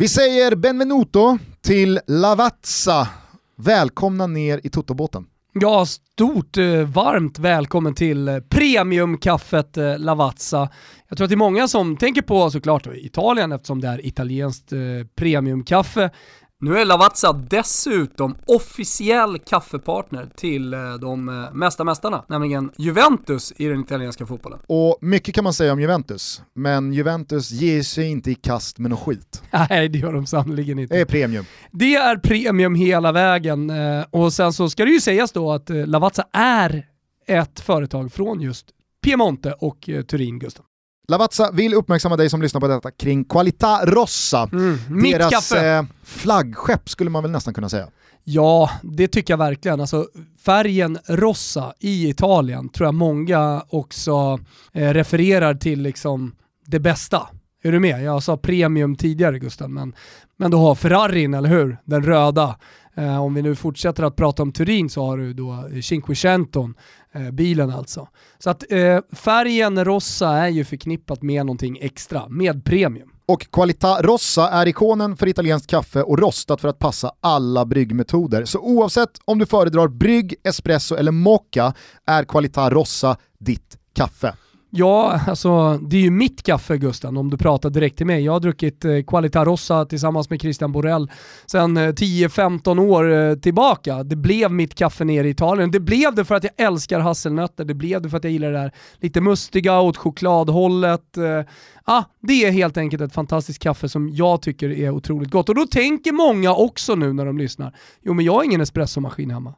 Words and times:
Vi 0.00 0.08
säger 0.08 0.56
benvenuto 0.56 1.38
till 1.60 2.00
Lavazza. 2.06 3.08
Välkomna 3.56 4.26
ner 4.26 4.60
i 4.64 4.68
Totobåten. 4.68 5.26
Ja, 5.52 5.86
stort 5.86 6.56
eh, 6.56 6.64
varmt 6.82 7.38
välkommen 7.38 7.94
till 7.94 8.28
eh, 8.28 8.38
premiumkaffet 8.38 9.76
eh, 9.76 9.98
Lavazza. 9.98 10.68
Jag 11.08 11.18
tror 11.18 11.24
att 11.24 11.28
det 11.28 11.34
är 11.34 11.36
många 11.36 11.68
som 11.68 11.96
tänker 11.96 12.22
på 12.22 12.50
såklart 12.50 12.86
Italien 12.86 13.52
eftersom 13.52 13.80
det 13.80 13.88
är 13.88 14.06
italienskt 14.06 14.72
premiumkaffe. 15.14 16.10
Nu 16.62 16.78
är 16.78 16.84
Lavazza 16.84 17.32
dessutom 17.32 18.36
officiell 18.46 19.38
kaffepartner 19.38 20.28
till 20.36 20.74
eh, 20.74 20.94
de 20.94 21.28
eh, 21.28 21.52
mesta 21.52 21.84
mästarna, 21.84 22.24
nämligen 22.28 22.70
Juventus 22.76 23.52
i 23.56 23.66
den 23.66 23.80
italienska 23.80 24.26
fotbollen. 24.26 24.58
Och 24.66 24.98
mycket 25.00 25.34
kan 25.34 25.44
man 25.44 25.52
säga 25.52 25.72
om 25.72 25.80
Juventus, 25.80 26.42
men 26.54 26.92
Juventus 26.92 27.50
ger 27.50 27.82
sig 27.82 28.10
inte 28.10 28.30
i 28.30 28.34
kast 28.34 28.78
med 28.78 28.90
något 28.90 29.00
skit. 29.00 29.42
Nej, 29.70 29.88
det 29.88 29.98
gör 29.98 30.12
de 30.12 30.26
sannerligen 30.26 30.78
inte. 30.78 30.94
Det 30.94 31.00
är 31.00 31.04
premium. 31.04 31.44
Det 31.70 31.94
är 31.94 32.16
premium 32.16 32.74
hela 32.74 33.12
vägen 33.12 33.70
eh, 33.70 34.04
och 34.10 34.32
sen 34.32 34.52
så 34.52 34.70
ska 34.70 34.84
det 34.84 34.90
ju 34.90 35.00
sägas 35.00 35.32
då 35.32 35.52
att 35.52 35.68
Lavazza 35.68 36.24
är 36.32 36.86
ett 37.26 37.60
företag 37.60 38.12
från 38.12 38.40
just 38.40 38.66
Piemonte 39.04 39.52
och 39.52 39.88
Turin, 40.08 40.38
Gustav. 40.38 40.64
Lavazza 41.08 41.50
vill 41.52 41.74
uppmärksamma 41.74 42.16
dig 42.16 42.30
som 42.30 42.42
lyssnar 42.42 42.60
på 42.60 42.68
detta 42.68 42.90
kring 42.90 43.24
Qualità 43.24 43.86
Rossa. 43.86 44.48
Mm, 44.52 44.78
Deras 45.02 45.52
eh, 45.52 45.84
flaggskepp 46.04 46.88
skulle 46.88 47.10
man 47.10 47.22
väl 47.22 47.32
nästan 47.32 47.54
kunna 47.54 47.68
säga. 47.68 47.88
Ja, 48.24 48.70
det 48.82 49.08
tycker 49.08 49.32
jag 49.32 49.38
verkligen. 49.38 49.80
Alltså, 49.80 50.06
färgen 50.44 50.98
rossa 51.06 51.72
i 51.80 52.08
Italien 52.08 52.68
tror 52.68 52.86
jag 52.86 52.94
många 52.94 53.64
också 53.68 54.38
eh, 54.72 54.92
refererar 54.92 55.54
till 55.54 55.82
liksom 55.82 56.34
det 56.66 56.80
bästa. 56.80 57.28
Är 57.62 57.72
du 57.72 57.80
med? 57.80 58.02
Jag 58.02 58.22
sa 58.22 58.36
premium 58.36 58.96
tidigare 58.96 59.38
Gustav, 59.38 59.70
men, 59.70 59.94
men 60.36 60.50
du 60.50 60.56
har 60.56 60.74
Ferrarin, 60.74 61.34
eller 61.34 61.48
hur? 61.48 61.78
Den 61.84 62.02
röda. 62.02 62.56
Eh, 62.96 63.22
om 63.22 63.34
vi 63.34 63.42
nu 63.42 63.54
fortsätter 63.54 64.02
att 64.02 64.16
prata 64.16 64.42
om 64.42 64.52
Turin 64.52 64.90
så 64.90 65.06
har 65.06 65.16
du 65.18 65.32
då 65.32 65.68
Cinquecenton, 65.82 66.74
eh, 67.14 67.30
bilen 67.30 67.70
alltså. 67.70 68.08
Så 68.38 68.50
att 68.50 68.72
eh, 68.72 69.00
färgen 69.12 69.84
rossa 69.84 70.28
är 70.28 70.48
ju 70.48 70.64
förknippat 70.64 71.22
med 71.22 71.46
någonting 71.46 71.78
extra, 71.80 72.28
med 72.28 72.64
premium. 72.64 73.10
Och 73.26 73.50
Qualità 73.52 74.02
Rossa 74.02 74.48
är 74.48 74.68
ikonen 74.68 75.16
för 75.16 75.26
italienskt 75.26 75.70
kaffe 75.70 76.02
och 76.02 76.18
rostat 76.18 76.60
för 76.60 76.68
att 76.68 76.78
passa 76.78 77.12
alla 77.20 77.64
bryggmetoder. 77.64 78.44
Så 78.44 78.58
oavsett 78.58 79.10
om 79.24 79.38
du 79.38 79.46
föredrar 79.46 79.88
brygg, 79.88 80.34
espresso 80.44 80.96
eller 80.96 81.12
mocca 81.12 81.74
är 82.06 82.24
Qualità 82.24 82.70
Rossa 82.70 83.16
ditt 83.38 83.78
kaffe. 83.94 84.34
Ja, 84.72 85.20
alltså 85.26 85.78
det 85.78 85.96
är 85.96 86.00
ju 86.00 86.10
mitt 86.10 86.42
kaffe 86.42 86.76
Gusten, 86.76 87.16
om 87.16 87.30
du 87.30 87.36
pratar 87.36 87.70
direkt 87.70 87.96
till 87.96 88.06
mig. 88.06 88.24
Jag 88.24 88.32
har 88.32 88.40
druckit 88.40 88.84
eh, 88.84 89.02
Qualita 89.06 89.44
Rossa 89.44 89.84
tillsammans 89.84 90.30
med 90.30 90.40
Christian 90.40 90.72
Borell 90.72 91.10
sedan 91.46 91.76
eh, 91.76 91.80
10-15 91.80 92.80
år 92.80 93.12
eh, 93.12 93.34
tillbaka. 93.34 94.02
Det 94.02 94.16
blev 94.16 94.52
mitt 94.52 94.74
kaffe 94.74 95.04
nere 95.04 95.26
i 95.28 95.30
Italien. 95.30 95.70
Det 95.70 95.80
blev 95.80 96.14
det 96.14 96.24
för 96.24 96.34
att 96.34 96.44
jag 96.44 96.52
älskar 96.56 97.00
hasselnötter, 97.00 97.64
det 97.64 97.74
blev 97.74 98.02
det 98.02 98.10
för 98.10 98.16
att 98.16 98.24
jag 98.24 98.32
gillar 98.32 98.52
det 98.52 98.58
där 98.58 98.72
lite 98.96 99.20
mustiga 99.20 99.80
åt 99.80 99.96
chokladhållet. 99.96 101.16
Eh, 101.16 101.40
ah, 101.84 102.04
det 102.22 102.44
är 102.44 102.50
helt 102.50 102.76
enkelt 102.76 103.02
ett 103.02 103.14
fantastiskt 103.14 103.62
kaffe 103.62 103.88
som 103.88 104.08
jag 104.08 104.42
tycker 104.42 104.70
är 104.70 104.90
otroligt 104.90 105.30
gott. 105.30 105.48
Och 105.48 105.54
då 105.54 105.66
tänker 105.66 106.12
många 106.12 106.54
också 106.54 106.94
nu 106.94 107.12
när 107.12 107.26
de 107.26 107.38
lyssnar, 107.38 107.76
jo 108.02 108.14
men 108.14 108.24
jag 108.24 108.32
har 108.32 108.44
ingen 108.44 108.60
espressomaskin 108.60 109.30
hemma. 109.30 109.54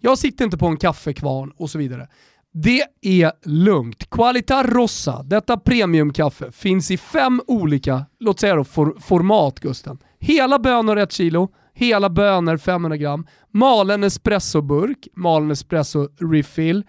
Jag 0.00 0.18
sitter 0.18 0.44
inte 0.44 0.58
på 0.58 0.66
en 0.66 0.76
kaffekvarn 0.76 1.52
och 1.56 1.70
så 1.70 1.78
vidare. 1.78 2.08
Det 2.56 2.84
är 3.00 3.32
lugnt. 3.42 4.10
Qualita 4.10 4.62
Rossa, 4.62 5.22
detta 5.22 5.56
premiumkaffe, 5.56 6.52
finns 6.52 6.90
i 6.90 6.96
fem 6.96 7.40
olika, 7.46 8.06
låt 8.20 8.40
säga 8.40 8.54
då, 8.54 8.64
for, 8.64 8.96
format 9.00 9.60
Gusten. 9.60 9.98
Hela 10.20 10.58
bönor 10.58 10.96
1 10.98 11.12
kilo, 11.12 11.48
hela 11.72 12.10
bönor 12.10 12.56
500 12.56 12.96
gram, 12.96 13.26
malen 13.50 14.04
espressoburk, 14.04 15.08
malen 15.16 15.50
espresso 15.50 16.08
refill 16.20 16.84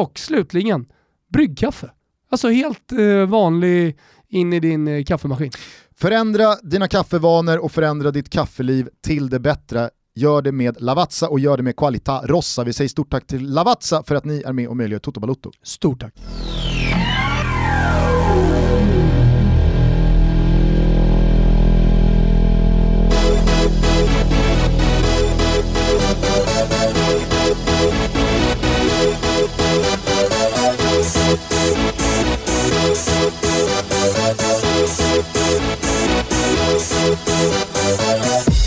och 0.00 0.18
slutligen 0.18 0.86
bryggkaffe. 1.32 1.90
Alltså 2.30 2.48
helt 2.48 2.92
eh, 2.92 3.26
vanlig 3.26 3.98
in 4.28 4.52
i 4.52 4.60
din 4.60 4.88
eh, 4.88 5.04
kaffemaskin. 5.04 5.50
Förändra 5.96 6.56
dina 6.62 6.88
kaffevanor 6.88 7.58
och 7.58 7.72
förändra 7.72 8.10
ditt 8.10 8.30
kaffeliv 8.30 8.88
till 9.00 9.30
det 9.30 9.40
bättre 9.40 9.90
Gör 10.14 10.42
det 10.42 10.52
med 10.52 10.82
Lavazza 10.82 11.28
och 11.28 11.40
gör 11.40 11.56
det 11.56 11.62
med 11.62 11.76
Qualita 11.76 12.26
Rossa. 12.26 12.64
Vi 12.64 12.72
säger 12.72 12.88
stort 12.88 13.10
tack 13.10 13.26
till 13.26 13.50
Lavazza 13.50 14.02
för 14.02 14.14
att 14.14 14.24
ni 14.24 14.42
är 14.46 14.52
med 14.52 14.68
och 14.68 14.76
möjliggör 14.76 15.00
Toto 15.00 15.20
Balotto. 15.20 15.50
Stort 15.62 16.00
tack. 16.00 16.14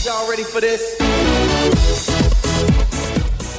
Y'all 0.05 0.29
ready 0.29 0.43
for 0.43 0.61
this? 0.61 1.04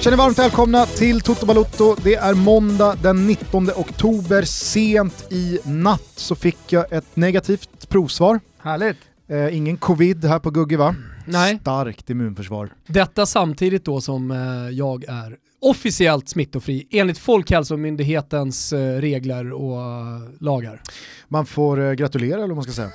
Känner 0.06 0.16
varmt 0.16 0.38
välkomna 0.38 0.86
till 0.86 1.20
Toto 1.20 1.46
Balotto. 1.46 1.96
Det 2.04 2.14
är 2.14 2.34
måndag 2.34 2.96
den 3.02 3.26
19 3.26 3.70
oktober. 3.76 4.42
Sent 4.42 5.32
i 5.32 5.58
natt 5.64 6.12
så 6.16 6.34
fick 6.34 6.72
jag 6.72 6.92
ett 6.92 7.16
negativt 7.16 7.88
provsvar. 7.88 8.40
Härligt. 8.58 8.96
Eh, 9.28 9.56
ingen 9.56 9.76
covid 9.76 10.24
här 10.24 10.38
på 10.38 10.50
Gugge 10.50 10.76
va? 10.76 10.94
Nej. 11.24 11.58
Starkt 11.60 12.10
immunförsvar. 12.10 12.72
Detta 12.86 13.26
samtidigt 13.26 13.84
då 13.84 14.00
som 14.00 14.30
eh, 14.30 14.38
jag 14.70 15.04
är 15.04 15.36
officiellt 15.60 16.28
smittofri 16.28 16.86
enligt 16.90 17.18
Folkhälsomyndighetens 17.18 18.72
eh, 18.72 19.00
regler 19.00 19.52
och 19.52 19.78
uh, 19.78 20.28
lagar. 20.40 20.80
Man 21.28 21.46
får 21.46 21.78
uh, 21.78 21.92
gratulera 21.92 22.36
eller 22.36 22.46
vad 22.46 22.56
man 22.56 22.64
ska 22.64 22.72
säga. 22.72 22.90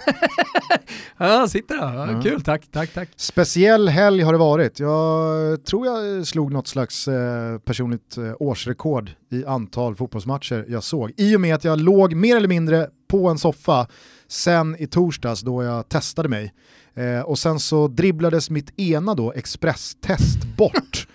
ja, 1.18 1.48
sitter 1.48 1.78
där. 1.78 1.94
Ja, 1.94 2.12
ja. 2.12 2.22
Kul, 2.22 2.42
tack, 2.42 2.68
tack, 2.72 2.94
tack. 2.94 3.10
Speciell 3.16 3.90
helg 3.90 4.24
har 4.24 4.32
det 4.32 4.40
varit. 4.40 4.80
Jag 4.80 5.66
tror 5.66 5.86
jag 5.86 6.28
slog 6.28 6.52
något 6.52 6.68
slags 6.68 7.08
eh, 7.08 7.58
personligt 7.58 8.18
eh, 8.18 8.34
årsrekord 8.40 9.12
i 9.32 9.46
antal 9.46 9.96
fotbollsmatcher 9.96 10.66
jag 10.68 10.84
såg. 10.84 11.12
I 11.18 11.36
och 11.36 11.42
med 11.42 11.56
att 11.56 11.64
jag 11.64 11.82
låg 11.82 12.14
mer 12.14 12.38
eller 12.38 12.48
mindre 12.48 12.88
på 13.08 13.28
en 13.28 13.38
soffa 13.38 13.88
sen 14.28 14.76
i 14.80 14.88
torsdags 14.88 15.42
då 15.42 15.64
jag 15.64 15.90
testade 15.90 16.30
mig. 16.30 16.54
Eh, 16.96 17.22
och 17.22 17.40
sen 17.40 17.60
så 17.60 17.88
dribblades 17.88 18.50
mitt 18.50 18.80
ena 18.80 19.16
då 19.16 19.34
expresstest 19.34 20.44
bort. 20.58 21.08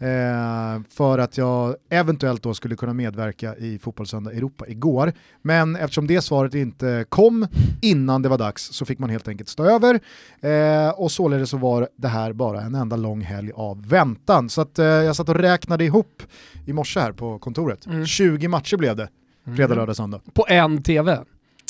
Eh, 0.00 0.82
för 0.88 1.18
att 1.18 1.38
jag 1.38 1.76
eventuellt 1.90 2.42
då 2.42 2.54
skulle 2.54 2.76
kunna 2.76 2.92
medverka 2.92 3.56
i 3.56 3.78
Fotbollssöndag 3.78 4.32
Europa 4.32 4.66
igår. 4.68 5.12
Men 5.42 5.76
eftersom 5.76 6.06
det 6.06 6.22
svaret 6.22 6.54
inte 6.54 7.04
kom 7.08 7.46
innan 7.82 8.22
det 8.22 8.28
var 8.28 8.38
dags 8.38 8.62
så 8.72 8.84
fick 8.84 8.98
man 8.98 9.10
helt 9.10 9.28
enkelt 9.28 9.48
stå 9.48 9.64
över 9.64 10.00
eh, 10.40 10.90
och 10.90 11.12
således 11.12 11.50
så 11.50 11.56
var 11.56 11.88
det 11.96 12.08
här 12.08 12.32
bara 12.32 12.60
en 12.60 12.74
enda 12.74 12.96
lång 12.96 13.20
helg 13.20 13.52
av 13.54 13.88
väntan. 13.88 14.48
Så 14.48 14.60
att, 14.60 14.78
eh, 14.78 14.86
jag 14.86 15.16
satt 15.16 15.28
och 15.28 15.36
räknade 15.36 15.84
ihop 15.84 16.22
i 16.66 16.72
morse 16.72 17.00
här 17.00 17.12
på 17.12 17.38
kontoret. 17.38 17.86
Mm. 17.86 18.06
20 18.06 18.48
matcher 18.48 18.76
blev 18.76 18.96
det, 18.96 19.08
fredag, 19.44 19.64
mm. 19.64 19.78
lördag, 19.78 19.96
söndag. 19.96 20.20
På 20.34 20.46
en 20.48 20.82
tv? 20.82 21.24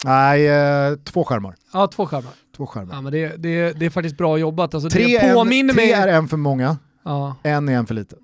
Nej, 0.05 0.49
eh, 0.49 0.95
två 1.05 1.25
skärmar. 1.25 1.55
Ja, 1.73 1.87
två 1.87 2.07
skärmar. 2.07 2.33
Två 2.57 2.67
skärmar. 2.67 2.95
Ja, 2.95 3.01
men 3.01 3.13
det, 3.13 3.37
det, 3.37 3.73
det 3.73 3.87
är 3.87 3.91
faktiskt 3.91 4.17
bra 4.17 4.39
jobbat. 4.39 4.75
Alltså, 4.75 4.91
tre, 4.91 5.19
det 5.19 5.35
påminner 5.35 5.73
en, 5.73 5.77
tre 5.77 5.87
mig... 5.87 5.93
är 5.93 6.09
en 6.09 6.29
för 6.29 6.37
många, 6.37 6.77
ja. 7.09 7.37
en 7.43 7.69
är 7.69 7.73
en 7.73 7.87
för 7.87 7.95
lite. 7.95 8.17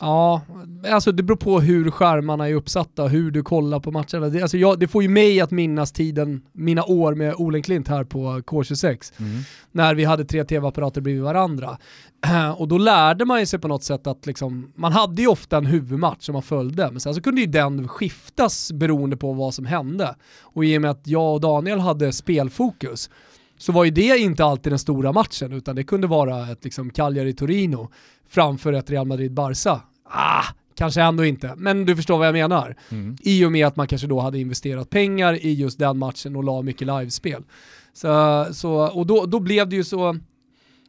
Ja, 0.00 0.42
alltså 0.90 1.12
det 1.12 1.22
beror 1.22 1.36
på 1.36 1.60
hur 1.60 1.90
skärmarna 1.90 2.48
är 2.48 2.54
uppsatta, 2.54 3.06
hur 3.06 3.30
du 3.30 3.42
kollar 3.42 3.80
på 3.80 3.90
matcherna. 3.90 4.28
Det, 4.28 4.42
alltså 4.42 4.56
jag, 4.56 4.78
det 4.78 4.88
får 4.88 5.02
ju 5.02 5.08
mig 5.08 5.40
att 5.40 5.50
minnas 5.50 5.92
tiden, 5.92 6.42
mina 6.52 6.84
år 6.84 7.14
med 7.14 7.34
Olen 7.34 7.62
Klint 7.62 7.88
här 7.88 8.04
på 8.04 8.38
K26, 8.38 9.12
mm. 9.18 9.42
när 9.72 9.94
vi 9.94 10.04
hade 10.04 10.24
tre 10.24 10.44
tv-apparater 10.44 11.00
bredvid 11.00 11.22
varandra. 11.22 11.78
Och 12.56 12.68
då 12.68 12.78
lärde 12.78 13.24
man 13.24 13.40
ju 13.40 13.46
sig 13.46 13.58
på 13.58 13.68
något 13.68 13.84
sätt 13.84 14.06
att 14.06 14.26
liksom, 14.26 14.72
man 14.74 14.92
hade 14.92 15.22
ju 15.22 15.28
ofta 15.28 15.56
en 15.56 15.66
huvudmatch 15.66 16.24
som 16.24 16.32
man 16.32 16.42
följde, 16.42 16.90
men 16.90 17.00
sen 17.00 17.14
så 17.14 17.20
kunde 17.20 17.40
ju 17.40 17.46
den 17.46 17.88
skiftas 17.88 18.72
beroende 18.72 19.16
på 19.16 19.32
vad 19.32 19.54
som 19.54 19.66
hände. 19.66 20.14
Och 20.40 20.64
i 20.64 20.78
och 20.78 20.82
med 20.82 20.90
att 20.90 21.06
jag 21.06 21.34
och 21.34 21.40
Daniel 21.40 21.80
hade 21.80 22.12
spelfokus, 22.12 23.10
så 23.58 23.72
var 23.72 23.84
ju 23.84 23.90
det 23.90 24.18
inte 24.18 24.44
alltid 24.44 24.72
den 24.72 24.78
stora 24.78 25.12
matchen, 25.12 25.52
utan 25.52 25.76
det 25.76 25.84
kunde 25.84 26.06
vara 26.06 26.52
ett 26.52 26.64
liksom 26.64 26.90
Cagliari-Torino 26.90 27.88
framför 28.28 28.72
ett 28.72 28.90
Real 28.90 29.06
Madrid-Barca. 29.06 29.80
Ah, 30.04 30.44
kanske 30.74 31.02
ändå 31.02 31.24
inte, 31.24 31.54
men 31.56 31.86
du 31.86 31.96
förstår 31.96 32.18
vad 32.18 32.26
jag 32.26 32.32
menar. 32.32 32.76
Mm. 32.88 33.16
I 33.20 33.44
och 33.44 33.52
med 33.52 33.66
att 33.66 33.76
man 33.76 33.86
kanske 33.86 34.06
då 34.06 34.20
hade 34.20 34.38
investerat 34.38 34.90
pengar 34.90 35.46
i 35.46 35.52
just 35.52 35.78
den 35.78 35.98
matchen 35.98 36.36
och 36.36 36.44
la 36.44 36.62
mycket 36.62 36.86
livespel. 36.86 37.44
Så, 37.92 38.46
så, 38.52 38.72
och 38.72 39.06
då, 39.06 39.26
då 39.26 39.40
blev 39.40 39.68
det 39.68 39.76
ju 39.76 39.84
så, 39.84 40.16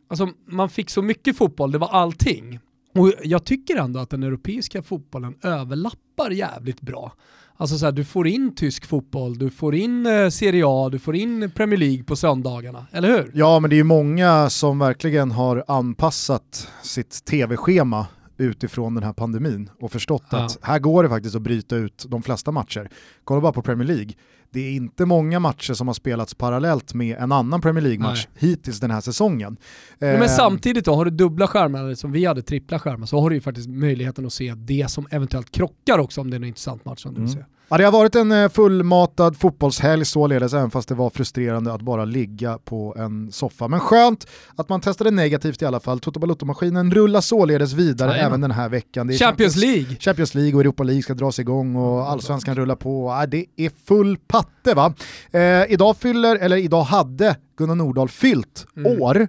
alltså 0.08 0.30
man 0.46 0.70
fick 0.70 0.90
så 0.90 1.02
mycket 1.02 1.38
fotboll, 1.38 1.72
det 1.72 1.78
var 1.78 1.90
allting. 1.90 2.60
Och 2.96 3.14
jag 3.24 3.44
tycker 3.44 3.76
ändå 3.76 4.00
att 4.00 4.10
den 4.10 4.24
europeiska 4.24 4.84
fotbollen 4.84 5.36
överlappar 5.42 6.32
jävligt 6.32 6.82
bra. 6.82 7.14
Alltså 7.60 7.78
så 7.78 7.86
här, 7.86 7.92
du 7.92 8.06
får 8.06 8.28
in 8.28 8.56
tysk 8.56 8.86
fotboll, 8.86 9.38
du 9.38 9.50
får 9.50 9.76
in 9.76 10.06
eh, 10.06 10.30
Serie 10.30 10.64
A, 10.68 10.90
du 10.90 11.00
får 11.00 11.16
in 11.16 11.52
Premier 11.52 11.80
League 11.80 12.04
på 12.04 12.16
söndagarna, 12.16 12.88
eller 12.92 13.10
hur? 13.10 13.32
Ja, 13.34 13.60
men 13.60 13.70
det 13.70 13.76
är 13.76 13.78
ju 13.78 13.84
många 13.84 14.50
som 14.50 14.80
verkligen 14.80 15.32
har 15.32 15.64
anpassat 15.68 16.68
sitt 16.84 17.26
tv-schema 17.26 18.08
utifrån 18.38 18.96
den 18.96 19.04
här 19.04 19.14
pandemin 19.14 19.70
och 19.80 19.92
förstått 19.92 20.24
ja. 20.30 20.38
att 20.38 20.58
här 20.62 20.80
går 20.80 21.04
det 21.04 21.10
faktiskt 21.10 21.36
att 21.36 21.42
bryta 21.42 21.76
ut 21.76 22.06
de 22.08 22.24
flesta 22.24 22.52
matcher. 22.52 22.90
Kolla 23.24 23.42
bara 23.42 23.52
på 23.52 23.62
Premier 23.62 23.88
League. 23.88 24.12
Det 24.52 24.60
är 24.60 24.72
inte 24.72 25.06
många 25.06 25.40
matcher 25.40 25.74
som 25.74 25.88
har 25.88 25.94
spelats 25.94 26.34
parallellt 26.34 26.94
med 26.94 27.18
en 27.18 27.32
annan 27.32 27.62
Premier 27.62 27.84
League-match 27.84 28.28
hittills 28.36 28.80
den 28.80 28.92
här 28.92 29.02
säsongen. 29.02 29.58
Men 30.00 30.22
eh, 30.22 30.28
samtidigt 30.28 30.86
då, 30.86 30.96
har 30.96 31.06
du 31.06 31.12
dubbla 31.12 31.48
skärmar, 31.48 31.94
som 31.94 32.12
vi 32.12 32.26
hade 32.26 32.42
trippla 32.42 32.80
skärmar, 32.80 33.06
så 33.06 33.20
har 33.20 33.30
du 33.30 33.36
ju 33.36 33.42
faktiskt 33.42 33.70
möjligheten 33.70 34.26
att 34.26 34.34
se 34.34 34.54
det 34.58 34.92
som 34.92 35.08
eventuellt 35.12 35.52
krockar 35.52 36.00
också 36.00 36.22
om 36.22 36.30
det 36.30 36.36
är 36.36 36.40
en 36.40 36.48
intressant 36.48 36.86
match 36.86 37.02
som 37.02 37.14
du 37.14 37.18
mm. 37.18 37.26
vill 37.26 37.38
se. 37.38 37.57
Ja, 37.70 37.78
det 37.78 37.84
har 37.84 37.92
varit 37.92 38.16
en 38.16 38.32
eh, 38.32 38.50
fullmatad 38.50 39.38
fotbollshelg 39.38 40.06
således, 40.06 40.54
även 40.54 40.72
fast 40.72 40.90
det 40.90 40.96
var 40.96 41.10
frustrerande 41.10 41.74
att 41.74 41.82
bara 41.82 42.06
ligga 42.06 42.58
på 42.58 42.96
en 42.98 43.32
soffa. 43.32 43.68
Men 43.68 43.80
skönt 43.80 44.28
att 44.56 44.70
man 44.70 44.82
testade 44.82 45.12
negativt 45.12 45.62
i 45.62 45.66
alla 45.66 45.80
fall. 45.80 46.00
Toto 46.00 46.20
Balotto-maskinen 46.20 46.92
rullar 46.92 47.22
således 47.22 47.74
vidare 47.74 48.10
Jajamän. 48.10 48.28
även 48.28 48.42
den 48.42 48.52
här 48.52 48.70
veckan. 48.70 49.08
Champions, 49.08 49.20
Champions, 49.20 49.56
League! 49.56 49.96
Champions 50.00 50.36
League 50.36 50.54
och 50.54 50.62
Europa 50.62 50.84
League 50.84 51.04
ska 51.04 51.14
dras 51.14 51.40
igång 51.40 51.76
och 51.76 52.10
allsvenskan 52.10 52.56
rullar 52.56 52.76
på. 52.76 53.16
Ja, 53.20 53.26
det 53.26 53.46
är 53.56 53.72
full 53.86 54.18
patte 54.28 54.74
va. 54.74 54.94
Eh, 55.32 55.72
idag 55.72 55.98
fyller, 55.98 56.36
eller 56.36 56.58
idag 56.58 56.84
hade 56.84 57.36
Gunnar 57.58 57.76
Nordahl 57.76 58.10
fyllt 58.10 58.68
mm. 58.78 59.02
år. 59.02 59.28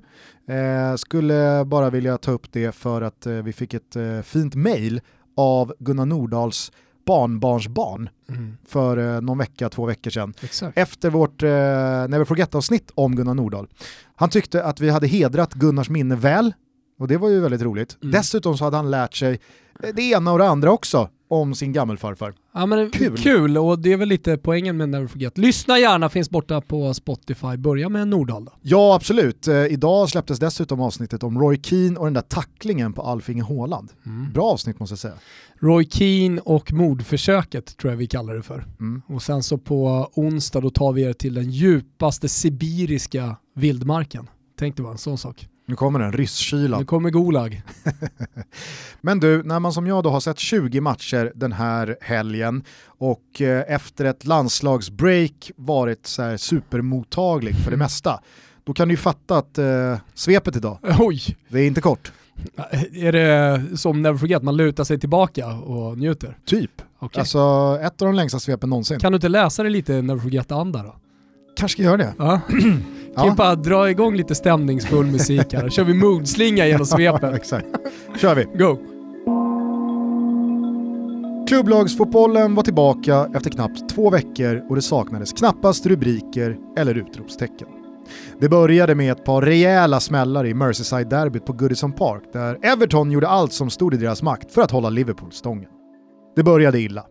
Eh, 0.49 0.97
skulle 0.97 1.65
bara 1.65 1.91
vilja 1.91 2.19
ta 2.19 2.31
upp 2.31 2.53
det 2.53 2.73
för 2.73 3.03
att 3.03 3.27
eh, 3.27 3.33
vi 3.33 3.53
fick 3.53 3.75
ett 3.75 3.97
eh, 3.97 4.21
fint 4.23 4.55
mail 4.55 5.01
av 5.37 5.75
Gunnar 5.79 6.07
Nordahls 6.07 6.73
barnbarnsbarn 7.09 8.09
mm. 8.29 8.57
för 8.67 8.97
eh, 8.97 9.21
någon 9.21 9.39
vecka, 9.39 9.69
två 9.69 9.87
veckor 9.87 10.11
sedan. 10.11 10.35
Exakt. 10.41 10.79
Efter 10.79 11.11
vårt 11.11 11.43
eh, 11.43 11.49
Never 12.09 12.25
Forget-avsnitt 12.25 12.91
om 12.95 13.17
Gunnar 13.17 13.35
Nordahl. 13.35 13.69
Han 14.15 14.31
tyckte 14.31 14.65
att 14.65 14.81
vi 14.81 14.91
hade 14.91 15.07
hedrat 15.07 15.55
Gunnars 15.55 15.91
minne 15.91 16.17
väl, 16.17 16.53
och 16.99 17.09
det 17.09 17.17
var 17.17 17.29
ju 17.29 17.41
väldigt 17.41 17.63
roligt. 17.63 17.99
Mm. 18.03 18.13
Dessutom 18.13 18.59
så 18.59 18.65
hade 18.65 18.77
han 18.77 18.91
lärt 18.91 19.15
sig 19.15 19.41
det 19.95 20.03
ena 20.03 20.33
och 20.33 20.39
det 20.39 20.49
andra 20.49 20.71
också 20.71 21.09
om 21.29 21.55
sin 21.55 21.73
gammelfarfar. 21.73 22.35
Ja, 22.55 22.67
men 22.67 22.91
kul. 22.91 23.17
kul, 23.17 23.59
och 23.59 23.79
det 23.79 23.93
är 23.93 23.97
väl 23.97 24.09
lite 24.09 24.37
poängen 24.37 24.77
med 24.77 24.89
Never 24.89 25.07
Forget. 25.07 25.39
Lyssna 25.39 25.79
gärna, 25.79 26.09
finns 26.09 26.31
borta 26.31 26.61
på 26.61 26.95
Spotify. 26.95 27.57
Börja 27.57 27.89
med 27.89 28.09
Nordahl 28.09 28.45
då. 28.45 28.53
Ja, 28.63 28.95
absolut. 28.95 29.49
Eh, 29.49 29.55
idag 29.55 30.09
släpptes 30.09 30.39
dessutom 30.39 30.81
avsnittet 30.81 31.23
om 31.23 31.39
Roy 31.39 31.61
Keane 31.63 31.99
och 31.99 32.05
den 32.05 32.15
där 32.15 32.21
tacklingen 32.21 32.93
på 32.93 33.03
Alf-Inge 33.03 33.43
Haaland. 33.43 33.91
Mm. 34.07 34.33
Bra 34.33 34.45
avsnitt 34.45 34.81
måste 34.81 34.93
jag 34.93 34.99
säga. 34.99 35.15
Roy 35.61 35.85
Keane 35.91 36.41
och 36.41 36.73
mordförsöket 36.73 37.77
tror 37.77 37.93
jag 37.93 37.97
vi 37.99 38.07
kallar 38.07 38.35
det 38.35 38.43
för. 38.43 38.65
Mm. 38.81 39.03
Och 39.07 39.23
sen 39.23 39.43
så 39.43 39.59
på 39.59 40.11
onsdag 40.15 40.61
då 40.61 40.71
tar 40.71 40.93
vi 40.93 41.03
er 41.03 41.13
till 41.13 41.35
den 41.35 41.51
djupaste 41.51 42.29
sibiriska 42.29 43.37
vildmarken. 43.55 44.31
Tänk 44.59 44.77
dig 44.77 44.83
bara 44.83 44.93
en 44.93 44.99
sån 44.99 45.19
sak. 45.19 45.49
Nu 45.69 45.77
kommer 45.77 45.99
den, 45.99 46.13
rysskylan. 46.13 46.81
Nu 46.81 46.87
kommer 46.87 47.11
Gulag. 47.11 47.63
Men 49.01 49.21
du, 49.21 49.43
när 49.43 49.61
man 49.61 49.73
som 49.73 49.87
jag 49.87 50.05
då 50.05 50.11
har 50.11 50.21
sett 50.21 50.39
20 50.39 50.81
matcher 50.81 51.33
den 51.35 51.53
här 51.53 51.97
helgen 52.01 52.65
och 52.85 53.41
eh, 53.41 53.75
efter 53.75 54.05
ett 54.05 54.27
landslagsbreak 54.27 55.51
varit 55.57 56.07
så 56.07 56.23
här 56.23 56.37
supermottaglig 56.37 57.55
för 57.55 57.65
det 57.65 57.69
mm. 57.69 57.79
mesta, 57.79 58.21
då 58.65 58.73
kan 58.73 58.89
du 58.89 58.93
ju 58.93 58.99
fatta 58.99 59.39
att 59.39 59.59
eh, 59.59 59.97
svepet 60.15 60.57
idag, 60.57 60.79
Oj. 60.99 61.37
det 61.49 61.61
är 61.61 61.67
inte 61.67 61.81
kort. 61.81 62.13
Är 62.93 63.13
det 63.13 63.79
som 63.79 64.03
Never 64.03 64.19
Forget, 64.19 64.43
man 64.43 64.57
lutar 64.57 64.85
sig 64.85 65.01
tillbaka 65.01 65.47
och 65.47 65.99
njuter? 65.99 66.39
Typ. 66.45 66.83
Okay. 67.01 67.21
Alltså 67.21 67.39
ett 67.83 68.03
av 68.03 68.07
de 68.07 68.15
längsta 68.15 68.39
svepen 68.39 68.71
någonsin. 68.71 69.01
Kan 69.01 69.13
du 69.13 69.17
inte 69.17 69.29
läsa 69.29 69.63
det 69.63 69.71
lite 69.71 70.03
Never 70.03 70.21
Forget-anda 70.21 70.83
då? 70.83 70.97
Kanske 71.57 71.77
ska 71.77 71.83
göra 71.83 71.97
det. 71.97 72.15
Ja. 72.19 72.41
Kan 73.19 73.27
ja. 73.27 73.35
bara 73.35 73.55
dra 73.55 73.91
igång 73.91 74.17
lite 74.17 74.35
stämningsfull 74.35 75.07
musik 75.07 75.53
här, 75.55 75.63
då 75.63 75.69
kör 75.69 75.85
vi 75.85 75.95
moodslinga 75.95 76.67
genom 76.67 76.87
svepen. 76.87 77.35
Exakt. 77.35 77.67
kör 78.17 78.35
vi. 78.35 78.45
Go! 78.45 78.79
Klubblagsfotbollen 81.49 82.55
var 82.55 82.63
tillbaka 82.63 83.29
efter 83.35 83.51
knappt 83.51 83.89
två 83.89 84.11
veckor 84.11 84.63
och 84.69 84.75
det 84.77 84.83
saknades 84.83 85.33
knappast 85.33 85.87
rubriker 85.87 86.57
eller 86.77 86.95
utropstecken. 86.95 87.69
Det 88.41 88.49
började 88.49 88.95
med 88.95 89.13
ett 89.13 89.25
par 89.25 89.43
rejäla 89.43 90.01
smällar 90.01 90.47
i 90.47 90.55
Merseyside-derbyt 90.55 91.45
på 91.47 91.53
Goodison 91.53 91.93
Park 91.93 92.23
där 92.33 92.59
Everton 92.63 93.11
gjorde 93.11 93.29
allt 93.29 93.53
som 93.53 93.71
stod 93.71 93.95
i 93.95 93.97
deras 93.97 94.23
makt 94.23 94.53
för 94.53 94.63
att 94.63 94.71
hålla 94.71 94.91
Liverpool 94.91 95.33
stången. 95.33 95.71
Det 96.37 96.43
började 96.43 96.81
illa. 96.81 97.05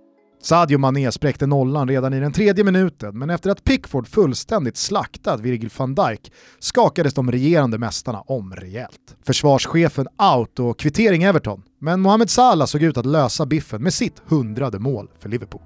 Sadio 0.47 0.77
Mané 0.77 1.11
spräckte 1.11 1.45
nollan 1.45 1.88
redan 1.88 2.13
i 2.13 2.19
den 2.19 2.31
tredje 2.31 2.63
minuten, 2.63 3.17
men 3.17 3.29
efter 3.29 3.49
att 3.49 3.63
Pickford 3.63 4.07
fullständigt 4.07 4.77
slaktat 4.77 5.41
Virgil 5.41 5.69
van 5.77 5.95
Dijk 5.95 6.31
skakades 6.59 7.13
de 7.13 7.31
regerande 7.31 7.77
mästarna 7.77 8.21
om 8.21 8.55
rejält. 8.55 9.15
Försvarschefen 9.25 10.07
out 10.33 10.59
och 10.59 10.79
kvittering 10.79 11.23
Everton, 11.23 11.63
men 11.79 12.01
Mohamed 12.01 12.29
Salah 12.29 12.65
såg 12.65 12.83
ut 12.83 12.97
att 12.97 13.05
lösa 13.05 13.45
biffen 13.45 13.83
med 13.83 13.94
sitt 13.94 14.21
hundrade 14.25 14.79
mål 14.79 15.09
för 15.19 15.29
Liverpool. 15.29 15.61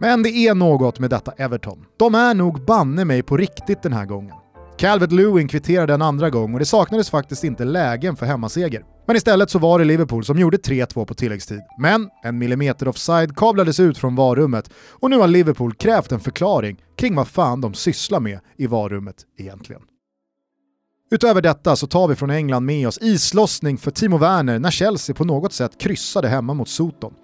Men 0.00 0.22
det 0.22 0.30
är 0.30 0.54
något 0.54 0.98
med 0.98 1.10
detta 1.10 1.32
Everton. 1.32 1.84
De 1.98 2.14
är 2.14 2.34
nog 2.34 2.64
banne 2.64 3.04
mig 3.04 3.22
på 3.22 3.36
riktigt 3.36 3.82
den 3.82 3.92
här 3.92 4.06
gången. 4.06 4.34
Calvert 4.78 5.12
Lewin 5.12 5.48
kvitterade 5.48 5.94
en 5.94 6.02
andra 6.02 6.30
gång 6.30 6.52
och 6.52 6.58
det 6.58 6.64
saknades 6.64 7.10
faktiskt 7.10 7.44
inte 7.44 7.64
lägen 7.64 8.16
för 8.16 8.26
hemmaseger. 8.26 8.84
Men 9.06 9.16
istället 9.16 9.50
så 9.50 9.58
var 9.58 9.78
det 9.78 9.84
Liverpool 9.84 10.24
som 10.24 10.38
gjorde 10.38 10.56
3-2 10.56 11.04
på 11.04 11.14
tilläggstid. 11.14 11.60
Men 11.78 12.08
en 12.24 12.38
millimeter 12.38 12.88
offside 12.88 13.36
kablades 13.36 13.80
ut 13.80 13.98
från 13.98 14.16
varummet 14.16 14.70
och 14.90 15.10
nu 15.10 15.18
har 15.18 15.28
Liverpool 15.28 15.74
krävt 15.74 16.12
en 16.12 16.20
förklaring 16.20 16.76
kring 16.96 17.14
vad 17.14 17.28
fan 17.28 17.60
de 17.60 17.74
sysslar 17.74 18.20
med 18.20 18.40
i 18.56 18.66
varummet 18.66 19.16
egentligen. 19.38 19.82
Utöver 21.10 21.42
detta 21.42 21.76
så 21.76 21.86
tar 21.86 22.08
vi 22.08 22.14
från 22.14 22.30
England 22.30 22.64
med 22.64 22.88
oss 22.88 22.98
islossning 23.02 23.78
för 23.78 23.90
Timo 23.90 24.18
Werner 24.18 24.58
när 24.58 24.70
Chelsea 24.70 25.16
på 25.16 25.24
något 25.24 25.52
sätt 25.52 25.80
kryssade 25.80 26.28
hemma 26.28 26.54
mot 26.54 26.68
Soton. 26.68 27.14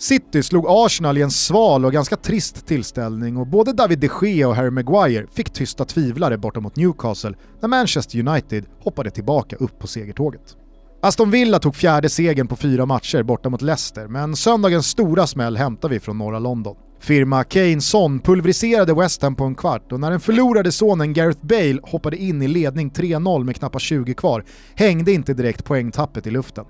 City 0.00 0.42
slog 0.42 0.64
Arsenal 0.68 1.18
i 1.18 1.22
en 1.22 1.30
sval 1.30 1.84
och 1.84 1.92
ganska 1.92 2.16
trist 2.16 2.66
tillställning 2.66 3.36
och 3.36 3.46
både 3.46 3.72
David 3.72 3.98
de 3.98 4.10
Gea 4.22 4.48
och 4.48 4.56
Harry 4.56 4.70
Maguire 4.70 5.26
fick 5.32 5.50
tysta 5.50 5.84
tvivlare 5.84 6.38
borta 6.38 6.60
mot 6.60 6.76
Newcastle 6.76 7.34
när 7.60 7.68
Manchester 7.68 8.28
United 8.28 8.64
hoppade 8.80 9.10
tillbaka 9.10 9.56
upp 9.56 9.78
på 9.78 9.86
segertåget. 9.86 10.56
Aston 11.02 11.30
Villa 11.30 11.58
tog 11.58 11.74
fjärde 11.74 12.08
segern 12.08 12.46
på 12.46 12.56
fyra 12.56 12.86
matcher 12.86 13.22
borta 13.22 13.48
mot 13.48 13.62
Leicester, 13.62 14.08
men 14.08 14.36
söndagens 14.36 14.86
stora 14.86 15.26
smäll 15.26 15.56
hämtar 15.56 15.88
vi 15.88 16.00
från 16.00 16.18
norra 16.18 16.38
London. 16.38 16.76
Firma 17.00 17.44
Kane 17.44 17.80
Son 17.80 18.20
pulveriserade 18.20 18.94
West 18.94 19.22
Ham 19.22 19.34
på 19.34 19.44
en 19.44 19.54
kvart 19.54 19.92
och 19.92 20.00
när 20.00 20.10
den 20.10 20.20
förlorade 20.20 20.72
sonen 20.72 21.12
Gareth 21.12 21.46
Bale 21.46 21.78
hoppade 21.82 22.16
in 22.16 22.42
i 22.42 22.48
ledning 22.48 22.90
3-0 22.90 23.44
med 23.44 23.56
knappt 23.56 23.80
20 23.80 24.14
kvar 24.14 24.44
hängde 24.74 25.12
inte 25.12 25.34
direkt 25.34 25.64
poängtappet 25.64 26.26
i 26.26 26.30
luften. 26.30 26.64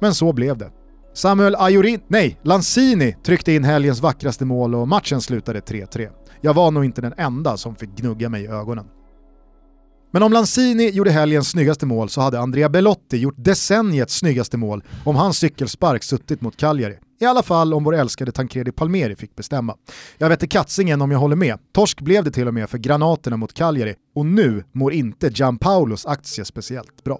Men 0.00 0.14
så 0.14 0.32
blev 0.32 0.58
det. 0.58 0.70
Samuel 1.14 1.54
Ajorin, 1.54 2.00
nej, 2.08 2.38
Lanzini 2.42 3.16
tryckte 3.24 3.52
in 3.52 3.64
helgens 3.64 4.00
vackraste 4.00 4.44
mål 4.44 4.74
och 4.74 4.88
matchen 4.88 5.20
slutade 5.20 5.60
3-3. 5.60 6.10
Jag 6.40 6.54
var 6.54 6.70
nog 6.70 6.84
inte 6.84 7.00
den 7.00 7.14
enda 7.16 7.56
som 7.56 7.76
fick 7.76 7.90
gnugga 7.90 8.28
mig 8.28 8.44
i 8.44 8.46
ögonen. 8.46 8.84
Men 10.12 10.22
om 10.22 10.32
Lanzini 10.32 10.90
gjorde 10.90 11.10
helgens 11.10 11.48
snyggaste 11.48 11.86
mål 11.86 12.08
så 12.08 12.20
hade 12.20 12.40
Andrea 12.40 12.68
Belotti 12.68 13.16
gjort 13.16 13.34
decenniets 13.36 14.14
snyggaste 14.18 14.56
mål 14.56 14.84
om 15.04 15.16
hans 15.16 15.38
cykelspark 15.38 16.02
suttit 16.02 16.40
mot 16.40 16.56
Cagliari. 16.56 16.98
I 17.20 17.24
alla 17.24 17.42
fall 17.42 17.74
om 17.74 17.84
vår 17.84 17.94
älskade 17.94 18.32
Tancredi 18.32 18.72
Palmeri 18.72 19.16
fick 19.16 19.36
bestämma. 19.36 19.76
Jag 20.18 20.28
vet 20.28 20.42
inte 20.42 20.56
katsingen 20.56 21.02
om 21.02 21.10
jag 21.10 21.18
håller 21.18 21.36
med. 21.36 21.58
Torsk 21.74 22.00
blev 22.00 22.24
det 22.24 22.30
till 22.30 22.48
och 22.48 22.54
med 22.54 22.70
för 22.70 22.78
granaterna 22.78 23.36
mot 23.36 23.54
Cagliari 23.54 23.94
och 24.14 24.26
nu 24.26 24.64
mår 24.72 24.92
inte 24.92 25.28
Gianpaulos 25.28 26.06
aktie 26.06 26.44
speciellt 26.44 27.04
bra. 27.04 27.18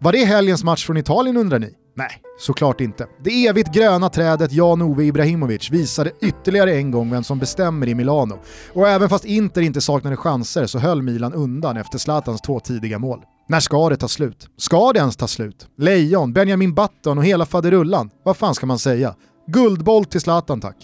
Var 0.00 0.12
det 0.12 0.24
helgens 0.24 0.64
match 0.64 0.86
från 0.86 0.96
Italien 0.96 1.36
undrar 1.36 1.58
ni? 1.58 1.74
Nej, 1.98 2.10
såklart 2.38 2.80
inte. 2.80 3.06
Det 3.24 3.46
evigt 3.46 3.72
gröna 3.72 4.08
trädet 4.08 4.52
Jan-Ove 4.52 5.04
Ibrahimovic 5.04 5.70
visade 5.70 6.12
ytterligare 6.22 6.74
en 6.74 6.90
gång 6.90 7.10
vem 7.10 7.24
som 7.24 7.38
bestämmer 7.38 7.88
i 7.88 7.94
Milano. 7.94 8.38
Och 8.72 8.88
även 8.88 9.08
fast 9.08 9.24
Inter 9.24 9.62
inte 9.62 9.80
saknade 9.80 10.16
chanser 10.16 10.66
så 10.66 10.78
höll 10.78 11.02
Milan 11.02 11.32
undan 11.32 11.76
efter 11.76 11.98
Zlatans 11.98 12.40
två 12.40 12.60
tidiga 12.60 12.98
mål. 12.98 13.20
När 13.48 13.60
ska 13.60 13.88
det 13.88 13.96
ta 13.96 14.08
slut? 14.08 14.48
Ska 14.56 14.92
det 14.92 14.98
ens 14.98 15.16
ta 15.16 15.26
slut? 15.26 15.66
Lejon, 15.78 16.32
Benjamin 16.32 16.74
Button 16.74 17.18
och 17.18 17.24
hela 17.24 17.46
faderullan. 17.46 18.10
Vad 18.24 18.36
fan 18.36 18.54
ska 18.54 18.66
man 18.66 18.78
säga? 18.78 19.14
Guldboll 19.46 20.04
till 20.04 20.20
Zlatan 20.20 20.60
tack. 20.60 20.76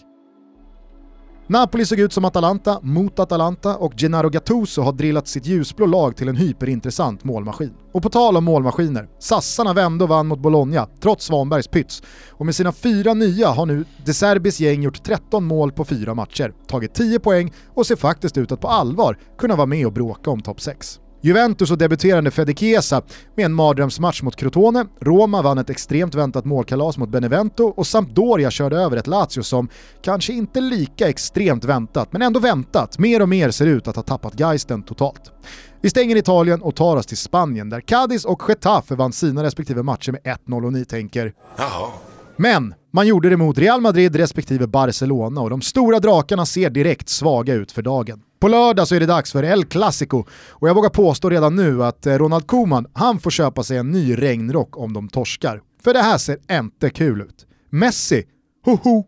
Napoli 1.47 1.87
såg 1.87 2.01
ut 2.01 2.13
som 2.13 2.25
Atalanta 2.25 2.79
mot 2.83 3.19
Atalanta 3.19 3.77
och 3.77 3.93
Gennaro 3.97 4.29
Gattuso 4.29 4.83
har 4.83 4.93
drillat 4.93 5.29
sitt 5.29 5.47
ljusblå 5.47 5.87
lag 5.87 6.17
till 6.17 6.29
en 6.29 6.37
hyperintressant 6.37 7.25
målmaskin. 7.25 7.75
Och 7.93 8.03
på 8.03 8.09
tal 8.09 8.37
om 8.37 8.45
målmaskiner, 8.45 9.09
sassarna 9.19 9.73
vände 9.73 10.05
och 10.05 10.11
vann 10.11 10.27
mot 10.27 10.39
Bologna, 10.39 10.89
trots 11.01 11.25
Svanbergs 11.25 11.69
pyts. 11.69 12.03
Och 12.31 12.47
med 12.47 12.55
sina 12.55 12.73
fyra 12.73 13.15
nya 13.15 13.49
har 13.49 13.67
nu 13.67 13.85
De 14.05 14.15
Serbis 14.15 14.61
gäng 14.61 14.83
gjort 14.83 15.05
13 15.05 15.45
mål 15.45 15.73
på 15.73 15.85
fyra 15.85 16.15
matcher, 16.15 16.53
tagit 16.67 16.95
10 16.95 17.21
poäng 17.21 17.53
och 17.75 17.87
ser 17.87 17.97
faktiskt 17.97 18.39
ut 18.39 18.53
att 18.53 18.61
på 18.61 18.69
allvar 18.69 19.19
kunna 19.39 19.57
vara 19.57 19.67
med 19.67 19.87
och 19.87 19.93
bråka 19.93 20.31
om 20.31 20.41
topp 20.41 20.61
6. 20.61 21.01
Juventus 21.25 21.71
och 21.71 21.79
debuterande 21.79 22.31
Fede 22.31 22.55
Chiesa 22.55 23.03
med 23.35 23.47
en 23.47 23.55
mardrömsmatch 23.55 24.23
mot 24.23 24.37
Crotone, 24.37 24.87
Roma 25.01 25.43
vann 25.43 25.59
ett 25.59 25.71
extremt 25.71 26.15
väntat 26.15 26.45
målkalas 26.45 26.99
mot 26.99 27.09
Benevento 27.09 27.65
och 27.65 27.87
Sampdoria 27.87 28.51
körde 28.51 28.77
över 28.77 28.97
ett 28.97 29.07
Lazio 29.07 29.43
som, 29.43 29.69
kanske 30.03 30.33
inte 30.33 30.61
lika 30.61 31.09
extremt 31.09 31.65
väntat, 31.65 32.13
men 32.13 32.23
ändå 32.23 32.41
väntat, 32.41 32.99
mer 32.99 33.23
och 33.23 33.29
mer 33.29 33.51
ser 33.51 33.67
ut 33.67 33.89
att 33.89 33.97
ha 33.97 34.03
tappat 34.03 34.41
geisten 34.41 34.83
totalt. 34.83 35.33
Vi 35.81 35.91
stänger 35.91 36.17
Italien 36.17 36.63
och 36.63 36.77
tar 36.77 36.97
oss 36.97 37.07
till 37.07 37.17
Spanien 37.17 37.71
där 37.71 37.81
Cadiz 37.81 38.25
och 38.25 38.43
Getafe 38.49 38.95
vann 38.95 39.13
sina 39.13 39.43
respektive 39.43 39.83
matcher 39.83 40.13
med 40.13 40.21
1-0 40.23 40.67
och 40.67 40.73
ni 40.73 40.85
tänker 40.85 41.33
Jaha. 41.57 41.91
Men 42.37 42.75
man 42.93 43.07
gjorde 43.07 43.31
det 43.31 43.37
mot 43.37 43.59
Real 43.59 43.81
Madrid 43.81 44.17
respektive 44.17 44.67
Barcelona 44.67 45.41
och 45.41 45.51
de 45.51 45.63
stora 45.63 46.01
drakarna 46.01 46.47
ser 46.47 46.71
direkt 46.71 47.09
svaga 47.09 47.55
ut 47.55 47.73
för 47.73 47.83
dagen. 47.83 48.23
På 48.41 48.49
lördag 48.49 48.89
så 48.89 48.95
är 48.95 49.01
det 49.01 49.07
dags 49.07 49.33
för 49.33 49.43
El 49.43 49.65
Clasico 49.65 50.25
och 50.49 50.69
jag 50.69 50.75
vågar 50.75 50.91
påstå 50.91 51.31
redan 51.31 51.57
nu 51.57 51.85
att 51.85 52.07
eh, 52.07 52.19
Ronald 52.19 52.47
Koeman, 52.47 52.87
han 52.93 53.19
får 53.19 53.31
köpa 53.31 53.63
sig 53.63 53.77
en 53.77 53.91
ny 53.91 54.15
regnrock 54.17 54.79
om 54.79 54.93
de 54.93 55.09
torskar. 55.09 55.61
För 55.85 55.93
det 55.93 56.03
här 56.03 56.19
ser 56.19 56.39
inte 56.51 56.91
kul 56.91 57.21
ut. 57.21 57.47
Messi, 57.71 58.25
hoho! 58.65 59.05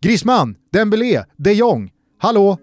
Griezmann, 0.00 0.56
Dembélé, 0.72 1.24
de 1.36 1.52
Jong, 1.52 1.90
hallå? 2.18 2.58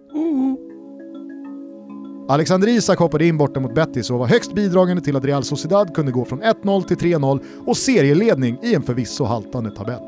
Alexander 2.33 2.67
Isak 2.67 2.99
hoppade 2.99 3.25
in 3.25 3.37
borta 3.37 3.59
mot 3.59 3.75
Betis 3.75 4.09
och 4.09 4.19
var 4.19 4.27
högst 4.27 4.53
bidragande 4.53 5.01
till 5.01 5.15
att 5.15 5.25
Real 5.25 5.43
Sociedad 5.43 5.95
kunde 5.95 6.11
gå 6.11 6.25
från 6.25 6.43
1-0 6.43 6.83
till 6.83 6.97
3-0 6.97 7.39
och 7.65 7.77
serieledning 7.77 8.57
i 8.63 8.75
en 8.75 8.81
förvisso 8.83 9.23
haltande 9.23 9.71
tabell. 9.71 10.01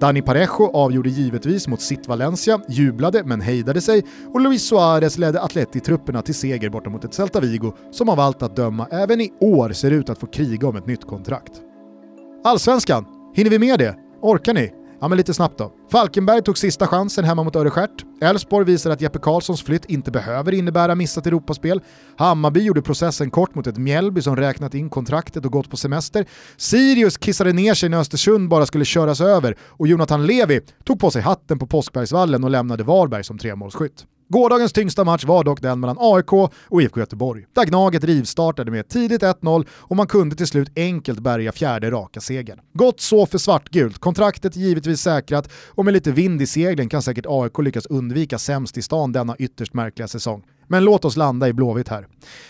Dani 0.00 0.22
Parejo 0.22 0.70
avgjorde 0.72 1.08
givetvis 1.08 1.68
mot 1.68 1.80
sitt 1.80 2.08
Valencia, 2.08 2.60
jublade 2.68 3.24
men 3.24 3.40
hejdade 3.40 3.80
sig 3.80 4.04
och 4.32 4.40
Luis 4.40 4.62
Suarez 4.62 5.18
ledde 5.18 5.40
Atleti-trupperna 5.40 6.22
till 6.22 6.34
seger 6.34 6.70
borta 6.70 6.90
mot 6.90 7.04
ett 7.04 7.14
Celta 7.14 7.40
Vigo 7.40 7.72
som 7.90 8.08
av 8.08 8.20
allt 8.20 8.42
att 8.42 8.56
döma 8.56 8.86
även 8.90 9.20
i 9.20 9.32
år 9.40 9.72
ser 9.72 9.90
ut 9.90 10.10
att 10.10 10.18
få 10.18 10.26
kriga 10.26 10.68
om 10.68 10.76
ett 10.76 10.86
nytt 10.86 11.04
kontrakt. 11.04 11.52
Allsvenskan, 12.44 13.04
hinner 13.34 13.50
vi 13.50 13.58
med 13.58 13.78
det? 13.78 13.96
Orkar 14.22 14.54
ni? 14.54 14.72
Ja 15.06 15.08
men 15.08 15.18
lite 15.18 15.34
snabbt 15.34 15.58
då. 15.58 15.72
Falkenberg 15.92 16.42
tog 16.42 16.58
sista 16.58 16.86
chansen 16.86 17.24
hemma 17.24 17.42
mot 17.42 17.56
Örestjärt. 17.56 18.04
Elfsborg 18.20 18.66
visar 18.66 18.90
att 18.90 19.00
Jeppe 19.00 19.18
Karlssons 19.18 19.62
flytt 19.62 19.84
inte 19.84 20.10
behöver 20.10 20.54
innebära 20.54 20.94
missat 20.94 21.26
Europaspel. 21.26 21.80
Hammarby 22.16 22.60
gjorde 22.60 22.82
processen 22.82 23.30
kort 23.30 23.54
mot 23.54 23.66
ett 23.66 23.76
Mjällby 23.76 24.22
som 24.22 24.36
räknat 24.36 24.74
in 24.74 24.90
kontraktet 24.90 25.44
och 25.44 25.52
gått 25.52 25.70
på 25.70 25.76
semester. 25.76 26.26
Sirius 26.56 27.16
kissade 27.16 27.52
ner 27.52 27.74
sig 27.74 27.88
när 27.88 27.98
Östersund 27.98 28.48
bara 28.48 28.66
skulle 28.66 28.84
köras 28.84 29.20
över 29.20 29.56
och 29.60 29.88
Jonathan 29.88 30.26
Levi 30.26 30.60
tog 30.84 31.00
på 31.00 31.10
sig 31.10 31.22
hatten 31.22 31.58
på 31.58 31.66
Påskbergsvallen 31.66 32.44
och 32.44 32.50
lämnade 32.50 32.84
Varberg 32.84 33.24
som 33.24 33.38
tremålsskytt. 33.38 34.06
Gårdagens 34.28 34.72
tyngsta 34.72 35.04
match 35.04 35.24
var 35.24 35.44
dock 35.44 35.62
den 35.62 35.80
mellan 35.80 35.96
AIK 36.00 36.32
och 36.68 36.82
IFK 36.82 37.00
Göteborg, 37.00 37.46
där 37.54 37.64
Gnaget 37.64 38.04
rivstartade 38.04 38.70
med 38.70 38.80
ett 38.80 38.88
tidigt 38.88 39.22
1-0 39.22 39.66
och 39.70 39.96
man 39.96 40.06
kunde 40.06 40.36
till 40.36 40.46
slut 40.46 40.72
enkelt 40.76 41.20
bärga 41.20 41.52
fjärde 41.52 41.90
raka 41.90 42.20
segern. 42.20 42.60
Gott 42.72 43.00
så 43.00 43.26
för 43.26 43.38
svartgult, 43.38 43.98
kontraktet 43.98 44.56
givetvis 44.56 45.00
säkrat 45.00 45.52
och 45.68 45.84
med 45.84 45.94
lite 45.94 46.12
vind 46.12 46.42
i 46.42 46.46
seglen 46.46 46.88
kan 46.88 47.02
säkert 47.02 47.26
AIK 47.28 47.58
lyckas 47.58 47.86
undvika 47.86 48.38
sämst 48.38 48.78
i 48.78 48.82
stan 48.82 49.12
denna 49.12 49.36
ytterst 49.36 49.74
märkliga 49.74 50.08
säsong. 50.08 50.42
Men 50.68 50.84
låt 50.84 51.04
oss 51.04 51.16
landa 51.16 51.48
i 51.48 51.52
Blåvitt 51.52 51.88
här. 51.88 52.06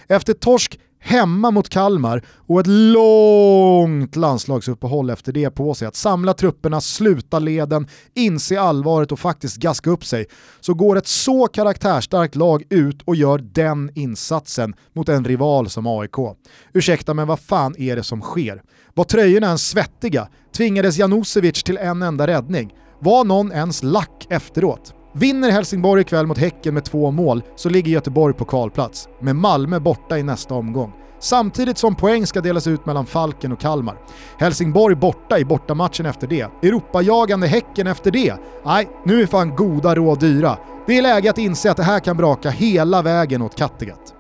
Efter 0.08 0.32
torsk 0.32 0.78
hemma 1.00 1.50
mot 1.50 1.68
Kalmar 1.68 2.22
och 2.46 2.60
ett 2.60 2.66
långt 2.66 4.16
landslagsuppehåll 4.16 5.10
efter 5.10 5.32
det 5.32 5.50
på 5.50 5.74
sig 5.74 5.88
att 5.88 5.96
samla 5.96 6.34
trupperna, 6.34 6.80
sluta 6.80 7.38
leden, 7.38 7.86
inse 8.14 8.60
allvaret 8.60 9.12
och 9.12 9.18
faktiskt 9.18 9.56
gaska 9.56 9.90
upp 9.90 10.04
sig, 10.04 10.26
så 10.60 10.74
går 10.74 10.96
ett 10.96 11.06
så 11.06 11.46
karaktärstarkt 11.46 12.36
lag 12.36 12.62
ut 12.70 13.02
och 13.02 13.16
gör 13.16 13.38
den 13.38 13.90
insatsen 13.94 14.74
mot 14.94 15.08
en 15.08 15.24
rival 15.24 15.70
som 15.70 15.86
AIK. 15.86 16.36
Ursäkta 16.72 17.14
men 17.14 17.28
vad 17.28 17.40
fan 17.40 17.74
är 17.78 17.96
det 17.96 18.04
som 18.04 18.20
sker? 18.20 18.62
Var 18.94 19.04
tröjorna 19.04 19.46
ens 19.46 19.68
svettiga? 19.68 20.28
Tvingades 20.56 20.98
Janosevic 20.98 21.62
till 21.62 21.78
en 21.78 22.02
enda 22.02 22.26
räddning? 22.26 22.74
Var 23.00 23.24
någon 23.24 23.52
ens 23.52 23.82
lack 23.82 24.26
efteråt? 24.30 24.95
Vinner 25.18 25.50
Helsingborg 25.50 26.00
ikväll 26.00 26.26
mot 26.26 26.38
Häcken 26.38 26.74
med 26.74 26.84
två 26.84 27.10
mål 27.10 27.42
så 27.56 27.68
ligger 27.68 27.92
Göteborg 27.92 28.34
på 28.34 28.44
kvalplats, 28.44 29.08
med 29.20 29.36
Malmö 29.36 29.80
borta 29.80 30.18
i 30.18 30.22
nästa 30.22 30.54
omgång. 30.54 30.92
Samtidigt 31.20 31.78
som 31.78 31.94
poäng 31.94 32.26
ska 32.26 32.40
delas 32.40 32.66
ut 32.66 32.86
mellan 32.86 33.06
Falken 33.06 33.52
och 33.52 33.60
Kalmar. 33.60 33.98
Helsingborg 34.38 34.94
borta 34.94 35.38
i 35.38 35.44
bortamatchen 35.44 36.06
efter 36.06 36.26
det. 36.26 36.48
Europajagande 36.62 37.46
Häcken 37.46 37.86
efter 37.86 38.10
det. 38.10 38.34
Nej, 38.64 38.88
nu 39.04 39.22
är 39.22 39.26
fan 39.26 39.56
goda 39.56 39.94
råd 39.94 40.20
dyra. 40.20 40.58
Det 40.86 40.98
är 40.98 41.02
läge 41.02 41.30
att 41.30 41.38
inse 41.38 41.70
att 41.70 41.76
det 41.76 41.82
här 41.82 42.00
kan 42.00 42.16
braka 42.16 42.50
hela 42.50 43.02
vägen 43.02 43.42
åt 43.42 43.56
Kattegatt. 43.56 44.14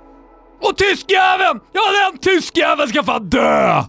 Och 0.62 0.76
tyskjäveln! 0.76 1.60
Ja 1.72 2.10
den 2.10 2.18
tyskjäveln 2.18 2.88
ska 2.88 3.02
fan 3.02 3.28
dö! 3.28 3.84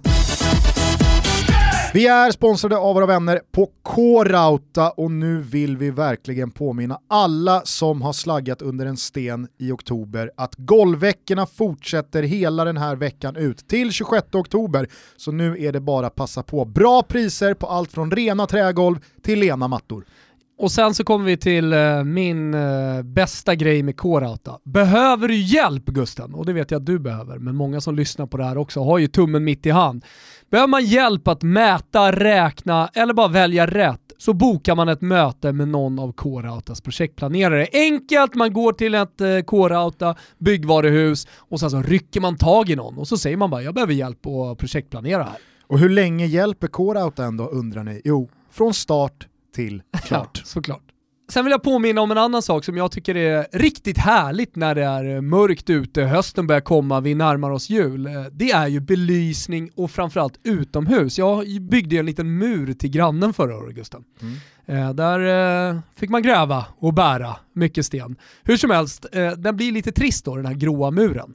Vi 1.94 2.08
är 2.08 2.32
sponsrade 2.32 2.78
av 2.78 2.96
våra 2.96 3.06
vänner 3.06 3.42
på 3.52 3.70
K-Rauta 3.84 4.90
och 4.90 5.12
nu 5.12 5.42
vill 5.42 5.78
vi 5.78 5.92
verkligen 5.92 6.52
påminna 6.52 7.00
alla 7.08 7.62
som 7.66 8.02
har 8.02 8.14
slaggat 8.14 8.62
under 8.62 8.86
en 8.86 8.98
sten 8.98 9.48
i 9.58 9.72
oktober 9.72 10.32
att 10.38 10.56
golvveckorna 10.56 11.46
fortsätter 11.46 12.24
hela 12.24 12.66
den 12.66 12.78
här 12.78 12.96
veckan 12.96 13.36
ut 13.36 13.68
till 13.68 13.92
26 13.92 14.28
oktober. 14.34 14.88
Så 15.18 15.32
nu 15.32 15.64
är 15.64 15.72
det 15.72 15.80
bara 15.80 16.08
att 16.08 16.16
passa 16.16 16.44
på. 16.44 16.66
Bra 16.66 17.04
priser 17.04 17.54
på 17.54 17.68
allt 17.68 17.92
från 17.92 18.12
rena 18.12 18.48
trägolv 18.48 18.98
till 19.22 19.40
lena 19.40 19.68
mattor. 19.68 20.06
Och 20.60 20.72
sen 20.72 20.94
så 20.94 21.04
kommer 21.04 21.26
vi 21.26 21.38
till 21.38 21.74
eh, 21.74 22.04
min 22.04 22.54
eh, 22.54 23.02
bästa 23.04 23.56
grej 23.56 23.84
med 23.84 23.98
K-Rauta. 23.98 24.60
Behöver 24.64 25.28
du 25.28 25.36
hjälp 25.36 25.86
Gusten? 25.86 26.34
Och 26.34 26.46
det 26.46 26.54
vet 26.54 26.72
jag 26.72 26.80
att 26.80 26.86
du 26.86 27.00
behöver, 27.00 27.38
men 27.38 27.56
många 27.56 27.82
som 27.82 27.96
lyssnar 27.96 28.26
på 28.26 28.38
det 28.38 28.44
här 28.44 28.58
också 28.58 28.84
har 28.84 28.98
ju 28.98 29.08
tummen 29.08 29.44
mitt 29.44 29.66
i 29.66 29.70
hand. 29.70 30.06
Behöver 30.52 30.68
man 30.68 30.86
hjälp 30.86 31.28
att 31.28 31.44
mäta, 31.44 32.12
räkna 32.12 32.90
eller 32.94 33.14
bara 33.14 33.28
välja 33.28 33.68
rätt 33.68 34.02
så 34.18 34.34
bokar 34.34 34.76
man 34.76 34.90
ett 34.90 35.02
möte 35.02 35.54
med 35.54 35.68
någon 35.68 36.00
av 36.00 36.12
K-Rautas 36.12 36.82
projektplanerare. 36.82 37.68
Enkelt, 37.74 38.36
man 38.36 38.54
går 38.54 38.74
till 38.74 38.96
ett 38.96 39.22
eh, 39.22 39.40
K-Rauta 39.40 40.16
byggvaruhus 40.38 41.28
och 41.38 41.60
sen 41.60 41.72
så 41.72 41.82
rycker 41.82 42.22
man 42.22 42.38
tag 42.38 42.70
i 42.70 42.76
någon 42.76 42.98
och 42.98 43.08
så 43.08 43.18
säger 43.18 43.38
man 43.38 43.50
bara 43.50 43.62
jag 43.62 43.74
behöver 43.74 43.94
hjälp 43.94 44.26
att 44.26 44.58
projektplanera 44.58 45.24
här. 45.24 45.38
Och 45.68 45.80
hur 45.80 45.90
länge 45.90 46.26
hjälper 46.26 46.68
K-Rauta 46.68 47.26
ändå 47.26 47.48
undrar 47.48 47.84
ni? 47.84 48.02
Jo, 48.06 48.30
från 48.52 48.74
start 48.74 49.28
till 49.58 49.82
klart. 50.04 50.32
Ja, 50.34 50.42
såklart. 50.46 50.84
Sen 51.30 51.46
vill 51.46 51.52
jag 51.52 51.64
påminna 51.64 52.02
om 52.02 52.12
en 52.12 52.18
annan 52.18 52.42
sak 52.42 52.66
som 52.66 52.78
jag 52.78 52.92
tycker 52.92 53.16
är 53.16 53.48
riktigt 53.52 53.98
härligt 53.98 54.56
när 54.56 54.76
det 54.76 54.84
är 54.84 55.22
mörkt 55.22 55.70
ute, 55.70 56.04
hösten 56.04 56.48
börjar 56.48 56.62
komma, 56.62 57.00
vi 57.00 57.16
närmar 57.16 57.52
oss 57.52 57.70
jul. 57.70 58.10
Det 58.32 58.52
är 58.52 58.68
ju 58.68 58.80
belysning 58.80 59.70
och 59.76 59.92
framförallt 59.92 60.40
utomhus. 60.44 61.18
Jag 61.18 61.62
byggde 61.62 61.96
ju 61.96 62.00
en 62.00 62.06
liten 62.06 62.38
mur 62.38 62.74
till 62.74 62.90
grannen 62.90 63.34
förra 63.34 63.58
året 63.58 63.76
Gusten. 63.76 64.04
Mm. 64.22 64.36
Eh, 64.66 64.94
där 64.94 65.20
eh, 65.70 65.80
fick 65.96 66.10
man 66.10 66.22
gräva 66.22 66.66
och 66.80 66.94
bära 66.94 67.36
mycket 67.54 67.86
sten. 67.86 68.16
Hur 68.44 68.58
som 68.58 68.70
helst, 68.70 69.06
eh, 69.12 69.32
den 69.32 69.58
blir 69.58 69.72
lite 69.72 69.92
trist 69.92 70.26
då 70.26 70.36
den 70.36 70.46
här 70.46 70.54
gråa 70.54 70.92
muren. 70.92 71.34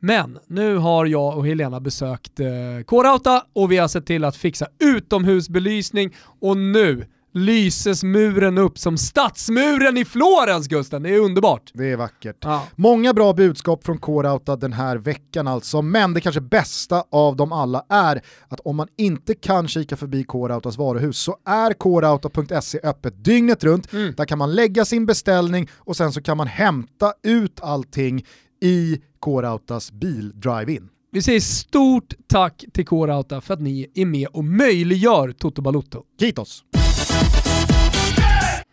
Men 0.00 0.38
nu 0.46 0.76
har 0.76 1.06
jag 1.06 1.38
och 1.38 1.46
Helena 1.46 1.80
besökt 1.80 2.40
K-Rauta 2.86 3.44
och 3.52 3.72
vi 3.72 3.76
har 3.76 3.88
sett 3.88 4.06
till 4.06 4.24
att 4.24 4.36
fixa 4.36 4.66
utomhusbelysning 4.78 6.14
och 6.40 6.56
nu 6.56 7.06
lyses 7.32 8.04
muren 8.04 8.58
upp 8.58 8.78
som 8.78 8.98
stadsmuren 8.98 9.96
i 9.96 10.04
Florens 10.04 10.68
Gusten. 10.68 11.02
Det 11.02 11.14
är 11.14 11.18
underbart. 11.18 11.70
Det 11.74 11.90
är 11.90 11.96
vackert. 11.96 12.36
Ja. 12.40 12.66
Många 12.76 13.14
bra 13.14 13.32
budskap 13.32 13.84
från 13.84 13.98
K-Rauta 13.98 14.56
den 14.56 14.72
här 14.72 14.96
veckan 14.96 15.48
alltså, 15.48 15.82
men 15.82 16.14
det 16.14 16.20
kanske 16.20 16.40
bästa 16.40 17.04
av 17.10 17.36
dem 17.36 17.52
alla 17.52 17.84
är 17.88 18.22
att 18.48 18.60
om 18.60 18.76
man 18.76 18.88
inte 18.96 19.34
kan 19.34 19.68
kika 19.68 19.96
förbi 19.96 20.24
K-Rautas 20.24 20.78
varuhus 20.78 21.18
så 21.18 21.36
är 21.44 21.72
krauta.se 21.72 22.80
öppet 22.82 23.24
dygnet 23.24 23.64
runt. 23.64 23.92
Mm. 23.92 24.14
Där 24.16 24.24
kan 24.24 24.38
man 24.38 24.54
lägga 24.54 24.84
sin 24.84 25.06
beställning 25.06 25.68
och 25.76 25.96
sen 25.96 26.12
så 26.12 26.22
kan 26.22 26.36
man 26.36 26.46
hämta 26.46 27.12
ut 27.22 27.60
allting 27.60 28.24
i 28.62 29.00
K-Rautas 29.20 29.92
bil 29.92 30.32
drive-in. 30.40 30.88
Vi 31.12 31.22
säger 31.22 31.40
stort 31.40 32.14
tack 32.26 32.64
till 32.72 32.86
K-Rauta 32.86 33.40
för 33.40 33.54
att 33.54 33.60
ni 33.60 33.86
är 33.94 34.06
med 34.06 34.28
och 34.28 34.44
möjliggör 34.44 35.32
Toto 35.32 35.62
Balutto. 35.62 36.02
Kitos! 36.20 36.64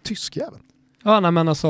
Tyskjäveln. 0.08 0.64
Ja, 1.04 1.20
nej, 1.20 1.32
men 1.32 1.48
alltså, 1.48 1.68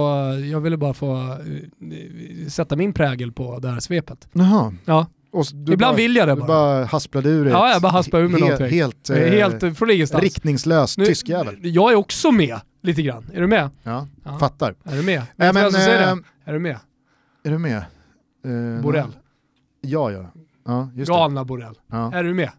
jag 0.51 0.61
ville 0.61 0.77
bara 0.77 0.93
få 0.93 1.15
uh, 1.15 2.47
sätta 2.47 2.75
min 2.75 2.93
prägel 2.93 3.31
på 3.31 3.59
det 3.59 3.69
här 3.69 3.79
svepet. 3.79 4.27
Jaha. 4.33 4.73
Ja. 4.85 5.07
Ibland 5.53 5.79
bara, 5.79 5.93
vill 5.93 6.15
jag 6.15 6.27
det 6.27 6.35
bara. 6.35 6.41
Du 6.41 6.47
bara 6.47 6.85
hasplade 6.85 7.29
ur. 7.29 7.45
Ja, 7.45 7.71
jag 7.71 7.81
bara 7.81 7.91
hasplade 7.91 8.25
ur 8.25 8.29
mig 8.29 8.41
helt, 8.41 8.59
någonting. 8.59 8.79
Helt, 8.79 9.09
eh, 9.09 9.17
helt 9.17 9.77
från 9.77 9.91
ingenstans. 9.91 10.23
Riktningslös 10.23 10.95
tyskjävel. 10.95 11.57
Jag 11.61 11.91
är 11.91 11.95
också 11.95 12.31
med 12.31 12.59
lite 12.83 13.01
grann. 13.01 13.29
Är 13.33 13.41
du 13.41 13.47
med? 13.47 13.69
Ja, 13.83 14.07
ja. 14.23 14.39
fattar. 14.39 14.75
Är 14.83 14.95
du 14.95 15.03
med? 15.03 15.17
Äh, 15.17 15.25
men, 15.37 15.57
äh, 15.57 15.63
är 16.45 16.53
du 16.53 16.59
med? 16.59 16.79
Är 17.43 17.51
du 17.51 17.57
med? 17.57 17.83
Uh, 18.45 18.81
Borrell. 18.81 19.11
Ja, 19.81 20.11
ja. 20.11 20.31
ja 20.65 20.89
just 20.95 21.09
Galna 21.09 21.45
Borrell. 21.45 21.75
Ja. 21.87 22.13
Är 22.13 22.23
du 22.23 22.33
med? 22.33 22.51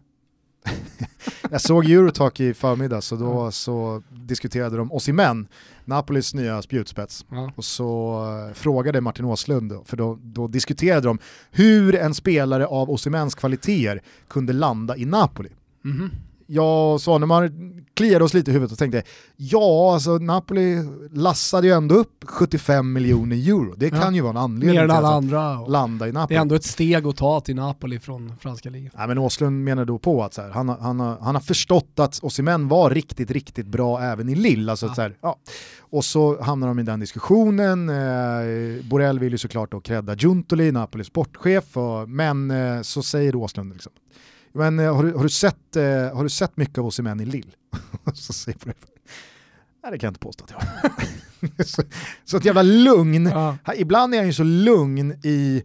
Jag 1.51 1.61
såg 1.61 1.85
Eurotalk 1.91 2.39
i 2.39 2.53
förmiddag 2.53 3.01
så 3.01 3.15
då 3.15 3.51
så 3.51 4.03
diskuterade 4.09 4.77
de 4.77 4.91
Osimhen, 4.91 5.47
Napolis 5.85 6.33
nya 6.33 6.61
spjutspets. 6.61 7.25
Ja. 7.29 7.51
Och 7.55 7.65
så 7.65 8.21
eh, 8.47 8.53
frågade 8.53 9.01
Martin 9.01 9.25
Åslund, 9.25 9.73
för 9.85 9.97
då, 9.97 10.19
då 10.21 10.47
diskuterade 10.47 11.07
de 11.07 11.19
hur 11.51 11.95
en 11.95 12.13
spelare 12.13 12.67
av 12.67 12.89
Osimhens 12.89 13.35
kvaliteter 13.35 14.01
kunde 14.27 14.53
landa 14.53 14.97
i 14.97 15.05
Napoli. 15.05 15.49
Mhm. 15.81 16.09
Jag 16.51 16.93
och 16.93 17.01
Svanemar 17.01 17.51
kliade 17.93 18.23
oss 18.25 18.33
lite 18.33 18.51
i 18.51 18.53
huvudet 18.53 18.71
och 18.71 18.77
tänkte, 18.77 19.03
ja 19.37 19.93
alltså 19.93 20.17
Napoli 20.17 20.83
lassade 21.13 21.67
ju 21.67 21.73
ändå 21.73 21.95
upp 21.95 22.23
75 22.27 22.93
miljoner 22.93 23.35
euro. 23.35 23.73
Det 23.77 23.89
kan 23.89 23.99
Ja. 24.01 24.11
ju 24.11 24.21
vara 24.21 24.29
en 24.31 24.37
anledning 24.37 24.75
Mer 24.75 24.83
än 24.83 24.91
alla 24.91 25.07
att 25.07 25.13
andra. 25.13 25.59
och 25.59 25.69
landa 25.71 26.07
i 26.07 26.11
Det 26.11 26.19
Napoli. 26.19 26.37
är 26.37 26.41
ändå 26.41 26.55
ett 26.55 26.63
steg 26.63 27.07
att 27.07 27.15
ta 27.17 27.39
till 27.41 27.55
Napoli 27.55 27.99
från 27.99 28.33
franska 28.39 28.69
ligan. 28.69 28.91
Nej, 28.97 29.07
men 29.07 29.17
Åslund 29.17 29.63
menar 29.63 29.85
då 29.85 29.97
på 29.99 30.23
att 30.23 30.33
så 30.33 30.41
här, 30.41 30.49
han, 30.49 30.69
har- 30.69 30.77
han, 30.77 30.99
han 30.99 31.35
har 31.35 31.39
förstått 31.41 31.99
att 31.99 32.19
Osimhen 32.23 32.67
var 32.67 32.89
riktigt, 32.89 33.31
riktigt 33.31 33.67
bra 33.67 34.01
även 34.01 34.29
i 34.29 34.35
Lille. 34.35 34.71
Alltså, 34.71 34.85
Ja. 34.85 34.93
så 34.95 35.01
här, 35.01 35.15
ja. 35.21 35.35
Och 35.79 36.05
så 36.05 36.41
hamnar 36.41 36.67
de 36.67 36.79
i 36.79 36.83
den 36.83 36.99
diskussionen. 36.99 37.89
Eh, 37.89 38.83
Borrell 38.89 39.19
vill 39.19 39.31
ju 39.31 39.37
såklart 39.37 39.71
då 39.71 39.79
credda 39.79 40.15
Giuntoli, 40.15 40.71
Napolis 40.71 41.07
sportchef, 41.07 41.77
och, 41.77 42.09
men 42.09 42.51
eh, 42.51 42.81
så 42.81 43.03
säger 43.03 43.35
Åslund 43.35 43.73
liksom, 43.73 43.91
men 44.53 44.79
eh, 44.79 44.95
har, 44.95 45.03
du, 45.03 45.13
har, 45.13 45.23
du 45.23 45.29
sett, 45.29 45.75
eh, 45.75 45.83
har 46.15 46.23
du 46.23 46.29
sett 46.29 46.57
mycket 46.57 46.77
av 46.77 46.85
Osimhen 46.85 47.19
i 47.19 47.25
Lille? 47.25 47.51
så 48.13 48.33
säger 48.33 48.57
Borrell, 48.59 48.75
nej 49.83 49.91
det 49.91 49.97
kan 49.99 50.07
jag 50.07 50.11
inte 50.11 50.19
påstå 50.19 50.43
att 50.43 50.51
jag 50.51 50.57
har. 50.57 51.63
så, 51.63 51.83
så 52.25 52.37
ett 52.37 52.45
jävla 52.45 52.61
lugn. 52.61 53.25
Ja. 53.25 53.57
Ibland 53.75 54.13
är 54.13 54.17
han 54.17 54.27
ju 54.27 54.33
så 54.33 54.43
lugn 54.43 55.11
i 55.23 55.63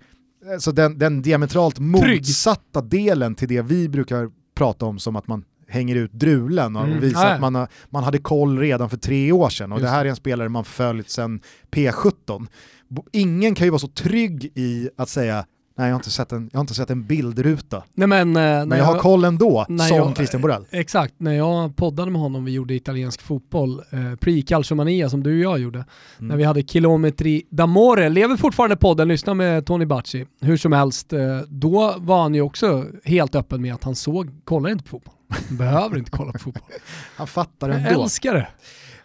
alltså 0.52 0.72
den, 0.72 0.98
den 0.98 1.22
diametralt 1.22 1.78
motsatta 1.78 2.80
delen 2.82 3.34
till 3.34 3.48
det 3.48 3.62
vi 3.62 3.88
brukar 3.88 4.30
prata 4.54 4.86
om 4.86 4.98
som 4.98 5.16
att 5.16 5.26
man 5.28 5.44
hänger 5.68 5.96
ut 5.96 6.12
drulen 6.12 6.76
och 6.76 6.84
Mm. 6.84 7.00
visar 7.00 7.26
att 7.34 7.40
man, 7.40 7.54
har, 7.54 7.68
man 7.90 8.04
hade 8.04 8.18
koll 8.18 8.58
redan 8.58 8.90
för 8.90 8.96
tre 8.96 9.32
år 9.32 9.48
sedan 9.48 9.72
och 9.72 9.78
Just 9.78 9.84
det 9.84 9.90
här 9.90 10.04
är 10.04 10.08
en 10.10 10.16
spelare 10.16 10.48
man 10.48 10.64
följt 10.64 11.10
sedan 11.10 11.40
P17. 11.70 12.46
Bo- 12.88 13.06
Ingen 13.12 13.54
kan 13.54 13.66
ju 13.66 13.70
vara 13.70 13.78
så 13.78 13.88
trygg 13.88 14.52
i 14.54 14.88
att 14.96 15.08
säga 15.08 15.46
nej 15.76 15.86
jag 15.86 15.94
har 15.94 15.98
inte 15.98 16.10
sett 16.10 16.32
en, 16.32 16.48
jag 16.52 16.58
har 16.58 16.60
inte 16.60 16.74
sett 16.74 16.90
en 16.90 17.04
bildruta, 17.06 17.82
Nej 17.94 18.08
men, 18.08 18.28
eh, 18.36 18.66
men 18.66 18.78
jag 18.78 18.84
har 18.84 18.98
koll 18.98 19.24
ändå, 19.24 19.64
som 19.68 19.76
jag- 19.78 20.16
Christian 20.16 20.42
Borell. 20.42 20.64
Exakt, 20.70 21.14
när 21.18 21.32
jag 21.32 21.76
poddade 21.76 22.10
med 22.10 22.20
honom, 22.20 22.44
vi 22.44 22.52
gjorde 22.52 22.74
italiensk 22.74 23.22
fotboll, 23.22 23.82
eh, 23.90 23.98
pre-calciomania 23.98 25.08
som 25.08 25.22
du 25.22 25.46
och 25.46 25.52
jag 25.52 25.58
gjorde, 25.60 25.78
Mm. 26.18 26.28
när 26.28 26.36
vi 26.36 26.44
hade 26.44 26.62
kilometri 26.62 27.42
d'amore, 27.50 28.08
lever 28.08 28.36
fortfarande 28.36 28.76
podden, 28.76 29.08
lyssna 29.08 29.34
med 29.34 29.66
Tony 29.66 29.84
Bacci, 29.86 30.26
hur 30.40 30.56
som 30.56 30.72
helst, 30.72 31.12
eh, 31.12 31.38
då 31.48 31.94
var 31.98 32.22
han 32.22 32.34
ju 32.34 32.40
också 32.40 32.84
helt 33.04 33.34
öppen 33.34 33.62
med 33.62 33.74
att 33.74 33.84
han 33.84 33.94
såg, 33.94 34.30
kollar 34.44 34.70
inte 34.70 34.84
på 34.84 34.90
fotboll. 34.90 35.14
Behöver 35.48 35.98
inte 35.98 36.10
kolla 36.10 36.32
på 36.32 36.38
fotboll. 36.38 36.62
Han 37.16 37.26
fattar 37.26 37.68
Jag 37.68 37.78
ändå. 37.88 38.02
älskar 38.02 38.34
det. 38.34 38.48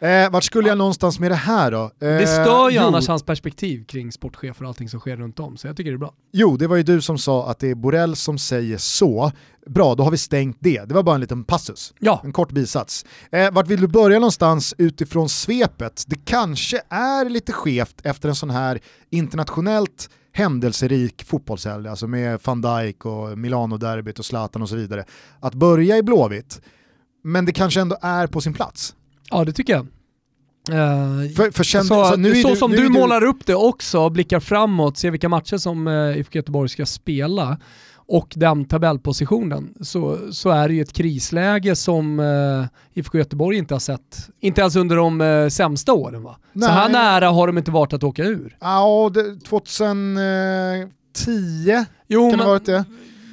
Eh, 0.02 0.32
vart 0.32 0.44
skulle 0.44 0.68
jag 0.70 0.78
någonstans 0.78 1.20
med 1.20 1.32
det 1.32 1.36
här 1.36 1.72
då? 1.72 1.84
Eh, 1.84 1.90
Det 2.00 2.28
stör 2.28 2.70
ju 2.70 2.76
jo, 2.78 2.84
annars 2.84 3.08
hans 3.08 3.24
perspektiv 3.24 3.86
kring 3.86 4.12
sportchefer 4.12 4.64
och 4.64 4.68
allting 4.68 4.90
som 4.90 5.00
sker 5.00 5.18
runt 5.18 5.40
om, 5.40 5.58
så 5.58 5.68
jag 5.68 5.78
tycker 5.78 5.92
det 5.92 5.96
är 5.96 6.00
bra. 6.00 6.14
Jo, 6.32 6.58
det 6.58 6.68
var 6.68 6.76
ju 6.76 6.84
du 6.84 7.02
som 7.02 7.18
sa 7.18 7.50
att 7.50 7.60
det 7.60 7.70
är 7.70 7.76
Borrell 7.76 8.16
som 8.16 8.38
säger 8.38 8.78
så. 8.78 9.32
Bra, 9.68 9.96
då 9.96 10.04
har 10.04 10.12
vi 10.12 10.18
stängt 10.18 10.58
det. 10.60 10.86
Det 10.90 10.94
var 10.96 11.04
bara 11.04 11.16
en 11.16 11.22
liten 11.22 11.44
passus. 11.44 11.94
Ja, 12.00 12.22
En 12.24 12.32
kort 12.34 12.52
bisats. 12.52 13.06
Eh, 13.32 13.52
vart 13.52 13.68
vill 13.68 13.82
du 13.82 13.88
börja 13.88 14.20
någonstans 14.20 14.76
utifrån 14.78 15.30
svepet? 15.30 16.04
Det 16.08 16.26
kanske 16.26 16.82
är 16.90 17.30
lite 17.30 17.52
skevt 17.52 17.96
efter 18.04 18.30
en 18.30 18.36
sån 18.36 18.50
här 18.50 18.80
internationellt 19.10 20.10
händelserik 20.32 21.24
fotbollshelg, 21.24 21.88
alltså 21.88 22.08
med 22.08 22.40
van 22.44 22.62
Dijk 22.62 23.06
och 23.06 23.38
Milano-derbyt 23.38 24.20
och 24.20 24.26
Zlatan 24.26 24.62
och 24.62 24.70
så 24.70 24.76
vidare, 24.76 25.06
att 25.40 25.54
börja 25.54 25.98
i 25.98 26.04
Blåvitt. 26.04 26.62
Men 27.24 27.46
det 27.46 27.52
kanske 27.52 27.82
ändå 27.82 27.98
är 28.02 28.28
på 28.28 28.42
sin 28.42 28.54
plats. 28.54 28.96
Ja 29.30 29.46
det 29.46 29.52
tycker 29.54 29.74
jag. 29.74 29.88
Eh, 30.70 31.30
För, 31.36 31.52
för 31.52 31.64
känn, 31.64 31.84
så, 31.86 32.02
alltså, 32.02 32.16
nu 32.16 32.36
så 32.36 32.50
du, 32.50 32.56
som 32.56 32.72
nu 32.72 32.78
du 32.78 32.90
målar 32.90 33.24
upp 33.24 33.46
det 33.46 33.56
också, 33.56 34.10
blickar 34.10 34.40
framåt, 34.40 34.98
ser 34.98 35.12
vilka 35.12 35.30
matcher 35.30 35.58
som 35.58 35.88
eh, 35.88 36.18
IFK 36.20 36.36
Göteborg 36.40 36.70
ska 36.70 36.86
spela 36.86 37.58
och 38.12 38.34
den 38.36 38.66
tabellpositionen 38.66 39.74
så, 39.82 40.18
så 40.32 40.50
är 40.50 40.68
det 40.68 40.74
ju 40.74 40.82
ett 40.82 40.94
krisläge 40.94 41.76
som 41.76 42.20
eh, 42.20 42.66
IFK 43.00 43.18
Göteborg 43.18 43.58
inte 43.58 43.74
har 43.74 43.80
sett, 43.80 44.30
inte 44.40 44.62
ens 44.62 44.76
under 44.76 44.96
de 44.96 45.22
eh, 45.22 45.48
sämsta 45.48 45.94
åren 45.94 46.24
va? 46.24 46.38
Så 46.54 46.60
Nej. 46.60 46.70
här 46.70 46.90
nära 46.90 47.30
har 47.30 47.48
de 47.48 47.58
inte 47.58 47.72
varit 47.72 47.94
att 47.94 48.04
åka 48.04 48.24
ur. 48.24 48.58
Ja, 48.60 49.12
det- 49.14 49.40
2010 51.14 51.86
Jo, 52.08 52.22
kan 52.22 52.32
det 52.32 52.38
men- 52.38 52.46
ha 52.46 52.54
varit 52.54 52.66
det, 52.66 52.86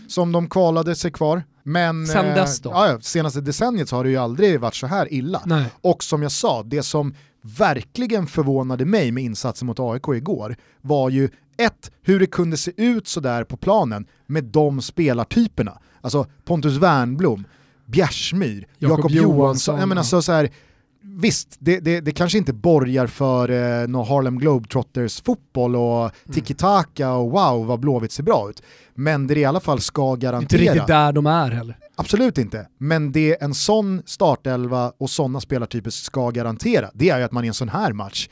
som 0.09 0.33
de 0.33 0.49
kvalade 0.49 0.95
sig 0.95 1.11
kvar. 1.13 1.43
Men 1.69 2.07
Sen 2.07 2.27
eh, 2.27 2.35
dess 2.35 2.61
då? 2.61 2.71
Ja, 2.71 2.99
senaste 3.01 3.41
decenniet 3.41 3.89
så 3.89 3.97
har 3.97 4.05
det 4.05 4.11
ju 4.11 4.17
aldrig 4.17 4.61
varit 4.61 4.75
så 4.75 4.87
här 4.87 5.13
illa. 5.13 5.43
Nej. 5.47 5.65
Och 5.81 6.05
som 6.05 6.23
jag 6.23 6.33
sa, 6.33 6.63
det 6.63 6.83
som 6.83 7.15
verkligen 7.43 8.27
förvånade 8.27 8.85
mig 8.85 9.13
med 9.13 9.25
insatsen 9.25 9.67
mot 9.67 9.81
AIK 9.81 10.09
igår 10.09 10.57
var 10.81 11.11
ju 11.11 11.29
ett, 11.59 11.91
hur 12.03 12.21
det 12.21 12.27
kunde 12.27 12.57
se 12.57 12.73
ut 12.77 13.09
sådär 13.09 13.45
på 13.45 13.57
planen 13.57 14.07
med 14.27 14.45
de 14.45 14.83
spelartyperna. 14.83 15.79
Alltså 16.01 16.27
Pontus 16.45 16.77
Wernbloom, 16.77 17.45
Bjärsmyr, 17.87 18.67
Jakob 18.79 19.11
Johansson, 19.11 19.37
Johansson. 19.37 19.79
Jag 19.79 19.89
menar, 19.89 20.03
så, 20.03 20.23
så 20.23 20.33
här, 20.33 20.51
visst, 21.09 21.57
det, 21.59 21.81
det, 21.81 22.01
det 22.01 22.13
kanske 22.13 22.39
inte 22.39 22.53
borgar 22.53 23.07
för 23.07 23.49
eh, 23.83 23.89
någon 23.89 24.07
Harlem 24.07 24.39
Globetrotters 24.39 25.23
fotboll 25.23 25.77
och 25.77 25.97
Mm. 26.01 26.35
tiki-taka 26.35 27.13
och 27.13 27.31
wow 27.31 27.67
vad 27.67 27.81
Blåvitt 27.81 28.13
ser 28.13 28.23
bra 28.23 28.51
ut. 28.51 28.63
Men 28.95 29.27
det 29.27 29.35
det 29.35 29.41
i 29.41 29.45
alla 29.45 29.61
fall 29.61 29.81
ska 29.81 30.11
Inte 30.13 30.27
garantera. 30.27 30.61
riktigt 30.61 30.87
där 30.87 31.13
de 31.13 31.27
är 31.27 31.51
heller. 31.51 31.79
Absolut 31.97 32.39
inte, 32.39 32.67
men 32.79 33.13
det 33.13 33.43
en 33.43 33.55
sån 33.55 34.03
startelva 34.07 34.93
och 34.99 35.11
sådana 35.11 35.41
spelartyper 35.41 35.91
ska 35.91 36.31
garantera, 36.31 36.91
det 36.95 37.11
är 37.11 37.19
ju 37.19 37.25
att 37.25 37.33
man 37.33 37.45
i 37.45 37.49
en 37.49 37.55
sån 37.55 37.69
här 37.69 37.93
match 37.93 38.29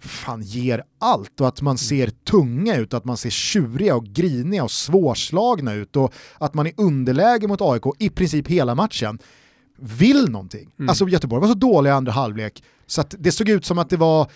fan 0.00 0.42
ger 0.42 0.82
allt 1.00 1.40
och 1.40 1.48
att 1.48 1.62
man 1.62 1.78
ser 1.78 2.06
tunga 2.30 2.76
ut, 2.76 2.94
att 2.94 3.04
man 3.04 3.16
ser 3.16 3.30
tjuriga 3.30 3.96
och 3.96 4.04
griniga 4.04 4.64
och 4.64 4.70
svårslagna 4.70 5.74
ut 5.74 5.96
och 5.96 6.12
att 6.38 6.54
man 6.54 6.66
är 6.66 6.72
underläge 6.76 7.46
mot 7.48 7.60
AIK 7.62 7.82
i 7.98 8.10
princip 8.10 8.48
hela 8.48 8.74
matchen 8.74 9.18
vill 9.78 10.28
någonting. 10.30 10.68
Mm. 10.78 10.88
Alltså 10.88 11.08
Göteborg 11.08 11.40
var 11.40 11.48
så 11.48 11.54
dåliga 11.54 11.92
i 11.92 11.96
andra 11.96 12.12
halvlek 12.12 12.62
så 12.86 13.00
att 13.00 13.14
det 13.18 13.32
såg 13.32 13.48
ut 13.48 13.64
som 13.64 13.78
att 13.78 13.90
det 13.90 13.96
var 13.96 14.20
eh, 14.20 14.26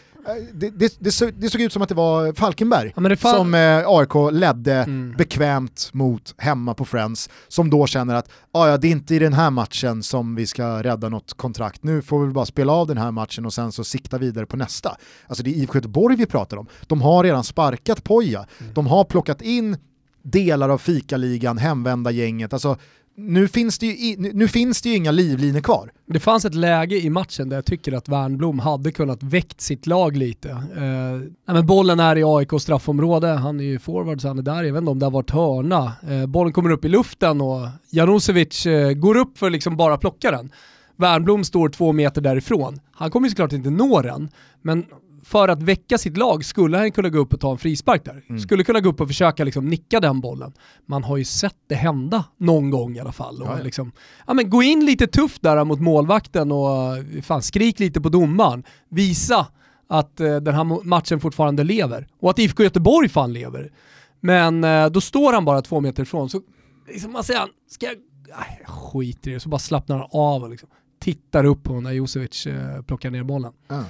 det, 0.55 0.70
det, 0.70 0.96
det, 0.98 1.11
såg, 1.11 1.33
det 1.35 1.50
såg 1.50 1.61
ut 1.61 1.72
som 1.72 1.83
att 1.83 1.88
det 1.88 1.94
var 1.94 2.33
Falkenberg 2.33 2.92
Ja, 2.96 3.03
det 3.03 3.16
fall- 3.16 3.37
som 3.37 3.55
eh, 3.55 3.83
AIK 3.87 4.14
ledde 4.33 4.74
Mm. 4.74 5.14
bekvämt 5.18 5.90
mot 5.92 6.35
hemma 6.38 6.74
på 6.74 6.85
Friends, 6.85 7.29
som 7.48 7.70
då 7.70 7.87
känner 7.87 8.14
att 8.14 8.31
"Ah, 8.53 8.68
ja, 8.68 8.76
det 8.76 8.87
är 8.88 8.90
inte 8.92 9.14
i 9.14 9.18
den 9.18 9.33
här 9.33 9.50
matchen 9.50 10.03
som 10.03 10.35
vi 10.35 10.46
ska 10.46 10.83
rädda 10.83 11.09
något 11.09 11.35
kontrakt, 11.35 11.83
nu 11.83 12.03
får 12.03 12.26
vi 12.26 12.33
bara 12.33 12.46
spela 12.46 12.72
av 12.72 12.87
den 12.87 12.98
här 12.98 13.11
matchen 13.11 13.46
och 13.46 13.53
sen 13.53 13.72
så 13.72 13.85
sikta 13.85 14.18
vidare 14.18 14.46
på 14.46 14.57
nästa. 14.57 14.96
Alltså 15.26 15.42
det 15.44 15.50
är 15.50 15.55
IFK 15.55 15.74
Göteborg 15.79 16.16
vi 16.16 16.26
pratar 16.26 16.57
om. 16.57 16.66
De 16.87 17.03
har 17.03 17.24
redan 17.24 17.44
sparkat 17.44 18.05
Poja, 18.05 18.46
Mm. 18.61 18.74
de 18.74 18.87
har 18.87 19.05
plockat 19.05 19.42
in 19.42 19.76
delar 20.22 20.68
av 20.68 20.79
fikaligan, 20.79 21.59
hemvända 21.59 22.11
gänget, 22.11 22.53
alltså 22.53 22.76
nu 23.16 23.49
finns 23.49 23.79
det 23.79 23.87
ju, 23.87 24.16
nu, 24.16 24.49
finns 24.49 24.83
det 24.83 24.88
ju 24.88 24.96
inga 24.96 25.11
livlinor 25.11 25.61
kvar. 25.61 25.92
Det 26.07 26.20
fanns 26.20 26.44
ett 26.44 26.55
läge 26.55 26.96
i 26.96 27.11
matchen 27.11 27.49
där 27.49 27.57
jag 27.57 27.64
tycker 27.64 27.92
att 27.92 28.09
Wernbloom 28.09 28.59
hade 28.59 28.92
kunnat 28.92 29.23
väckt 29.23 29.61
sitt 29.61 29.87
lag 29.87 30.16
lite. 30.16 30.51
Eh, 30.51 31.53
men 31.55 31.66
bollen 31.66 32.01
är 32.01 32.16
i 32.16 32.25
AIK 32.25 32.61
straffområde, 32.61 33.29
han 33.29 33.61
är 33.61 33.64
ju 33.64 33.79
forward 33.79 34.20
så 34.20 34.29
han 34.29 34.38
är 34.38 34.42
där, 34.42 34.64
jag 34.64 34.73
vet 34.73 34.81
inte 34.81 34.90
om 34.90 34.99
det 34.99 35.07
har 35.07 35.11
varit 35.11 35.31
hörna. 35.31 35.92
Eh, 36.09 36.27
bollen 36.27 36.53
kommer 36.53 36.70
upp 36.70 36.85
i 36.85 36.88
luften 36.88 37.40
och 37.40 37.68
Janosevic 37.90 38.66
eh, 38.66 38.92
går 38.92 39.16
upp 39.16 39.38
för 39.38 39.51
liksom 39.51 39.77
bara 39.77 39.96
plocka 39.96 40.31
den. 40.31 40.51
Wernblom 40.96 41.44
står 41.44 41.68
två 41.68 41.92
meter 41.92 42.20
därifrån. 42.20 42.81
Han 42.92 43.11
kommer 43.11 43.27
ju 43.27 43.31
såklart 43.31 43.53
inte 43.53 43.70
nå 43.70 44.03
den, 44.03 44.29
men 44.62 44.85
för 45.31 45.49
att 45.49 45.62
väcka 45.62 45.99
sitt 45.99 46.16
lag 46.16 46.45
skulle 46.45 46.79
han 46.79 46.93
kunna 46.93 47.09
gå 47.09 47.19
upp 47.19 47.33
och 47.33 47.40
ta 47.40 47.51
en 47.51 47.59
frispark 47.59 48.05
där. 48.05 48.23
Mm. 48.29 48.40
Skulle 48.40 48.64
kunna 48.64 48.81
gå 48.81 48.88
upp 48.88 49.01
och 49.01 49.09
försöka 49.09 49.45
liksom 49.45 49.69
nicka 49.69 50.01
den 50.01 50.21
bollen. 50.21 50.53
Man 50.87 51.05
har 51.05 51.16
ju 51.16 51.25
sett 51.25 51.57
det 51.69 51.75
hända 51.75 52.25
någon 52.37 52.71
gång 52.71 52.97
i 52.97 53.01
alla 53.01 53.12
fall. 53.12 53.43
Och 53.43 53.49
Ja, 53.49 53.59
ja. 53.59 53.64
Liksom, 53.64 53.93
ja, 54.27 54.35
men 54.35 54.51
gå 54.51 54.62
in 54.62 54.85
lite 54.85 55.07
tufft 55.07 55.43
där 55.43 55.64
mot 55.64 55.81
målvakten 55.81 56.53
och 56.53 56.97
fan, 57.23 57.43
skrik 57.43 57.79
lite 57.79 58.01
på 58.01 58.09
domaren. 58.09 58.64
Visa 58.88 59.47
att 59.88 60.21
eh, 60.21 60.37
den 60.37 60.55
här 60.55 60.85
matchen 60.85 61.21
fortfarande 61.21 61.64
lever. 61.64 62.07
Och 62.21 62.31
att 62.31 62.38
IFK 62.38 62.62
Göteborg 62.62 63.09
fan 63.09 63.33
lever. 63.33 63.73
Men 64.21 64.64
eh, 64.64 64.87
då 64.87 65.01
står 65.01 65.33
han 65.33 65.45
bara 65.45 65.62
två 65.62 65.81
meter 65.81 66.03
ifrån. 66.03 66.31
Så 66.31 66.40
liksom, 66.88 67.12
man 67.12 67.25
säger, 67.25 67.49
ska 67.69 67.87
jag... 67.87 67.97
Nej, 68.38 68.61
jag 68.61 68.69
skiter 68.69 69.31
i 69.31 69.35
det. 69.35 69.40
Så 69.40 69.49
bara 69.49 69.59
slappnar 69.59 69.99
han 69.99 70.09
av 70.12 70.43
och 70.43 70.51
liksom, 70.51 70.69
tittar 71.01 71.45
upp 71.45 71.62
på 71.62 71.81
när 71.81 71.93
Josevic 71.93 72.47
eh, 72.47 72.83
plockar 72.83 73.11
ner 73.11 73.23
bollen. 73.23 73.53
Ja. 73.69 73.85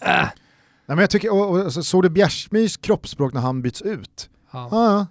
Äh. 0.00 0.28
Nej, 0.86 0.96
men 0.96 0.98
jag 0.98 1.10
tycker, 1.10 1.32
och, 1.32 1.50
och, 1.50 1.58
alltså, 1.58 1.82
såg 1.82 2.02
du 2.02 2.10
Bjärsmyrs 2.10 2.76
kroppsspråk 2.76 3.32
när 3.32 3.40
han 3.40 3.62
byts 3.62 3.82
ut? 3.82 4.30
Ja. 4.52 4.68
Ja, 4.70 4.92
ja. 4.92 5.06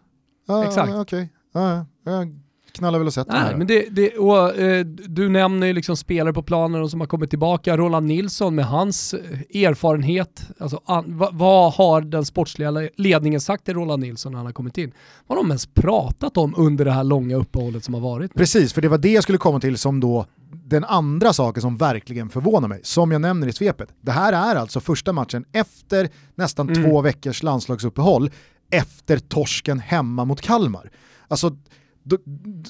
ja 0.48 0.66
Exakt. 0.68 0.94
Okej, 0.94 1.34
ja, 1.52 1.86
ja. 2.04 2.26
Knallar 2.74 3.00
väl 3.00 3.08
och 3.08 3.14
sett 3.14 3.28
den 3.28 3.36
Nej, 3.36 3.46
här. 3.46 3.58
men 3.58 3.68
det, 3.68 3.90
det, 3.90 4.18
och, 4.18 4.58
eh, 4.58 4.86
du 4.86 5.30
nämner 5.30 5.68
ju 5.68 5.74
liksom 5.74 5.98
spelare 5.98 6.34
på 6.34 6.44
planen 6.44 6.82
och 6.82 6.92
som 6.92 7.00
har 7.00 7.08
kommit 7.08 7.30
tillbaka. 7.30 7.78
Roland 7.78 8.08
Nilsson 8.08 8.56
med 8.56 8.66
hans 8.66 9.14
eh, 9.14 9.64
erfarenhet. 9.64 10.50
Alltså, 10.60 10.82
an, 10.86 11.18
va, 11.18 11.30
vad 11.34 11.74
har 11.74 12.02
den 12.02 12.26
sportsliga 12.26 12.72
le- 12.72 12.90
ledningen 12.96 13.42
sagt 13.42 13.66
till 13.66 13.74
Roland 13.74 14.04
Nilsson 14.04 14.32
när 14.32 14.38
han 14.38 14.46
har 14.46 14.54
kommit 14.54 14.78
in? 14.78 14.92
Vad 15.28 15.38
har 15.38 15.44
de 15.44 15.50
ens 15.50 15.66
pratat 15.66 16.38
om 16.38 16.54
under 16.58 16.86
det 16.86 16.92
här 16.92 17.04
långa 17.04 17.36
uppehållet 17.36 17.84
som 17.84 17.94
har 17.94 18.02
varit? 18.02 18.34
Precis, 18.34 18.74
för 18.74 18.82
det 18.82 18.88
var 18.88 18.98
det 18.98 19.12
jag 19.12 19.24
skulle 19.24 19.38
komma 19.38 19.60
till 19.60 19.78
som 19.78 20.00
då 20.00 20.26
den 20.66 20.84
andra 20.84 21.34
saken 21.34 21.62
som 21.62 21.78
verkligen 21.78 22.30
förvånar 22.30 22.68
mig, 22.68 22.80
som 22.84 23.12
jag 23.12 23.22
nämner 23.22 23.48
i 23.48 23.54
svepet, 23.54 23.90
det 24.02 24.12
här 24.12 24.34
är 24.34 24.56
alltså 24.56 24.80
första 24.80 25.14
matchen 25.14 25.46
efter 25.52 26.10
nästan 26.36 26.70
mm. 26.70 26.84
två 26.84 27.02
veckors 27.02 27.44
landslagsuppehåll, 27.44 28.32
efter 28.70 29.18
torsken 29.18 29.80
hemma 29.80 30.26
mot 30.26 30.42
Kalmar. 30.42 30.90
Alltså, 31.28 31.58
då, 32.04 32.18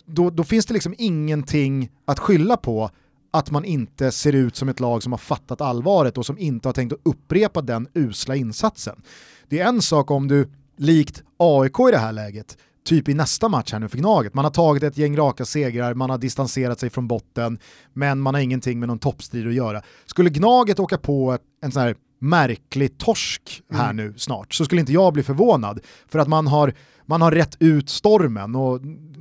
då, 0.05 0.29
då, 0.29 0.43
finns 0.43 0.65
det 0.65 0.73
liksom 0.73 0.95
ingenting 0.97 1.91
att 2.05 2.19
skylla 2.19 2.57
på 2.57 2.89
att 3.31 3.51
man 3.51 3.65
inte 3.65 4.11
ser 4.11 4.33
ut 4.33 4.55
som 4.55 4.69
ett 4.69 4.79
lag 4.79 5.03
som 5.03 5.13
har 5.13 5.17
fattat 5.17 5.61
allvaret 5.61 6.17
och 6.17 6.25
som 6.25 6.37
inte 6.37 6.67
har 6.67 6.73
tänkt 6.73 6.93
att 6.93 6.99
upprepa 7.03 7.61
den 7.61 7.87
usla 7.93 8.35
insatsen. 8.35 9.01
Det 9.49 9.59
är 9.59 9.67
en 9.67 9.81
sak 9.81 10.11
om 10.11 10.27
du, 10.27 10.49
likt 10.77 11.23
AIK 11.37 11.79
i 11.79 11.91
det 11.91 11.97
här 11.97 12.11
läget, 12.11 12.57
typ 12.85 13.09
i 13.09 13.13
nästa 13.13 13.49
match 13.49 13.71
här 13.71 13.79
nu 13.79 13.89
för 13.89 13.97
Gnaget. 13.97 14.33
Man 14.33 14.45
har 14.45 14.51
tagit 14.51 14.83
ett 14.83 14.97
gäng 14.97 15.17
raka 15.17 15.45
segrar, 15.45 15.93
man 15.93 16.09
har 16.09 16.17
distanserat 16.17 16.79
sig 16.79 16.89
från 16.89 17.07
botten, 17.07 17.59
men 17.93 18.19
man 18.19 18.33
har 18.33 18.41
ingenting 18.41 18.79
med 18.79 18.87
någon 18.87 18.99
toppstrid 18.99 19.47
att 19.47 19.53
göra. 19.53 19.81
Skulle 20.05 20.29
Gnaget 20.29 20.79
åka 20.79 20.97
på 20.97 21.37
en 21.61 21.71
sån 21.71 21.81
här 21.81 21.95
märklig 22.19 22.97
torsk 22.97 23.61
här 23.71 23.89
mm. 23.89 23.95
nu 23.95 24.13
snart 24.17 24.53
så 24.53 24.65
skulle 24.65 24.81
inte 24.81 24.93
jag 24.93 25.13
bli 25.13 25.23
förvånad 25.23 25.79
för 26.07 26.19
att 26.19 26.27
man 26.27 26.47
har, 26.47 26.73
man 27.05 27.21
har 27.21 27.31
rätt 27.31 27.55
ut 27.59 27.89
stormen 27.89 28.55
och 28.55 28.79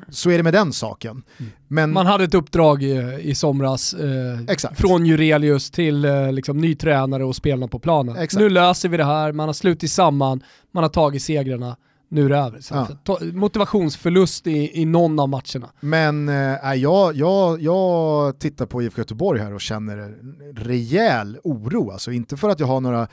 så 0.09 0.31
är 0.31 0.37
det 0.37 0.43
med 0.43 0.53
den 0.53 0.73
saken. 0.73 1.23
Mm. 1.39 1.53
Men, 1.69 1.93
man 1.93 2.07
hade 2.07 2.25
ett 2.25 2.35
uppdrag 2.35 2.83
i, 2.83 3.19
i 3.23 3.35
somras 3.35 3.95
eh, 3.95 4.75
från 4.75 5.07
Jurelius 5.07 5.71
till 5.71 6.05
eh, 6.05 6.33
liksom, 6.33 6.59
ny 6.59 6.75
tränare 6.75 7.25
och 7.25 7.37
spelarna 7.37 7.69
på 7.69 7.79
planen. 7.79 8.17
Exakt. 8.17 8.41
Nu 8.41 8.51
löser 8.51 8.89
vi 8.89 8.97
det 8.97 9.05
här, 9.05 9.33
man 9.33 9.49
har 9.49 9.53
slutit 9.53 9.91
samman, 9.91 10.43
man 10.73 10.83
har 10.83 10.91
tagit 10.91 11.23
segrarna 11.23 11.77
nu 12.13 12.25
är 12.25 12.29
det 12.29 12.37
över. 12.37 12.61
Ja. 12.71 13.19
motivationsförlust 13.33 14.47
i, 14.47 14.81
i 14.81 14.85
någon 14.85 15.21
av 15.21 15.29
matcherna. 15.29 15.71
Men 15.81 16.29
äh, 16.29 16.75
jag, 16.75 17.17
jag, 17.17 17.63
jag 17.63 18.39
tittar 18.39 18.67
på 18.67 18.83
IFK 18.83 19.01
Göteborg 19.01 19.41
här 19.41 19.55
och 19.55 19.61
känner 19.61 20.19
rejäl 20.55 21.39
oro. 21.45 21.91
Alltså 21.91 22.13
inte 22.13 22.37
för 22.37 22.49
att 22.49 22.61
jag 22.61 22.67
har 22.67 22.81
några 22.81 23.09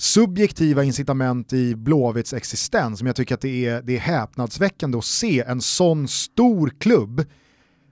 subjektiva 0.00 0.84
incitament 0.84 1.52
i 1.52 1.74
Blåvitts 1.74 2.32
existens, 2.32 3.02
men 3.02 3.06
jag 3.06 3.16
tycker 3.16 3.34
att 3.34 3.40
det 3.40 3.66
är, 3.66 3.82
det 3.82 3.96
är 3.96 4.00
häpnadsväckande 4.00 4.98
att 4.98 5.04
se 5.04 5.40
en 5.40 5.60
sån 5.60 6.08
stor 6.08 6.72
klubb 6.78 7.24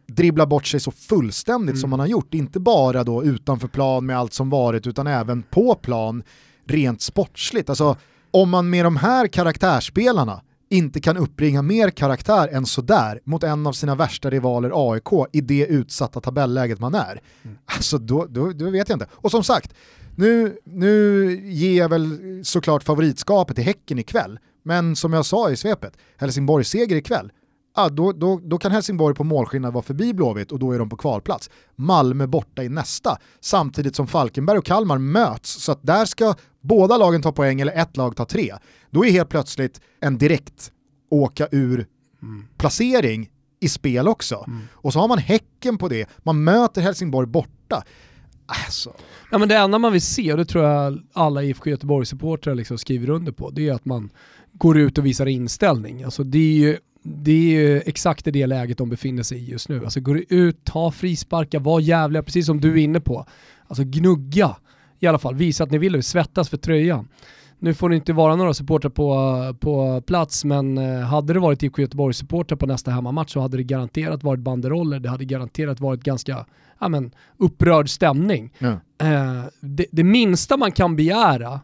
dribbla 0.08 0.46
bort 0.46 0.66
sig 0.66 0.80
så 0.80 0.90
fullständigt 0.90 1.72
mm. 1.72 1.80
som 1.80 1.90
man 1.90 2.00
har 2.00 2.06
gjort. 2.06 2.34
Inte 2.34 2.60
bara 2.60 3.04
då 3.04 3.24
utanför 3.24 3.68
plan 3.68 4.06
med 4.06 4.18
allt 4.18 4.32
som 4.32 4.50
varit, 4.50 4.86
utan 4.86 5.06
även 5.06 5.42
på 5.42 5.74
plan 5.74 6.22
rent 6.66 7.02
sportsligt. 7.02 7.68
Alltså, 7.68 7.96
om 8.30 8.50
man 8.50 8.70
med 8.70 8.84
de 8.84 8.96
här 8.96 9.26
karaktärsspelarna 9.26 10.42
inte 10.68 11.00
kan 11.00 11.16
uppbringa 11.16 11.62
mer 11.62 11.90
karaktär 11.90 12.48
än 12.48 12.66
sådär 12.66 13.20
mot 13.24 13.42
en 13.42 13.66
av 13.66 13.72
sina 13.72 13.94
värsta 13.94 14.30
rivaler 14.30 14.92
AIK 14.92 15.28
i 15.32 15.40
det 15.40 15.66
utsatta 15.66 16.20
tabelläget 16.20 16.80
man 16.80 16.94
är. 16.94 17.20
Mm. 17.42 17.56
Alltså 17.64 17.98
då, 17.98 18.26
då, 18.26 18.52
då, 18.52 18.70
vet 18.70 18.88
jag 18.88 18.96
inte. 18.96 19.08
Och 19.12 19.30
som 19.30 19.44
sagt, 19.44 19.74
nu, 20.16 20.58
nu 20.64 21.40
ger 21.44 21.78
jag 21.78 21.88
väl 21.88 22.18
såklart 22.44 22.82
favoritskapet 22.82 23.56
till 23.56 23.64
Häcken 23.64 23.98
ikväll, 23.98 24.38
men 24.62 24.96
som 24.96 25.12
jag 25.12 25.26
sa 25.26 25.50
i 25.50 25.56
svepet, 25.56 25.96
Helsingborgs 26.16 26.68
seger 26.68 26.96
ikväll, 26.96 27.32
ah, 27.74 27.88
då, 27.88 28.12
då, 28.12 28.40
då 28.44 28.58
kan 28.58 28.72
Helsingborg 28.72 29.14
på 29.14 29.24
målskillnad 29.24 29.72
vara 29.72 29.82
förbi 29.82 30.14
Blåvitt 30.14 30.52
och 30.52 30.58
då 30.58 30.72
är 30.72 30.78
de 30.78 30.88
på 30.88 30.96
kvalplats. 30.96 31.50
Malmö 31.76 32.26
borta 32.26 32.62
i 32.62 32.68
nästa, 32.68 33.18
samtidigt 33.40 33.96
som 33.96 34.06
Falkenberg 34.06 34.58
och 34.58 34.64
Kalmar 34.64 34.98
möts, 34.98 35.62
så 35.64 35.72
att 35.72 35.82
där 35.82 36.04
ska 36.04 36.34
båda 36.60 36.96
lagen 36.96 37.22
ta 37.22 37.32
poäng 37.32 37.60
eller 37.60 37.72
ett 37.72 37.96
lag 37.96 38.16
ta 38.16 38.24
tre. 38.24 38.54
Då 38.90 39.06
är 39.06 39.10
helt 39.10 39.28
plötsligt 39.28 39.80
en 40.00 40.18
direkt 40.18 40.72
åka 41.10 41.48
ur 41.50 41.86
placering 42.58 43.30
i 43.60 43.68
spel 43.68 44.08
också. 44.08 44.44
Mm. 44.46 44.62
Och 44.72 44.92
så 44.92 45.00
har 45.00 45.08
man 45.08 45.18
Häcken 45.18 45.78
på 45.78 45.88
det, 45.88 46.08
man 46.22 46.44
möter 46.44 46.82
Helsingborg 46.82 47.26
borta. 47.26 47.84
Alltså. 48.46 48.92
Ja, 49.30 49.38
men 49.38 49.48
det 49.48 49.56
enda 49.56 49.78
man 49.78 49.92
vill 49.92 50.02
se, 50.02 50.32
och 50.32 50.38
det 50.38 50.44
tror 50.44 50.64
jag 50.64 51.02
alla 51.12 51.42
IFK 51.42 51.70
Göteborg-supportrar 51.70 52.54
liksom 52.54 52.78
skriver 52.78 53.10
under 53.10 53.32
på, 53.32 53.50
det 53.50 53.68
är 53.68 53.72
att 53.72 53.84
man 53.84 54.10
går 54.52 54.78
ut 54.78 54.98
och 54.98 55.06
visar 55.06 55.26
inställning. 55.26 56.02
Alltså 56.02 56.22
det 56.24 56.38
är 56.38 56.58
ju 56.58 56.78
det 57.08 57.30
är 57.30 57.60
ju 57.60 57.80
exakt 57.80 58.26
i 58.26 58.30
det 58.30 58.46
läget 58.46 58.78
de 58.78 58.88
befinner 58.88 59.22
sig 59.22 59.38
i 59.38 59.50
just 59.50 59.68
nu. 59.68 59.84
Alltså 59.84 60.00
går 60.00 60.24
ut, 60.28 60.64
ta 60.64 60.90
frisparkar, 60.90 61.60
var 61.60 61.80
jävliga, 61.80 62.22
precis 62.22 62.46
som 62.46 62.60
du 62.60 62.72
är 62.72 62.76
inne 62.76 63.00
på. 63.00 63.26
Alltså 63.66 63.84
gnugga 63.84 64.56
i 65.00 65.06
alla 65.06 65.18
fall, 65.18 65.34
visa 65.34 65.64
att 65.64 65.70
ni 65.70 65.78
vill 65.78 65.92
det, 65.92 66.02
svettas 66.02 66.48
för 66.48 66.56
tröjan. 66.56 67.08
Nu 67.58 67.74
får 67.74 67.88
det 67.88 67.96
inte 67.96 68.12
vara 68.12 68.36
några 68.36 68.54
supportrar 68.54 68.90
på, 68.90 69.54
på 69.60 70.00
plats, 70.00 70.44
men 70.44 70.78
eh, 70.78 71.00
hade 71.00 71.32
det 71.32 71.40
varit 71.40 71.62
IFK 71.62 71.82
Göteborg-supportrar 71.82 72.56
på 72.56 72.66
nästa 72.66 72.90
hemmamatch 72.90 73.32
så 73.32 73.40
hade 73.40 73.56
det 73.56 73.62
garanterat 73.62 74.24
varit 74.24 74.40
banderoller, 74.40 75.00
det 75.00 75.08
hade 75.08 75.24
garanterat 75.24 75.80
varit 75.80 76.02
ganska 76.02 76.46
ja, 76.80 76.88
men, 76.88 77.10
upprörd 77.36 77.90
stämning. 77.90 78.52
Ja. 78.58 78.80
Eh, 78.98 79.44
det, 79.60 79.86
det 79.92 80.04
minsta 80.04 80.56
man 80.56 80.72
kan 80.72 80.96
begära 80.96 81.60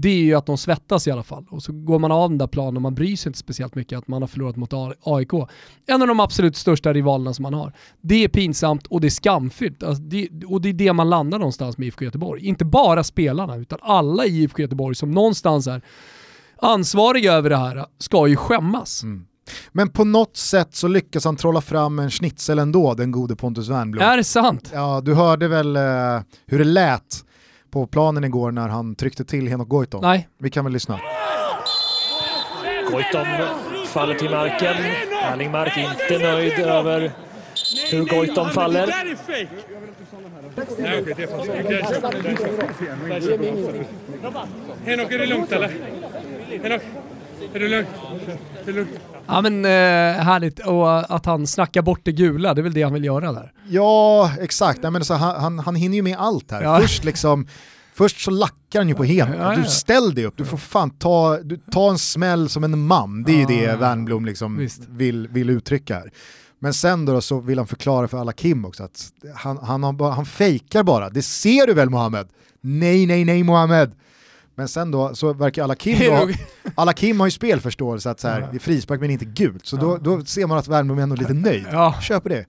det 0.00 0.08
är 0.08 0.22
ju 0.22 0.34
att 0.34 0.46
de 0.46 0.58
svettas 0.58 1.06
i 1.06 1.10
alla 1.10 1.22
fall. 1.22 1.46
Och 1.50 1.62
så 1.62 1.72
går 1.72 1.98
man 1.98 2.12
av 2.12 2.30
den 2.30 2.38
där 2.38 2.46
planen 2.46 2.76
och 2.76 2.82
man 2.82 2.94
bryr 2.94 3.16
sig 3.16 3.30
inte 3.30 3.38
speciellt 3.38 3.74
mycket 3.74 3.98
att 3.98 4.08
man 4.08 4.22
har 4.22 4.26
förlorat 4.26 4.56
mot 4.56 4.72
AIK. 5.02 5.32
En 5.86 6.02
av 6.02 6.08
de 6.08 6.20
absolut 6.20 6.56
största 6.56 6.92
rivalerna 6.92 7.34
som 7.34 7.42
man 7.42 7.54
har. 7.54 7.72
Det 8.00 8.24
är 8.24 8.28
pinsamt 8.28 8.86
och 8.86 9.00
det 9.00 9.08
är 9.08 9.10
skamfyllt. 9.10 9.82
Alltså 9.82 10.02
det, 10.02 10.28
och 10.46 10.60
det 10.60 10.68
är 10.68 10.72
det 10.72 10.92
man 10.92 11.10
landar 11.10 11.38
någonstans 11.38 11.78
med 11.78 11.86
IFK 11.86 12.04
Göteborg. 12.04 12.46
Inte 12.46 12.64
bara 12.64 13.04
spelarna, 13.04 13.56
utan 13.56 13.78
alla 13.82 14.26
i 14.26 14.42
IFK 14.42 14.62
Göteborg 14.62 14.94
som 14.94 15.10
någonstans 15.10 15.66
är 15.66 15.82
ansvariga 16.56 17.32
över 17.32 17.50
det 17.50 17.56
här 17.56 17.86
ska 17.98 18.28
ju 18.28 18.36
skämmas. 18.36 19.02
Mm. 19.02 19.24
Men 19.72 19.88
på 19.88 20.04
något 20.04 20.36
sätt 20.36 20.74
så 20.74 20.88
lyckas 20.88 21.24
han 21.24 21.36
trolla 21.36 21.60
fram 21.60 21.98
en 21.98 22.10
schnitzel 22.10 22.58
ändå, 22.58 22.94
den 22.94 23.10
gode 23.10 23.36
Pontus 23.36 23.68
Wernbloom. 23.68 24.08
Är 24.08 24.16
det 24.16 24.24
sant? 24.24 24.70
Ja, 24.74 25.00
du 25.00 25.14
hörde 25.14 25.48
väl 25.48 25.76
uh, 25.76 26.20
hur 26.46 26.58
det 26.58 26.64
lät 26.64 27.24
på 27.70 27.86
planen 27.86 28.24
igår 28.24 28.50
när 28.50 28.68
han 28.68 28.94
tryckte 28.94 29.24
till 29.24 29.48
Henok 29.48 29.68
Goitom. 29.68 30.00
Nej. 30.02 30.28
Vi 30.38 30.50
kan 30.50 30.64
väl 30.64 30.72
lyssna. 30.72 31.00
Goitom 32.90 33.26
faller 33.86 34.14
till 34.14 34.30
marken. 34.30 34.76
Erlingmark 35.22 35.76
inte 35.76 36.18
nöjd 36.18 36.52
över 36.52 37.12
hur 37.90 38.04
Goitom 38.04 38.50
faller. 38.50 38.94
Henok, 44.84 45.12
är 45.12 45.18
det 45.18 45.26
lugnt 45.26 45.52
eller? 45.52 45.70
Henok, 46.62 46.82
är 47.54 47.60
det 47.60 47.68
lugnt? 47.68 47.88
Är 48.62 48.66
det 48.66 48.72
lugnt? 48.72 48.90
Ja 49.26 49.40
men 49.40 49.64
eh, 49.64 49.70
härligt, 50.24 50.58
och 50.58 51.14
att 51.16 51.26
han 51.26 51.46
snackar 51.46 51.82
bort 51.82 52.00
det 52.02 52.12
gula, 52.12 52.54
det 52.54 52.60
är 52.60 52.62
väl 52.62 52.72
det 52.72 52.82
han 52.82 52.92
vill 52.92 53.04
göra 53.04 53.32
där? 53.32 53.52
Ja, 53.68 54.32
exakt. 54.40 54.82
Nej, 54.82 54.90
men 54.90 55.04
så 55.04 55.14
han, 55.14 55.40
han, 55.40 55.58
han 55.58 55.74
hinner 55.74 55.96
ju 55.96 56.02
med 56.02 56.16
allt 56.18 56.50
här. 56.50 56.62
Ja. 56.62 56.80
Först 56.80 57.04
liksom 57.04 57.46
Först 57.98 58.20
så 58.20 58.30
lackar 58.30 58.78
han 58.78 58.88
ju 58.88 58.94
på 58.94 59.04
ja, 59.04 59.26
ja. 59.38 59.56
du 59.56 59.64
ställ 59.64 60.14
dig 60.14 60.24
upp, 60.24 60.36
du 60.36 60.44
får 60.44 60.56
fan 60.56 60.90
ta, 60.90 61.38
du, 61.42 61.56
ta 61.56 61.90
en 61.90 61.98
smäll 61.98 62.48
som 62.48 62.64
en 62.64 62.86
man. 62.86 63.22
Det 63.22 63.32
är 63.32 63.36
ju 63.36 63.44
det 63.44 63.76
Wernbloom 63.76 64.24
liksom 64.24 64.68
vill, 64.88 65.28
vill 65.28 65.50
uttrycka 65.50 65.94
här. 65.94 66.10
Men 66.58 66.74
sen 66.74 67.04
då 67.04 67.20
så 67.20 67.40
vill 67.40 67.58
han 67.58 67.66
förklara 67.66 68.08
för 68.08 68.18
alla 68.18 68.32
Kim 68.32 68.64
också 68.64 68.82
att 68.82 69.12
han, 69.36 69.58
han, 69.62 69.82
han, 69.82 70.00
han 70.00 70.26
fejkar 70.26 70.82
bara, 70.82 71.10
det 71.10 71.22
ser 71.22 71.66
du 71.66 71.74
väl 71.74 71.90
Mohammed? 71.90 72.28
Nej, 72.60 73.06
nej, 73.06 73.24
nej 73.24 73.42
Mohammed. 73.42 73.92
Men 74.58 74.68
sen 74.68 74.90
då 74.90 75.14
så 75.14 75.32
verkar 75.32 75.62
alla 75.62 75.74
Kim 75.74 75.98
då, 76.04 76.28
alla 76.74 76.92
Kim 76.92 77.20
har 77.20 77.26
ju 77.26 77.30
spelförståelse 77.30 78.10
att 78.10 78.20
så 78.20 78.28
här, 78.28 78.48
det 78.50 78.56
är 78.56 78.60
frispark 78.60 79.00
men 79.00 79.10
inte 79.10 79.24
gult, 79.24 79.66
så 79.66 79.76
då, 79.76 79.96
då 79.96 80.24
ser 80.24 80.46
man 80.46 80.58
att 80.58 80.68
Värnamo 80.68 80.98
är 80.98 81.02
ändå 81.02 81.16
lite 81.16 81.32
nöjd. 81.32 81.66
Ja. 81.72 81.94
Köper 82.00 82.30
det. 82.30 82.44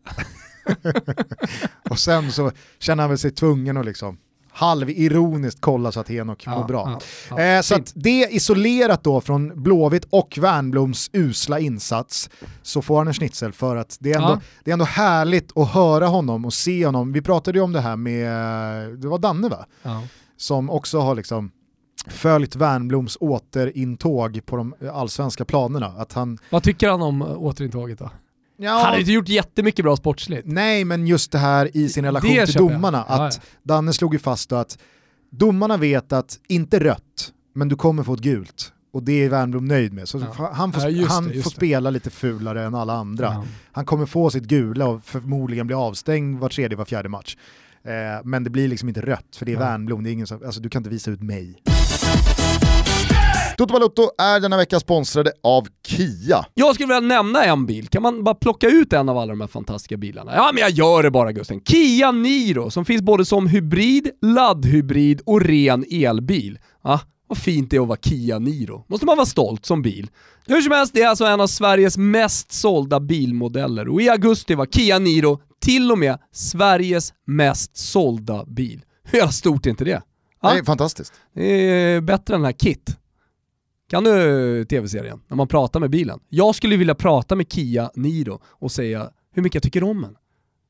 och 1.90 2.00
sen 2.00 2.32
så 2.32 2.52
känner 2.80 3.04
han 3.04 3.10
väl 3.10 3.18
sig 3.18 3.32
tvungen 3.32 3.78
att 3.78 3.86
liksom 3.86 4.18
halvironiskt 4.52 5.62
kolla 5.62 5.92
så 5.92 6.00
att 6.00 6.10
Henok 6.10 6.44
ja, 6.46 6.60
mår 6.60 6.68
bra. 6.68 7.00
Ja, 7.30 7.38
ja. 7.38 7.44
Eh, 7.44 7.62
så 7.62 7.76
att 7.76 7.92
det 7.96 8.28
isolerat 8.32 9.04
då 9.04 9.22
från 9.22 9.64
Blåvitt 9.64 10.06
och 10.10 10.38
Värnbloms 10.42 11.10
usla 11.14 11.60
insats 11.60 12.30
så 12.62 12.82
får 12.82 12.98
han 12.98 13.08
en 13.08 13.14
schnitzel 13.14 13.54
för 13.54 13.76
att 13.76 13.98
det 14.00 14.12
är, 14.12 14.16
ändå, 14.16 14.40
det 14.64 14.72
är 14.72 14.74
ändå 14.74 14.86
härligt 14.86 15.58
att 15.58 15.70
höra 15.70 16.08
honom 16.08 16.46
och 16.46 16.54
se 16.54 16.86
honom. 16.86 17.14
Vi 17.14 17.22
pratade 17.22 17.58
ju 17.58 17.64
om 17.64 17.74
det 17.74 17.82
här 17.82 17.96
med, 17.96 19.00
det 19.00 19.08
var 19.08 19.18
Danne 19.18 19.50
va? 19.50 19.66
Som 20.38 20.70
också 20.70 21.00
har 21.00 21.16
liksom 21.16 21.52
följt 22.10 22.56
Wernbloms 22.56 23.18
återintåg 23.20 24.46
på 24.46 24.58
de 24.58 24.74
allsvenska 24.94 25.46
planerna. 25.46 25.88
Att 25.88 26.14
han... 26.14 26.38
Vad 26.50 26.64
tycker 26.64 26.90
han 26.90 27.02
om 27.02 27.22
återintåget 27.22 28.00
då? 28.00 28.10
Ja. 28.58 28.72
Han 28.72 28.86
har 28.86 29.00
inte 29.00 29.12
gjort 29.12 29.30
jättemycket 29.30 29.86
bra 29.86 29.96
sportsligt. 29.96 30.48
Nej, 30.48 30.86
men 30.86 31.08
just 31.08 31.32
det 31.32 31.38
här 31.38 31.78
i 31.78 31.90
sin 31.90 32.06
relation 32.06 32.36
det 32.36 32.46
till 32.46 32.56
domarna. 32.56 33.06
Jag. 33.08 33.16
Att 33.16 33.36
ja, 33.36 33.42
ja. 33.44 33.60
Danne 33.64 33.94
slog 33.94 34.14
ju 34.14 34.20
fast 34.20 34.52
att 34.52 34.78
domarna 35.30 35.78
vet 35.78 36.14
att, 36.14 36.40
inte 36.48 36.80
rött, 36.80 37.34
men 37.56 37.70
du 37.70 37.76
kommer 37.76 38.04
få 38.04 38.14
ett 38.14 38.20
gult. 38.20 38.74
Och 38.94 39.04
det 39.04 39.14
är 39.14 39.30
Wernbloom 39.30 39.66
nöjd 39.66 39.94
med. 39.94 40.10
Så 40.10 40.20
ja. 40.38 40.52
han 40.54 40.74
får, 40.74 40.90
ja, 40.90 41.08
han 41.08 41.28
det, 41.28 41.42
får 41.42 41.50
spela 41.50 41.90
lite 41.90 42.10
fulare 42.10 42.64
än 42.64 42.76
alla 42.76 42.94
andra. 42.94 43.26
Ja. 43.26 43.46
Han 43.72 43.86
kommer 43.86 44.06
få 44.06 44.30
sitt 44.30 44.44
gula 44.44 44.88
och 44.88 45.04
förmodligen 45.04 45.68
bli 45.68 45.76
avstängd 45.76 46.40
var 46.40 46.50
tredje, 46.50 46.78
var 46.78 46.86
fjärde 46.86 47.10
match. 47.10 47.38
Eh, 47.84 47.92
men 48.24 48.44
det 48.44 48.50
blir 48.50 48.68
liksom 48.68 48.90
inte 48.90 49.02
rött, 49.02 49.36
för 49.36 49.46
det 49.46 49.52
är 49.52 49.54
ja. 49.54 49.60
Wernbloom, 49.60 50.04
det 50.04 50.10
är 50.10 50.12
ingen 50.12 50.28
som, 50.28 50.46
alltså, 50.46 50.62
du 50.62 50.70
kan 50.70 50.80
inte 50.80 50.90
visa 50.90 51.12
ut 51.12 51.22
mig. 51.22 51.62
Toto 53.60 53.74
Balotto 53.74 54.10
är 54.18 54.40
denna 54.40 54.58
vecka 54.58 54.80
sponsrade 54.80 55.32
av 55.44 55.68
Kia. 55.88 56.46
Jag 56.54 56.76
skulle 56.76 56.88
vilja 56.88 57.16
nämna 57.16 57.44
en 57.44 57.66
bil, 57.66 57.88
kan 57.88 58.02
man 58.02 58.24
bara 58.24 58.36
plocka 58.36 58.68
ut 58.68 58.94
en 58.94 59.10
av 59.10 59.18
alla 59.18 59.30
de 59.32 59.42
här 59.42 59.48
fantastiska 59.48 59.98
bilarna? 59.98 60.32
Ja 60.36 60.52
men 60.54 60.62
jag 60.62 60.72
gör 60.72 61.04
det 61.04 61.12
bara 61.12 61.32
Gusten. 61.32 61.62
Kia 61.62 62.12
Niro, 62.12 62.72
som 62.72 62.86
finns 62.86 63.02
både 63.02 63.26
som 63.26 63.48
hybrid, 63.48 64.10
laddhybrid 64.22 65.22
och 65.26 65.42
ren 65.42 65.86
elbil. 65.92 66.60
Ja, 66.84 67.00
vad 67.28 67.38
fint 67.38 67.72
det 67.72 67.78
är 67.78 67.82
att 67.82 67.88
vara 67.88 68.00
Kia 68.02 68.40
Niro. 68.40 68.86
Måste 68.88 69.06
man 69.06 69.18
vara 69.18 69.26
stolt 69.26 69.66
som 69.66 69.82
bil. 69.82 70.10
Hur 70.48 70.62
som 70.62 70.72
helst, 70.72 70.94
det 70.94 71.02
är 71.02 71.08
alltså 71.08 71.26
en 71.26 71.42
av 71.42 71.48
Sveriges 71.48 71.98
mest 71.98 72.52
sålda 72.52 73.00
bilmodeller 73.00 73.90
och 73.90 74.02
i 74.02 74.10
augusti 74.10 74.56
var 74.56 74.66
Kia 74.66 75.00
Niro 75.00 75.42
till 75.62 75.92
och 75.92 75.98
med 75.98 76.20
Sveriges 76.34 77.14
mest 77.28 77.78
sålda 77.78 78.46
bil. 78.46 78.82
Hur 79.04 79.18
jävla 79.18 79.32
stort 79.32 79.66
är 79.66 79.70
inte 79.70 79.86
det? 79.86 80.02
Ja? 80.42 80.54
Det 80.54 80.60
är 80.60 80.64
fantastiskt. 80.64 81.14
Det 81.36 81.44
är 81.44 82.02
bättre 82.02 82.36
än 82.36 82.42
den 82.42 82.46
här 82.46 82.60
Kit. 82.60 82.96
Kan 83.90 84.04
du 84.04 84.66
tv-serien? 84.66 85.20
När 85.28 85.38
man 85.38 85.48
pratar 85.48 85.80
med 85.80 85.90
bilen. 85.90 86.20
Jag 86.30 86.56
skulle 86.56 86.78
vilja 86.78 86.96
prata 86.96 87.36
med 87.36 87.52
Kia 87.52 87.92
Niro 87.96 88.42
och 88.46 88.72
säga 88.72 89.10
hur 89.34 89.42
mycket 89.42 89.56
jag 89.56 89.64
tycker 89.64 89.84
om 89.84 90.02
den. 90.02 90.16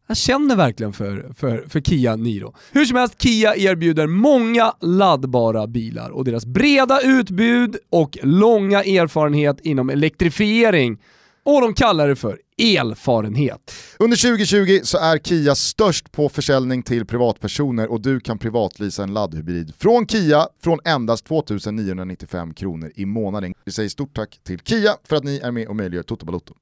Jag 0.08 0.18
känner 0.18 0.56
verkligen 0.56 0.94
för, 0.94 1.34
för, 1.38 1.66
för 1.70 1.82
Kia 1.82 2.16
Niro. 2.16 2.56
Hur 2.72 2.86
som 2.86 2.98
helst, 2.98 3.22
Kia 3.22 3.56
erbjuder 3.56 4.08
många 4.08 4.74
laddbara 4.82 5.68
bilar 5.68 6.10
och 6.10 6.26
deras 6.26 6.46
breda 6.46 7.02
utbud 7.02 7.78
och 7.90 8.18
långa 8.24 8.84
erfarenhet 8.84 9.60
inom 9.62 9.90
elektrifiering. 9.90 10.98
Och 11.56 11.62
de 11.62 11.74
kallar 11.74 12.08
det 12.08 12.16
för 12.16 12.40
elfarenhet. 12.58 13.74
Under 14.00 14.18
2020 14.18 14.80
så 14.84 14.98
är 14.98 15.18
Kia 15.18 15.56
störst 15.56 16.12
på 16.12 16.30
försäljning 16.30 16.84
till 16.84 17.06
privatpersoner 17.06 17.92
och 17.92 18.02
du 18.02 18.20
kan 18.20 18.38
privatlisa 18.38 19.04
en 19.04 19.14
laddhybrid 19.14 19.74
från 19.80 20.08
Kia 20.08 20.48
från 20.64 20.80
endast 20.86 21.26
2995 21.26 22.54
kronor 22.54 22.92
i 22.96 23.06
månaden. 23.06 23.54
Vi 23.66 23.72
säger 23.72 23.90
stort 23.90 24.16
tack 24.16 24.40
till 24.48 24.60
Kia 24.60 24.96
för 25.10 25.16
att 25.16 25.24
ni 25.24 25.38
är 25.44 25.52
med 25.52 25.68
och 25.68 25.76
möjliggör 25.76 26.04
Toto 26.04 26.26
Balotto. 26.26 26.54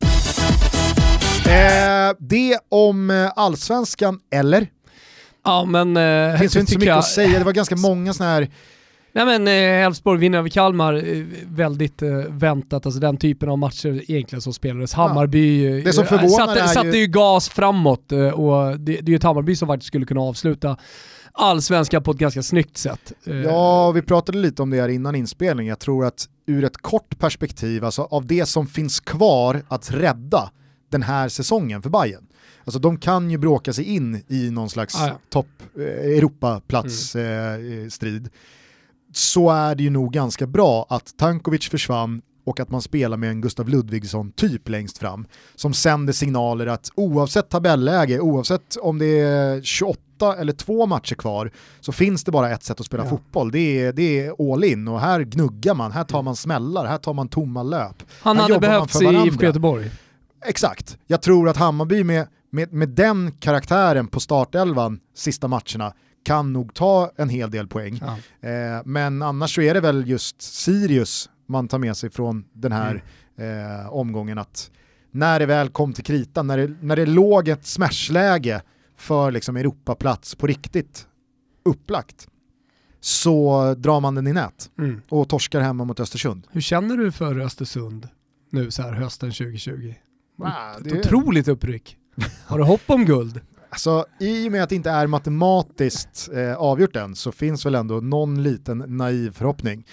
Eh, 1.47 2.13
det 2.19 2.59
om 2.69 3.09
eh, 3.09 3.31
allsvenskan, 3.35 4.19
eller? 4.33 4.67
Ja 5.45 5.65
men... 5.65 5.97
Eh, 5.97 6.03
Det 6.31 6.37
finns 6.39 6.55
ju 6.55 6.59
inte 6.59 6.71
så 6.71 6.77
mycket 6.79 6.87
jag- 6.89 6.97
att 6.99 7.07
säga, 7.07 7.39
det 7.39 7.45
var 7.45 7.51
ganska 7.51 7.75
många 7.87 8.13
sådana 8.13 8.33
här 8.33 8.49
Nej 9.11 9.25
men 9.25 9.47
eh, 9.47 9.85
Elfsborg 9.85 10.19
vinner 10.19 10.37
över 10.37 10.49
Kalmar, 10.49 10.93
eh, 10.93 11.23
väldigt 11.47 12.01
eh, 12.01 12.09
väntat. 12.29 12.85
Alltså 12.85 12.99
den 13.01 13.17
typen 13.17 13.49
av 13.49 13.57
matcher 13.57 14.03
egentligen 14.11 14.41
som 14.41 14.53
spelades. 14.53 14.93
Hammarby 14.93 15.81
förvånar 16.05 16.55
satte, 16.55 16.67
satte 16.67 16.87
ju- 16.87 16.97
ju 16.97 17.07
gas 17.07 17.49
framåt 17.49 18.11
och 18.33 18.79
det, 18.79 18.93
det 18.93 18.99
är 19.01 19.09
ju 19.09 19.15
ett 19.15 19.23
Hammarby 19.23 19.55
som 19.55 19.67
faktiskt 19.67 19.87
skulle 19.87 20.05
kunna 20.05 20.21
avsluta 20.21 20.77
allsvenskan 21.31 22.03
på 22.03 22.11
ett 22.11 22.17
ganska 22.17 22.43
snyggt 22.43 22.77
sätt. 22.77 23.13
Ja, 23.45 23.91
vi 23.91 24.01
pratade 24.01 24.37
lite 24.37 24.61
om 24.61 24.69
det 24.69 24.81
här 24.81 24.89
innan 24.89 25.15
inspelning. 25.15 25.67
Jag 25.67 25.79
tror 25.79 26.05
att 26.05 26.29
ur 26.45 26.63
ett 26.63 26.77
kort 26.77 27.19
perspektiv, 27.19 27.85
alltså 27.85 28.01
av 28.01 28.25
det 28.25 28.45
som 28.45 28.67
finns 28.67 28.99
kvar 28.99 29.61
att 29.67 29.91
rädda 29.91 30.51
den 30.91 31.03
här 31.03 31.29
säsongen 31.29 31.81
för 31.81 31.89
Bayern. 31.89 32.23
Alltså 32.63 32.79
de 32.79 32.97
kan 32.97 33.31
ju 33.31 33.37
bråka 33.37 33.73
sig 33.73 33.85
in 33.85 34.23
i 34.27 34.49
någon 34.51 34.69
slags 34.69 34.95
Ah, 34.95 35.07
ja. 35.07 35.19
topp 35.29 35.47
eh, 35.77 35.83
Europaplats 36.17 37.15
eh, 37.15 37.53
eh, 37.53 37.87
strid. 37.89 38.29
Så 39.17 39.49
är 39.49 39.75
det 39.75 39.83
ju 39.83 39.89
nog 39.89 40.13
ganska 40.13 40.47
bra 40.47 40.85
att 40.89 41.17
Tankovic 41.17 41.69
försvann 41.69 42.21
och 42.45 42.59
att 42.59 42.69
man 42.69 42.81
spelar 42.81 43.17
med 43.17 43.29
en 43.29 43.41
Gustav 43.41 43.69
Ludvigsson 43.69 44.31
typ 44.31 44.69
längst 44.69 44.97
fram 44.97 45.25
som 45.55 45.73
sänder 45.73 46.13
signaler 46.13 46.67
att 46.67 46.89
oavsett 46.95 47.49
tabelläge, 47.49 48.19
oavsett 48.19 48.75
om 48.81 48.99
det 48.99 49.19
är 49.19 49.61
28 49.61 50.01
eller 50.39 50.53
två 50.53 50.85
matcher 50.85 51.15
kvar 51.15 51.51
så 51.79 51.91
finns 51.91 52.23
det 52.23 52.31
bara 52.31 52.49
ett 52.51 52.63
sätt 52.63 52.79
att 52.79 52.85
spela 52.85 53.03
Ja. 53.03 53.09
fotboll. 53.09 53.51
Det 53.51 53.59
är, 53.85 53.93
det 53.93 54.25
är 54.25 54.53
all 54.53 54.63
in 54.63 54.87
och 54.87 54.99
här 54.99 55.21
gnuggar 55.21 55.73
man, 55.73 55.91
här 55.91 56.03
tar 56.03 56.21
man 56.21 56.35
smällar, 56.35 56.85
här 56.85 56.97
tar 56.97 57.13
man 57.13 57.27
tomma 57.27 57.63
löp. 57.63 58.03
han 58.21 58.37
här 58.37 58.43
hade 58.43 58.59
behövts 58.59 59.01
i. 59.01 59.05
IFK 59.05 59.45
Göteborg. 59.45 59.91
Exakt. 60.45 60.97
Jag 61.07 61.21
tror 61.21 61.49
att 61.49 61.57
Hammarby 61.57 62.03
med, 62.03 62.27
med, 62.51 62.73
med 62.73 62.89
den 62.89 63.31
karaktären 63.39 64.07
på 64.07 64.19
startelvan 64.19 64.99
sista 65.15 65.47
matcherna 65.47 65.93
kan 66.27 66.53
nog 66.53 66.73
ta 66.73 67.11
en 67.15 67.29
hel 67.29 67.51
del 67.51 67.67
poäng. 67.67 68.01
Ja. 68.41 68.49
Eh, 68.49 68.81
men 68.85 69.21
annars 69.21 69.55
så 69.55 69.61
är 69.61 69.73
det 69.73 69.79
väl 69.81 70.07
just 70.09 70.41
Sirius 70.41 71.29
man 71.47 71.67
tar 71.67 71.79
med 71.79 71.97
sig 71.97 72.09
från 72.09 72.45
den 72.53 72.71
här 72.71 73.03
eh, 73.37 73.93
omgången 73.93 74.37
att 74.37 74.71
när 75.11 75.39
det 75.39 75.45
väl 75.45 75.69
kom 75.69 75.93
till 75.93 76.03
kritan, 76.03 76.47
när 76.47 76.57
det, 76.57 76.75
när 76.81 76.95
det 76.95 77.05
låg 77.05 77.47
ett 77.47 77.65
smashläge 77.65 78.61
för 78.97 79.31
liksom 79.31 79.57
Europaplats 79.57 80.35
på 80.35 80.47
riktigt 80.47 81.07
upplagt 81.65 82.27
så 82.99 83.73
drar 83.77 83.99
man 83.99 84.15
den 84.15 84.27
i 84.27 84.33
nät 84.33 84.69
Mm. 84.79 85.01
och 85.09 85.29
torskar 85.29 85.61
hemma 85.61 85.85
mot 85.85 85.99
Östersund. 85.99 86.47
Hur 86.51 86.61
känner 86.61 86.97
du 86.97 87.11
för 87.11 87.39
Östersund 87.39 88.07
nu 88.51 88.71
så 88.71 88.81
här 88.81 88.91
hösten 88.93 89.31
2020? 89.31 89.93
Ah, 90.43 90.73
Ett 90.77 90.83
det- 90.83 90.99
otroligt 90.99 91.47
uppryck. 91.47 91.97
Har 92.45 92.57
du 92.57 92.63
hopp 92.63 92.81
om 92.85 93.05
guld? 93.05 93.41
Alltså, 93.77 94.05
I 94.19 94.47
och 94.47 94.51
med 94.51 94.63
att 94.63 94.69
det 94.69 94.75
inte 94.75 94.89
är 94.89 95.07
matematiskt 95.07 96.29
eh, 96.33 96.55
avgjort 96.55 96.95
än 96.95 97.15
så 97.15 97.31
finns 97.31 97.65
väl 97.65 97.75
ändå 97.75 97.95
någon 97.95 98.43
liten 98.43 98.77
naiv 98.87 99.31
förhoppning. 99.31 99.85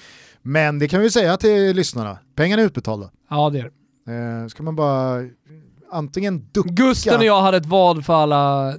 Men 0.42 0.78
det 0.78 0.88
kan 0.88 1.00
vi 1.00 1.10
säga 1.10 1.36
till 1.36 1.76
lyssnarna, 1.76 2.18
pengarna 2.34 2.62
är 2.62 2.66
utbetalda. 2.66 3.10
Ja 3.30 3.50
det 3.50 3.58
är 3.58 3.70
det. 4.06 4.42
Eh, 4.42 4.48
ska 4.48 4.62
man 4.62 4.76
bara 4.76 5.22
antingen 5.92 6.48
ducka... 6.52 6.68
Gusten 6.72 7.18
och 7.18 7.24
jag 7.24 7.42
hade 7.42 7.56
ett 7.56 7.66
vad 7.66 8.04
för 8.04 8.14
alla 8.14 8.74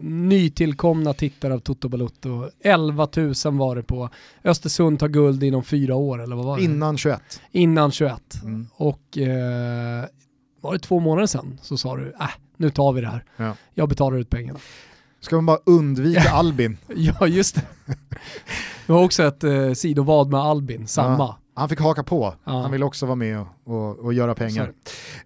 nytillkomna 0.00 1.14
tittare 1.14 1.54
av 1.54 1.58
Toto 1.58 1.88
Balotto. 1.88 2.50
11 2.60 3.08
000 3.16 3.34
var 3.44 3.76
det 3.76 3.82
på. 3.82 4.10
Östersund 4.44 4.98
tar 4.98 5.08
guld 5.08 5.42
inom 5.42 5.64
fyra 5.64 5.94
år 5.94 6.22
eller 6.22 6.36
vad 6.36 6.44
var 6.44 6.58
det? 6.58 6.64
Innan 6.64 6.98
21. 6.98 7.20
Innan 7.52 7.90
21. 7.90 8.42
Mm. 8.42 8.66
Och 8.76 9.18
eh, 9.18 10.04
var 10.60 10.72
det 10.72 10.78
två 10.78 11.00
månader 11.00 11.26
sedan 11.26 11.58
så 11.62 11.76
sa 11.76 11.96
du, 11.96 12.14
äh, 12.20 12.28
nu 12.58 12.70
tar 12.70 12.92
vi 12.92 13.00
det 13.00 13.06
här. 13.08 13.24
Ja. 13.36 13.54
Jag 13.74 13.88
betalar 13.88 14.18
ut 14.18 14.30
pengarna. 14.30 14.58
Ska 15.20 15.36
man 15.36 15.46
bara 15.46 15.58
undvika 15.66 16.30
Albin. 16.32 16.76
Ja 16.96 17.26
just 17.26 17.54
det. 17.54 17.62
Det 18.86 18.92
var 18.92 19.04
också 19.04 19.22
ett 19.22 19.44
eh, 19.44 19.72
sidovad 19.72 20.30
med 20.30 20.40
Albin, 20.40 20.86
samma. 20.86 21.18
Ja, 21.24 21.38
han 21.54 21.68
fick 21.68 21.80
haka 21.80 22.02
på. 22.02 22.34
Ja. 22.44 22.52
Han 22.62 22.70
ville 22.72 22.84
också 22.84 23.06
vara 23.06 23.16
med 23.16 23.40
och, 23.40 23.46
och, 23.64 23.98
och 23.98 24.12
göra 24.12 24.34
pengar. 24.34 24.64
Eh, 24.64 24.72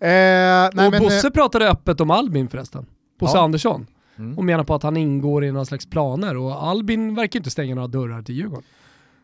nej, 0.01 0.69
och 0.69 0.93
men, 0.93 1.03
Bosse 1.03 1.27
eh, 1.27 1.31
pratade 1.33 1.69
öppet 1.71 2.01
om 2.01 2.11
Albin 2.11 2.49
förresten. 2.49 2.87
Bosse 3.21 3.37
Ja. 3.37 3.43
Andersson. 3.45 3.87
Mm. 4.19 4.39
Och 4.39 4.45
menar 4.45 4.65
på 4.65 4.75
att 4.75 4.83
han 4.83 4.97
ingår 4.97 5.45
i 5.45 5.53
några 5.53 5.65
slags 5.65 5.87
planer 5.91 6.37
och 6.37 6.65
Albin 6.69 7.15
verkar 7.15 7.41
inte 7.41 7.51
stänga 7.51 7.75
några 7.75 7.89
dörrar 7.89 8.23
till 8.23 8.35
Djurgården. 8.35 8.65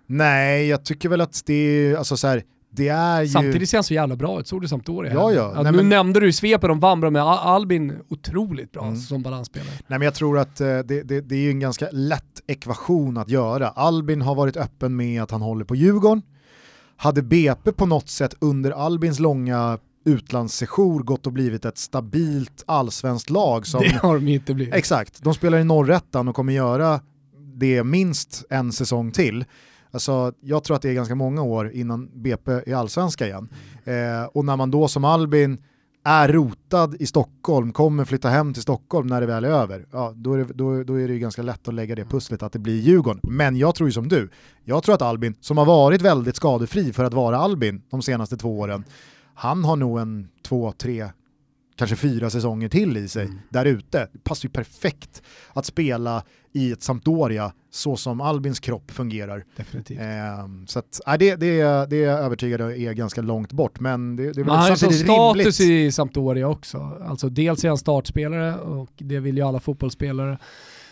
nej, 0.07 0.68
jag 0.68 0.85
tycker 0.85 1.09
väl 1.09 1.21
att 1.21 1.42
det 1.47 1.55
är, 1.55 1.97
alltså 1.97 2.16
så 2.16 2.27
här, 2.29 2.42
det 2.79 2.88
är 2.88 3.23
ju... 3.23 3.29
Samtidigt 3.29 3.69
ser 3.69 3.77
han 3.79 3.85
så 3.85 3.95
jävla 3.95 4.17
bra 4.17 4.41
ut, 4.41 4.47
såg 4.47 4.61
du 4.62 4.69
Sampdoria? 4.69 5.12
Ja, 5.12 5.33
ja. 5.33 5.53
nu 5.57 5.62
Nej, 5.62 5.73
men- 5.73 5.88
nämnde 5.88 6.21
du 6.21 6.29
i 6.29 6.33
svepet 6.33 6.71
om 6.71 6.81
Wambra, 6.81 7.23
Al- 7.23 7.38
Albin 7.55 7.93
otroligt 8.09 8.73
bra 8.73 8.83
Mm. 8.83 8.97
som 8.97 9.23
balansspelare. 9.23 9.69
Nej 9.87 9.99
men 9.99 10.03
jag 10.03 10.14
tror 10.14 10.38
att 10.38 10.61
eh, 10.61 10.67
det, 10.67 11.03
det, 11.03 11.21
det 11.21 11.35
är 11.35 11.41
ju 11.41 11.51
en 11.51 11.61
ganska 11.61 11.88
lätt 11.93 12.25
ekvation 12.47 13.17
att 13.17 13.29
göra. 13.29 13.69
Albin 13.69 14.23
har 14.23 14.35
varit 14.35 14.57
öppen 14.57 14.97
med 14.97 15.23
att 15.23 15.31
han 15.31 15.43
håller 15.43 15.64
på 15.64 15.75
Djurgården. 15.75 16.23
Hade 16.97 17.23
BP 17.23 17.73
på 17.73 17.87
något 17.87 18.09
sätt 18.09 18.35
under 18.41 18.71
Albins 18.71 19.19
långa 19.19 19.79
utlandssejour 20.05 21.03
gått 21.03 21.27
och 21.27 21.33
blivit 21.33 21.64
ett 21.64 21.79
stabilt 21.79 22.64
allsvenskt 22.67 23.31
lag 23.31 23.67
som... 23.67 23.81
Det 23.81 23.99
har 24.03 24.14
de 24.14 24.29
inte 24.29 24.55
blivit. 24.55 24.75
Exakt, 24.75 25.23
de 25.23 25.35
spelar 25.35 25.59
i 25.59 25.64
norrättan 25.64 26.29
och 26.29 26.35
kommer 26.35 26.53
göra 26.53 27.01
det 27.57 27.85
minst 27.85 28.45
en 28.51 28.73
säsong 28.73 29.12
till. 29.12 29.45
Alltså, 29.90 30.33
jag 30.40 30.64
tror 30.64 30.77
att 30.77 30.83
det 30.83 30.90
är 30.90 30.94
ganska 30.94 31.14
många 31.14 31.42
år 31.42 31.70
innan 31.70 32.22
BP 32.22 32.53
är 32.53 32.74
allsvenska 32.74 33.27
igen. 33.27 33.48
Eh, 33.85 34.24
och 34.33 34.44
när 34.44 34.57
man 34.57 34.70
då 34.70 34.88
som 34.88 35.05
Albin 35.05 35.59
är 36.05 36.29
rotad 36.29 36.96
i 37.01 37.07
Stockholm, 37.07 37.72
kommer 37.72 38.05
flytta 38.05 38.29
hem 38.29 38.55
till 38.55 38.62
Stockholm 38.62 39.07
när 39.07 39.20
det 39.20 39.27
väl 39.27 39.44
är 39.44 39.48
över, 39.48 39.87
ja, 39.92 40.12
då, 40.16 40.33
är 40.33 40.38
det, 40.38 40.44
då, 40.44 40.83
då 40.83 41.01
är 41.01 41.09
det 41.09 41.14
ju 41.14 41.18
ganska 41.18 41.42
lätt 41.42 41.68
att 41.68 41.74
lägga 41.74 41.94
det 41.94 42.05
pusslet 42.05 42.42
att 42.42 42.53
det 42.53 42.59
blir 42.59 42.81
Djurgården. 42.81 43.20
Men 43.22 43.57
jag 43.57 43.74
tror 43.74 43.88
ju 43.88 43.92
som 43.92 44.09
du, 44.09 44.31
jag 44.64 44.83
tror 44.83 44.94
att 44.94 45.03
Albin, 45.03 45.35
som 45.40 45.59
har 45.59 45.64
varit 45.64 46.03
väldigt 46.03 46.37
skadefri 46.37 46.92
för 46.92 47.05
att 47.05 47.14
vara 47.14 47.38
Albin 47.38 47.83
de 47.90 48.03
senaste 48.03 48.37
två 48.37 48.59
åren, 48.59 48.85
han 49.35 49.64
har 49.64 49.77
nog 49.77 49.98
en 49.98 50.29
två, 50.42 50.72
tre, 50.72 51.09
kanske 51.77 51.96
fyra 51.96 52.31
säsonger 52.31 52.68
till 52.68 52.96
i 52.96 53.09
sig 53.09 53.33
där 53.51 53.64
ute. 53.64 54.09
Det 54.12 54.24
passar 54.24 54.48
ju 54.48 54.53
perfekt 54.53 55.22
att 55.53 55.66
spela 55.66 56.22
i 56.53 56.73
ett 56.73 56.83
Sampdoria 56.83 57.53
så 57.71 57.97
som 57.97 58.21
Albins 58.21 58.61
kropp 58.61 58.91
fungerar. 58.91 59.45
Definitivt. 59.57 59.99
Ehm, 60.01 60.67
så 60.67 60.79
att, 60.79 61.01
nej, 61.07 61.19
det, 61.19 61.37
det, 61.37 61.61
är- 61.61 61.87
det 61.87 61.97
är 61.97 62.11
jag 62.11 62.19
övertygad 62.21 62.61
är 62.61 62.93
ganska 62.93 63.21
långt 63.23 63.53
bort, 63.53 63.81
men 63.81 64.17
det, 64.17 64.23
det 64.33 64.41
är 64.41 64.45
väl 64.45 64.55
han 64.55 64.59
har 64.63 64.71
ju 64.71 64.77
samtidigt 64.77 65.07
status 65.45 65.61
i 65.61 65.93
Sampdoria 65.93 66.49
också. 66.49 66.93
Alltså 67.07 67.29
dels 67.29 67.65
är 67.65 67.69
han 67.69 67.79
startspelare 67.79 68.55
och 68.59 68.91
det 68.97 69.21
vill 69.21 69.37
ju 69.37 69.43
alla 69.43 69.61
fotbollsspelare. 69.61 70.39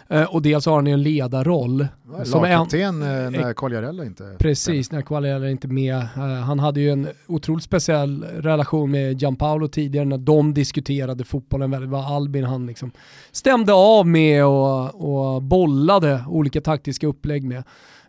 Eh, 0.09 0.35
och 0.35 0.43
dels 0.43 0.67
har 0.67 0.75
han 0.75 0.87
ju 0.87 0.93
en 0.93 1.03
ledarroll. 1.03 1.87
som 2.25 2.43
Lagkapten 2.43 3.03
eh, 3.03 3.31
när 3.31 3.53
Quagliarella 3.55 4.05
inte 4.05 4.37
Precis, 4.39 4.93
när 4.93 5.03
Quagliarella 5.03 5.47
är 5.47 5.51
inte 5.51 5.69
med. 5.69 5.97
Eh, 5.97 6.23
han 6.23 6.59
hade 6.59 6.81
ju 6.81 6.91
en 6.91 7.09
otroligt 7.27 7.65
speciell 7.65 8.25
relation 8.25 8.91
med 8.91 9.23
Gianpaolo 9.23 9.69
tidigare 9.69 10.05
när 10.07 10.19
de 10.19 10.55
diskuterade 10.55 11.25
fotbollen 11.25 11.71
väldigt. 11.71 11.91
Det 11.91 11.97
var 11.97 12.17
Albin 12.17 12.45
han 12.45 12.67
liksom 12.67 12.91
stämde 13.33 13.73
av 13.73 14.07
med 14.07 14.45
och, 14.45 15.35
och 15.35 15.43
bollade 15.43 16.25
olika 16.29 16.61
taktiska 16.61 17.07
upplägg 17.07 17.45
med. 17.45 17.63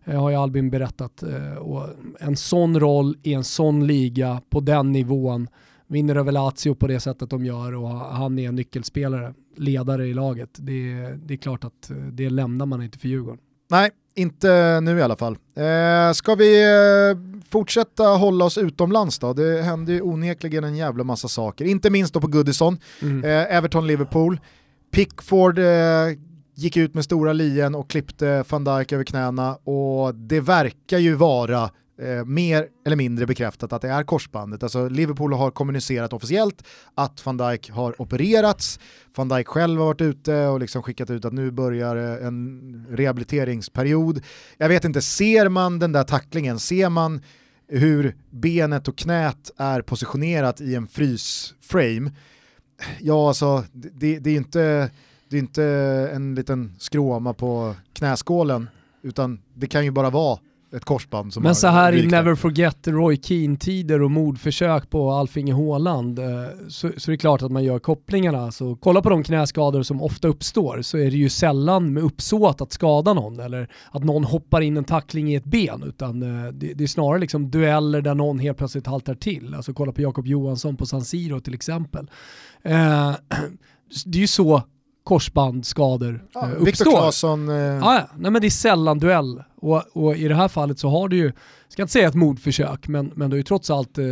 eh, 0.05 0.21
har 0.21 0.29
ju 0.29 0.35
Albin 0.35 0.69
berättat. 0.69 1.23
Eh, 1.23 1.57
och 1.57 1.83
en 2.19 2.35
sån 2.35 2.79
roll 2.79 3.17
i 3.23 3.33
en 3.33 3.43
sån 3.43 3.87
liga 3.87 4.41
på 4.49 4.59
den 4.59 4.91
nivån, 4.91 5.47
vinner 5.87 6.15
över 6.15 6.31
Lazio 6.31 6.75
på 6.75 6.87
det 6.87 6.99
sättet 6.99 7.29
de 7.29 7.45
gör 7.45 7.75
och 7.75 7.89
han 7.89 8.39
är 8.39 8.47
en 8.47 8.55
nyckelspelare, 8.55 9.33
ledare 9.55 10.07
i 10.07 10.13
laget. 10.13 10.49
Det, 10.53 10.93
det 11.25 11.33
är 11.33 11.37
klart 11.37 11.63
att 11.63 11.91
det 12.11 12.29
lämnar 12.29 12.65
man 12.65 12.83
inte 12.83 12.97
för 12.99 13.07
Djurgården. 13.07 13.39
Nej, 13.69 13.91
inte 14.15 14.81
nu 14.81 14.97
i 14.97 15.01
alla 15.01 15.15
fall. 15.15 15.37
Eh, 15.55 16.13
ska 16.13 16.35
vi 16.35 16.63
eh, 16.63 17.41
fortsätta 17.49 18.03
hålla 18.03 18.45
oss 18.45 18.57
utomlands 18.57 19.19
då? 19.19 19.33
Det 19.33 19.61
händer 19.61 19.93
ju 19.93 20.01
onekligen 20.01 20.63
en 20.63 20.75
jävla 20.75 21.03
massa 21.03 21.27
saker, 21.27 21.65
inte 21.65 21.89
minst 21.89 22.13
då 22.13 22.21
på 22.21 22.27
Goodison, 22.27 22.77
mm. 23.01 23.23
eh, 23.23 23.55
Everton-Liverpool. 23.55 24.39
Pickford 24.91 25.59
eh, 25.59 25.65
gick 26.55 26.77
ut 26.77 26.93
med 26.93 27.03
stora 27.03 27.33
lien 27.33 27.75
och 27.75 27.89
klippte 27.89 28.43
van 28.49 28.63
Dijk 28.63 28.91
över 28.91 29.03
knäna 29.03 29.55
och 29.55 30.15
det 30.15 30.39
verkar 30.39 30.97
ju 30.97 31.15
vara 31.15 31.69
eh, 31.99 32.25
mer 32.25 32.67
eller 32.85 32.95
mindre 32.95 33.25
bekräftat 33.25 33.73
att 33.73 33.81
det 33.81 33.89
är 33.89 34.03
korsbandet. 34.03 34.63
Alltså 34.63 34.89
Liverpool 34.89 35.33
har 35.33 35.51
kommunicerat 35.51 36.13
officiellt 36.13 36.63
att 36.95 37.25
van 37.25 37.37
Dijk 37.37 37.69
har 37.71 38.01
opererats, 38.01 38.79
van 39.15 39.29
Dijk 39.29 39.47
själv 39.47 39.79
har 39.79 39.87
varit 39.87 40.01
ute 40.01 40.47
och 40.47 40.59
liksom 40.59 40.83
skickat 40.83 41.09
ut 41.09 41.25
att 41.25 41.33
nu 41.33 41.51
börjar 41.51 41.95
eh, 41.95 42.27
en 42.27 42.87
rehabiliteringsperiod. 42.89 44.21
Jag 44.57 44.69
vet 44.69 44.85
inte, 44.85 45.01
ser 45.01 45.49
man 45.49 45.79
den 45.79 45.91
där 45.91 46.03
tacklingen, 46.03 46.59
ser 46.59 46.89
man 46.89 47.21
hur 47.67 48.15
benet 48.29 48.87
och 48.87 48.97
knät 48.97 49.51
är 49.57 49.81
positionerat 49.81 50.61
i 50.61 50.75
en 50.75 50.87
frysframe, 50.87 52.11
ja 52.99 53.27
alltså 53.27 53.63
det, 53.71 54.19
det 54.19 54.29
är 54.29 54.35
inte 54.35 54.91
det 55.29 55.37
är 55.37 55.39
inte 55.39 55.63
en 56.13 56.35
liten 56.35 56.75
skråma 56.79 57.33
på 57.33 57.75
knäskålen, 57.93 58.69
utan 59.01 59.41
det 59.53 59.67
kan 59.67 59.85
ju 59.85 59.91
bara 59.91 60.09
vara 60.09 60.39
ett 60.75 60.85
korsband 60.85 61.33
som 61.33 61.43
Men 61.43 61.55
så 61.55 61.67
här 61.67 61.93
i 61.93 62.07
Never 62.07 62.35
Forget 62.35 62.87
Roy 62.87 63.17
Keane-tider 63.17 64.01
och 64.01 64.11
mordförsök 64.11 64.89
på 64.89 65.11
Alfinge 65.11 65.53
Håland 65.53 66.19
eh, 66.19 66.25
så, 66.67 66.87
är 66.87 67.11
det 67.11 67.17
klart 67.17 67.41
att 67.41 67.51
man 67.51 67.63
gör 67.63 67.79
kopplingarna. 67.79 68.51
Så 68.51 68.75
kolla 68.75 69.01
på 69.01 69.09
de 69.09 69.23
knäskador 69.23 69.83
som 69.83 70.01
ofta 70.01 70.27
uppstår 70.27 70.81
så 70.81 70.97
är 70.97 71.11
det 71.11 71.17
ju 71.17 71.29
sällan 71.29 71.93
med 71.93 72.03
uppsåt 72.03 72.61
att 72.61 72.71
skada 72.71 73.13
någon 73.13 73.39
eller 73.39 73.69
att 73.91 74.03
någon 74.03 74.23
hoppar 74.23 74.61
in 74.61 74.77
en 74.77 74.83
tackling 74.83 75.31
i 75.31 75.35
ett 75.35 75.45
ben 75.45 75.83
utan 75.83 76.23
eh, 76.23 76.51
det, 76.51 76.73
det 76.73 76.83
är 76.83 76.87
snarare 76.87 77.19
liksom 77.19 77.51
dueller 77.51 78.01
där 78.01 78.15
någon 78.15 78.39
helt 78.39 78.57
plötsligt 78.57 78.87
haltar 78.87 79.15
till. 79.15 79.53
Alltså 79.53 79.73
kolla 79.73 79.91
på 79.91 80.01
Jakob 80.01 80.27
Johansson 80.27 80.77
på 80.77 80.85
San 80.85 81.01
Siro 81.01 81.39
till 81.39 81.53
exempel. 81.53 82.09
Eh, 82.61 83.15
det 84.05 84.17
är 84.17 84.21
ju 84.21 84.27
så 84.27 84.63
korsbandsskador 85.07 86.27
ja, 86.33 86.51
eh, 86.51 86.61
uppstår. 86.61 86.91
Claesson... 86.91 87.49
Eh... 87.49 87.87
Ah, 87.87 87.95
ja, 87.95 88.09
nej 88.17 88.31
men 88.31 88.41
det 88.41 88.47
är 88.47 88.49
sällan 88.49 88.99
duell. 88.99 89.43
Och, 89.55 89.83
och, 89.93 90.17
i 90.17 90.27
det 90.27 90.35
här 90.35 90.47
fallet 90.47 90.79
så 90.79 90.89
har 90.89 91.07
du 91.07 91.17
ju, 91.17 91.31
ska 91.67 91.81
inte 91.81 91.91
säga 91.91 92.07
ett 92.07 92.15
mordförsök, 92.15 92.87
men, 92.87 93.11
men 93.15 93.29
du 93.29 93.33
har 93.33 93.37
ju 93.37 93.43
trots 93.43 93.69
allt 93.69 93.97
eh, 93.97 94.05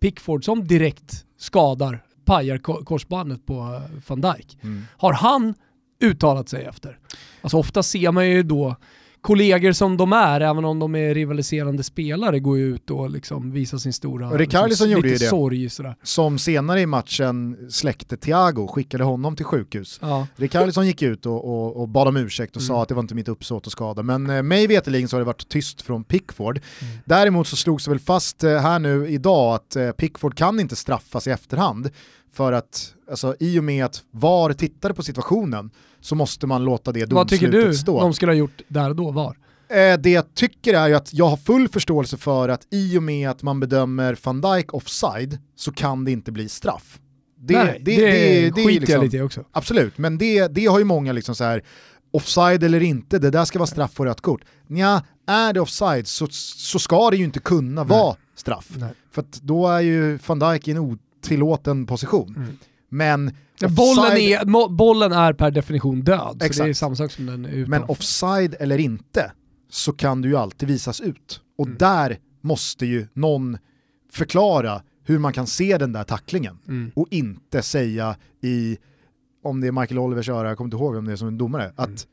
Pickford 0.00 0.44
som 0.44 0.66
direkt 0.66 1.24
skadar, 1.38 2.04
pajar 2.24 2.58
korsbandet 2.84 3.46
på 3.46 3.54
eh, 3.54 4.00
van 4.06 4.20
Dijk. 4.20 4.58
Mm. 4.62 4.86
Har 4.96 5.12
han 5.12 5.54
uttalat 6.02 6.48
sig 6.48 6.64
efter? 6.64 6.98
Alltså 7.40 7.56
ofta 7.56 7.82
ser 7.82 8.12
man 8.12 8.28
ju 8.28 8.42
då 8.42 8.76
kollegor 9.24 9.72
som 9.72 9.96
de 9.96 10.12
är, 10.12 10.40
även 10.40 10.64
om 10.64 10.78
de 10.78 10.94
är 10.94 11.14
rivaliserande 11.14 11.82
spelare, 11.82 12.40
går 12.40 12.58
ut 12.58 12.90
och 12.90 13.10
liksom 13.10 13.52
visar 13.52 13.78
sin 13.78 13.92
stora 13.92 14.30
liksom, 14.66 14.90
gjorde 14.90 15.08
ju 15.08 15.16
det. 15.16 15.28
sorg. 15.28 15.70
Sådär. 15.70 15.96
Som 16.02 16.38
senare 16.38 16.80
i 16.80 16.86
matchen 16.86 17.56
släckte 17.70 18.16
Thiago, 18.16 18.68
skickade 18.68 19.04
honom 19.04 19.36
till 19.36 19.44
sjukhus. 19.44 19.98
Ja. 20.02 20.26
Rikarlison 20.36 20.86
gick 20.86 21.02
ut 21.02 21.26
och, 21.26 21.44
och, 21.44 21.76
och 21.76 21.88
bad 21.88 22.08
om 22.08 22.16
ursäkt 22.16 22.56
och 22.56 22.62
mm. 22.62 22.68
sa 22.68 22.82
att 22.82 22.88
det 22.88 22.94
var 22.94 23.02
inte 23.02 23.14
mitt 23.14 23.28
uppsåt 23.28 23.66
att 23.66 23.72
skada. 23.72 24.02
Men 24.02 24.30
eh, 24.30 24.42
mig 24.42 24.66
veterligen 24.66 25.08
så 25.08 25.16
har 25.16 25.20
det 25.20 25.26
varit 25.26 25.48
tyst 25.48 25.82
från 25.82 26.04
Pickford. 26.04 26.60
Mm. 26.80 26.98
Däremot 27.04 27.48
så 27.48 27.56
slogs 27.56 27.84
det 27.84 27.90
väl 27.90 28.00
fast 28.00 28.44
eh, 28.44 28.58
här 28.58 28.78
nu 28.78 29.08
idag 29.08 29.54
att 29.54 29.76
eh, 29.76 29.90
Pickford 29.90 30.36
kan 30.36 30.60
inte 30.60 30.76
straffas 30.76 31.26
i 31.26 31.30
efterhand. 31.30 31.90
För 32.32 32.52
att 32.52 32.94
alltså, 33.10 33.36
i 33.40 33.58
och 33.58 33.64
med 33.64 33.84
att 33.84 34.02
VAR 34.10 34.52
tittade 34.52 34.94
på 34.94 35.02
situationen 35.02 35.70
så 36.04 36.14
måste 36.14 36.46
man 36.46 36.64
låta 36.64 36.92
det 36.92 37.06
domslutet 37.06 37.10
stå. 37.10 37.16
Vad 37.16 37.28
tycker 37.28 37.68
du 37.68 37.74
stå. 37.74 38.00
de 38.00 38.14
skulle 38.14 38.32
ha 38.32 38.36
gjort 38.36 38.62
där 38.68 38.90
och 38.90 38.96
då, 38.96 39.10
VAR? 39.10 39.36
Eh, 39.68 39.98
det 39.98 40.10
jag 40.10 40.34
tycker 40.34 40.74
är 40.74 40.88
ju 40.88 40.94
att 40.94 41.14
jag 41.14 41.28
har 41.28 41.36
full 41.36 41.68
förståelse 41.68 42.16
för 42.16 42.48
att 42.48 42.66
i 42.70 42.98
och 42.98 43.02
med 43.02 43.30
att 43.30 43.42
man 43.42 43.60
bedömer 43.60 44.18
van 44.22 44.40
Dijk 44.40 44.74
offside 44.74 45.38
så 45.56 45.72
kan 45.72 46.04
det 46.04 46.12
inte 46.12 46.32
bli 46.32 46.48
straff. 46.48 46.98
Det, 47.40 47.64
Nej, 47.64 47.82
det, 47.84 47.96
det, 47.96 48.06
det, 48.06 48.50
det 48.50 48.52
skiter 48.52 48.80
liksom, 48.80 48.94
jag 48.94 49.04
lite 49.04 49.22
också. 49.22 49.44
Absolut, 49.52 49.98
men 49.98 50.18
det, 50.18 50.48
det 50.48 50.66
har 50.66 50.78
ju 50.78 50.84
många 50.84 51.12
liksom 51.12 51.34
så 51.34 51.44
här 51.44 51.62
offside 52.12 52.62
eller 52.62 52.82
inte, 52.82 53.18
det 53.18 53.30
där 53.30 53.44
ska 53.44 53.58
vara 53.58 53.66
straff 53.66 54.00
och 54.00 54.06
rött 54.06 54.20
kort. 54.20 54.40
Nja, 54.66 55.02
är 55.26 55.52
det 55.52 55.60
offside 55.60 56.08
så, 56.08 56.26
så 56.30 56.78
ska 56.78 57.10
det 57.10 57.16
ju 57.16 57.24
inte 57.24 57.40
kunna 57.40 57.84
Nej. 57.84 57.98
vara 57.98 58.16
straff. 58.36 58.68
Nej. 58.76 58.92
För 59.12 59.24
då 59.42 59.68
är 59.68 59.80
ju 59.80 60.18
van 60.26 60.38
Dijk 60.38 60.68
i 60.68 60.70
en 60.70 60.78
otillåten 60.78 61.86
position. 61.86 62.34
Mm. 62.36 62.58
Men. 62.88 63.36
Bollen, 63.60 64.16
är, 64.16 64.68
bollen 64.68 65.12
är 65.12 65.32
per 65.32 65.50
definition 65.50 66.02
död, 66.02 66.36
Exakt. 66.36 66.54
så 66.56 66.62
det 66.62 66.68
är 66.68 66.74
samma 66.74 66.96
sak 66.96 67.10
som 67.10 67.26
den 67.26 67.44
är 67.44 67.66
Men 67.66 67.82
offside 67.82 68.54
eller 68.60 68.78
inte, 68.78 69.32
så 69.70 69.92
kan 69.92 70.22
du 70.22 70.28
ju 70.28 70.36
alltid 70.36 70.68
visas 70.68 71.00
ut. 71.00 71.40
Och 71.58 71.66
mm. 71.66 71.78
där 71.78 72.18
måste 72.40 72.86
ju 72.86 73.06
någon 73.12 73.58
förklara 74.12 74.82
hur 75.04 75.18
man 75.18 75.32
kan 75.32 75.46
se 75.46 75.78
den 75.78 75.92
där 75.92 76.04
tacklingen 76.04 76.58
mm. 76.68 76.90
och 76.94 77.06
inte 77.10 77.62
säga 77.62 78.16
i, 78.42 78.78
om 79.42 79.60
det 79.60 79.66
är 79.66 79.72
Michael 79.72 79.98
Olivers 79.98 80.28
öra, 80.28 80.48
jag 80.48 80.56
kommer 80.56 80.66
inte 80.66 80.76
ihåg 80.76 80.94
vem 80.94 81.04
det 81.04 81.12
är 81.12 81.16
som 81.16 81.28
är 81.28 81.32
domare, 81.32 81.72
att 81.76 82.06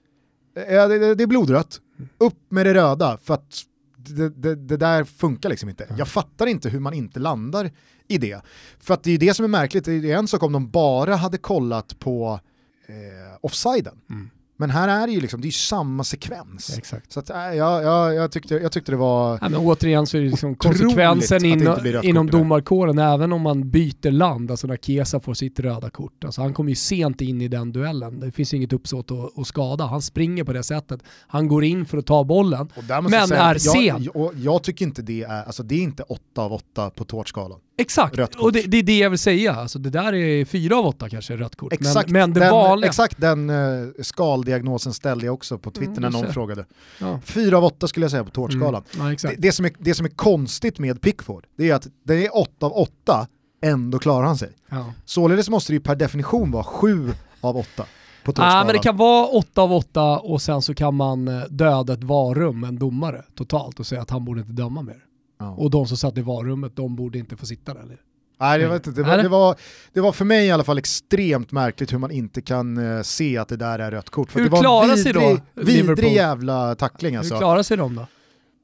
mm. 0.55 0.79
äh, 0.79 0.87
det, 0.87 1.15
det, 1.15 1.23
är 1.23 1.27
blodrött, 1.27 1.81
mm. 1.97 2.09
upp 2.17 2.37
med 2.49 2.65
det 2.65 2.73
röda 2.73 3.17
för 3.23 3.33
att 3.33 3.63
det, 3.97 4.29
det, 4.29 4.55
det, 4.55 4.77
där 4.77 5.03
funkar 5.03 5.49
liksom 5.49 5.69
inte. 5.69 5.95
Jag 5.97 6.07
fattar 6.07 6.47
inte 6.47 6.69
hur 6.69 6.79
man 6.79 6.93
inte 6.93 7.19
landar 7.19 7.71
i 8.11 8.17
det. 8.17 8.41
För 8.79 8.93
att 8.93 9.03
det 9.03 9.11
är 9.11 9.17
det 9.17 9.33
som 9.33 9.45
är 9.45 9.49
märkligt, 9.49 9.85
det 9.85 10.11
är 10.11 10.17
en 10.17 10.27
sak 10.27 10.43
om 10.43 10.51
de 10.51 10.69
bara 10.69 11.15
hade 11.15 11.37
kollat 11.37 11.99
på 11.99 12.39
eh, 12.87 13.37
offsiden. 13.41 14.01
Mm. 14.09 14.29
Men 14.61 14.69
här 14.69 14.87
är 15.03 15.07
det 15.07 15.13
ju 15.13 15.21
liksom, 15.21 15.41
det 15.41 15.47
är 15.47 15.51
samma 15.51 16.03
sekvens. 16.03 16.77
Exakt. 16.77 17.11
Så 17.11 17.19
att, 17.19 17.29
äh, 17.29 17.37
jag, 17.37 17.83
jag, 17.83 18.15
jag, 18.15 18.31
tyckte, 18.31 18.55
jag 18.55 18.71
tyckte 18.71 18.91
det 18.91 18.97
var... 18.97 19.39
Ja, 19.41 19.49
men 19.49 19.55
återigen 19.55 20.07
så 20.07 20.17
är 20.17 20.21
det 20.21 20.29
liksom 20.29 20.55
konsekvensen 20.55 21.45
in, 21.45 21.67
inom 22.03 22.27
domarkåren, 22.27 22.99
även 22.99 23.33
om 23.33 23.41
man 23.41 23.69
byter 23.69 24.11
land, 24.11 24.51
alltså 24.51 24.67
när 24.67 24.77
Kesa 24.77 25.19
får 25.19 25.33
sitt 25.33 25.59
röda 25.59 25.89
kort. 25.89 26.23
Alltså 26.23 26.41
han 26.41 26.53
kommer 26.53 26.69
ju 26.69 26.75
sent 26.75 27.21
in 27.21 27.41
i 27.41 27.47
den 27.47 27.71
duellen, 27.71 28.19
det 28.19 28.31
finns 28.31 28.53
inget 28.53 28.73
uppsåt 28.73 29.11
att, 29.11 29.39
att 29.39 29.47
skada. 29.47 29.85
Han 29.85 30.01
springer 30.01 30.43
på 30.43 30.53
det 30.53 30.63
sättet, 30.63 31.03
han 31.27 31.47
går 31.47 31.63
in 31.63 31.85
för 31.85 31.97
att 31.97 32.05
ta 32.05 32.23
bollen, 32.23 32.69
men 32.87 33.27
säga, 33.27 33.41
är 33.41 33.57
sen. 33.57 34.09
Jag, 34.13 34.31
jag, 34.35 34.63
tycker 34.63 34.85
inte 34.85 35.01
det 35.01 35.23
är, 35.23 35.43
alltså 35.43 35.63
det 35.63 35.75
är 35.75 35.81
inte 35.81 36.03
8 36.03 36.41
av 36.41 36.53
8 36.53 36.89
på 36.89 37.03
tårtskalan. 37.03 37.59
Exakt, 37.81 38.35
och 38.35 38.51
det, 38.51 38.61
det, 38.61 38.77
är 38.77 38.83
det 38.83 38.97
jag 38.97 39.09
vill 39.09 39.19
säga. 39.19 39.55
Alltså 39.55 39.79
det 39.79 39.89
där 39.89 40.13
är 40.13 40.45
4 40.45 40.75
av 40.75 40.85
8 40.85 41.09
kanske, 41.09 41.37
rött 41.37 41.55
kort. 41.55 41.73
Exakt, 41.73 42.09
men, 42.09 42.19
men 42.19 42.33
det 42.33 42.39
den, 42.39 42.51
vanliga... 42.51 42.89
exakt 42.89 43.21
den 43.21 43.49
uh, 43.49 43.89
skaldiagnosen 44.01 44.93
ställde 44.93 45.25
jag 45.25 45.33
också 45.33 45.57
på 45.57 45.71
Twitter 45.71 45.97
mm, 45.97 46.01
när 46.01 46.09
någon 46.09 46.33
frågade. 46.33 46.65
Ja. 46.99 47.19
4 47.25 47.57
av 47.57 47.63
8 47.63 47.87
skulle 47.87 48.03
jag 48.03 48.11
säga 48.11 48.23
på 48.23 48.29
tårtskalan. 48.29 48.83
Mm. 48.95 49.17
Ja, 49.23 49.29
det, 49.29 49.35
det, 49.37 49.51
som 49.51 49.65
är, 49.65 49.71
det 49.79 49.93
som 49.93 50.05
är 50.05 50.09
konstigt 50.09 50.79
med 50.79 51.01
Pickford, 51.01 51.45
det 51.57 51.69
är 51.69 51.75
att 51.75 51.87
det 52.03 52.25
är 52.25 52.37
8 52.37 52.65
av 52.65 52.73
8, 52.73 53.27
ändå 53.63 53.99
klarar 53.99 54.25
han 54.25 54.37
sig. 54.37 54.49
Ja. 54.69 54.93
Således 55.05 55.49
måste 55.49 55.71
det 55.71 55.75
ju 55.75 55.81
per 55.81 55.95
definition 55.95 56.51
vara 56.51 56.63
7 56.63 57.11
av 57.41 57.57
8. 57.57 57.85
Ja, 58.25 58.33
ah, 58.35 58.63
men 58.63 58.73
det 58.73 58.79
kan 58.79 58.97
vara 58.97 59.27
8 59.27 59.61
av 59.61 59.73
8 59.73 60.19
och 60.19 60.41
sen 60.41 60.61
så 60.61 60.73
kan 60.73 60.95
man 60.95 61.27
eh, 61.27 61.43
döda 61.49 61.93
ett 61.93 62.03
varum, 62.03 62.63
en 62.63 62.79
domare, 62.79 63.23
totalt 63.35 63.79
och 63.79 63.85
säga 63.85 64.01
att 64.01 64.09
han 64.09 64.25
borde 64.25 64.39
inte 64.39 64.53
döma 64.53 64.81
mer. 64.81 65.03
Ja. 65.41 65.55
Och 65.57 65.69
de 65.69 65.87
som 65.87 65.97
satt 65.97 66.17
i 66.17 66.21
varummet, 66.21 66.75
de 66.75 66.95
borde 66.95 67.17
inte 67.17 67.37
få 67.37 67.45
sitta 67.45 67.73
där. 67.73 67.97
Nej, 68.39 68.61
jag 68.61 68.69
vet 68.69 68.87
inte. 68.87 69.01
Det, 69.01 69.07
var, 69.07 69.17
det, 69.17 69.29
var, 69.29 69.55
det 69.93 70.01
var 70.01 70.11
för 70.11 70.25
mig 70.25 70.47
i 70.47 70.51
alla 70.51 70.63
fall 70.63 70.77
extremt 70.77 71.51
märkligt 71.51 71.93
hur 71.93 71.97
man 71.97 72.11
inte 72.11 72.41
kan 72.41 72.77
uh, 72.77 73.01
se 73.01 73.37
att 73.37 73.47
det 73.47 73.57
där 73.57 73.79
är 73.79 73.91
rött 73.91 74.09
kort. 74.09 74.31
För 74.31 74.39
hur 74.39 74.45
det 74.45 74.51
var 74.51 74.61
klarar 74.61 74.95
sig 74.95 75.13
då 75.13 75.37
vidrig 75.53 76.13
jävla 76.13 76.75
tackling 76.75 77.15
alltså. 77.15 77.33
Hur 77.33 77.39
klarar 77.39 77.63
sig 77.63 77.77
de 77.77 77.95
då? 77.95 78.07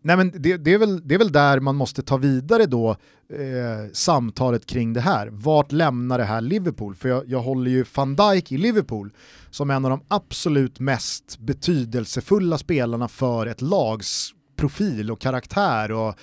Nej 0.01 0.17
men 0.17 0.31
det, 0.35 0.57
det, 0.57 0.73
är 0.73 0.77
väl, 0.77 1.07
det 1.07 1.15
är 1.15 1.19
väl 1.19 1.31
där 1.31 1.59
man 1.59 1.75
måste 1.75 2.01
ta 2.01 2.17
vidare 2.17 2.65
då 2.65 2.89
eh, 2.89 3.91
samtalet 3.93 4.65
kring 4.65 4.93
det 4.93 5.01
här. 5.01 5.29
Vart 5.31 5.71
lämnar 5.71 6.17
det 6.17 6.23
här 6.23 6.41
Liverpool? 6.41 6.95
För 6.95 7.09
jag, 7.09 7.23
jag 7.27 7.39
håller 7.39 7.71
ju 7.71 7.85
van 7.95 8.15
Dijk 8.15 8.51
i 8.51 8.57
Liverpool 8.57 9.11
som 9.49 9.69
en 9.69 9.85
av 9.85 9.91
de 9.91 10.01
absolut 10.07 10.79
mest 10.79 11.39
betydelsefulla 11.39 12.57
spelarna 12.57 13.07
för 13.07 13.47
ett 13.47 13.61
lags 13.61 14.33
profil 14.55 15.11
och 15.11 15.19
karaktär 15.19 15.91
och 15.91 16.15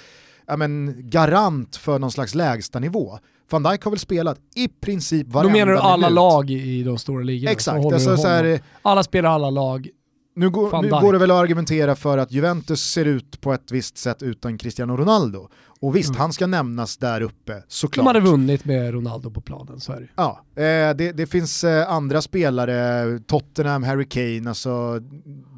ja, 0.47 0.57
men, 0.57 0.95
garant 1.11 1.77
för 1.77 1.99
någon 1.99 2.11
slags 2.11 2.35
lägstanivå. 2.35 3.19
Van 3.51 3.63
Dijk 3.63 3.85
har 3.85 3.91
väl 3.91 4.01
spelat 4.01 4.39
i 4.55 4.69
princip 4.69 5.29
varenda 5.29 5.53
minut. 5.53 5.67
Då 5.67 5.73
menar 5.73 5.83
du 5.83 5.89
alla 5.89 6.07
minut. 6.07 6.15
lag 6.15 6.51
i 6.51 6.83
de 6.83 6.99
stora 6.99 7.23
ligorna? 7.23 7.51
Exakt. 7.51 7.85
Alltså, 7.85 8.17
så 8.17 8.29
här, 8.29 8.61
alla 8.83 9.03
spelar 9.03 9.31
alla 9.31 9.51
lag. 9.51 9.89
Nu, 10.37 10.51
går, 10.51 10.83
nu 10.83 10.91
går 10.91 11.13
det 11.13 11.19
väl 11.19 11.31
att 11.31 11.37
argumentera 11.37 11.97
för 11.97 12.19
att 12.19 12.33
Juventus 12.33 12.81
ser 12.81 13.05
ut 13.05 13.41
på 13.41 13.53
ett 13.53 13.71
visst 13.71 13.99
sätt 13.99 14.23
utan 14.23 14.59
Cristiano 14.59 14.97
Ronaldo. 14.97 15.49
Och 15.81 15.97
visst, 15.97 16.09
mm. 16.09 16.21
han 16.21 16.33
ska 16.33 16.47
nämnas 16.47 16.97
där 16.97 17.21
uppe, 17.21 17.63
såklart. 17.69 18.05
De 18.05 18.07
hade 18.07 18.21
vunnit 18.21 18.65
med 18.65 18.93
Ronaldo 18.95 19.31
på 19.31 19.41
planen, 19.41 19.81
så 19.81 19.93
är 19.93 20.01
det 20.01 20.09
Ja, 20.17 20.41
eh, 20.57 20.97
det, 20.97 21.13
det, 21.13 21.27
finns 21.27 21.65
eh, 21.65 21.91
andra 21.91 22.23
spelare, 22.23 23.19
Tottenham, 23.19 23.83
Harry 23.83 24.09
Kane, 24.09 24.49
alltså 24.49 25.01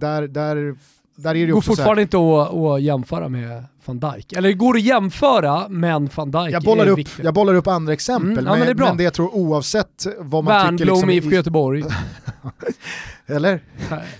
där, 0.01 0.29
där 0.29 0.77
där 1.17 1.35
är 1.35 1.47
det 1.47 1.53
går 1.53 1.61
så 1.61 1.71
här, 1.71 1.77
fortfarande 1.77 2.03
inte 2.03 2.17
att, 2.17 2.55
att 2.55 2.83
jämföra 2.83 3.29
med 3.29 3.65
van 3.87 3.99
Dijk. 4.01 4.33
Eller 4.33 4.49
det 4.49 4.55
går 4.55 4.77
att 4.77 4.83
jämföra, 4.83 5.69
men 5.69 6.11
van 6.15 6.31
Dijk 6.31 6.51
jag 6.51 6.63
bollar, 6.63 6.87
är 6.87 6.91
upp, 6.91 6.99
viktig. 6.99 7.25
jag 7.25 7.35
bollar 7.35 7.55
upp 7.55 7.67
andra 7.67 7.93
exempel, 7.93 8.31
Mm, 8.33 8.45
ja, 8.45 8.51
men, 8.51 8.59
men 8.59 8.67
det 8.67 8.73
är 8.73 8.75
bra. 8.75 8.87
men 8.89 8.97
det 8.97 9.05
jag 9.05 9.15
tror 9.15 9.35
oavsett 9.35 10.07
vad 10.19 10.45
man 10.45 10.55
tycker... 10.79 10.85
Wernbloom, 10.85 11.09
Liksom, 11.09 11.11
IFK 11.11 11.31
Göteborg. 11.37 11.85
Eller? 13.27 13.61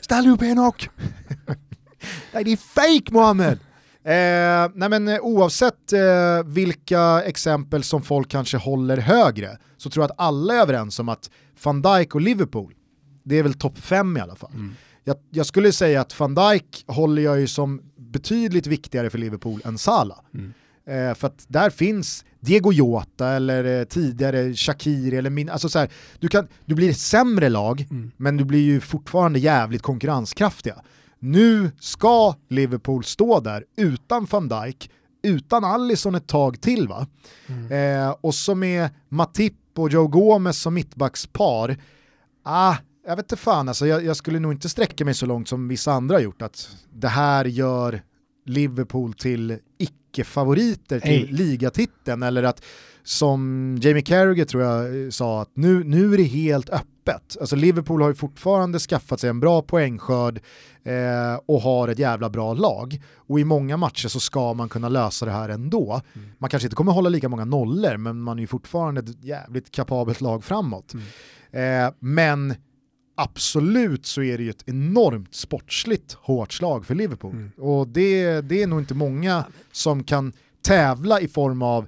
Ställ 0.01 0.29
upp 0.29 0.41
Henok! 0.41 0.89
nej 2.33 2.45
det 2.45 2.53
är 2.53 2.57
fake 2.57 3.13
Mohammed! 3.15 3.59
Eh, 4.05 4.71
nej 4.75 4.89
men 4.89 5.09
eh, 5.09 5.19
oavsett 5.21 5.93
eh, 5.93 6.01
vilka 6.47 7.23
exempel 7.23 7.83
som 7.83 8.03
folk 8.03 8.29
kanske 8.29 8.57
håller 8.57 8.97
högre 8.97 9.59
så 9.77 9.91
tror 9.91 10.03
jag 10.03 10.11
att 10.11 10.21
alla 10.21 10.55
är 10.55 10.59
överens 10.61 10.99
om 10.99 11.09
att 11.09 11.31
van 11.65 11.83
Dijk 11.83 12.15
och 12.15 12.21
Liverpool, 12.21 12.75
det 13.25 13.39
är 13.39 13.43
väl 13.43 13.55
topp 13.55 13.79
fem 13.79 14.17
i 14.17 14.21
alla 14.21 14.35
fall. 14.37 14.51
Jag, 15.05 15.17
jag 15.31 15.47
skulle 15.47 15.73
säga 15.73 16.01
att 16.01 16.21
van 16.21 16.35
Dijk 16.35 16.85
håller 16.87 17.23
jag 17.23 17.41
ju 17.41 17.47
som 17.47 17.83
betydligt 18.19 18.67
viktigare 18.67 19.11
för 19.11 19.19
Liverpool 19.19 19.61
än 19.65 19.79
Salah. 19.79 20.19
Eh, 20.87 21.15
för 21.15 21.27
att 21.27 21.45
där 21.49 21.71
finns 21.71 22.25
Diego 22.41 22.73
Jota 22.73 23.29
eller 23.29 23.79
eh, 23.79 23.85
tidigare 23.85 24.55
Shakiri 24.55 25.17
eller 25.17 25.31
min, 25.31 25.51
alltså 25.51 25.69
så 25.69 25.79
här, 25.79 25.91
du, 26.21 26.29
kan, 26.29 26.49
du 26.65 26.75
blir 26.75 26.91
ett 26.91 26.99
sämre 26.99 27.49
lag 27.49 27.87
men 28.17 28.37
du 28.37 28.45
blir 28.45 28.61
ju 28.61 28.81
fortfarande 28.81 29.39
jävligt 29.39 29.83
konkurrenskraftiga. 29.83 30.77
Nu 31.19 31.71
ska 31.81 32.35
Liverpool 32.49 33.05
stå 33.05 33.41
där 33.41 33.65
utan 33.77 34.27
van 34.31 34.49
Dijk, 34.49 34.91
utan 35.23 35.65
Alisson 35.65 36.15
ett 36.15 36.27
tag 36.27 36.61
till 36.61 36.89
va? 36.89 37.07
Eh, 37.77 38.11
och 38.21 38.35
så 38.35 38.55
med 38.55 38.89
Matip 39.09 39.55
och 39.77 39.91
Joe 39.91 40.07
Gomez 40.07 40.59
som 40.59 40.75
mittbackspar, 40.75 41.77
ah, 42.45 42.77
jag 43.07 43.17
vet 43.17 43.25
inte 43.25 43.37
fan 43.37 43.69
alltså, 43.69 43.87
jag, 43.87 44.05
jag 44.05 44.17
skulle 44.17 44.39
nog 44.39 44.53
inte 44.53 44.69
sträcka 44.69 45.05
mig 45.05 45.15
så 45.15 45.27
långt 45.27 45.49
som 45.49 45.69
vissa 45.69 45.93
andra 45.93 46.17
har 46.17 46.21
gjort 46.21 46.43
att 46.43 46.69
det 46.93 47.09
här 47.09 47.45
gör 47.45 48.03
Liverpool 48.47 49.13
till 49.13 49.59
icke-favoriter 49.79 51.01
till 51.01 51.23
Nej. 51.23 51.33
ligatiteln 51.33 52.23
eller 52.23 52.43
att 52.43 52.65
som 53.03 53.79
Jamie 53.81 54.03
Carragher 54.03 54.45
tror 54.45 54.63
jag 54.63 55.05
eh, 55.05 55.11
sa 55.11 55.43
att 55.43 55.51
nu, 55.55 55.85
nu 55.85 56.15
är 56.15 56.17
det 56.17 56.23
helt 56.23 56.71
öppet. 56.71 57.37
Alltså 57.41 57.57
Liverpool 57.57 58.03
har 58.03 58.09
ju 58.09 58.15
fortfarande 58.15 58.79
skaffat 58.79 59.21
sig 59.21 59.31
en 59.31 59.41
bra 59.41 59.63
poängskörd 59.63 60.41
eh, 60.85 61.41
och 61.47 61.61
har 61.61 61.89
ett 61.89 61.99
jävla 61.99 62.31
bra 62.31 62.55
lag. 62.55 63.03
Och 63.15 63.41
i 63.41 63.45
många 63.45 63.77
matcher 63.77 64.09
så 64.09 64.21
ska 64.21 64.55
man 64.55 64.69
kunna 64.69 64.89
lösa 64.89 65.27
det 65.27 65.33
här 65.33 65.49
ändå. 65.49 66.01
Man 66.39 66.51
kanske 66.51 66.67
inte 66.67 66.77
kommer 66.77 66.93
hålla 66.93 67.09
lika 67.09 67.29
många 67.29 67.45
nollor 67.45 67.97
men 67.97 68.21
man 68.21 68.39
är 68.39 68.41
ju 68.41 68.47
fortfarande 68.47 69.01
ett 69.01 69.25
jävligt 69.25 69.71
kapabelt 69.71 70.21
lag 70.21 70.45
framåt. 70.45 70.95
Eh, 71.51 71.95
men 71.99 72.55
absolut 73.17 74.07
så 74.07 74.23
är 74.23 74.39
det 74.39 74.45
ju 74.45 74.51
ett 74.51 74.65
enormt 74.69 75.35
sportsligt 75.35 76.13
hårt 76.13 76.53
slag 76.53 76.87
för 76.87 76.95
Liverpool. 76.95 77.51
Och 77.57 77.89
det, 77.89 78.41
det 78.41 78.63
är 78.63 78.67
nog 78.67 78.81
inte 78.81 78.95
många 78.95 79.45
som 79.73 80.05
kan 80.05 80.33
tävla 80.63 81.21
i 81.21 81.29
form 81.29 81.63
av 81.63 81.87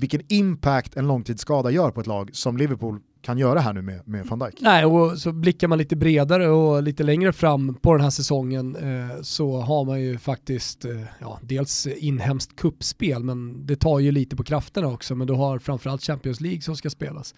vilken 0.00 0.20
impact 0.28 0.96
en 0.96 1.06
långtidsskada 1.06 1.70
gör 1.70 1.90
på 1.90 2.00
ett 2.00 2.06
lag 2.06 2.30
som 2.32 2.56
Liverpool 2.56 3.00
kan 3.22 3.38
göra 3.38 3.60
här 3.60 3.72
nu 3.72 3.82
med, 3.82 4.08
med 4.08 4.26
van 4.26 4.38
Dijk. 4.38 4.54
Nej, 4.60 4.84
och 4.84 5.18
så 5.18 5.32
blickar 5.32 5.68
man 5.68 5.78
lite 5.78 5.96
bredare 5.96 6.48
och 6.48 6.82
lite 6.82 7.02
längre 7.02 7.32
fram 7.32 7.74
på 7.74 7.92
den 7.92 8.00
här 8.02 8.10
säsongen 8.10 8.76
eh, 8.76 9.22
så 9.22 9.60
har 9.60 9.84
man 9.84 10.00
ju 10.00 10.18
faktiskt 10.18 10.84
eh, 10.84 11.00
ja, 11.20 11.38
dels 11.42 11.86
inhemskt 11.86 12.56
kuppspel 12.56 13.24
men 13.24 13.66
det 13.66 13.76
tar 13.76 13.98
ju 13.98 14.12
lite 14.12 14.36
på 14.36 14.44
krafterna 14.44 14.88
också 14.88 15.14
men 15.14 15.26
du 15.26 15.32
har 15.32 15.58
framförallt 15.58 16.02
Champions 16.02 16.40
League 16.40 16.60
som 16.60 16.76
ska 16.76 16.90
spelas. 16.90 17.34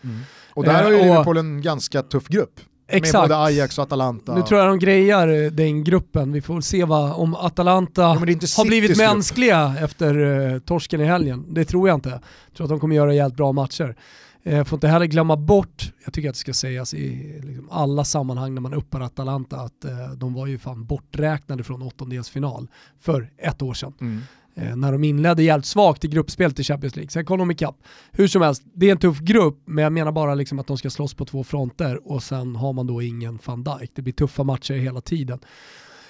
Och 0.54 0.64
där 0.64 0.82
har 0.84 0.90
ju 0.90 0.96
Eh, 0.96 1.00
och- 1.00 1.06
Liverpool 1.06 1.36
en 1.36 1.62
ganska 1.62 2.02
tuff 2.02 2.28
grupp. 2.28 2.60
Med 2.88 2.96
Exakt. 2.96 3.24
både 3.28 3.42
Ajax 3.42 3.78
och 3.78 3.84
Atalanta. 3.84 4.34
Nu 4.34 4.42
tror 4.42 4.60
jag 4.60 4.68
de 4.68 4.78
grejar 4.78 5.28
eh, 5.28 5.50
den 5.50 5.84
gruppen, 5.84 6.32
vi 6.32 6.40
får 6.40 6.54
väl 6.54 6.62
se 6.62 6.84
vad, 6.84 7.12
om 7.12 7.34
Atalanta 7.34 8.02
Ja, 8.02 8.08
har 8.08 8.66
blivit 8.66 8.88
grupp. 8.88 8.98
mänskliga 8.98 9.74
efter 9.80 10.18
eh, 10.54 10.58
torsken 10.58 11.00
i 11.00 11.04
helgen. 11.04 11.54
Det 11.54 11.64
tror 11.64 11.88
jag 11.88 11.96
inte. 11.96 12.08
Jag 12.08 12.56
tror 12.56 12.64
att 12.64 12.70
de 12.70 12.80
kommer 12.80 12.96
göra 12.96 13.14
jävligt 13.14 13.36
bra 13.36 13.52
matcher. 13.52 13.96
Eh, 14.42 14.64
får 14.64 14.76
inte 14.76 14.88
heller 14.88 15.06
glömma 15.06 15.36
bort, 15.36 15.92
jag 16.04 16.14
tycker 16.14 16.28
att 16.28 16.34
det 16.34 16.38
ska 16.38 16.52
sägas 16.52 16.94
i 16.94 17.40
liksom, 17.44 17.68
alla 17.70 18.04
sammanhang 18.04 18.54
när 18.54 18.60
man 18.60 18.74
uppar 18.74 19.00
Atalanta, 19.00 19.56
att 19.56 19.84
eh, 19.84 20.10
de 20.16 20.34
var 20.34 20.46
ju 20.46 20.58
fan 20.58 20.84
borträknade 20.84 21.64
från 21.64 21.82
åttondelsfinal 21.82 22.68
för 23.00 23.30
ett 23.38 23.62
år 23.62 23.74
sedan. 23.74 23.92
Mm. 24.00 24.20
Eh, 24.56 24.76
när 24.76 24.92
de 24.92 25.04
inledde 25.04 25.42
jävligt 25.42 25.66
svagt 25.66 26.04
i 26.04 26.08
gruppspelet 26.08 26.60
i 26.60 26.64
Champions 26.64 26.96
League. 26.96 27.10
Sen 27.10 27.24
kom 27.24 27.38
de 27.38 27.50
ikapp. 27.50 27.76
Hur 28.12 28.28
som 28.28 28.42
helst, 28.42 28.62
det 28.74 28.88
är 28.88 28.92
en 28.92 28.98
tuff 28.98 29.20
grupp, 29.20 29.62
men 29.64 29.84
jag 29.84 29.92
menar 29.92 30.12
bara 30.12 30.34
liksom 30.34 30.58
att 30.58 30.66
de 30.66 30.78
ska 30.78 30.90
slåss 30.90 31.14
på 31.14 31.24
två 31.24 31.44
fronter 31.44 32.12
och 32.12 32.22
sen 32.22 32.56
har 32.56 32.72
man 32.72 32.86
då 32.86 33.02
ingen 33.02 33.38
van 33.44 33.64
Dijk. 33.64 33.90
Det 33.94 34.02
blir 34.02 34.12
tuffa 34.12 34.44
matcher 34.44 34.74
hela 34.74 35.00
tiden. 35.00 35.38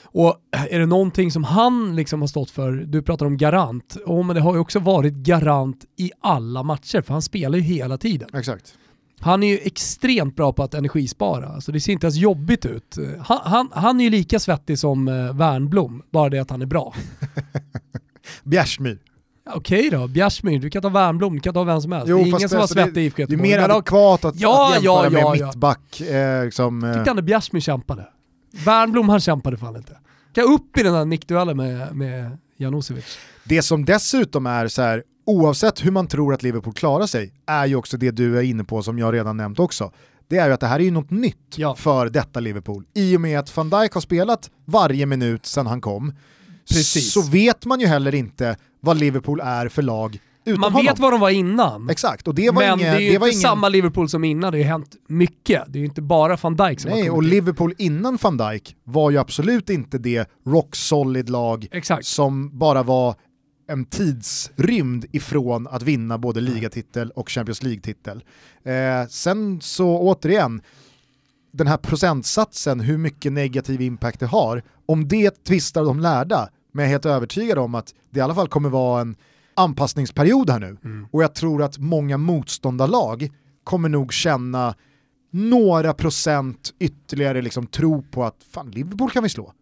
Och 0.02 0.36
är 0.50 0.78
det 0.78 0.86
någonting 0.86 1.30
som 1.30 1.44
han 1.44 1.96
liksom 1.96 2.20
har 2.20 2.28
stått 2.28 2.50
för, 2.50 2.72
du 2.72 3.02
pratar 3.02 3.26
om 3.26 3.36
garant, 3.36 3.96
oh, 4.06 4.26
men 4.26 4.36
det 4.36 4.42
har 4.42 4.54
ju 4.54 4.60
också 4.60 4.78
varit 4.78 5.14
garant 5.14 5.84
i 5.96 6.10
alla 6.20 6.62
matcher, 6.62 7.00
för 7.00 7.12
han 7.12 7.22
spelar 7.22 7.58
ju 7.58 7.64
hela 7.64 7.98
tiden. 7.98 8.28
Exakt. 8.34 8.74
Han 9.20 9.42
är 9.42 9.48
ju 9.48 9.58
extremt 9.58 10.36
bra 10.36 10.52
på 10.52 10.62
att 10.62 10.74
energispara, 10.74 11.48
alltså 11.48 11.72
det 11.72 11.80
ser 11.80 11.92
inte 11.92 12.06
ens 12.06 12.16
jobbigt 12.16 12.66
ut. 12.66 12.98
Han, 13.20 13.38
han, 13.44 13.68
han 13.72 14.00
är 14.00 14.04
ju 14.04 14.10
lika 14.10 14.38
svettig 14.38 14.78
som 14.78 15.08
eh, 15.08 15.36
Wernbloom, 15.36 16.02
bara 16.10 16.28
det 16.28 16.38
att 16.38 16.50
han 16.50 16.62
är 16.62 16.66
bra. 16.66 16.94
Bjärsmyr. 18.44 18.98
Okej 19.54 19.90
då, 19.90 20.08
Bjärsmyr, 20.08 20.58
du 20.58 20.70
kan 20.70 20.82
ta 20.82 20.88
Wernbloom, 20.88 21.34
du 21.34 21.40
kan 21.40 21.54
ta 21.54 21.64
vem 21.64 21.80
som 21.80 21.92
helst. 21.92 22.08
Jo, 22.08 22.16
det 22.18 22.22
är 22.22 22.26
ingen 22.26 22.48
som 22.48 22.56
var 22.56 22.62
alltså 22.62 22.74
svettig 22.74 23.02
i 23.02 23.04
IFK 23.04 23.26
Det 23.26 23.34
är 23.34 23.38
mer 23.38 23.58
adekvat 23.58 24.24
att, 24.24 24.40
Ja, 24.40 24.68
att 24.76 24.82
jämföra 24.82 25.04
ja, 25.04 25.04
ja, 25.04 25.10
med 25.10 25.38
ja. 25.40 25.46
mittback. 25.46 26.00
Eh, 26.00 26.44
liksom, 26.44 26.84
eh, 26.84 26.94
tyckte 26.94 27.10
att 27.10 27.24
Bjärsmyr 27.24 27.60
kämpade. 27.60 28.08
Wernbloom 28.64 29.08
han 29.08 29.20
kämpade 29.20 29.56
fan 29.56 29.76
inte. 29.76 29.96
Ska 30.32 30.42
upp 30.42 30.78
i 30.78 30.82
den 30.82 30.94
här 30.94 31.04
nickduellen 31.04 31.56
med, 31.56 31.96
med 31.96 32.38
Janosevic. 32.58 33.18
Det 33.44 33.62
som 33.62 33.84
dessutom 33.84 34.46
är 34.46 34.68
så 34.68 34.82
här, 34.82 35.02
oavsett 35.26 35.84
hur 35.84 35.90
man 35.90 36.06
tror 36.06 36.34
att 36.34 36.42
Liverpool 36.42 36.74
klarar 36.74 37.06
sig, 37.06 37.32
är 37.46 37.66
ju 37.66 37.76
också 37.76 37.96
det 37.96 38.10
du 38.10 38.38
är 38.38 38.42
inne 38.42 38.64
på 38.64 38.82
som 38.82 38.98
jag 38.98 39.14
redan 39.14 39.36
nämnt 39.36 39.58
också. 39.58 39.92
Det 40.28 40.38
är 40.38 40.46
ju 40.46 40.52
att 40.52 40.60
det 40.60 40.66
här 40.66 40.80
är 40.80 40.84
ju 40.84 40.90
något 40.90 41.10
nytt 41.10 41.54
Ja. 41.56 41.74
för 41.74 42.08
detta 42.08 42.40
Liverpool. 42.40 42.84
I 42.94 43.16
och 43.16 43.20
med 43.20 43.38
att 43.38 43.56
van 43.56 43.70
Dijk 43.70 43.92
har 43.92 44.00
spelat 44.00 44.50
varje 44.64 45.06
minut 45.06 45.46
sedan 45.46 45.66
han 45.66 45.80
kom, 45.80 46.12
Precis. 46.68 47.12
så 47.12 47.22
vet 47.22 47.64
man 47.64 47.80
ju 47.80 47.86
heller 47.86 48.14
inte 48.14 48.56
vad 48.80 48.96
Liverpool 48.98 49.40
är 49.40 49.68
för 49.68 49.82
lag 49.82 50.18
utan 50.44 50.60
Man 50.60 50.72
honom. 50.72 50.86
vet 50.86 50.98
vad 50.98 51.12
de 51.12 51.20
var 51.20 51.30
innan. 51.30 51.90
Exakt, 51.90 52.28
och 52.28 52.34
det 52.34 52.50
var 52.50 52.62
men 52.62 52.80
ingen... 52.80 52.92
det 52.92 52.98
är 52.98 53.00
ju 53.00 53.12
det 53.12 53.18
var 53.18 53.26
inte 53.26 53.34
ingen... 53.34 53.42
samma 53.42 53.68
Liverpool 53.68 54.08
som 54.08 54.24
innan, 54.24 54.52
det 54.52 54.58
har 54.58 54.62
ju 54.62 54.68
hänt 54.68 54.96
mycket. 55.08 55.62
Det 55.68 55.78
är 55.78 55.80
ju 55.80 55.86
inte 55.86 56.02
bara 56.02 56.36
van 56.36 56.56
Dijk 56.56 56.80
som 56.80 56.90
Nej, 56.90 57.02
har 57.02 57.08
och 57.08 57.14
kommit 57.14 57.26
in. 57.26 57.30
Liverpool 57.34 57.74
innan 57.78 58.18
van 58.22 58.36
Dijk 58.36 58.76
var 58.84 59.10
ju 59.10 59.18
absolut 59.18 59.70
inte 59.70 59.98
det 59.98 60.30
rock 60.46 60.76
solid 60.76 61.30
lag 61.30 61.66
Exakt. 61.72 62.06
som 62.06 62.58
bara 62.58 62.82
var 62.82 63.14
en 63.68 63.84
tidsrymd 63.84 65.04
ifrån 65.12 65.66
att 65.66 65.82
vinna 65.82 66.18
både 66.18 66.40
ligatitel 66.40 67.10
och 67.10 67.30
Champions 67.30 67.62
League-titel. 67.62 68.24
Eh, 68.64 69.08
sen 69.08 69.60
så 69.60 69.98
återigen, 69.98 70.60
den 71.52 71.66
här 71.66 71.76
procentsatsen, 71.76 72.80
hur 72.80 72.98
mycket 72.98 73.32
negativ 73.32 73.80
impact 73.80 74.20
det 74.20 74.26
har, 74.26 74.62
om 74.86 75.08
det 75.08 75.44
tvistar 75.44 75.84
de 75.84 76.00
lärda, 76.00 76.48
men 76.76 76.82
jag 76.82 76.88
är 76.88 76.92
helt 76.92 77.06
övertygad 77.06 77.58
om 77.58 77.74
att 77.74 77.94
det 78.10 78.18
i 78.18 78.22
alla 78.22 78.34
fall 78.34 78.48
kommer 78.48 78.68
vara 78.68 79.00
en 79.00 79.16
anpassningsperiod 79.54 80.50
här 80.50 80.60
nu. 80.60 80.76
Och 81.10 81.22
jag 81.22 81.34
tror 81.34 81.62
att 81.62 81.78
många 81.78 82.18
motståndarlag 82.18 83.28
kommer 83.64 83.88
nog 83.88 84.12
känna 84.12 84.74
några 85.30 85.94
procent 85.94 86.74
ytterligare 86.78 87.42
liksom 87.42 87.66
tro 87.66 88.02
på 88.02 88.24
att 88.24 88.36
fan, 88.50 88.70
Liverpool 88.70 89.10
kan 89.10 89.22
vi 89.22 89.28
slå. 89.28 89.52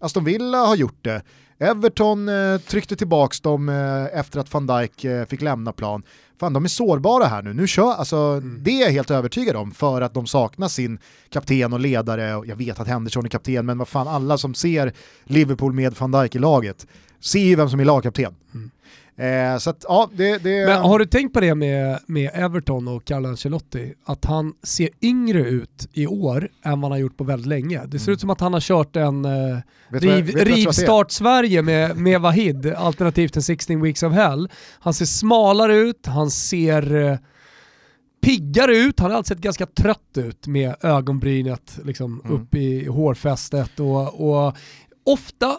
Aston 0.00 0.24
Villa 0.24 0.58
har 0.58 0.76
gjort 0.76 0.98
det. 1.02 1.22
Everton 1.58 2.28
eh, 2.28 2.58
tryckte 2.58 2.96
tillbaka 2.96 3.36
dem 3.42 3.68
eh, 3.68 4.18
efter 4.18 4.40
att 4.40 4.52
van 4.52 4.66
Dijk 4.66 5.04
eh, 5.04 5.24
fick 5.24 5.40
lämna 5.40 5.72
plan. 5.72 6.02
Fan, 6.40 6.52
de 6.52 6.64
är 6.64 6.68
sårbara 6.68 7.24
här 7.24 7.42
nu. 7.42 7.54
nu 7.54 7.66
kör, 7.66 7.92
alltså, 7.92 8.40
Det 8.40 8.70
är 8.70 8.80
jag 8.80 8.90
helt 8.90 9.10
övertygad 9.10 9.56
om 9.56 9.70
för 9.70 10.00
att 10.00 10.14
de 10.14 10.26
saknar 10.26 10.68
sin 10.68 10.98
kapten 11.28 11.72
och 11.72 11.80
ledare. 11.80 12.22
Jag 12.46 12.56
vet 12.56 12.80
att 12.80 12.88
Henderson 12.88 13.24
är 13.24 13.28
kapten, 13.28 13.66
men 13.66 13.78
vad 13.78 13.88
fan, 13.88 14.08
alla 14.08 14.38
som 14.38 14.54
ser 14.54 14.92
Liverpool 15.24 15.72
med 15.72 15.94
van 15.98 16.10
Dijk 16.10 16.34
i 16.34 16.38
laget 16.38 16.86
ser 17.20 17.44
ju 17.44 17.56
vem 17.56 17.70
som 17.70 17.80
är 17.80 17.84
lagkapten. 17.84 18.34
Eh, 19.16 19.58
så 19.58 19.70
att, 19.70 19.84
ja, 19.88 20.10
det... 20.12 20.38
det 20.38 20.66
Men 20.66 20.80
har 20.82 20.98
du 20.98 21.06
tänkt 21.06 21.32
på 21.32 21.40
det 21.40 21.54
med, 21.54 21.98
med 22.06 22.30
Everton 22.34 22.88
och 22.88 23.04
Carlo 23.04 23.28
Ancelotti? 23.28 23.94
Att 24.04 24.24
han 24.24 24.54
ser 24.62 24.88
yngre 25.02 25.40
ut 25.40 25.88
i 25.92 26.06
år 26.06 26.48
än 26.64 26.70
vad 26.70 26.82
han 26.82 26.90
har 26.90 26.98
gjort 26.98 27.16
på 27.16 27.24
väldigt 27.24 27.46
länge. 27.48 27.80
Det 27.86 27.98
ser 27.98 28.12
ut 28.12 28.20
som 28.20 28.30
att 28.30 28.40
han 28.40 28.52
har 28.52 28.60
kört 28.60 28.96
en 28.96 29.24
eh, 29.24 29.58
Mm. 29.92 30.00
Riv, 30.00 30.36
rivstart 30.36 31.10
Sverige 31.10 31.62
med, 31.62 31.96
med 31.96 32.20
Vahid, 32.20 32.66
alternativt 32.66 33.36
en 33.36 33.42
16 33.42 33.82
weeks 33.82 34.02
of 34.02 34.12
hell. 34.12 34.48
Han 34.80 34.94
ser 34.94 35.04
smalare 35.04 35.76
ut, 35.76 36.06
han 36.06 36.30
ser 36.30 36.94
eh, 36.94 37.18
piggare 38.22 38.76
ut, 38.76 39.00
han 39.00 39.10
har 39.10 39.16
alltid 39.16 39.28
sett 39.36 39.42
ganska 39.44 39.66
trött 39.66 40.16
ut 40.16 40.46
med 40.46 40.74
ögonbrynet 40.80 41.78
liksom, 41.84 42.20
Mm. 42.24 42.36
upp 42.36 42.54
i 42.54 42.86
hårfästet 42.86 43.80
och, 43.80 44.30
och 44.30 44.56
ofta 45.06 45.58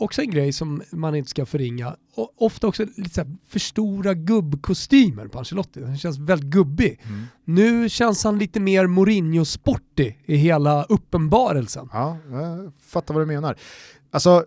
också 0.00 0.22
en 0.22 0.30
grej 0.30 0.52
som 0.52 0.82
man 0.90 1.14
inte 1.14 1.30
ska 1.30 1.46
förringa. 1.46 1.96
Och 2.14 2.32
ofta 2.36 2.66
också 2.66 2.84
lite 2.96 3.10
så 3.10 3.20
här 3.20 3.30
för 3.48 3.58
stora 3.58 4.14
gubbkostymer 4.14 5.26
på 5.26 5.38
Ancelotti. 5.38 5.84
Han 5.84 5.98
känns 5.98 6.18
väldigt 6.18 6.50
gubbig. 6.50 7.00
Mm. 7.04 7.26
Nu 7.44 7.88
känns 7.88 8.24
han 8.24 8.38
lite 8.38 8.60
mer 8.60 8.86
Mourinho-sportig 8.86 10.18
i 10.24 10.36
hela 10.36 10.84
uppenbarelsen. 10.84 11.88
Ja, 11.92 12.18
jag 12.30 12.72
fattar 12.80 13.14
vad 13.14 13.22
du 13.22 13.26
menar. 13.26 13.56
Alltså, 14.10 14.44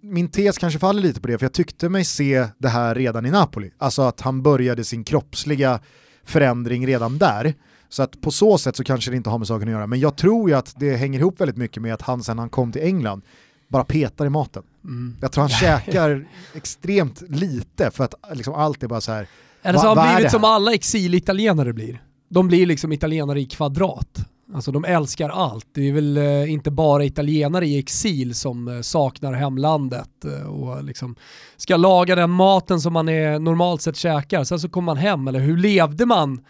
min 0.00 0.28
tes 0.28 0.58
kanske 0.58 0.78
faller 0.78 1.02
lite 1.02 1.20
på 1.20 1.28
det, 1.28 1.38
för 1.38 1.44
jag 1.44 1.52
tyckte 1.52 1.88
mig 1.88 2.04
se 2.04 2.48
det 2.58 2.68
här 2.68 2.94
redan 2.94 3.26
i 3.26 3.30
Napoli. 3.30 3.70
Alltså 3.78 4.02
att 4.02 4.20
han 4.20 4.42
började 4.42 4.84
sin 4.84 5.04
kroppsliga 5.04 5.80
förändring 6.24 6.86
redan 6.86 7.18
där. 7.18 7.54
Så 7.88 8.02
att 8.02 8.20
på 8.20 8.30
så 8.30 8.58
sätt 8.58 8.76
så 8.76 8.84
kanske 8.84 9.10
det 9.10 9.16
inte 9.16 9.30
har 9.30 9.38
med 9.38 9.48
saken 9.48 9.68
att 9.68 9.72
göra. 9.72 9.86
Men 9.86 10.00
jag 10.00 10.16
tror 10.16 10.50
ju 10.50 10.56
att 10.56 10.74
det 10.76 10.96
hänger 10.96 11.18
ihop 11.18 11.40
väldigt 11.40 11.56
mycket 11.56 11.82
med 11.82 11.94
att 11.94 12.02
han 12.02 12.22
sen 12.22 12.38
han 12.38 12.48
kom 12.48 12.72
till 12.72 12.82
England 12.82 13.22
bara 13.68 13.84
petar 13.84 14.26
i 14.26 14.30
maten. 14.30 14.62
Mm. 14.84 15.16
Jag 15.20 15.32
tror 15.32 15.42
han 15.42 15.50
käkar 15.50 16.28
extremt 16.54 17.22
lite 17.28 17.90
för 17.90 18.04
att 18.04 18.14
liksom 18.32 18.54
allt 18.54 18.82
är 18.82 18.88
bara 18.88 19.00
så 19.00 19.12
här. 19.12 19.28
Eller 19.62 19.78
så 19.78 19.86
har 19.86 19.96
han 19.96 20.14
blivit 20.14 20.32
som 20.32 20.44
alla 20.44 20.74
exilitalienare 20.74 21.72
blir. 21.72 22.02
De 22.28 22.48
blir 22.48 22.66
liksom 22.66 22.92
italienare 22.92 23.40
i 23.40 23.46
kvadrat. 23.46 24.26
Alltså 24.54 24.72
de 24.72 24.84
älskar 24.84 25.28
allt. 25.28 25.66
Det 25.72 25.88
är 25.88 25.92
väl 25.92 26.16
eh, 26.16 26.52
inte 26.52 26.70
bara 26.70 27.04
italienare 27.04 27.66
i 27.66 27.78
exil 27.78 28.34
som 28.34 28.68
eh, 28.68 28.80
saknar 28.80 29.32
hemlandet 29.32 30.24
eh, 30.24 30.46
och 30.46 30.84
liksom 30.84 31.16
ska 31.56 31.76
laga 31.76 32.14
den 32.14 32.30
maten 32.30 32.80
som 32.80 32.92
man 32.92 33.08
är, 33.08 33.38
normalt 33.38 33.82
sett 33.82 33.96
käkar. 33.96 34.44
Sen 34.44 34.60
så 34.60 34.68
kommer 34.68 34.86
man 34.86 34.96
hem, 34.96 35.28
eller 35.28 35.40
hur 35.40 35.56
levde 35.56 36.06
man 36.06 36.44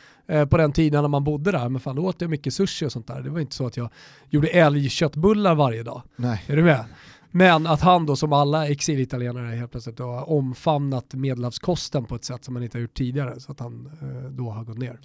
på 0.51 0.57
den 0.57 0.73
tiden 0.73 1.03
när 1.03 1.09
man 1.09 1.25
bodde 1.25 1.53
där? 1.53 1.69
Men 1.69 1.81
fan 1.81 1.97
då 1.97 2.03
åt 2.03 2.21
jag 2.21 2.31
mycket 2.31 2.55
sushi 2.55 2.87
och 2.87 2.93
sånt 2.93 3.07
där. 3.07 3.21
Det 3.21 3.31
var 3.31 3.41
inte 3.41 3.55
så 3.55 3.67
att 3.67 3.77
jag 3.77 3.91
gjorde 4.31 4.49
älgköttbullar 4.49 5.55
varje 5.55 5.83
dag. 5.83 6.03
Nej. 6.17 6.45
Är 6.47 6.57
du 6.57 6.63
med? 6.63 6.85
Men 7.31 7.67
att 7.67 7.81
han 7.81 8.07
då 8.07 8.17
som 8.17 8.33
alla 8.33 8.69
exilitalienare 8.69 9.57
helt 9.57 9.71
plötsligt 9.71 9.99
har 9.99 10.31
omfamnat 10.31 11.15
medelhavskosten 11.15 12.05
på 12.05 12.15
ett 12.15 12.25
sätt 12.25 12.45
som 12.45 12.55
man 12.55 12.63
inte 12.63 12.79
har 12.79 12.81
gjort 12.83 12.95
tidigare 12.95 13.41
så 13.41 13.53
att 13.53 13.61
han 13.61 13.91
då 14.31 14.51
har 14.51 14.65
gått 14.65 14.79
ner. 14.79 15.01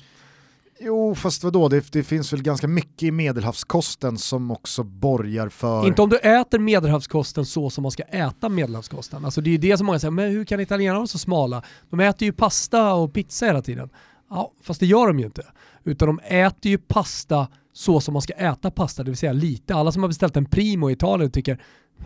Jo, 0.83 1.15
fast 1.15 1.43
vadå, 1.43 1.69
det, 1.69 1.91
det 1.91 2.03
finns 2.03 2.33
väl 2.33 2.41
ganska 2.41 2.67
mycket 2.67 3.03
i 3.03 3.11
medelhavskosten 3.11 4.17
som 4.17 4.51
också 4.51 4.83
borgar 4.83 5.49
för... 5.49 5.87
Inte 5.87 6.01
om 6.01 6.09
du 6.09 6.17
äter 6.17 6.59
medelhavskosten 6.59 7.45
så 7.45 7.69
som 7.69 7.81
man 7.81 7.91
ska 7.91 8.03
äta 8.03 8.49
medelhavskosten. 8.49 9.25
Alltså 9.25 9.41
det 9.41 9.49
är 9.49 9.51
ju 9.51 9.57
det 9.57 9.77
som 9.77 9.85
många 9.85 9.99
säger, 9.99 10.11
men 10.11 10.31
hur 10.31 10.45
kan 10.45 10.59
italienarna 10.59 10.99
vara 10.99 11.07
så 11.07 11.17
smala? 11.17 11.63
De 11.89 11.99
äter 11.99 12.25
ju 12.25 12.33
pasta 12.33 12.93
och 12.93 13.13
pizza 13.13 13.45
hela 13.45 13.61
tiden. 13.61 13.89
Ja, 14.29 14.51
fast 14.63 14.79
det 14.79 14.85
gör 14.85 15.07
de 15.07 15.19
ju 15.19 15.25
inte. 15.25 15.43
Utan 15.83 16.07
de 16.07 16.19
äter 16.19 16.71
ju 16.71 16.77
pasta 16.77 17.47
så 17.73 18.01
som 18.01 18.13
man 18.13 18.21
ska 18.21 18.33
äta 18.33 18.71
pasta, 18.71 19.03
det 19.03 19.09
vill 19.09 19.17
säga 19.17 19.33
lite. 19.33 19.75
Alla 19.75 19.91
som 19.91 20.03
har 20.03 20.07
beställt 20.07 20.37
en 20.37 20.45
Primo 20.45 20.89
i 20.89 20.93
Italien 20.93 21.31
tycker 21.31 21.61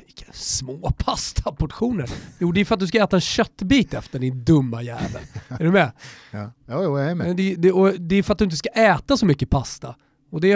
vilka 0.05 0.25
små 0.33 0.91
pastaportioner. 0.97 2.09
Jo, 2.39 2.51
det 2.51 2.61
är 2.61 2.65
för 2.65 2.73
att 2.73 2.79
du 2.79 2.87
ska 2.87 3.03
äta 3.03 3.17
en 3.17 3.21
köttbit 3.21 3.93
efter 3.93 4.19
din 4.19 4.43
dumma 4.43 4.81
jävel. 4.81 5.21
Är 5.47 5.63
du 5.63 5.71
med? 5.71 5.91
Ja, 6.31 6.51
ja 6.65 6.83
jo, 6.83 6.99
jag 6.99 7.11
är 7.11 7.15
med. 7.15 7.35
Det, 7.35 7.55
det, 7.55 7.71
och 7.71 7.99
det 7.99 8.15
är 8.15 8.23
för 8.23 8.33
att 8.33 8.39
du 8.39 8.45
inte 8.45 8.57
ska 8.57 8.69
äta 8.69 9.17
så 9.17 9.25
mycket 9.25 9.49
pasta. 9.49 9.95
Och 10.31 10.41
det, 10.41 10.55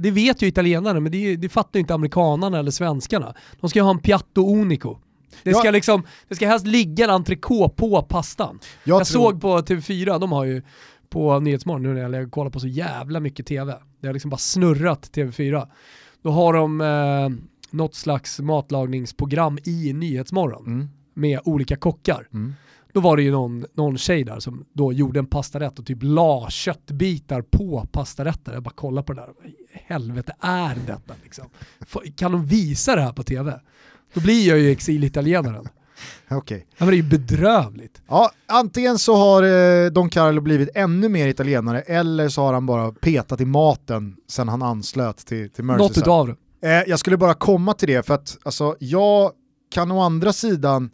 det, 0.00 0.10
vet 0.10 0.42
ju 0.42 0.46
italienarna, 0.46 1.00
men 1.00 1.12
det, 1.12 1.48
fattar 1.48 1.78
ju 1.78 1.80
inte 1.80 1.94
amerikanarna 1.94 2.58
eller 2.58 2.70
svenskarna. 2.70 3.34
De 3.60 3.70
ska 3.70 3.78
ju 3.78 3.82
ha 3.82 3.90
en 3.90 3.98
piatto 3.98 4.46
unico. 4.56 4.98
Det 5.42 5.50
Ja. 5.50 5.58
ska, 5.58 5.70
liksom, 5.70 6.02
det 6.28 6.34
ska 6.34 6.48
helst 6.48 6.66
ligga 6.66 7.04
en 7.04 7.10
entrecote 7.10 7.74
på 7.76 8.02
pastan. 8.02 8.58
Jag, 8.84 9.00
Jag, 9.00 9.06
tror, 9.06 9.22
såg 9.30 9.40
på 9.40 9.58
TV4, 9.58 10.18
de 10.18 10.32
har 10.32 10.44
ju 10.44 10.62
på 11.10 11.40
Nyhetsmorgon, 11.40 11.82
nu 11.82 12.08
när 12.08 12.20
jag 12.20 12.30
kollar 12.30 12.50
på 12.50 12.60
så 12.60 12.66
jävla 12.68 13.20
mycket 13.20 13.46
TV, 13.46 13.74
det 14.00 14.06
har 14.06 14.12
liksom 14.14 14.30
bara 14.30 14.36
snurrat 14.36 15.10
TV4. 15.14 15.68
Då 16.22 16.30
har 16.30 16.52
de 16.52 16.80
eh, 16.80 17.28
något 17.72 17.94
slags 17.94 18.40
matlagningsprogram 18.40 19.58
i 19.64 19.92
Nyhetsmorgon 19.92 20.66
mm, 20.66 20.88
med 21.14 21.40
olika 21.44 21.76
kockar. 21.76 22.28
mm. 22.32 22.54
Då 22.94 23.00
var 23.00 23.16
det 23.16 23.22
ju 23.22 23.30
någon, 23.30 23.64
någon 23.74 23.98
tjej 23.98 24.24
där 24.24 24.40
som 24.40 24.64
då 24.72 24.92
gjorde 24.92 25.18
en 25.18 25.26
pastarätt 25.26 25.78
och 25.78 25.86
typ 25.86 25.98
la 26.02 26.46
köttbitar 26.50 27.42
på 27.42 27.86
pastarätter. 27.92 28.52
Jag 28.52 28.62
bara 28.62 28.70
kollar 28.74 29.02
på 29.02 29.12
det 29.12 29.20
där, 29.20 29.30
helvete 29.72 30.34
är 30.40 30.78
detta 30.86 31.14
liksom? 31.22 31.44
Kan 32.16 32.32
de 32.32 32.46
visa 32.46 32.96
det 32.96 33.02
här 33.02 33.12
på 33.12 33.22
tv? 33.22 33.60
Då 34.14 34.20
blir 34.20 34.48
jag 34.48 34.58
ju 34.58 34.70
exilitalienaren. 34.70 35.68
Okej. 36.30 36.66
Ja, 36.70 36.74
men 36.84 36.88
det 36.88 36.94
är 36.94 37.02
ju 37.02 37.02
bedrövligt. 37.02 38.02
Ja, 38.08 38.30
antingen 38.46 38.98
så 38.98 39.16
har 39.16 39.42
eh, 39.42 39.90
Don 39.90 40.10
Carlo 40.10 40.40
blivit 40.40 40.68
ännu 40.74 41.08
mer 41.08 41.28
italienare 41.28 41.80
eller 41.80 42.28
så 42.28 42.42
har 42.42 42.52
han 42.52 42.66
bara 42.66 42.92
petat 42.92 43.40
i 43.40 43.44
maten 43.44 44.16
sen 44.28 44.48
han 44.48 44.62
anslöt 44.62 45.16
till, 45.16 45.50
till 45.50 45.64
Något 45.64 45.78
Merseyside. 45.78 46.02
utav 46.02 46.26
det. 46.28 46.36
Eh, 46.64 46.82
jag 46.86 46.98
skulle 46.98 47.16
bara 47.16 47.34
komma 47.34 47.74
till 47.74 47.88
det 47.88 48.06
för 48.06 48.14
att 48.14 48.38
alltså, 48.42 48.76
jag 48.78 49.32
kan 49.70 49.90
å 49.90 50.00
andra 50.00 50.32
sidan, 50.32 50.90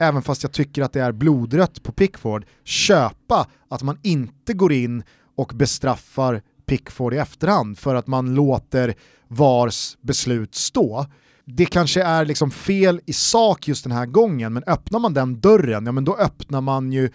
även 0.00 0.22
fast 0.22 0.42
jag 0.42 0.52
tycker 0.52 0.82
att 0.82 0.92
det 0.92 1.00
är 1.00 1.12
blodrött 1.12 1.82
på 1.82 1.92
Pickford, 1.92 2.44
köpa 2.64 3.46
att 3.68 3.82
man 3.82 3.98
inte 4.02 4.52
går 4.52 4.72
in 4.72 5.02
och 5.36 5.52
bestraffar 5.54 6.42
Pickford 6.66 7.14
i 7.14 7.16
efterhand 7.16 7.78
för 7.78 7.94
att 7.94 8.06
man 8.06 8.34
låter 8.34 8.94
VARs 9.28 9.96
beslut 10.00 10.54
stå. 10.54 11.06
Det 11.44 11.66
kanske 11.66 12.02
är 12.02 12.24
liksom 12.24 12.50
fel 12.50 13.00
i 13.06 13.12
sak 13.12 13.68
just 13.68 13.84
den 13.84 13.92
här 13.92 14.06
gången, 14.06 14.52
men 14.52 14.64
öppnar 14.66 14.98
man 14.98 15.14
den 15.14 15.40
dörren, 15.40 15.86
ja 15.86 15.92
men 15.92 16.04
då 16.04 16.16
öppnar 16.16 16.60
man 16.60 16.92
ju 16.92 17.10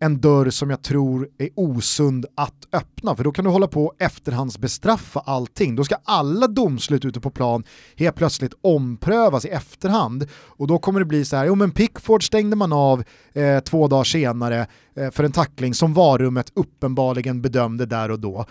en 0.00 0.20
dörr 0.20 0.50
som 0.50 0.70
jag 0.70 0.82
tror 0.82 1.28
är 1.38 1.48
osund 1.54 2.26
att 2.34 2.68
öppna, 2.72 3.16
för 3.16 3.24
då 3.24 3.32
kan 3.32 3.44
du 3.44 3.50
hålla 3.50 3.66
på 3.66 3.84
och 3.84 3.94
efterhandsbestraffa 3.98 5.20
allting. 5.20 5.76
Då 5.76 5.84
ska 5.84 5.96
alla 6.04 6.46
domslut 6.46 7.04
ute 7.04 7.20
på 7.20 7.30
plan 7.30 7.64
helt 7.96 8.16
plötsligt 8.16 8.54
omprövas 8.60 9.44
i 9.44 9.48
efterhand 9.48 10.26
och 10.32 10.66
då 10.66 10.78
kommer 10.78 11.00
det 11.00 11.06
bli 11.06 11.24
så 11.24 11.36
här, 11.36 11.46
jo 11.46 11.54
men 11.54 11.70
Pickford 11.70 12.26
stängde 12.26 12.56
man 12.56 12.72
av 12.72 13.04
eh, 13.32 13.60
två 13.60 13.88
dagar 13.88 14.04
senare 14.04 14.66
eh, 14.96 15.10
för 15.10 15.24
en 15.24 15.32
tackling 15.32 15.74
som 15.74 15.94
varummet 15.94 16.52
uppenbarligen 16.54 17.42
bedömde 17.42 17.86
där 17.86 18.10
och 18.10 18.20
då. 18.20 18.46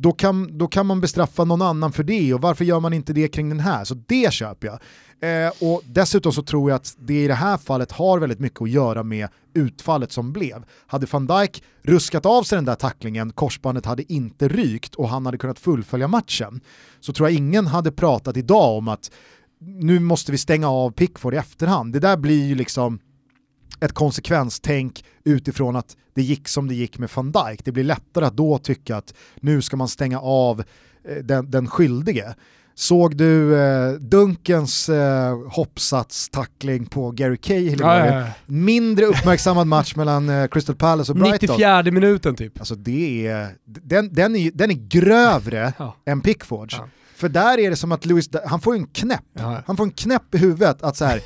Då 0.00 0.12
kan, 0.12 0.58
då 0.58 0.66
kan 0.66 0.86
man 0.86 1.00
bestraffa 1.00 1.44
någon 1.44 1.62
annan 1.62 1.92
för 1.92 2.02
det 2.02 2.34
och 2.34 2.40
varför 2.40 2.64
gör 2.64 2.80
man 2.80 2.92
inte 2.92 3.12
det 3.12 3.28
kring 3.28 3.48
den 3.48 3.60
här? 3.60 3.84
Så 3.84 3.94
det 3.94 4.32
köper 4.32 4.66
jag. 4.66 4.78
Eh, 5.20 5.52
och 5.68 5.82
dessutom 5.86 6.32
så 6.32 6.42
tror 6.42 6.70
jag 6.70 6.76
att 6.76 6.96
det 6.98 7.24
i 7.24 7.26
det 7.26 7.34
här 7.34 7.56
fallet 7.56 7.92
har 7.92 8.18
väldigt 8.18 8.38
mycket 8.38 8.62
att 8.62 8.70
göra 8.70 9.02
med 9.02 9.28
utfallet 9.54 10.12
som 10.12 10.32
blev. 10.32 10.64
Hade 10.86 11.06
van 11.10 11.26
Dijk 11.26 11.62
ruskat 11.82 12.26
av 12.26 12.42
sig 12.42 12.56
den 12.56 12.64
där 12.64 12.74
tacklingen, 12.74 13.32
korsbandet 13.32 13.86
hade 13.86 14.12
inte 14.12 14.48
rykt 14.48 14.94
och 14.94 15.08
han 15.08 15.26
hade 15.26 15.38
kunnat 15.38 15.58
fullfölja 15.58 16.08
matchen, 16.08 16.60
så 17.00 17.12
tror 17.12 17.28
jag 17.28 17.36
ingen 17.36 17.66
hade 17.66 17.92
pratat 17.92 18.36
idag 18.36 18.78
om 18.78 18.88
att 18.88 19.10
nu 19.60 19.98
måste 20.00 20.32
vi 20.32 20.38
stänga 20.38 20.68
av 20.68 20.90
Pickford 20.90 21.34
i 21.34 21.36
efterhand. 21.36 21.92
Det 21.92 22.00
där 22.00 22.16
blir 22.16 22.46
ju 22.46 22.54
liksom 22.54 22.98
ett 23.80 23.92
konsekvenstänk 23.92 25.04
utifrån 25.24 25.76
att 25.76 25.96
det 26.14 26.22
gick 26.22 26.48
som 26.48 26.68
det 26.68 26.74
gick 26.74 26.98
med 26.98 27.10
van 27.14 27.32
Dijk. 27.32 27.64
Det 27.64 27.72
blir 27.72 27.84
lättare 27.84 28.24
att 28.24 28.36
då 28.36 28.58
tycka 28.58 28.96
att 28.96 29.14
nu 29.40 29.62
ska 29.62 29.76
man 29.76 29.88
stänga 29.88 30.20
av 30.20 30.64
eh, 31.04 31.16
den, 31.16 31.50
den 31.50 31.66
skyldige. 31.66 32.34
Såg 32.78 33.16
du 33.16 33.60
eh, 33.60 33.92
Dunkens 33.92 34.88
eh, 34.88 35.38
hoppsatstackling 35.48 36.86
på 36.86 37.10
Gary 37.10 37.36
Cahill 37.36 37.80
Ja, 37.80 38.06
ja, 38.06 38.20
ja. 38.20 38.26
Mindre 38.46 39.06
uppmärksammad 39.06 39.66
match 39.66 39.94
mellan 39.96 40.28
eh, 40.28 40.46
Crystal 40.48 40.76
Palace 40.76 41.12
och 41.12 41.18
Brighton. 41.18 41.38
94 41.40 41.82
minuten 41.82 42.36
typ. 42.36 42.58
Alltså 42.58 42.74
det 42.74 43.26
är, 43.26 43.48
den, 43.64 44.14
den, 44.14 44.36
är, 44.36 44.50
den 44.54 44.70
är 44.70 44.88
grövre 44.88 45.72
än 46.06 46.20
Pickfords. 46.20 46.76
För 47.16 47.28
där 47.28 47.58
är 47.58 47.70
det 47.70 47.76
som 47.76 47.92
att 47.92 48.06
Lewis, 48.06 48.28
han 48.46 48.60
får 48.60 48.74
en 48.74 48.86
knäpp. 48.86 49.40
Han 49.66 49.76
får 49.76 49.84
en 49.84 49.90
knäpp 49.92 50.34
i 50.34 50.38
huvudet 50.38 50.82
att 50.82 50.96
så 50.96 51.04
här, 51.04 51.20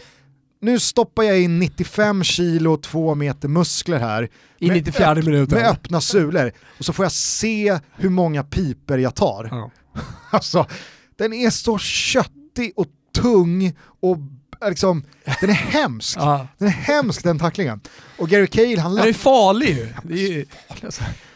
nu 0.61 0.79
stoppar 0.79 1.23
jag 1.23 1.41
in 1.41 1.59
95 1.59 2.25
kilo 2.25 2.73
och 2.73 2.83
2 2.83 3.15
meter 3.15 3.49
muskler 3.49 3.99
här 3.99 4.29
I 4.59 4.71
94 4.71 5.15
minuten. 5.15 5.59
med 5.59 5.71
öppna 5.71 6.01
sulor 6.01 6.53
och 6.79 6.85
så 6.85 6.93
får 6.93 7.05
jag 7.05 7.13
se 7.13 7.79
hur 7.97 8.11
många 8.11 8.45
piper 8.45 8.99
jag 8.99 9.15
tar. 9.15 9.71
Alltså, 10.31 10.67
den 11.23 11.33
är 11.33 11.51
så 11.51 11.79
köttig 11.79 12.73
och 12.77 12.87
tung 13.15 13.77
och 14.01 14.19
liksom, 14.69 15.05
den 15.41 15.51
är 15.51 15.55
hemsk. 15.55 16.19
Ja. 16.21 16.47
Den 16.59 16.69
är 16.69 16.73
hemsk 16.73 17.23
den 17.23 17.39
tacklingen. 17.39 17.81
Och 18.19 18.29
Gary 18.29 18.47
Cahill 18.47 18.79
han 18.79 18.95
Den 18.95 19.09
är 19.09 19.13
farlig 19.13 19.69
ju. 19.69 19.89
Det 20.03 20.15
är 20.15 20.29
ju... 20.29 20.47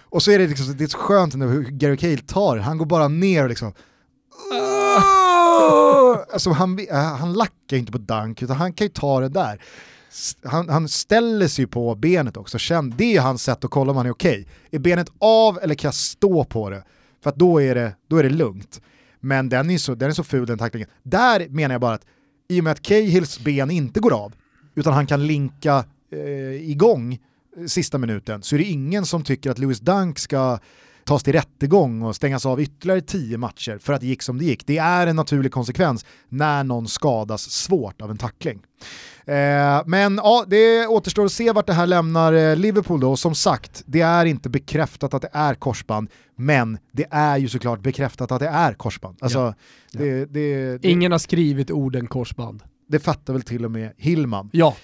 och 0.02 0.22
så 0.22 0.30
är 0.30 0.38
det, 0.38 0.46
liksom, 0.46 0.76
det 0.76 0.84
är 0.84 0.88
så 0.88 0.98
skönt 0.98 1.34
ändå 1.34 1.46
hur 1.46 1.62
Gary 1.62 1.96
Cahill 1.96 2.18
tar 2.18 2.56
han 2.56 2.78
går 2.78 2.86
bara 2.86 3.08
ner 3.08 3.42
och 3.42 3.48
liksom 3.48 3.72
alltså 6.32 6.50
han, 6.50 6.78
äh, 6.78 6.96
han 6.96 7.32
lackar 7.32 7.76
inte 7.76 7.92
på 7.92 7.98
dunk 7.98 8.42
utan 8.42 8.56
han 8.56 8.72
kan 8.72 8.84
ju 8.84 8.92
ta 8.92 9.20
det 9.20 9.28
där. 9.28 9.62
Han, 10.44 10.68
han 10.68 10.88
ställer 10.88 11.48
sig 11.48 11.66
på 11.66 11.94
benet 11.94 12.36
också, 12.36 12.58
Känn, 12.58 12.94
det 12.96 13.16
är 13.16 13.20
hans 13.20 13.42
sätt 13.42 13.64
att 13.64 13.70
kolla 13.70 13.90
om 13.90 13.96
han 13.96 14.06
är 14.06 14.10
okej. 14.10 14.46
Är 14.70 14.78
benet 14.78 15.08
av 15.18 15.58
eller 15.62 15.74
kan 15.74 15.88
jag 15.88 15.94
stå 15.94 16.44
på 16.44 16.70
det? 16.70 16.82
För 17.22 17.30
att 17.30 17.36
då 17.36 17.62
är 17.62 17.74
det, 17.74 17.92
då 18.08 18.16
är 18.16 18.22
det 18.22 18.28
lugnt. 18.28 18.80
Men 19.26 19.48
den 19.48 19.70
är, 19.70 19.78
så, 19.78 19.94
den 19.94 20.08
är 20.08 20.14
så 20.14 20.24
ful 20.24 20.46
den 20.46 20.58
tacklingen. 20.58 20.88
Där 21.02 21.48
menar 21.48 21.74
jag 21.74 21.80
bara 21.80 21.94
att 21.94 22.06
i 22.48 22.60
och 22.60 22.64
med 22.64 22.70
att 22.70 22.82
Cahills 22.82 23.40
ben 23.40 23.70
inte 23.70 24.00
går 24.00 24.12
av, 24.12 24.34
utan 24.74 24.92
han 24.92 25.06
kan 25.06 25.26
linka 25.26 25.84
eh, 26.12 26.70
igång 26.70 27.18
sista 27.66 27.98
minuten, 27.98 28.42
så 28.42 28.54
är 28.54 28.58
det 28.58 28.64
ingen 28.64 29.06
som 29.06 29.24
tycker 29.24 29.50
att 29.50 29.58
Lewis 29.58 29.80
Dunk 29.80 30.18
ska 30.18 30.58
tas 31.06 31.22
till 31.22 31.32
rättegång 31.32 32.02
och 32.02 32.16
stängas 32.16 32.46
av 32.46 32.60
ytterligare 32.60 33.00
tio 33.00 33.38
matcher 33.38 33.78
för 33.78 33.92
att 33.92 34.00
det 34.00 34.06
gick 34.06 34.22
som 34.22 34.38
det 34.38 34.44
gick. 34.44 34.66
Det 34.66 34.78
är 34.78 35.06
en 35.06 35.16
naturlig 35.16 35.52
konsekvens 35.52 36.04
när 36.28 36.64
någon 36.64 36.88
skadas 36.88 37.42
svårt 37.50 38.02
av 38.02 38.10
en 38.10 38.18
tackling. 38.18 38.62
Eh, 39.26 39.82
men 39.86 40.20
ja, 40.22 40.44
det 40.48 40.86
återstår 40.86 41.24
att 41.24 41.32
se 41.32 41.52
vart 41.52 41.66
det 41.66 41.72
här 41.72 41.86
lämnar 41.86 42.32
eh, 42.32 42.56
Liverpool 42.56 43.00
då. 43.00 43.16
Som 43.16 43.34
sagt, 43.34 43.82
det 43.86 44.00
är 44.00 44.24
inte 44.24 44.48
bekräftat 44.48 45.14
att 45.14 45.22
det 45.22 45.30
är 45.32 45.54
korsband, 45.54 46.10
men 46.36 46.78
det 46.92 47.06
är 47.10 47.36
ju 47.36 47.48
såklart 47.48 47.80
bekräftat 47.80 48.32
att 48.32 48.40
det 48.40 48.48
är 48.48 48.72
korsband. 48.74 49.16
Alltså, 49.20 49.38
Ja. 49.38 49.54
Det, 50.02 50.24
det, 50.24 50.78
det, 50.78 50.88
Ingen 50.88 51.12
har 51.12 51.18
skrivit 51.18 51.70
orden 51.70 52.06
korsband. 52.06 52.62
det 52.88 52.98
fattar 53.00 53.32
väl 53.32 53.42
till 53.42 53.64
och 53.64 53.70
med 53.70 53.92
Hillman. 53.96 54.50
Ja, 54.52 54.76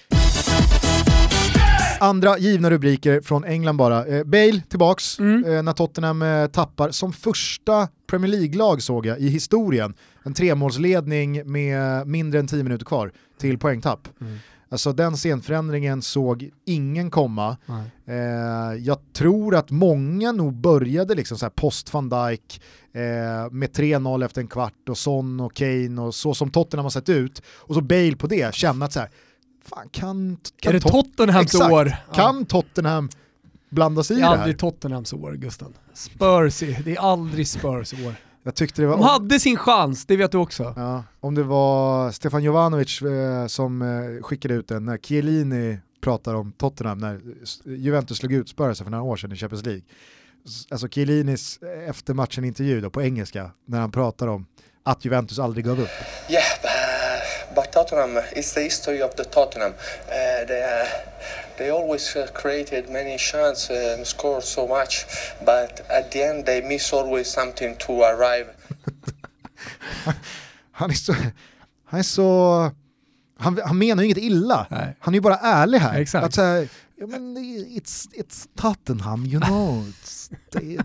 Andra 2.03 2.37
givna 2.37 2.69
rubriker 2.69 3.21
från 3.21 3.43
England 3.43 3.77
bara. 3.77 4.05
Eh, 4.05 4.23
Bale 4.23 4.61
tillbaks 4.69 5.19
Mm. 5.19 5.45
eh, 5.45 5.63
när 5.63 5.73
Tottenham 5.73 6.21
eh, 6.21 6.47
tappar 6.47 6.91
som 6.91 7.13
första 7.13 7.87
Premier 8.07 8.31
League-lag 8.31 8.81
såg 8.81 9.05
jag 9.05 9.19
i 9.19 9.27
historien. 9.27 9.93
En 10.23 10.33
tremålsledning 10.33 11.51
med 11.51 12.07
mindre 12.07 12.39
än 12.39 12.47
10 12.47 12.63
minuter 12.63 12.85
kvar 12.85 13.11
till 13.39 13.57
poängtapp. 13.57 14.07
Mm. 14.21 14.37
Alltså 14.69 14.93
den 14.93 15.17
scenförändringen 15.17 16.01
såg 16.01 16.49
ingen 16.65 17.11
komma. 17.11 17.57
Eh, 18.05 18.15
jag 18.79 18.97
tror 19.13 19.55
att 19.55 19.71
många 19.71 20.31
nog 20.31 20.53
började 20.53 21.15
liksom 21.15 21.37
så 21.37 21.45
här 21.45 21.49
post 21.51 21.93
van 21.93 22.09
Dijk 22.09 22.61
eh, 22.93 23.51
med 23.51 23.69
3-0 23.71 24.25
efter 24.25 24.41
en 24.41 24.47
kvart 24.47 24.89
och 24.89 24.97
Son 24.97 25.39
och 25.39 25.53
Kane 25.53 26.01
och 26.01 26.15
så 26.15 26.33
som 26.33 26.49
Tottenham 26.51 26.85
har 26.85 26.89
sett 26.91 27.09
ut. 27.09 27.41
Och 27.59 27.75
så 27.75 27.81
Bale 27.81 28.15
på 28.15 28.27
det, 28.27 28.55
känna 28.55 28.85
att 28.85 28.93
så 28.93 28.99
här, 28.99 29.09
fan 29.69 29.89
kan, 29.91 30.37
kan 30.59 30.69
är 30.69 30.73
det 30.73 30.79
Tot- 30.79 30.91
Tottenhams 30.91 31.45
Exakt. 31.45 31.71
år? 31.73 31.95
kan 32.13 32.45
Tottenham 32.45 33.09
blanda 33.69 34.03
sig 34.03 34.17
i 34.17 34.19
Det 34.19 34.25
är 34.25 34.29
det 34.29 34.35
här? 34.35 34.41
aldrig 34.43 34.59
Tottenhams 34.59 35.13
år, 35.13 35.33
Gusten. 35.33 35.73
Spurs, 35.93 36.63
är- 36.63 36.83
det 36.83 36.95
är 36.95 36.99
aldrig 36.99 37.47
Spurs 37.47 37.93
år. 37.93 38.15
Jag 38.45 38.55
tyckte 38.55 38.81
det 38.81 38.87
var... 38.87 38.97
De 38.97 39.03
hade 39.03 39.39
sin 39.39 39.57
chans, 39.57 40.05
det 40.05 40.17
vet 40.17 40.31
du 40.31 40.37
också. 40.37 40.73
Ja, 40.77 41.03
om 41.19 41.35
det 41.35 41.43
var 41.43 42.11
Stefan 42.11 42.43
Jovanovic 42.43 43.01
eh, 43.01 43.47
som 43.47 43.81
eh, 43.81 44.23
skickade 44.23 44.53
ut 44.53 44.67
den 44.67 44.85
när 44.85 44.97
Chiellini 44.97 45.79
pratar 46.01 46.33
om 46.33 46.51
Tottenham 46.51 46.97
när 46.97 47.19
Juventus 47.65 48.17
slog 48.17 48.33
ut 48.33 48.49
Spurs 48.49 48.77
för 48.77 48.89
några 48.89 49.03
år 49.03 49.17
sedan 49.17 49.31
i 49.31 49.35
Champions 49.35 49.65
League. 49.65 49.81
Alltså 50.71 50.87
Chiellinis 50.87 51.59
eh, 51.61 51.89
efter 51.89 52.13
matchen 52.13 52.43
intervju 52.45 52.81
då, 52.81 52.89
på 52.89 53.01
engelska 53.01 53.51
när 53.65 53.79
han 53.79 53.91
pratar 53.91 54.27
om 54.27 54.45
att 54.83 55.05
Juventus 55.05 55.39
aldrig 55.39 55.65
gav 55.65 55.79
upp. 55.81 55.89
Yeah, 56.29 56.43
but, 57.55 57.71
Tottenham 57.71 58.17
it's 58.35 58.53
the 58.53 58.61
history 58.61 59.01
of 59.03 59.15
the 59.15 59.23
Tottenham. 59.23 59.71
Uh, 59.71 60.45
they 60.47 60.63
uh, 60.63 60.85
they 61.57 61.69
always 61.69 62.15
uh, 62.15 62.27
created 62.33 62.89
many 62.89 63.17
chances 63.17 63.97
and 63.97 64.07
scored 64.07 64.43
so 64.43 64.67
much, 64.67 65.05
but 65.45 65.81
at 65.89 66.11
the 66.11 66.23
end 66.23 66.45
they 66.45 66.61
miss 66.61 66.93
always 66.93 67.27
something 67.27 67.75
to 67.75 68.03
arrive. 68.03 68.47
Han 70.71 70.89
är 70.89 70.93
så... 70.93 71.13
Han, 71.85 71.99
är 71.99 72.03
så 72.03 72.71
han, 73.37 73.59
han 73.65 73.77
menar 73.77 74.03
ju 74.03 74.05
inget 74.05 74.17
illa. 74.17 74.67
Nej. 74.69 74.95
Han 74.99 75.13
är 75.13 75.17
ju 75.17 75.21
bara 75.21 75.37
ärlig 75.37 75.79
här. 75.79 75.99
Exakt. 75.99 76.25
Att 76.25 76.33
så 76.33 76.41
här, 76.41 76.69
ja, 76.95 77.07
men 77.07 77.37
it's, 77.37 78.09
it's 78.13 78.47
Tottenham, 78.55 79.25
you 79.25 79.41
know. 79.41 79.93
It's, 80.03 80.31
they, 80.51 80.77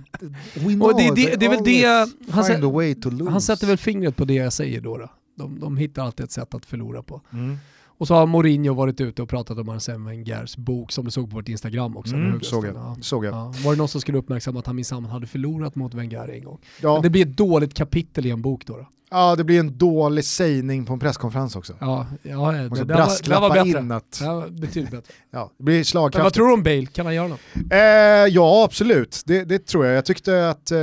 we 0.54 0.74
know 0.74 0.82
Och 0.82 0.96
det, 1.00 1.08
det, 1.08 1.14
they 1.14 1.36
det 1.36 1.46
är 1.46 1.50
väl 1.50 1.64
det, 1.64 1.84
han, 2.30 2.44
find 2.44 2.64
sä- 2.64 2.68
a 2.68 2.72
way 2.72 2.94
to 2.94 3.10
lose. 3.10 3.30
han 3.30 3.40
sätter 3.40 3.66
väl 3.66 3.78
fingret 3.78 4.16
på 4.16 4.24
det 4.24 4.34
jag 4.34 4.52
säger 4.52 4.80
då. 4.80 4.96
då. 4.96 5.10
De, 5.38 5.60
de 5.60 5.76
hittar 5.76 6.04
alltid 6.04 6.24
ett 6.24 6.32
sätt 6.32 6.54
att 6.54 6.66
förlora 6.66 7.02
på. 7.02 7.20
Mm. 7.32 7.56
Och 7.98 8.06
så 8.06 8.14
har 8.14 8.26
Mourinho 8.26 8.74
varit 8.74 9.00
ute 9.00 9.22
och 9.22 9.28
pratat 9.28 9.58
om 9.58 9.68
Arsene 9.68 10.10
Wengers 10.10 10.56
bok 10.56 10.92
som 10.92 11.04
du 11.04 11.10
såg 11.10 11.30
på 11.30 11.36
vårt 11.36 11.48
Instagram 11.48 11.96
också. 11.96 12.14
Mm, 12.14 12.40
såg 12.40 12.66
jag. 12.66 12.74
Ja. 12.74 12.96
Såg 13.00 13.24
jag. 13.24 13.34
Ja. 13.34 13.54
Var 13.64 13.72
det 13.72 13.78
någon 13.78 13.88
som 13.88 14.00
skulle 14.00 14.18
uppmärksamma 14.18 14.58
att 14.58 14.66
han 14.66 14.76
minsann 14.76 15.04
hade 15.04 15.26
förlorat 15.26 15.74
mot 15.74 15.94
Wenger 15.94 16.28
en 16.28 16.44
gång? 16.44 16.58
Ja. 16.82 16.94
Men 16.94 17.02
det 17.02 17.10
blir 17.10 17.26
ett 17.26 17.36
dåligt 17.36 17.74
kapitel 17.74 18.26
i 18.26 18.30
en 18.30 18.42
bok 18.42 18.66
då. 18.66 18.76
då. 18.76 18.86
Ja, 19.10 19.36
det 19.36 19.44
blir 19.44 19.60
en 19.60 19.78
dålig 19.78 20.24
sägning 20.24 20.84
på 20.86 20.92
en 20.92 20.98
presskonferens 20.98 21.56
också. 21.56 21.74
Ja, 21.80 22.06
ja 22.22 22.52
det, 22.52 22.58
det, 22.58 22.62
där 22.62 22.68
var, 22.68 22.76
det 22.76 22.84
var 22.84 22.94
brasklappa 22.94 23.48
bättre. 23.48 23.68
in 23.68 23.92
att 23.92 24.20
var 24.20 24.48
betydligt 24.48 24.90
bättre. 24.90 25.12
ja, 25.30 25.52
det 25.58 25.64
blir 25.64 25.74
Men 25.74 25.80
vad 25.80 25.86
slagkraftigt. 25.86 26.34
tror 26.34 26.46
du 26.46 26.52
om 26.52 26.62
Bale? 26.62 26.86
Kan 26.86 27.06
han 27.06 27.14
göra 27.14 27.28
något? 27.28 27.40
Eh, 27.70 27.78
ja, 28.28 28.64
absolut. 28.64 29.22
Det, 29.26 29.44
det 29.44 29.66
tror 29.66 29.86
jag. 29.86 29.96
Jag 29.96 30.04
tyckte 30.04 30.50
att 30.50 30.70
eh, 30.70 30.78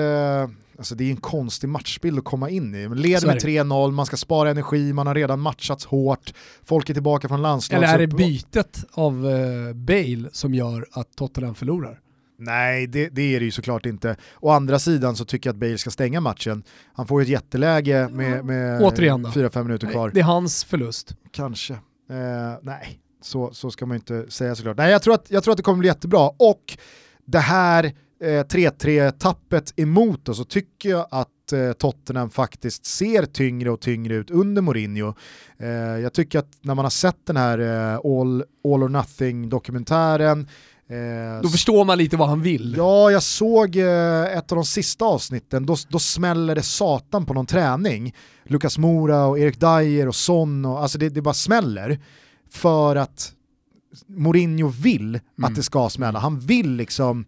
alltså 0.78 0.95
det 0.95 1.03
är 1.03 1.11
en 1.11 1.17
konstig 1.17 1.69
matchbild 1.69 2.19
att 2.19 2.26
komma 2.26 2.49
in 2.49 2.76
i. 2.76 2.88
Man 2.88 3.01
leder 3.01 3.28
med 3.28 3.38
3-0, 3.38 3.91
man 3.91 4.05
ska 4.05 4.17
spara 4.17 4.49
energi, 4.49 4.93
man 4.93 5.07
har 5.07 5.15
redan 5.15 5.39
matchats 5.39 5.86
hårt, 5.86 6.34
folk 6.63 6.89
är 6.89 6.93
tillbaka 6.93 7.28
från 7.28 7.41
landslags... 7.41 7.84
Eller 7.84 7.93
är 7.93 8.07
det 8.07 8.15
bytet 8.15 8.86
av 8.91 9.30
eh, 9.30 9.73
Bale 9.73 10.30
som 10.32 10.53
gör 10.53 10.86
att 10.91 11.15
Tottenham 11.15 11.55
förlorar? 11.55 11.99
Nej, 12.38 12.88
det, 12.88 13.09
det 13.09 13.36
är 13.36 13.39
det 13.39 13.45
ju 13.45 13.51
såklart 13.51 13.86
inte. 13.86 14.15
Å 14.39 14.49
andra 14.49 14.80
sidan 14.80 15.15
så 15.15 15.26
tycker 15.26 15.49
jag 15.49 15.53
att 15.53 15.59
Bale 15.59 15.78
ska 15.78 15.89
stänga 15.89 16.21
matchen. 16.21 16.63
Han 16.93 17.07
får 17.07 17.21
ju 17.21 17.23
ett 17.23 17.30
jätteläge 17.30 18.09
med, 18.11 18.45
med 18.45 18.82
Återigen 18.82 19.23
då. 19.23 19.30
4-5 19.30 19.63
minuter 19.63 19.88
kvar. 19.88 20.11
Det 20.13 20.19
är 20.19 20.23
hans 20.23 20.63
förlust. 20.63 21.15
Kanske. 21.32 21.73
Eh, 21.73 21.80
nej, 22.61 22.99
så, 23.21 23.53
så 23.53 23.71
ska 23.71 23.86
man 23.86 23.95
ju 23.95 23.99
inte 23.99 24.32
säga 24.32 24.55
såklart. 24.55 24.78
Nej, 24.78 24.91
jag 24.91 25.01
tror, 25.01 25.13
att, 25.13 25.26
jag 25.32 25.43
tror 25.43 25.51
att 25.51 25.57
det 25.57 25.63
kommer 25.63 25.80
bli 25.80 25.88
jättebra. 25.88 26.30
Och 26.38 26.78
det 27.26 27.39
här 27.39 27.93
3-3-tappet 28.43 29.73
emot 29.76 30.30
oss 30.30 30.38
så 30.38 30.43
tycker 30.43 30.89
jag 30.89 31.07
att 31.11 31.53
eh, 31.53 31.71
Tottenham 31.73 32.30
faktiskt 32.30 32.86
ser 32.86 33.26
tyngre 33.26 33.71
och 33.71 33.82
tyngre 33.82 34.15
ut 34.15 34.32
under 34.32 34.61
Mourinho. 34.61 35.13
Eh, 35.59 35.67
jag 35.69 36.13
tycker 36.13 36.39
att 36.39 36.49
när 36.61 36.76
man 36.76 36.86
har 36.86 36.89
sett 36.89 37.26
den 37.26 37.38
här 37.38 37.59
eh, 37.59 37.95
All, 37.95 38.43
All 38.63 38.84
or 38.84 38.89
Nothing-dokumentären 38.89 40.47
eh, 40.89 41.41
Då 41.43 41.49
förstår 41.49 41.86
man 41.86 41.97
lite 41.97 42.17
vad 42.17 42.30
han 42.30 42.41
vill. 42.41 42.76
Ja, 42.78 43.11
jag 43.11 43.23
såg 43.23 43.76
eh, 43.76 44.38
ett 44.38 44.51
av 44.51 44.55
de 44.55 44.65
sista 44.65 45.05
avsnitten, 45.05 45.65
då, 45.65 45.76
då 45.89 45.99
smäller 45.99 46.55
det 46.55 46.63
satan 46.63 47.26
på 47.26 47.34
någon 47.34 47.45
träning. 47.45 48.15
Lukas 48.47 48.78
Mora 48.78 49.26
och 49.26 49.39
Erik 49.39 49.59
Dyer 49.59 50.07
och 50.07 50.15
Son, 50.15 50.65
och, 50.65 50.82
alltså 50.82 50.97
det, 50.97 51.09
det 51.09 51.21
bara 51.21 51.34
smäller. 51.34 51.99
För 52.49 52.95
att 52.95 53.32
Mourinho 54.07 54.67
vill 54.67 55.19
Mm. 55.38 55.49
att 55.49 55.55
det 55.55 55.63
ska 55.63 55.89
smälla. 55.89 56.19
Han 56.19 56.39
vill 56.39 56.71
liksom, 56.71 57.26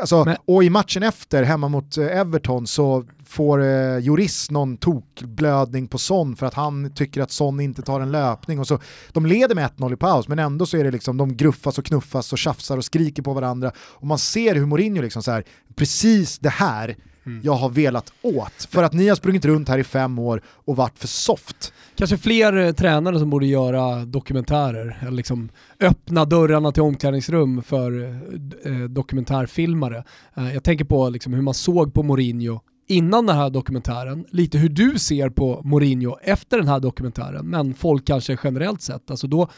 alltså, 0.00 0.24
Men- 0.24 0.36
och 0.44 0.64
i 0.64 0.70
matchen 0.70 1.02
efter, 1.02 1.42
hemma 1.42 1.68
mot 1.68 1.96
eh, 1.98 2.06
Everton, 2.18 2.66
så 2.66 3.04
får 3.26 3.62
eh, 3.62 3.98
Joris 3.98 4.50
någon 4.50 4.76
tokblödning 4.76 5.88
på 5.88 5.98
Son 5.98 6.36
för 6.36 6.46
att 6.46 6.54
han 6.54 6.92
tycker 6.94 7.20
att 7.22 7.30
Son 7.30 7.60
inte 7.60 7.82
tar 7.82 8.00
en 8.00 8.12
löpning. 8.12 8.58
Och 8.58 8.66
så, 8.66 8.78
de 9.12 9.26
leder 9.26 9.54
med 9.54 9.70
1-0 9.76 9.92
i 9.92 9.96
paus, 9.96 10.28
men 10.28 10.38
ändå 10.38 10.66
så 10.66 10.76
är 10.76 10.84
det 10.84 10.90
liksom, 10.90 11.16
de 11.16 11.36
gruffas 11.36 11.78
och 11.78 11.84
knuffas 11.84 12.32
och 12.32 12.38
tjafsar 12.38 12.76
och 12.76 12.84
skriker 12.84 13.22
på 13.22 13.32
varandra. 13.32 13.72
Och 13.78 14.06
man 14.06 14.18
ser 14.18 14.54
hur 14.54 14.66
Mourinho 14.66 15.02
liksom 15.02 15.22
så 15.22 15.30
här, 15.30 15.44
precis 15.74 16.38
det 16.38 16.48
här 16.48 16.96
jag 17.42 17.52
har 17.52 17.68
velat 17.68 18.12
åt. 18.22 18.68
För 18.70 18.82
att 18.82 18.92
ni 18.92 19.08
har 19.08 19.16
sprungit 19.16 19.44
runt 19.44 19.68
här 19.68 19.78
i 19.78 19.84
fem 19.84 20.18
år 20.18 20.42
och 20.46 20.76
varit 20.76 20.98
för 20.98 21.08
soft. 21.08 21.72
Kanske 21.94 22.18
fler 22.18 22.56
eh, 22.56 22.72
tränare 22.72 23.18
som 23.18 23.30
borde 23.30 23.46
göra 23.46 24.04
dokumentärer, 24.04 24.98
eller 25.00 25.10
liksom 25.10 25.48
öppna 25.80 26.24
dörrarna 26.24 26.72
till 26.72 26.82
omklädningsrum 26.82 27.62
för 27.62 28.02
eh, 28.02 28.72
eh, 28.72 28.80
dokumentärfilmare. 28.80 30.04
Eh, 30.36 30.54
jag 30.54 30.64
tänker 30.64 30.84
på 30.84 31.08
liksom 31.08 31.32
hur 31.32 31.42
man 31.42 31.54
såg 31.54 31.94
på 31.94 32.02
Mourinho 32.02 32.60
innan 32.88 33.26
den 33.26 33.36
här 33.36 33.50
dokumentären, 33.50 34.24
lite 34.30 34.58
hur 34.58 34.68
du 34.68 34.98
ser 34.98 35.30
på 35.30 35.60
Mourinho 35.64 36.18
efter 36.22 36.58
den 36.58 36.68
här 36.68 36.80
dokumentären, 36.80 37.46
men 37.46 37.74
folk 37.74 38.06
kanske 38.06 38.38
generellt 38.44 38.82
sett. 38.82 39.10
Alltså 39.10 39.26
då, 39.26 39.48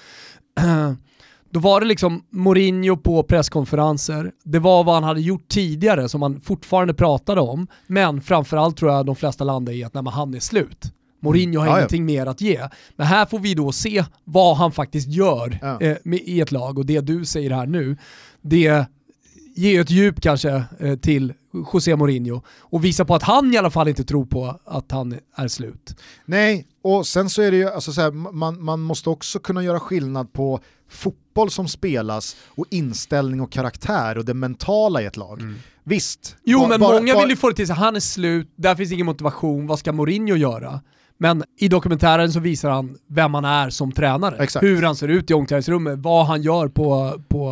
då 1.53 1.61
var 1.61 1.81
det 1.81 1.87
liksom 1.87 2.23
Mourinho 2.31 2.97
på 2.97 3.23
presskonferenser, 3.23 4.33
det 4.45 4.59
var 4.59 4.85
vad 4.85 4.95
han 4.95 5.05
hade 5.05 5.21
gjort 5.21 5.49
tidigare 5.49 6.09
som 6.09 6.23
han 6.23 6.41
fortfarande 6.41 6.95
pratade 6.95 7.41
om, 7.41 7.67
men 7.87 8.21
framförallt 8.21 8.77
tror 8.77 8.93
jag 8.93 9.07
de 9.07 9.17
flesta 9.17 9.45
landade 9.45 9.77
i 9.77 9.85
att 9.85 9.95
nej, 9.95 10.03
men 10.03 10.13
han 10.13 10.35
är 10.35 10.41
slut. 10.41 10.93
Mourinho 11.21 11.59
har 11.61 11.67
Ja, 11.67 11.73
ja. 11.73 11.79
ingenting 11.79 12.05
mer 12.05 12.27
att 12.27 12.41
ge. 12.41 12.69
Men 12.97 13.07
här 13.07 13.27
får 13.27 13.39
vi 13.39 13.55
då 13.55 13.73
se 13.73 14.05
vad 14.25 14.57
han 14.57 14.73
faktiskt 14.73 15.09
gör 15.09 15.59
Ja. 15.63 15.81
eh, 15.81 15.97
med, 16.05 16.21
i 16.25 16.41
ett 16.41 16.53
lag 16.53 16.79
och 16.79 16.87
det 16.87 17.01
du 17.01 17.25
säger 17.25 17.51
här 17.51 17.67
nu, 17.67 17.97
det 18.41 18.87
ger 19.57 19.81
ett 19.81 19.91
djup 19.91 20.21
kanske 20.21 20.65
eh, 20.81 20.97
till 20.97 21.33
José 21.73 21.97
Mourinho 21.97 22.41
och 22.61 22.85
visar 22.85 23.05
på 23.05 23.15
att 23.15 23.23
han 23.23 23.55
i 23.55 23.57
alla 23.57 23.71
fall 23.71 23.89
inte 23.89 24.05
tror 24.05 24.25
på 24.27 24.61
att 24.65 24.91
han 24.93 25.19
är 25.37 25.49
slut. 25.49 25.97
Nej, 26.25 26.67
och 26.83 27.07
sen 27.07 27.31
så 27.31 27.43
är 27.43 27.51
det 27.51 27.57
ju, 27.57 27.69
alltså 27.71 27.93
så 27.93 28.01
här, 28.01 28.11
man, 28.11 28.65
man 28.65 28.81
måste 28.81 29.11
också 29.11 29.39
kunna 29.39 29.63
göra 29.63 29.81
skillnad 29.81 30.33
på 30.33 30.61
fotboll 30.93 31.51
som 31.51 31.69
spelas 31.69 32.37
och 32.49 32.67
inställning 32.71 33.41
och 33.41 33.53
karaktär 33.53 34.19
och 34.19 34.25
det 34.25 34.35
mentala 34.35 35.03
i 35.03 35.07
ett 35.07 35.17
lag. 35.17 35.55
Visst. 35.85 36.37
Jo 36.45 36.61
ba- 36.61 36.69
men 36.69 36.81
bara- 36.81 36.97
många 36.99 37.15
bara- 37.15 37.23
vill 37.23 37.31
ju 37.31 37.37
få 37.37 37.49
det 37.49 37.55
till 37.57 37.67
sig, 37.67 37.77
han 37.77 37.97
är 37.97 38.01
slut, 38.01 38.53
där 38.57 38.75
finns 38.75 38.93
ingen 38.93 39.07
motivation, 39.07 39.67
vad 39.67 39.79
ska 39.79 39.93
Mourinho 39.93 40.37
göra? 40.37 40.81
Men 41.23 41.45
i 41.57 41.69
dokumentären 41.69 42.33
så 42.33 42.41
visar 42.41 42.71
han 42.71 42.97
vem 43.07 43.35
han 43.35 43.45
är 43.45 43.71
som 43.71 43.93
tränare. 43.93 44.37
Exakt. 44.39 44.65
Hur 44.65 44.83
han 44.83 44.97
ser 44.97 45.09
ut 45.09 45.31
i 45.31 45.35
omklädningsrummet, 45.35 45.99
vad 45.99 46.27
han 46.27 46.43
gör 46.43 46.69
på, 46.69 47.21
på, 47.29 47.51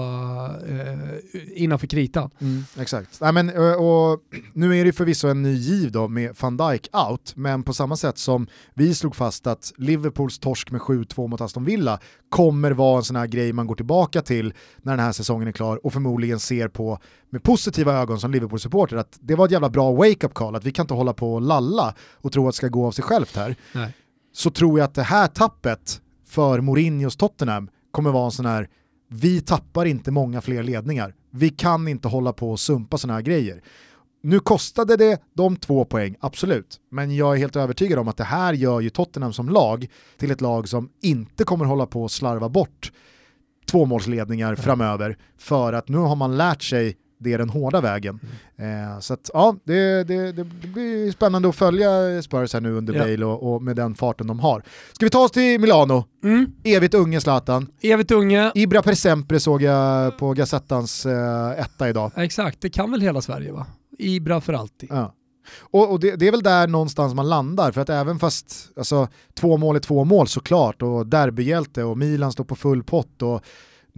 eh, 0.69 1.63
innanför 1.63 1.87
kritan. 1.87 2.31
Mm, 2.41 2.65
exakt. 2.81 3.21
Nej, 3.21 3.33
men, 3.33 3.51
och, 3.51 4.11
och, 4.13 4.21
nu 4.53 4.79
är 4.81 4.85
det 4.85 4.93
förvisso 4.93 5.29
en 5.29 5.43
ny 5.43 5.53
giv 5.53 5.93
då 5.93 6.09
med 6.09 6.37
van 6.41 6.57
Dijk 6.57 6.89
out, 6.93 7.33
men 7.37 7.63
på 7.63 7.73
samma 7.73 7.97
sätt 7.97 8.19
som 8.19 8.47
vi 8.75 8.95
slog 8.95 9.17
fast 9.17 9.47
att 9.47 9.73
Liverpools 9.77 10.39
torsk 10.39 10.71
med 10.71 10.81
7-2 10.81 11.29
mot 11.29 11.41
Aston 11.41 11.65
Villa 11.65 11.99
kommer 12.29 12.71
vara 12.71 12.97
en 12.97 13.05
sån 13.05 13.17
här 13.17 13.27
grej 13.27 13.53
man 13.53 13.67
går 13.67 13.75
tillbaka 13.75 14.23
till 14.23 14.55
när 14.83 14.97
den 14.97 15.05
här 15.05 15.13
säsongen 15.13 15.49
är 15.49 15.53
klar 15.53 15.87
och 15.87 15.93
förmodligen 15.93 16.41
ser 16.41 16.69
på 16.69 16.99
med 17.31 17.43
positiva 17.43 17.93
ögon 17.93 18.21
som 18.21 18.33
Liverpool-supporter 18.33 18.97
att 18.97 19.19
det 19.21 19.35
var 19.35 19.45
ett 19.45 19.51
jävla 19.51 19.71
bra 19.71 19.93
wake-up 19.93 20.35
call, 20.35 20.55
att 20.55 20.65
vi 20.65 20.73
kan 20.73 20.85
inte 20.85 20.95
hålla 20.95 21.13
på 21.13 21.35
och 21.35 21.41
lalla 21.41 21.95
och 22.15 22.33
tro 22.33 22.49
att 22.49 22.55
det 22.55 22.57
ska 22.57 22.69
gå 22.69 22.87
av 22.87 22.93
sig 22.93 23.05
självt 23.05 23.37
här. 23.37 23.57
Nej. 23.73 23.93
Så 24.33 24.51
tror 24.51 24.79
jag 24.79 24.85
att 24.85 24.95
det 24.95 25.03
här 25.03 25.27
tappet 25.27 26.01
för 26.27 26.61
Mourinhos 26.61 27.17
Tottenham 27.17 27.69
kommer 27.91 28.11
vara 28.11 28.25
en 28.25 28.31
sån 28.31 28.47
här, 28.47 28.69
vi 29.09 29.41
tappar 29.41 29.85
inte 29.85 30.11
många 30.11 30.41
fler 30.41 30.63
ledningar. 30.63 31.15
Vi 31.31 31.51
kan 31.51 31.89
inte 31.89 32.09
hålla 32.09 32.33
på 32.33 32.51
och 32.51 32.61
sumpa 32.61 32.99
såna 32.99 33.15
här 33.15 33.23
grejer. 33.23 33.63
Nu 34.23 34.41
kostade 34.41 34.97
det 34.97 35.23
de 35.35 35.57
två 35.57 35.85
poäng, 35.85 36.17
absolut. 36.21 36.81
Men 36.91 37.17
jag 37.17 37.35
är 37.35 37.39
helt 37.39 37.57
övertygad 37.57 37.99
om 37.99 38.09
att 38.09 38.17
det 38.17 38.25
här 38.25 38.53
gör 38.53 38.81
ju 38.81 38.91
Tottenham 38.91 39.33
som 39.33 39.49
lag 39.49 39.89
till 40.19 40.31
ett 40.31 40.41
lag 40.41 40.69
som 40.69 40.91
inte 41.03 41.45
kommer 41.45 41.65
hålla 41.65 41.87
på 41.87 42.03
och 42.03 42.11
slarva 42.11 42.49
bort 42.49 42.93
tvåmålsledningar 43.71 44.55
framöver 44.55 45.17
för 45.39 45.73
att 45.73 45.89
nu 45.89 45.99
har 45.99 46.17
man 46.17 46.37
lärt 46.37 46.63
sig 46.63 46.97
det 47.21 47.33
är 47.33 47.39
den 47.39 47.51
hårda 47.51 47.81
vägen. 47.81 48.21
Mm. 48.57 48.93
Eh, 48.93 49.01
så 49.01 49.15
att, 49.15 49.31
ja, 49.35 49.57
det, 49.65 50.05
det, 50.05 50.33
det, 50.33 50.45
blir 50.45 51.13
spännande 51.13 51.49
att 51.49 51.57
följa 51.57 52.23
Spurs 52.23 52.53
här 52.55 52.61
nu 52.61 52.73
under 52.73 52.95
ja. 52.95 53.05
Bale 53.05 53.25
och, 53.25 53.55
och, 53.55 53.63
med 53.63 53.77
den 53.77 53.95
farten 53.95 54.27
de 54.27 54.41
har. 54.41 54.63
Ska 54.93 55.07
vi 55.07 55.11
ta 55.11 55.19
oss 55.19 55.31
till 55.31 55.61
Milano? 55.61 56.05
Mm. 56.25 56.53
Evigt 56.65 56.95
unge 56.95 57.21
Zlatan. 57.21 57.67
Evigt 57.81 58.11
unge. 58.11 58.53
Ibra 58.55 58.83
per 58.83 58.95
sempre 58.95 59.41
såg 59.41 59.63
jag 59.63 60.19
på 60.19 60.33
Gazettans 60.33 61.07
eh, 61.07 61.61
etta 61.61 61.89
idag. 61.89 62.13
Exakt, 62.17 62.61
det 62.61 62.71
kan 62.71 62.91
väl 62.91 63.01
hela 63.01 63.21
Sverige 63.21 63.53
va? 63.53 63.67
Ibra 63.99 64.41
för 64.41 64.53
alltid. 64.53 64.89
Ja. 64.93 65.15
Och, 65.61 65.91
och 65.91 66.01
det, 66.01 66.17
det, 66.17 66.27
är 66.27 66.31
väl 66.31 66.43
där 66.43 66.67
någonstans 66.67 67.15
man 67.15 67.29
landar, 67.29 67.73
för 67.73 67.81
att 67.81 67.91
även 67.91 68.19
fast 68.19 68.71
alltså, 68.77 69.09
två 69.35 69.57
mål 69.57 69.77
är 69.77 69.81
två 69.81 70.05
mål 70.05 70.29
såklart, 70.29 70.83
och 70.83 71.07
derbyhjälte 71.07 71.85
och 71.85 71.99
Milan 71.99 72.33
står 72.33 72.45
på 72.45 72.57
full 72.57 72.83
pott 72.83 73.23
och 73.23 73.45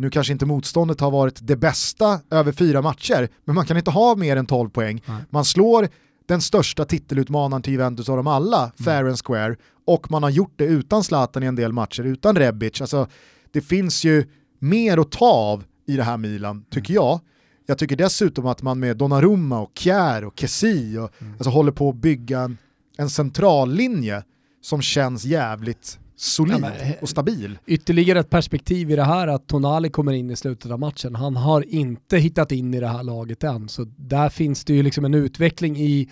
nu 0.03 0.11
kanske 0.11 0.33
inte 0.33 0.47
motståndet 0.47 1.01
har 1.01 1.11
varit 1.11 1.39
det 1.43 1.57
bästa 1.57 2.21
över 2.31 2.53
fyra 2.53 2.83
matcher, 2.83 3.29
men 3.45 3.55
man 3.55 3.67
kan 3.67 3.77
inte 3.77 3.91
ha 3.91 4.17
mer 4.17 4.37
än 4.37 4.47
12 4.47 4.71
poäng. 4.71 5.03
Nej. 5.07 5.17
Man 5.31 5.45
slår 5.45 5.89
den 6.27 6.41
största 6.41 6.85
titelutmanaren 6.85 7.63
till 7.63 7.73
Juventus 7.73 8.09
av 8.09 8.17
dem 8.17 8.27
alla, 8.27 8.59
mm. 8.63 8.73
fair 8.85 9.05
and 9.05 9.19
square, 9.27 9.57
och 9.87 10.11
man 10.11 10.23
har 10.23 10.31
gjort 10.31 10.53
det 10.57 10.65
utan 10.65 11.05
Zlatan 11.05 11.43
i 11.43 11.47
en 11.47 11.57
del 11.57 11.73
matcher, 11.73 12.03
utan 12.03 12.37
Rebic. 12.37 12.81
Alltså, 12.81 13.07
det 13.53 13.61
finns 13.61 14.05
ju 14.05 14.25
mer 14.59 14.99
att 14.99 15.11
ta 15.11 15.27
av 15.33 15.65
i 15.87 15.97
det 15.97 16.03
här 16.03 16.17
Milan, 16.17 16.65
tycker 16.71 16.95
mm. 16.95 17.05
jag. 17.05 17.21
Jag 17.67 17.79
tycker 17.79 17.97
dessutom 17.97 18.47
att 18.47 18.63
man 18.63 18.81
med 18.81 18.97
Donnarumma 18.97 19.61
och 19.61 19.73
Kjär 19.75 20.25
och 20.25 20.41
Kessi 20.41 20.99
och, 20.99 21.23
mm. 21.23 21.33
alltså, 21.33 21.51
håller 21.51 21.73
på 21.73 21.89
att 21.89 21.97
bygga 21.97 22.41
en, 22.41 22.59
en 22.97 23.11
centrallinje 23.11 24.23
som 24.63 24.83
känns 24.83 25.25
jävligt 25.25 25.99
solid 26.23 26.55
ja, 26.55 26.59
men, 26.59 26.73
och 27.01 27.09
stabil. 27.09 27.59
Ytterligare 27.67 28.21
ett 28.21 28.31
perspektiv 28.31 28.91
i 28.91 28.97
det 28.97 29.05
här 29.05 29.29
att 29.29 29.47
Tonali 29.47 29.91
kommer 29.91 30.13
in 30.13 30.31
i 30.31 30.37
slutet 30.37 30.71
av 30.71 30.81
matchen. 30.81 31.15
Han 31.15 31.37
har 31.37 31.75
inte 31.75 32.19
hittat 32.19 32.53
in 32.53 32.75
i 32.75 32.81
det 32.81 32.89
här 32.89 33.03
laget 33.03 33.45
än, 33.45 33.69
så 33.69 33.87
där 33.97 34.29
finns 34.29 34.65
det 34.65 34.75
ju 34.75 34.83
liksom 34.83 35.05
en 35.05 35.15
utveckling 35.15 35.77
i 35.77 36.11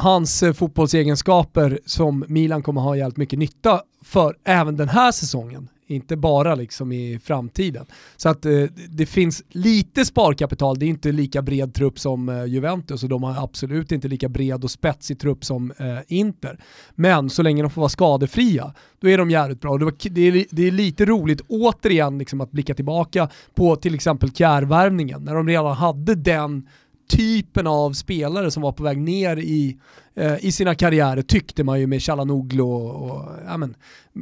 hans 0.00 0.44
fotbollsegenskaper 0.54 1.80
som 1.86 2.24
Milan 2.28 2.62
kommer 2.62 2.80
ha 2.80 2.96
jävligt 2.96 3.16
mycket 3.16 3.38
nytta 3.38 3.82
för 4.04 4.36
även 4.44 4.76
den 4.76 4.88
här 4.88 5.12
säsongen 5.12 5.68
inte 5.90 6.16
bara 6.16 6.54
liksom 6.54 6.92
i 6.92 7.18
framtiden. 7.24 7.86
Så 8.16 8.28
att 8.28 8.46
eh, 8.46 8.62
det 8.88 9.06
finns 9.06 9.42
lite 9.48 10.04
sparkapital, 10.04 10.78
det 10.78 10.86
är 10.86 10.88
inte 10.88 11.12
lika 11.12 11.42
bred 11.42 11.74
trupp 11.74 11.98
som 11.98 12.28
eh, 12.28 12.44
Juventus 12.44 13.02
och 13.02 13.08
de 13.08 13.22
har 13.22 13.44
absolut 13.44 13.92
inte 13.92 14.08
lika 14.08 14.28
bred 14.28 14.64
och 14.64 14.70
spetsig 14.70 15.18
trupp 15.18 15.44
som 15.44 15.72
eh, 15.78 15.98
Inter. 16.08 16.60
Men 16.94 17.30
så 17.30 17.42
länge 17.42 17.62
de 17.62 17.70
får 17.70 17.82
vara 17.82 17.88
skadefria, 17.88 18.74
då 19.00 19.08
är 19.08 19.18
de 19.18 19.30
jävligt 19.30 19.60
bra. 19.60 19.78
Det, 19.78 19.84
var, 19.84 19.94
det, 20.10 20.20
är, 20.20 20.46
det 20.50 20.66
är, 20.66 20.70
lite 20.70 21.04
roligt 21.04 21.40
återigen 21.48 22.18
liksom, 22.18 22.40
att 22.40 22.50
blicka 22.50 22.74
tillbaka 22.74 23.28
på 23.54 23.76
till 23.76 23.94
exempel 23.94 24.32
Kjärvärvningen, 24.32 25.24
när 25.24 25.34
de 25.34 25.48
redan 25.48 25.76
hade 25.76 26.14
den 26.14 26.66
typen 27.10 27.66
av 27.66 27.92
spelare 27.92 28.50
som 28.50 28.62
var 28.62 28.72
på 28.72 28.82
väg 28.82 28.98
ner 28.98 29.36
i, 29.36 29.78
eh, 30.14 30.44
i 30.44 30.52
sina 30.52 30.74
karriärer 30.74 31.22
tyckte 31.22 31.64
man 31.64 31.80
ju 31.80 31.86
med 31.86 32.02
Chalanoglu 32.02 32.62
och, 32.62 33.10
och 33.10 33.28
ja, 33.46 33.56
men, 33.56 33.74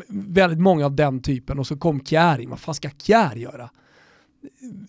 väldigt 0.08 0.60
många 0.60 0.86
av 0.86 0.96
den 0.96 1.22
typen 1.22 1.58
och 1.58 1.66
så 1.66 1.76
kom 1.76 2.00
Kjär 2.00 2.38
in, 2.38 2.50
vad 2.50 2.58
fan 2.58 2.74
ska 2.74 2.90
Kjär 2.90 3.36
göra? 3.36 3.70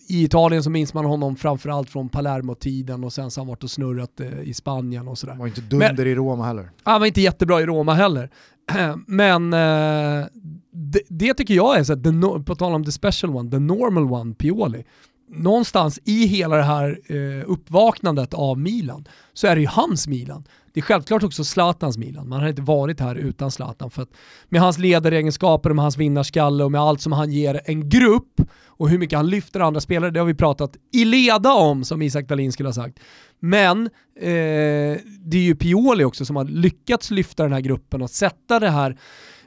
I 0.08 0.24
Italien 0.24 0.62
så 0.62 0.70
minns 0.70 0.94
man 0.94 1.04
honom 1.04 1.36
framförallt 1.36 1.90
från 1.90 2.08
Palermo-tiden 2.08 3.04
och 3.04 3.12
sen 3.12 3.30
så 3.30 3.40
har 3.40 3.44
han 3.44 3.48
varit 3.48 3.64
och 3.64 3.70
snurrat 3.70 4.20
eh, 4.20 4.40
i 4.40 4.54
Spanien 4.54 5.08
och 5.08 5.18
sådär. 5.18 5.32
Han 5.32 5.40
var 5.40 5.46
inte 5.46 5.60
dunder 5.60 5.94
Men, 5.94 6.06
i 6.06 6.14
Roma 6.14 6.46
heller. 6.46 6.70
Han 6.82 7.00
var 7.00 7.06
inte 7.06 7.20
jättebra 7.20 7.60
i 7.60 7.66
Roma 7.66 7.94
heller. 7.94 8.30
Men 9.06 9.52
eh, 9.52 10.26
det, 10.72 11.00
det, 11.08 11.34
tycker 11.34 11.54
jag 11.54 11.78
är, 11.78 11.84
så 11.84 11.92
att 11.92 12.04
the, 12.04 12.12
på 12.46 12.54
tal 12.54 12.74
om 12.74 12.84
the 12.84 12.92
special 12.92 13.36
one, 13.36 13.50
the 13.50 13.58
normal 13.58 14.12
one, 14.12 14.34
Pioli 14.34 14.84
någonstans 15.30 16.00
i 16.04 16.26
hela 16.26 16.56
det 16.56 16.62
här 16.62 17.00
eh, 17.06 17.44
uppvaknandet 17.46 18.34
av 18.34 18.58
Milan 18.58 19.08
så 19.32 19.46
är 19.46 19.54
det 19.54 19.60
ju 19.60 19.66
hans 19.66 20.08
Milan. 20.08 20.44
Det 20.72 20.80
är 20.80 20.82
självklart 20.82 21.22
också 21.22 21.44
Zlatans 21.44 21.98
Milan. 21.98 22.28
Man 22.28 22.40
har 22.40 22.48
inte 22.48 22.62
varit 22.62 23.00
här 23.00 23.14
utan 23.14 23.50
Zlatan. 23.50 23.90
För 23.90 24.02
att 24.02 24.10
med 24.48 24.60
hans 24.60 24.78
ledaregenskaper, 24.78 25.70
med 25.70 25.82
hans 25.82 25.96
vinnarskalle 25.96 26.64
och 26.64 26.72
med 26.72 26.80
allt 26.80 27.00
som 27.00 27.12
han 27.12 27.32
ger 27.32 27.60
en 27.64 27.88
grupp 27.88 28.40
och 28.66 28.88
hur 28.88 28.98
mycket 28.98 29.16
han 29.16 29.30
lyfter 29.30 29.60
andra 29.60 29.80
spelare, 29.80 30.10
det 30.10 30.20
har 30.20 30.26
vi 30.26 30.34
pratat 30.34 30.76
i 30.92 31.04
leda 31.04 31.52
om 31.52 31.84
som 31.84 32.02
Isak 32.02 32.28
Dahlin 32.28 32.52
skulle 32.52 32.68
ha 32.68 32.74
sagt. 32.74 33.00
Men 33.40 33.86
eh, 34.20 34.98
det 35.24 35.36
är 35.36 35.42
ju 35.42 35.54
Pioli 35.54 36.04
också 36.04 36.24
som 36.24 36.36
har 36.36 36.44
lyckats 36.44 37.10
lyfta 37.10 37.42
den 37.42 37.52
här 37.52 37.60
gruppen 37.60 38.02
och 38.02 38.10
sätta 38.10 38.60
det 38.60 38.70
här 38.70 38.98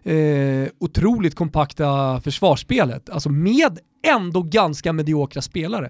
eh, 0.03 0.67
otroligt 0.79 1.35
kompakta 1.35 2.21
försvarsspelet. 2.21 3.09
Alltså 3.09 3.29
med 3.29 3.79
ändå 4.03 4.41
ganska 4.41 4.93
mediokra 4.93 5.41
spelare. 5.41 5.89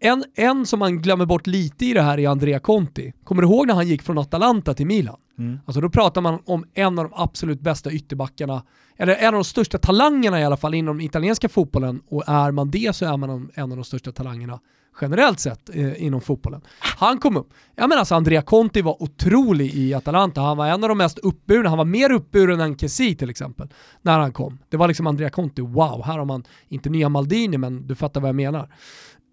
En, 0.00 0.24
en 0.34 0.66
som 0.66 0.78
man 0.78 1.02
glömmer 1.02 1.26
bort 1.26 1.46
lite 1.46 1.86
i 1.86 1.92
det 1.92 2.02
här 2.02 2.18
är 2.18 2.28
Andrea 2.28 2.58
Conti. 2.58 3.12
Kommer 3.24 3.42
du 3.42 3.48
ihåg 3.48 3.66
när 3.66 3.74
han 3.74 3.88
gick 3.88 4.02
från 4.02 4.18
Atalanta 4.18 4.74
till 4.74 4.86
Milan? 4.86 5.16
Mm. 5.38 5.60
Alltså 5.66 5.80
då 5.80 5.90
pratar 5.90 6.20
man 6.20 6.38
om 6.44 6.64
en 6.74 6.98
av 6.98 7.04
de 7.04 7.12
absolut 7.16 7.60
bästa 7.60 7.92
ytterbackarna, 7.92 8.62
eller 8.96 9.14
en 9.14 9.26
av 9.26 9.32
de 9.32 9.44
största 9.44 9.78
talangerna 9.78 10.40
i 10.40 10.44
alla 10.44 10.56
fall 10.56 10.74
inom 10.74 10.98
den 10.98 11.06
italienska 11.06 11.48
fotbollen 11.48 12.02
och 12.08 12.28
är 12.28 12.50
man 12.50 12.70
det 12.70 12.96
så 12.96 13.04
är 13.04 13.16
man 13.16 13.50
en 13.54 13.70
av 13.70 13.76
de 13.76 13.84
största 13.84 14.12
talangerna 14.12 14.60
generellt 15.00 15.40
sett 15.40 15.68
eh, 15.74 16.04
inom 16.04 16.20
fotbollen. 16.20 16.60
Han 16.78 17.18
kom 17.18 17.36
upp. 17.36 17.54
Jag 17.74 17.88
menar 17.88 18.00
alltså 18.00 18.14
Andrea 18.14 18.42
Conti 18.42 18.82
var 18.82 19.02
otrolig 19.02 19.74
i 19.74 19.94
Atalanta. 19.94 20.40
Han 20.40 20.56
var 20.56 20.66
en 20.66 20.82
av 20.82 20.88
de 20.88 20.98
mest 20.98 21.18
uppburna. 21.18 21.68
Han 21.68 21.78
var 21.78 21.84
mer 21.84 22.12
uppburen 22.12 22.60
än 22.60 22.78
Kessi 22.78 23.14
till 23.14 23.30
exempel 23.30 23.68
när 24.02 24.18
han 24.18 24.32
kom. 24.32 24.58
Det 24.68 24.76
var 24.76 24.88
liksom 24.88 25.06
Andrea 25.06 25.30
Conti, 25.30 25.62
wow, 25.62 26.02
här 26.04 26.18
har 26.18 26.24
man 26.24 26.44
inte 26.68 26.90
nya 26.90 27.08
Maldini 27.08 27.58
men 27.58 27.86
du 27.86 27.94
fattar 27.94 28.20
vad 28.20 28.28
jag 28.28 28.36
menar. 28.36 28.68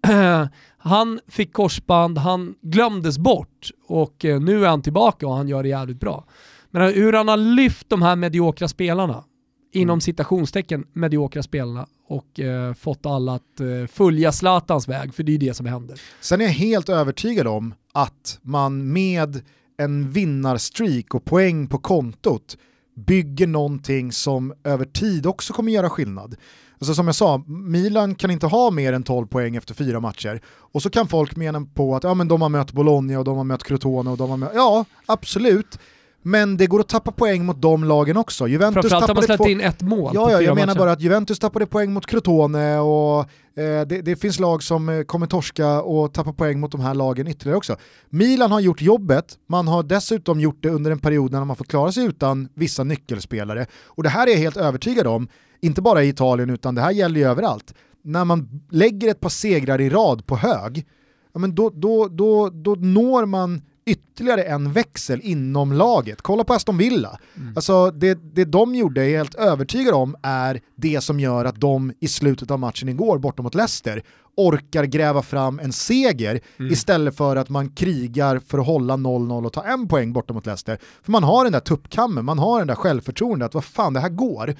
han 0.78 1.20
fick 1.28 1.52
korsband, 1.52 2.18
han 2.18 2.54
glömdes 2.62 3.18
bort 3.18 3.70
och 3.86 4.24
eh, 4.24 4.40
nu 4.40 4.64
är 4.64 4.68
han 4.68 4.82
tillbaka 4.82 5.26
och 5.26 5.34
han 5.34 5.48
gör 5.48 5.62
det 5.62 5.68
jävligt 5.68 6.00
bra. 6.00 6.24
Men 6.70 6.94
hur 6.94 7.12
han 7.12 7.28
har 7.28 7.36
lyft 7.36 7.90
de 7.90 8.02
här 8.02 8.16
mediokra 8.16 8.68
spelarna, 8.68 9.24
inom 9.72 9.94
mm. 9.94 10.00
citationstecken 10.00 10.86
mediokra 10.92 11.42
spelarna 11.42 11.86
och 12.08 12.40
eh, 12.40 12.74
fått 12.74 13.06
alla 13.06 13.34
att 13.34 13.60
eh, 13.60 13.86
följa 13.86 14.32
Zlatans 14.32 14.88
väg, 14.88 15.14
för 15.14 15.22
det 15.22 15.34
är 15.34 15.38
det 15.38 15.54
som 15.54 15.66
händer. 15.66 16.00
Sen 16.20 16.40
är 16.40 16.44
jag 16.44 16.52
helt 16.52 16.88
övertygad 16.88 17.46
om 17.46 17.74
att 17.92 18.38
man 18.42 18.92
med 18.92 19.42
en 19.78 20.10
vinnarstreak 20.10 21.14
och 21.14 21.24
poäng 21.24 21.66
på 21.66 21.78
kontot 21.78 22.56
bygger 22.96 23.46
någonting 23.46 24.12
som 24.12 24.54
över 24.64 24.84
tid 24.84 25.26
också 25.26 25.52
kommer 25.52 25.72
göra 25.72 25.90
skillnad. 25.90 26.36
Alltså 26.78 26.94
som 26.94 27.06
jag 27.06 27.14
sa, 27.14 27.44
Milan 27.46 28.14
kan 28.14 28.30
inte 28.30 28.46
ha 28.46 28.70
mer 28.70 28.92
än 28.92 29.02
12 29.02 29.26
poäng 29.26 29.56
efter 29.56 29.74
fyra 29.74 30.00
matcher. 30.00 30.40
Och 30.46 30.82
så 30.82 30.90
kan 30.90 31.08
folk 31.08 31.36
mena 31.36 31.66
på 31.74 31.96
att 31.96 32.04
ja, 32.04 32.14
men 32.14 32.28
de 32.28 32.42
har 32.42 32.48
mött 32.48 32.72
Bologna 32.72 33.18
och 33.18 33.24
de 33.24 33.36
har 33.36 33.44
mött 33.44 33.64
Crotone 33.64 34.10
och 34.10 34.16
de 34.16 34.30
har 34.30 34.36
mött... 34.36 34.52
Ja, 34.54 34.84
absolut. 35.06 35.78
Men 36.22 36.56
det 36.56 36.66
går 36.66 36.80
att 36.80 36.88
tappa 36.88 37.12
poäng 37.12 37.44
mot 37.44 37.62
de 37.62 37.84
lagen 37.84 38.16
också. 38.16 38.48
Juventus 38.48 38.80
Framförallt 38.80 39.08
har 39.08 39.14
man 39.14 39.24
släppt 39.24 39.46
in 39.46 39.60
ett 39.60 39.82
mål 39.82 40.10
Ja, 40.14 40.32
ja 40.32 40.42
jag 40.42 40.54
menar 40.54 40.74
bara 40.74 40.92
att 40.92 41.00
Juventus 41.00 41.38
tappade 41.38 41.66
poäng 41.66 41.92
mot 41.92 42.06
Crotone 42.06 42.78
och 42.78 43.20
eh, 43.20 43.86
det, 43.86 44.02
det, 44.02 44.16
finns 44.16 44.38
lag 44.38 44.62
som 44.62 44.88
eh, 44.88 45.02
kommer 45.02 45.26
torska 45.26 45.82
och 45.82 46.12
tappa 46.12 46.32
poäng 46.32 46.60
mot 46.60 46.72
de 46.72 46.80
här 46.80 46.94
lagen 46.94 47.26
ytterligare 47.26 47.56
också. 47.56 47.76
Milan 48.08 48.52
har 48.52 48.60
gjort 48.60 48.82
jobbet, 48.82 49.38
man 49.46 49.68
har 49.68 49.82
dessutom 49.82 50.40
gjort 50.40 50.62
det 50.62 50.70
under 50.70 50.90
en 50.90 50.98
period 50.98 51.32
när 51.32 51.44
man 51.44 51.56
fått 51.56 51.68
klara 51.68 51.92
sig 51.92 52.04
utan 52.04 52.48
vissa 52.54 52.84
nyckelspelare. 52.84 53.66
Och 53.84 54.02
det 54.02 54.08
här 54.08 54.26
är 54.26 54.30
jag 54.30 54.38
helt 54.38 54.56
övertygad 54.56 55.06
om, 55.06 55.28
inte 55.60 55.82
bara 55.82 56.02
i 56.02 56.08
Italien 56.08 56.50
utan 56.50 56.74
det 56.74 56.80
här 56.80 56.90
gäller 56.90 57.20
ju 57.20 57.26
överallt. 57.26 57.74
När 58.02 58.24
man 58.24 58.60
lägger 58.70 59.10
ett 59.10 59.20
par 59.20 59.28
segrar 59.28 59.80
i 59.80 59.90
rad 59.90 60.26
på 60.26 60.36
hög, 60.36 60.86
ja, 61.32 61.40
men 61.40 61.54
då, 61.54 61.70
då, 61.70 62.08
då, 62.08 62.50
då 62.50 62.74
når 62.74 63.26
man 63.26 63.62
ytterligare 63.90 64.42
en 64.42 64.72
växel 64.72 65.20
inom 65.22 65.72
laget. 65.72 66.22
Kolla 66.22 66.44
på 66.44 66.54
Aston 66.54 66.78
Villa. 66.78 67.18
Mm. 67.36 67.52
Alltså 67.56 67.90
det, 67.90 68.34
det 68.34 68.44
de 68.44 68.74
gjorde, 68.74 69.04
är 69.04 69.16
helt 69.18 69.34
övertygad 69.34 69.94
om, 69.94 70.16
är 70.22 70.60
det 70.76 71.00
som 71.00 71.20
gör 71.20 71.44
att 71.44 71.60
de 71.60 71.92
i 72.00 72.08
slutet 72.08 72.50
av 72.50 72.58
matchen 72.58 72.88
igår 72.88 73.18
bortom 73.18 73.44
mot 73.44 73.54
Leicester 73.54 74.02
orkar 74.36 74.84
gräva 74.84 75.22
fram 75.22 75.58
en 75.58 75.72
seger 75.72 76.40
Mm. 76.58 76.72
istället 76.72 77.16
för 77.16 77.36
att 77.36 77.48
man 77.48 77.70
krigar 77.70 78.40
för 78.46 78.58
att 78.58 78.66
hålla 78.66 78.94
0-0 78.94 79.46
och 79.46 79.52
ta 79.52 79.62
en 79.64 79.88
poäng 79.88 80.12
bortom 80.12 80.34
mot 80.34 80.46
Leicester. 80.46 80.78
För 81.02 81.12
man 81.12 81.24
har 81.24 81.44
den 81.44 81.52
där 81.52 81.60
tuppkammen, 81.60 82.24
man 82.24 82.38
har 82.38 82.58
den 82.58 82.68
där 82.68 82.74
självförtroendet 82.74 83.46
att 83.46 83.54
vad 83.54 83.64
fan 83.64 83.92
det 83.92 84.00
här 84.00 84.08
går. 84.08 84.54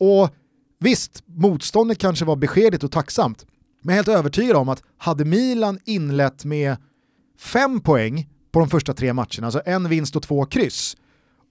Och 0.00 0.30
visst, 0.80 1.22
motståndet 1.26 1.98
kanske 1.98 2.24
var 2.24 2.36
beskedligt 2.36 2.84
och 2.84 2.92
tacksamt, 2.92 3.46
men 3.82 3.94
jag 3.96 4.02
är 4.02 4.06
helt 4.06 4.18
övertygad 4.18 4.56
om 4.56 4.68
att 4.68 4.82
hade 4.98 5.24
Milan 5.24 5.78
inlett 5.84 6.44
med 6.44 6.76
fem 7.38 7.80
poäng 7.80 8.28
på 8.52 8.60
de 8.60 8.68
första 8.68 8.94
tre 8.94 9.12
matcherna, 9.12 9.46
alltså 9.46 9.62
en 9.64 9.88
vinst 9.88 10.16
och 10.16 10.22
två 10.22 10.44
kryss, 10.44 10.96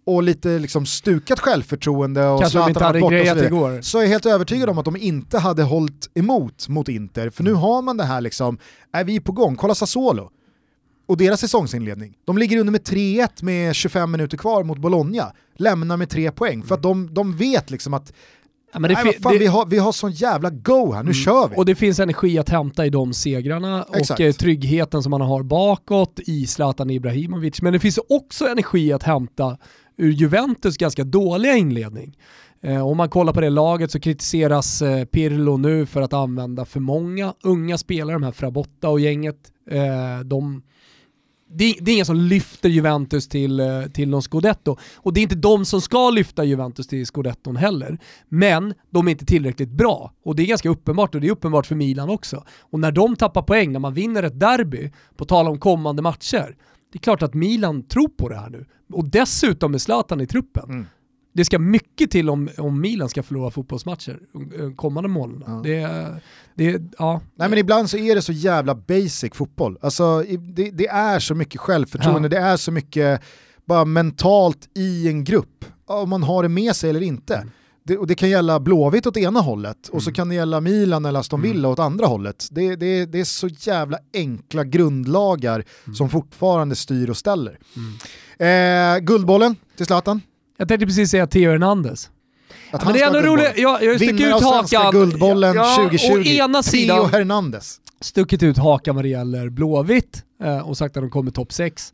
och 0.05 0.23
lite 0.23 0.59
liksom 0.59 0.85
stukat 0.85 1.39
självförtroende 1.39 2.27
och 2.27 2.41
Kanske 2.41 2.59
Zlatan 2.59 2.83
varit 2.83 3.01
borta 3.01 3.21
och 3.21 3.27
så 3.27 3.35
vidare, 3.35 3.83
så 3.83 3.97
är 3.97 4.01
jag 4.01 4.09
helt 4.09 4.25
övertygad 4.25 4.69
om 4.69 4.77
att 4.77 4.85
de 4.85 4.97
inte 4.97 5.39
hade 5.39 5.63
hållit 5.63 6.09
emot 6.13 6.67
mot 6.69 6.89
Inter, 6.89 7.29
för 7.29 7.43
nu 7.43 7.53
har 7.53 7.81
man 7.81 7.97
det 7.97 8.03
här 8.03 8.21
liksom, 8.21 8.57
är 8.91 9.03
vi 9.03 9.19
på 9.19 9.31
gång, 9.31 9.55
kolla 9.55 9.75
Sassuolo. 9.75 10.29
Och 11.07 11.17
deras 11.17 11.39
säsongsinledning. 11.39 12.13
De 12.25 12.37
ligger 12.37 12.57
under 12.57 12.71
med 12.71 12.81
3-1 12.81 13.43
med 13.43 13.75
25 13.75 14.11
minuter 14.11 14.37
kvar 14.37 14.63
mot 14.63 14.77
Bologna, 14.77 15.31
lämnar 15.55 15.97
med 15.97 16.09
tre 16.09 16.31
poäng, 16.31 16.63
för 16.63 16.75
att 16.75 16.83
de, 16.83 17.13
de 17.13 17.37
vet 17.37 17.71
liksom 17.71 17.93
att 17.93 18.13
Ja, 18.73 18.79
men 18.79 18.91
nej, 18.93 19.13
fan, 19.21 19.33
det- 19.33 19.39
vi, 19.39 19.45
har, 19.45 19.65
vi 19.65 19.77
har 19.77 19.91
sån 19.91 20.11
jävla 20.11 20.49
go 20.49 20.91
här, 20.93 21.03
nu 21.03 21.13
kör 21.13 21.47
vi. 21.49 21.55
Och 21.57 21.65
det 21.65 21.75
finns 21.75 21.99
energi 21.99 22.39
att 22.39 22.49
hämta 22.49 22.85
i 22.85 22.89
de 22.89 23.13
segrarna 23.13 23.85
Exakt. 23.95 24.19
och 24.19 24.25
eh, 24.25 24.31
tryggheten 24.33 25.03
som 25.03 25.09
man 25.09 25.21
har 25.21 25.43
bakåt 25.43 26.19
i 26.25 26.47
Zlatan 26.47 26.89
Ibrahimovic. 26.89 27.61
Men 27.61 27.73
det 27.73 27.79
finns 27.79 27.99
också 28.09 28.47
energi 28.47 28.93
att 28.93 29.03
hämta 29.03 29.57
ur 29.97 30.11
Juventus 30.11 30.77
ganska 30.77 31.03
dåliga 31.03 31.55
inledning. 31.55 32.17
Eh, 32.63 32.87
om 32.87 32.97
man 32.97 33.09
kollar 33.09 33.33
på 33.33 33.41
det 33.41 33.49
laget 33.49 33.91
så 33.91 33.99
kritiseras 33.99 34.81
eh, 34.81 35.05
Pirlo 35.05 35.57
nu 35.57 35.85
för 35.85 36.01
att 36.01 36.13
använda 36.13 36.65
för 36.65 36.79
många 36.79 37.33
unga 37.43 37.77
spelare, 37.77 38.15
de 38.15 38.23
här 38.23 38.31
Frabotta 38.31 38.89
och 38.89 38.99
gänget. 38.99 39.37
Eh, 39.71 40.19
de, 40.25 40.61
det, 41.53 41.75
det 41.81 41.91
är 41.91 41.93
ingen 41.93 42.05
som 42.05 42.15
lyfter 42.15 42.69
Juventus 42.69 43.27
till, 43.27 43.59
eh, 43.59 43.83
till 43.93 44.09
någon 44.09 44.21
scudetto. 44.21 44.77
Och 44.95 45.13
det 45.13 45.19
är 45.19 45.21
inte 45.21 45.35
de 45.35 45.65
som 45.65 45.81
ska 45.81 46.09
lyfta 46.09 46.43
Juventus 46.43 46.87
till 46.87 47.05
scudetton 47.05 47.55
heller. 47.55 47.99
Men 48.29 48.73
de 48.89 49.07
är 49.07 49.11
inte 49.11 49.25
tillräckligt 49.25 49.69
bra. 49.69 50.13
Och 50.25 50.35
det 50.35 50.43
är 50.43 50.47
ganska 50.47 50.69
uppenbart 50.69 51.15
och 51.15 51.21
det 51.21 51.27
är 51.27 51.31
uppenbart 51.31 51.65
för 51.65 51.75
Milan 51.75 52.09
också. 52.09 52.43
Och 52.59 52.79
när 52.79 52.91
de 52.91 53.15
tappar 53.15 53.41
poäng, 53.41 53.71
när 53.71 53.79
man 53.79 53.93
vinner 53.93 54.23
ett 54.23 54.39
derby, 54.39 54.91
på 55.15 55.25
tal 55.25 55.47
om 55.47 55.59
kommande 55.59 56.01
matcher, 56.01 56.55
det 56.91 56.97
är 56.97 57.01
klart 57.01 57.21
att 57.21 57.33
Milan 57.33 57.83
tror 57.83 58.07
på 58.07 58.29
det 58.29 58.35
här 58.35 58.49
nu. 58.49 58.65
Och 58.93 59.09
dessutom 59.09 59.71
med 59.71 59.81
Zlatan 59.81 60.21
i 60.21 60.27
truppen. 60.27 60.69
Mm. 60.69 60.85
Det 61.33 61.45
ska 61.45 61.59
mycket 61.59 62.11
till 62.11 62.29
om, 62.29 62.49
om 62.57 62.81
Milan 62.81 63.09
ska 63.09 63.23
förlora 63.23 63.51
fotbollsmatcher 63.51 64.19
de 64.57 64.75
kommande 64.75 65.09
månaderna. 65.09 65.45
Ja. 65.47 65.61
Det, 65.63 66.71
det, 66.71 66.81
ja. 66.97 67.21
Nej 67.35 67.49
men 67.49 67.59
ibland 67.59 67.89
så 67.89 67.97
är 67.97 68.15
det 68.15 68.21
så 68.21 68.31
jävla 68.31 68.75
basic 68.75 69.33
fotboll. 69.33 69.77
Alltså 69.81 70.23
det, 70.39 70.71
det 70.71 70.87
är 70.87 71.19
så 71.19 71.35
mycket 71.35 71.61
självförtroende, 71.61 72.29
det 72.29 72.37
är 72.37 72.57
så 72.57 72.71
mycket 72.71 73.21
bara 73.65 73.85
mentalt 73.85 74.69
i 74.75 75.07
en 75.07 75.23
grupp. 75.23 75.65
Om 75.85 76.09
man 76.09 76.23
har 76.23 76.43
det 76.43 76.49
med 76.49 76.75
sig 76.75 76.89
eller 76.89 77.01
inte. 77.01 77.47
Det, 77.83 77.97
och 77.97 78.07
det 78.07 78.15
kan 78.15 78.29
gälla 78.29 78.59
Blåvitt 78.59 79.05
åt 79.05 79.17
ena 79.17 79.39
hållet 79.39 79.87
och 79.87 80.03
så 80.03 80.11
kan 80.11 80.29
det 80.29 80.35
gälla 80.35 80.61
Milan 80.61 81.05
eller 81.05 81.19
Aston 81.19 81.41
Villa 81.41 81.67
åt 81.67 81.79
andra 81.79 82.05
hållet. 82.05 82.47
Det, 82.51 82.75
det, 82.75 83.05
det 83.05 83.19
är 83.19 83.23
så 83.23 83.47
jävla 83.47 83.97
enkla 84.13 84.63
grundlagar 84.63 85.63
som 85.97 86.09
fortfarande 86.09 86.75
styr 86.75 87.09
och 87.09 87.17
ställer. 87.17 87.59
Eh, 88.37 88.99
guldbollen 88.99 89.55
till 89.77 89.85
Zlatan. 89.85 90.21
Jag 90.61 90.67
tänkte 90.67 90.85
precis 90.85 91.11
säga 91.11 91.27
Theo 91.27 91.51
Hernandez. 91.51 92.09
Att 92.71 92.81
Ja, 92.81 92.85
men 92.85 92.93
det 92.93 93.01
är 93.01 93.07
ändå 93.07 93.19
roligt, 93.19 93.51
jag, 93.57 93.83
jag 93.83 93.95
sticker 93.95 94.27
ut 94.27 94.33
av 94.33 94.39
Svenska 94.39 94.77
hakan. 94.77 94.91
Guldbollen 94.91 95.55
Ja, 95.55 95.75
2020, 95.75 96.11
Å 96.13 96.21
ena 96.21 96.63
Theo 96.63 96.71
sidan 96.71 97.09
Hernandez. 97.09 97.79
stuckit 98.01 98.43
ut 98.43 98.57
hakan 98.57 98.95
vad 98.95 99.05
det 99.05 99.09
gäller 99.09 99.49
Blåvitt 99.49 100.23
eh, 100.43 100.69
och 100.69 100.77
sagt 100.77 100.97
att 100.97 101.03
de 101.03 101.09
kommer 101.09 101.31
topp 101.31 101.53
6. 101.53 101.93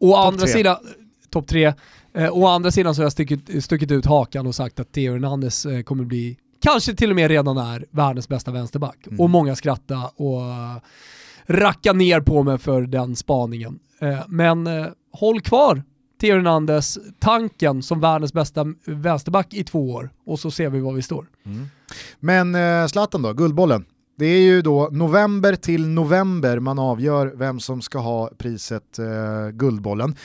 Å 0.00 0.14
andra 0.16 0.40
tre. 0.40 0.52
sidan, 0.52 0.76
topp 1.30 1.46
3. 1.46 1.72
Eh, 2.14 2.30
å 2.30 2.46
andra 2.46 2.70
sidan 2.70 2.94
så 2.94 3.00
har 3.00 3.04
jag 3.04 3.12
stuckit, 3.12 3.64
stuckit 3.64 3.90
ut 3.90 4.06
hakan 4.06 4.46
och 4.46 4.54
sagt 4.54 4.80
att 4.80 4.92
Theo 4.92 5.12
Hernandez 5.12 5.66
eh, 5.66 5.82
kommer 5.82 6.04
bli, 6.04 6.36
kanske 6.62 6.94
till 6.94 7.10
och 7.10 7.16
med 7.16 7.28
redan 7.28 7.56
är, 7.58 7.86
världens 7.90 8.28
bästa 8.28 8.50
vänsterback. 8.50 9.06
Mm. 9.06 9.20
Och 9.20 9.30
många 9.30 9.56
skratta 9.56 10.10
och 10.16 10.42
racka 11.46 11.92
ner 11.92 12.20
på 12.20 12.42
mig 12.42 12.58
för 12.58 12.82
den 12.82 13.16
spaningen. 13.16 13.78
Men 14.28 14.68
håll 15.12 15.40
kvar 15.40 15.82
Theo 16.24 16.34
Hernandez 16.34 16.98
tanken 17.18 17.82
som 17.82 18.00
världens 18.00 18.32
bästa 18.32 18.66
vänsterback 18.86 19.54
i 19.54 19.64
två 19.64 19.90
år 19.90 20.10
och 20.26 20.40
så 20.40 20.50
ser 20.50 20.70
vi 20.70 20.80
var 20.80 20.92
vi 20.92 21.02
står. 21.02 21.26
Men 22.20 22.54
eh, 22.54 22.86
Zlatan 22.86 23.22
då, 23.22 23.32
Guldbollen. 23.32 23.84
Det 24.18 24.26
är 24.26 24.40
ju 24.40 24.62
då 24.62 24.88
november 24.92 25.56
till 25.56 25.88
november 25.88 26.58
man 26.58 26.78
avgör 26.78 27.32
vem 27.36 27.60
som 27.60 27.82
ska 27.82 27.98
ha 27.98 28.30
priset 28.38 28.98
eh, 28.98 29.48
Guldbollen. 29.52 30.16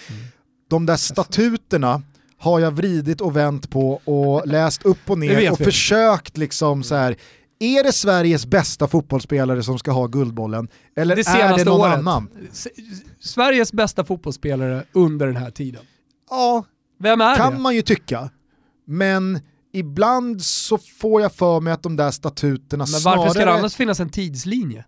De 0.69 0.85
där 0.85 0.95
statuterna 0.95 2.01
har 2.37 2.59
jag 2.59 2.71
vridit 2.71 3.21
och 3.21 3.35
vänt 3.35 3.69
på 3.69 3.93
och 3.93 4.47
läst 4.47 4.85
upp 4.85 5.09
och 5.09 5.19
ner 5.19 5.51
och 5.51 5.59
vi. 5.59 5.65
försökt 5.65 6.37
liksom 6.37 6.83
så 6.83 6.95
här. 6.95 7.15
Är 7.59 7.83
det 7.83 7.91
Sveriges 7.93 8.45
bästa 8.45 8.87
fotbollsspelare 8.87 9.63
som 9.63 9.79
ska 9.79 9.91
ha 9.91 10.07
Guldbollen? 10.07 10.67
Eller 10.95 11.15
Det 11.15 11.27
är 11.27 11.57
det 11.57 11.63
någon 11.63 11.81
året. 11.81 11.97
annan? 11.97 12.29
S- 12.51 12.67
Sveriges 13.19 13.73
bästa 13.73 14.03
fotbollsspelare 14.05 14.83
under 14.91 15.27
den 15.27 15.35
här 15.35 15.51
tiden. 15.51 15.81
Ja, 16.29 16.65
Vem 16.99 17.21
är 17.21 17.35
kan 17.35 17.53
det? 17.53 17.59
man 17.59 17.75
ju 17.75 17.81
tycka. 17.81 18.29
Men 18.87 19.39
ibland 19.73 20.41
så 20.41 20.77
får 20.77 21.21
jag 21.21 21.33
för 21.33 21.59
mig 21.59 21.73
att 21.73 21.83
de 21.83 21.95
där 21.95 22.11
statuterna 22.11 22.85
Men 22.91 23.01
varför 23.03 23.21
ska 23.21 23.27
det 23.39 23.43
snarare... 23.43 23.59
annars 23.59 23.75
finnas 23.75 23.99
en 23.99 24.09
tidslinje? 24.09 24.85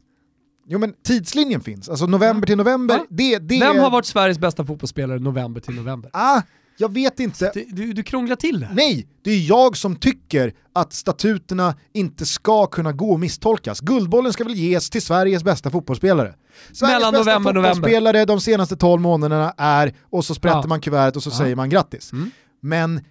Jo 0.67 0.79
men 0.79 0.93
tidslinjen 1.03 1.61
finns, 1.61 1.89
alltså 1.89 2.05
november 2.05 2.47
till 2.47 2.57
november, 2.57 2.95
Ja. 2.95 3.05
det, 3.09 3.37
det 3.39 3.59
Vem 3.59 3.79
har 3.79 3.89
varit 3.89 4.05
Sveriges 4.05 4.39
bästa 4.39 4.65
fotbollsspelare 4.65 5.19
november 5.19 5.61
till 5.61 5.73
november? 5.75 6.09
Ah, 6.13 6.41
jag 6.81 6.93
vet 6.93 7.19
inte. 7.19 7.51
Du, 7.53 7.65
du, 7.69 7.93
du 7.93 8.03
krånglar 8.03 8.35
till 8.35 8.59
det. 8.59 8.69
Nej, 8.73 9.07
det 9.23 9.31
är 9.31 9.49
jag 9.49 9.77
som 9.77 9.95
tycker 9.95 10.53
att 10.73 10.93
statuterna 10.93 11.75
inte 11.93 12.25
ska 12.25 12.65
kunna 12.67 12.91
gå 12.91 13.11
och 13.11 13.19
misstolkas. 13.19 13.79
Guldbollen 13.79 14.33
ska 14.33 14.43
väl 14.43 14.55
ges 14.55 14.89
till 14.89 15.01
Sveriges 15.01 15.43
bästa 15.43 15.69
fotbollsspelare. 15.69 16.33
Sveriges 16.73 16.81
Mellan 16.81 17.11
bästa 17.13 17.19
november 17.31 17.49
och 17.49 17.55
november. 17.55 17.75
fotbollsspelare 17.75 18.25
de 18.25 18.41
senaste 18.41 18.75
12 18.75 19.01
månaderna 19.01 19.53
är, 19.57 19.93
och 20.09 20.25
så 20.25 20.35
sprätter 20.35 20.57
Ja. 20.57 20.67
man 20.67 20.81
kuvertet 20.81 21.15
och 21.15 21.23
så 21.23 21.29
Ja. 21.29 21.37
säger 21.37 21.55
man 21.55 21.69
grattis. 21.69 22.11
Mm. 22.11 22.31
Men 22.61 23.01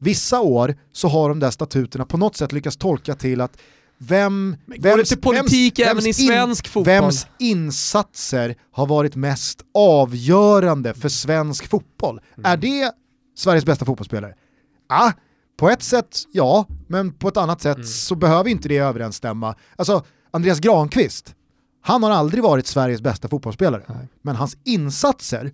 vissa 0.00 0.40
år 0.40 0.76
så 0.92 1.08
har 1.08 1.28
de 1.28 1.38
där 1.40 1.50
statuterna 1.50 2.04
på 2.06 2.16
något 2.16 2.36
sätt 2.36 2.52
lyckats 2.52 2.76
tolka 2.76 3.14
till 3.14 3.40
att 3.40 3.56
vem, 4.02 4.56
Men 4.66 4.80
går 4.80 4.96
det 4.96 5.04
till 5.04 5.20
politik 5.20 5.78
även 5.78 6.06
i 6.06 6.12
svensk 6.14 6.68
fotboll? 6.68 6.84
vems 6.94 7.26
insatser 7.38 8.54
har 8.72 8.86
varit 8.86 9.16
mest 9.16 9.60
avgörande 9.74 10.94
för 10.94 11.08
svensk 11.08 11.68
fotboll? 11.68 12.20
Mm. 12.38 12.52
Är 12.52 12.56
det 12.56 12.92
Sveriges 13.40 13.64
bästa 13.64 13.84
fotbollsspelare? 13.84 14.34
Ah, 14.88 15.12
på 15.56 15.70
ett 15.70 15.82
sätt 15.82 16.18
ja, 16.32 16.66
men 16.88 17.12
på 17.12 17.28
ett 17.28 17.36
annat 17.36 17.60
sätt 17.60 17.76
Mm. 17.76 17.86
så 17.86 18.14
behöver 18.14 18.50
inte 18.50 18.68
det 18.68 18.78
överensstämma. 18.78 19.54
Alltså, 19.76 20.02
Andreas 20.30 20.60
Granqvist, 20.60 21.34
han 21.82 22.02
har 22.02 22.10
aldrig 22.10 22.42
varit 22.42 22.66
Sveriges 22.66 23.00
bästa 23.00 23.28
fotbollsspelare, 23.28 23.82
Nej. 23.88 24.08
men 24.22 24.36
hans 24.36 24.56
insatser 24.64 25.52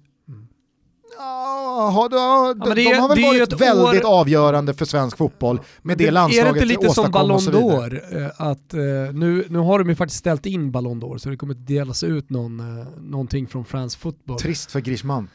Ja, 1.19 1.91
har- 1.95 2.09
ja, 2.13 2.55
de, 2.55 2.75
det 2.75 2.83
är- 2.83 2.95
de 2.95 3.01
har 3.01 3.09
väl 3.09 3.23
varit 3.23 3.53
väldigt 3.61 4.05
år- 4.05 4.21
avgörande 4.21 4.75
för 4.75 4.85
svensk 4.85 5.17
fotboll 5.17 5.61
med 5.83 5.99
det 5.99 6.05
är 6.05 6.07
det 6.07 6.13
landslaget 6.13 6.55
inte 6.55 6.65
lite 6.65 6.91
som 6.91 7.11
Ballon 7.11 7.39
d'Or? 7.41 8.17
eh, 8.25 8.31
Att, 8.37 8.75
eh, 8.75 8.81
nu, 9.15 9.47
nu 9.49 9.59
har 9.59 9.79
de 9.79 9.89
ju 9.89 9.95
faktiskt 9.95 10.19
ställt 10.21 10.47
in 10.47 10.71
Ballon 10.73 11.03
d'Or 11.03 11.19
så 11.19 11.29
det 11.29 11.37
kommer 11.37 11.55
att 11.55 11.67
delas 11.67 12.03
ut 12.03 12.31
någon, 12.31 12.61
eh, 12.81 12.87
någonting 13.01 13.47
från 13.47 13.65
France 13.65 13.99
Football. 13.99 14.39
Trist 14.39 14.71
för 14.73 14.81
Griezmann. 14.81 15.29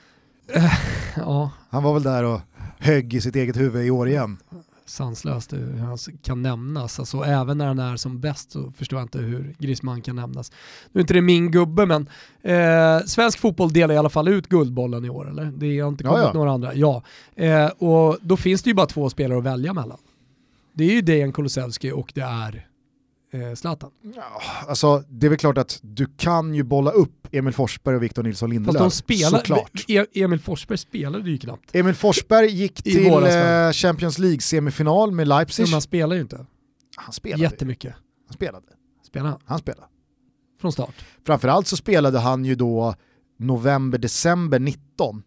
Ja, 1.17 1.51
Han 1.69 1.83
var 1.83 1.93
väl 1.93 2.03
där 2.03 2.23
och 2.23 2.41
högg 2.79 3.13
i 3.13 3.21
sitt 3.21 3.35
eget 3.35 3.57
huvud 3.57 3.85
i 3.85 3.91
år 3.91 4.07
igen. 4.09 4.37
sanslöst 4.85 5.53
hur 5.53 5.77
han 5.77 5.97
kan 6.23 6.41
nämnas. 6.41 6.99
Alltså, 6.99 7.17
även 7.23 7.57
när 7.57 7.67
han 7.67 7.79
är 7.79 7.95
som 7.95 8.19
bäst 8.19 8.51
så 8.51 8.71
förstår 8.71 8.99
jag 8.99 9.05
inte 9.05 9.17
hur 9.19 9.55
Griezmann 9.59 10.01
kan 10.01 10.15
nämnas. 10.15 10.51
Nu 10.91 10.99
är 10.99 11.01
inte 11.01 11.13
det 11.13 11.21
min 11.21 11.51
gubbe 11.51 11.85
men 11.85 12.09
eh, 12.41 13.05
svensk 13.05 13.39
fotboll 13.39 13.73
delar 13.73 13.95
i 13.95 13.97
alla 13.97 14.09
fall 14.09 14.27
ut 14.27 14.47
Guldbollen 14.49 15.05
i 15.05 15.09
år 15.09 15.29
eller? 15.29 15.45
Det 15.45 15.79
har 15.79 15.89
inte 15.89 16.03
Ja, 16.03 16.09
kommit 16.09 16.25
ja. 16.25 16.33
några 16.33 16.51
andra. 16.51 16.73
Ja. 16.73 17.03
Eh, 17.35 17.65
och 17.67 18.17
då 18.21 18.37
finns 18.37 18.63
det 18.63 18.69
ju 18.69 18.73
bara 18.73 18.85
två 18.87 19.09
spelare 19.09 19.37
att 19.37 19.43
välja 19.43 19.73
mellan. 19.73 19.97
Det 20.73 20.83
är 20.83 20.91
ju 20.93 21.01
Dejan 21.01 21.31
Kulusevski 21.31 21.91
och 21.91 22.11
det 22.15 22.21
är 22.21 22.67
eh, 23.33 23.53
Zlatan. 23.55 23.91
Alltså 24.67 25.03
det 25.09 25.25
är 25.25 25.29
väl 25.29 25.37
klart 25.39 25.57
att 25.57 25.79
du 25.81 26.05
kan 26.17 26.55
ju 26.55 26.63
bolla 26.63 26.91
upp 26.91 27.27
Emil 27.31 27.53
Forsberg 27.53 27.95
och 27.95 28.03
Victor 28.03 28.23
Nilsson 28.23 28.49
Lindelöf. 28.49 28.81
Fast 28.81 29.07
de 29.07 29.15
spelar, 29.15 29.37
Såklart. 29.39 29.85
E- 29.87 30.05
Emil 30.13 30.39
Forsberg 30.39 30.77
spelade 30.77 31.29
ju 31.29 31.37
knappt. 31.37 31.75
Emil 31.75 31.95
Forsberg 31.95 32.47
gick 32.47 32.83
till 32.83 33.07
eh, 33.07 33.71
Champions 33.71 34.17
League-semifinal 34.19 35.11
med 35.11 35.27
Leipzig. 35.27 35.63
Men 35.63 35.71
man 35.71 35.81
spelar 35.81 36.15
ju 36.15 36.21
inte. 36.21 36.45
Han 36.95 37.13
spelade. 37.13 37.43
Jättemycket. 37.43 37.93
Han 38.27 38.33
spelade. 38.33 38.65
Spelar 39.07 39.29
han 39.29 39.39
Han 39.45 39.59
spelade. 39.59 39.87
från 40.61 40.71
start. 40.71 40.95
Framförallt 41.25 41.67
så 41.67 41.77
spelade 41.77 42.19
han 42.19 42.45
ju 42.45 42.55
då 42.55 42.95
november, 43.39 43.97
december 43.97 44.59
19. 44.59 45.23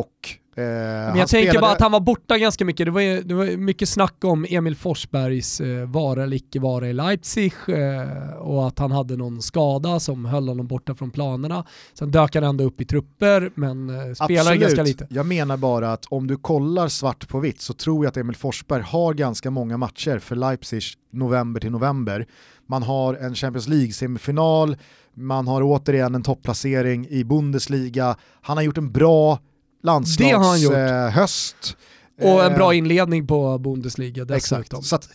Och 0.00 0.28
eh, 0.56 0.64
Men 0.64 1.16
jag 1.16 1.28
tänker 1.28 1.60
bara 1.60 1.72
att 1.72 1.80
han 1.80 1.92
var 1.92 2.00
borta 2.00 2.38
ganska 2.38 2.64
mycket. 2.64 2.86
Det 2.86 2.90
var, 2.90 3.00
ju- 3.00 3.22
det 3.22 3.34
var 3.34 3.56
mycket 3.56 3.88
snack 3.88 4.24
om 4.24 4.46
Emil 4.48 4.76
Forsbergs 4.76 5.60
eh, 5.60 5.86
vara 5.88 6.22
eller 6.22 6.36
icke 6.36 6.60
vara 6.60 6.88
i 6.88 6.92
Leipzig 6.92 7.52
eh, 7.68 8.32
och 8.38 8.66
att 8.66 8.78
han 8.78 8.92
hade 8.92 9.16
någon 9.16 9.42
skada 9.42 10.00
som 10.00 10.24
höll 10.24 10.48
honom 10.48 10.66
borta 10.66 10.94
från 10.94 11.10
planerna. 11.10 11.64
Sen 11.94 12.10
dök 12.10 12.34
han 12.34 12.44
ändå 12.44 12.64
upp 12.64 12.80
i 12.80 12.84
trupper 12.84 13.50
men 13.54 13.90
eh, 13.90 14.14
spelade 14.24 14.56
ganska 14.56 14.82
lite. 14.82 15.06
Jag 15.10 15.26
menar 15.26 15.56
bara 15.56 15.92
att 15.92 16.06
om 16.08 16.26
du 16.26 16.36
kollar 16.36 16.88
svart 16.88 17.28
på 17.28 17.40
vitt 17.40 17.60
så 17.60 17.72
tror 17.74 18.04
jag 18.04 18.10
att 18.10 18.16
Emil 18.16 18.36
Forsberg 18.36 18.82
har 18.82 19.14
ganska 19.14 19.50
många 19.50 19.76
matcher 19.76 20.18
för 20.18 20.36
Leipzig 20.36 20.82
november 21.12 21.60
till 21.60 21.70
november. 21.70 22.26
Man 22.68 22.82
har 22.82 23.14
en 23.14 23.34
Champions 23.34 23.68
League-semifinal, 23.68 24.76
man 25.14 25.48
har 25.48 25.62
återigen 25.62 26.14
en 26.14 26.22
topplacering 26.22 27.06
i 27.08 27.24
Bundesliga, 27.24 28.16
han 28.42 28.56
har 28.56 28.64
gjort 28.64 28.78
en 28.78 28.92
bra 28.92 29.38
Landslagshöst. 29.86 31.76
Och 32.22 32.44
en 32.44 32.54
bra 32.54 32.74
inledning 32.74 33.26
på 33.26 33.58
Bundesliga 33.58 34.24
dessutom. 34.24 34.60
Exakt, 34.60 34.86
så 34.86 34.96
att 34.96 35.08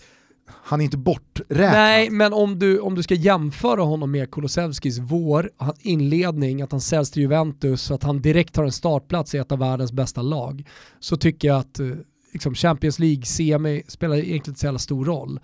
han 0.63 0.81
är 0.81 0.85
inte 0.85 0.97
borträknad. 0.97 1.71
Nej, 1.71 2.09
men 2.09 2.33
om 2.33 2.59
du, 2.59 2.79
om 2.79 2.95
du 2.95 3.03
ska 3.03 3.15
jämföra 3.15 3.81
honom 3.81 4.11
med 4.11 4.31
Kulusevskis 4.31 4.97
vår, 4.99 5.49
inledning, 5.79 6.61
att 6.61 6.71
han 6.71 6.81
säljs 6.81 7.11
till 7.11 7.21
Juventus, 7.21 7.91
att 7.91 8.03
han 8.03 8.21
direkt 8.21 8.55
har 8.55 8.63
en 8.63 8.71
startplats 8.71 9.35
i 9.35 9.37
ett 9.37 9.51
av 9.51 9.59
världens 9.59 9.91
bästa 9.91 10.21
lag, 10.21 10.67
så 10.99 11.17
tycker 11.17 11.47
jag 11.47 11.57
att 11.57 11.79
eh, 11.79 11.87
liksom 12.33 12.55
Champions 12.55 12.99
League-semi 12.99 13.83
spelar 13.87 14.15
egentligen 14.15 14.35
inte 14.35 14.59
så 14.59 14.65
jävla 14.65 14.79
stor 14.79 15.05
roll. 15.05 15.39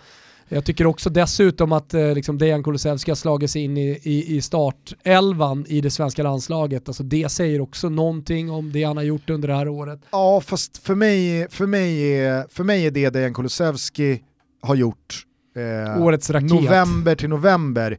Jag 0.50 0.66
tycker 0.66 0.86
också 0.88 1.10
dessutom 1.10 1.72
att 1.72 1.94
eh, 1.94 2.14
liksom 2.14 2.38
Dejan 2.38 2.64
Kulusevski 2.64 3.12
har 3.12 3.16
slagit 3.16 3.52
sig 3.52 3.62
in 3.64 3.78
i, 3.78 4.00
i, 4.04 4.36
i 4.38 4.42
startelvan 4.42 5.66
i 5.68 5.82
det 5.82 5.92
svenska 5.92 6.24
landslaget. 6.24 6.88
Alltså 6.88 7.04
det 7.04 7.30
säger 7.32 7.62
också 7.62 7.90
någonting 7.90 8.52
om 8.52 8.72
det 8.72 8.84
han 8.84 8.98
har 8.98 9.04
gjort 9.04 9.30
under 9.30 9.48
det 9.48 9.56
här 9.56 9.68
året. 9.68 10.00
Ja, 10.12 10.42
fast 10.42 10.78
för 10.78 10.96
mig, 10.96 11.48
för 11.50 11.66
mig, 11.66 12.20
är, 12.20 12.46
för 12.50 12.64
mig 12.64 12.86
är 12.86 12.92
det 12.92 13.10
Dejan 13.10 13.34
Kulusevski 13.34 14.22
har 14.62 14.76
gjort 14.76 15.24
eh, 15.56 16.04
Årets 16.04 16.30
raket. 16.30 16.50
november 16.50 17.16
till 17.16 17.30
november 17.30 17.98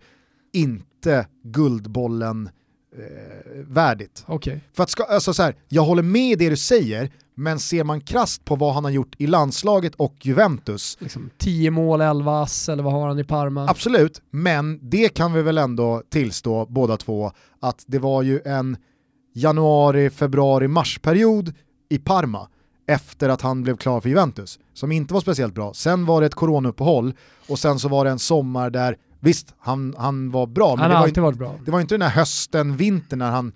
inte 0.53 1.27
Guldbollen 1.45 2.49
eh, 2.97 3.65
värdigt. 3.69 4.25
Okej. 4.27 4.61
För 4.73 4.83
att 4.83 4.91
ska, 4.91 5.05
alltså 5.05 5.35
så 5.35 5.43
här, 5.43 5.55
jag 5.69 5.83
håller 5.83 6.03
med 6.03 6.33
i 6.33 6.35
det 6.35 6.51
du 6.51 6.57
säger, 6.57 7.11
men 7.35 7.59
ser 7.59 7.85
man 7.85 8.01
krasst 8.01 8.45
på 8.45 8.57
vad 8.57 8.75
han 8.75 8.85
har 8.85 8.91
gjort 8.91 9.15
i 9.19 9.27
landslaget 9.27 9.95
och 9.95 10.15
Juventus, 10.23 10.97
Liksom 11.01 11.31
10 11.39 11.71
mål, 11.71 12.01
11 12.01 12.43
ass 12.43 12.69
eller 12.69 12.83
vad 12.83 12.93
har 12.93 13.09
han 13.09 13.19
i 13.19 13.25
Parma? 13.25 13.69
absolut, 13.69 14.23
men 14.31 14.79
det 14.83 15.09
kan 15.09 15.33
vi 15.33 15.43
väl 15.43 15.59
ändå 15.59 16.03
tillstå 16.11 16.67
båda 16.69 16.97
två, 16.97 17.33
att 17.61 17.85
det 17.87 17.99
var 17.99 18.23
ju 18.23 18.41
en 18.45 18.77
januari, 19.35 20.11
februari, 20.11 20.69
marsperiod 20.69 21.53
i 21.89 21.99
Parma 21.99 22.49
efter 22.87 23.29
att 23.29 23.43
han 23.43 23.63
blev 23.63 23.77
klar 23.77 24.01
för 24.01 24.09
Juventus, 24.09 24.59
som 24.75 24.93
inte 24.93 25.15
var 25.15 25.21
speciellt 25.21 25.55
bra. 25.55 25.75
Sen 25.75 26.07
var 26.07 26.21
det 26.21 26.27
ett 26.27 26.35
coronauppehåll 26.35 27.15
och 27.49 27.59
sen 27.59 27.79
så 27.79 27.89
var 27.89 28.05
det 28.05 28.11
en 28.11 28.19
sommar 28.19 28.71
där, 28.71 28.97
visst, 29.21 29.55
han, 29.59 29.95
han 29.99 30.31
var 30.31 30.47
bra, 30.47 30.77
men 30.77 30.79
han 30.79 30.91
det 30.91 30.97
har 30.97 31.01
var, 31.03 31.09
alltid 31.09 31.23
varit 31.23 31.39
bra. 31.39 31.55
det 31.65 31.71
var 31.71 31.81
inte 31.81 31.95
den 31.95 32.03
här 32.03 32.11
hösten, 32.11 32.77
vintern 32.77 33.19
när 33.19 33.31
han 33.31 33.53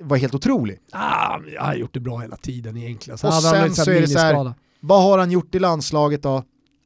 var 0.00 0.16
helt 0.16 0.34
otrolig. 0.34 0.78
Ah, 0.92 1.38
jag 1.54 1.62
har 1.62 1.74
gjort 1.74 1.94
det 1.94 2.00
bra 2.00 2.18
hela 2.18 2.36
tiden 2.36 2.76
egentligen. 2.76 3.18
Så 3.18 3.26
Och 3.26 3.34
sen 3.34 3.64
lite 3.68 3.84
så 3.84 3.90
är 3.90 4.00
det 4.00 4.08
så 4.08 4.18
här-. 4.18 4.54
Vad 4.80 5.02
har 5.02 5.18
han 5.18 5.30
gjort 5.30 5.54
i 5.54 5.58
landslaget 5.58 6.22
då? 6.22 6.44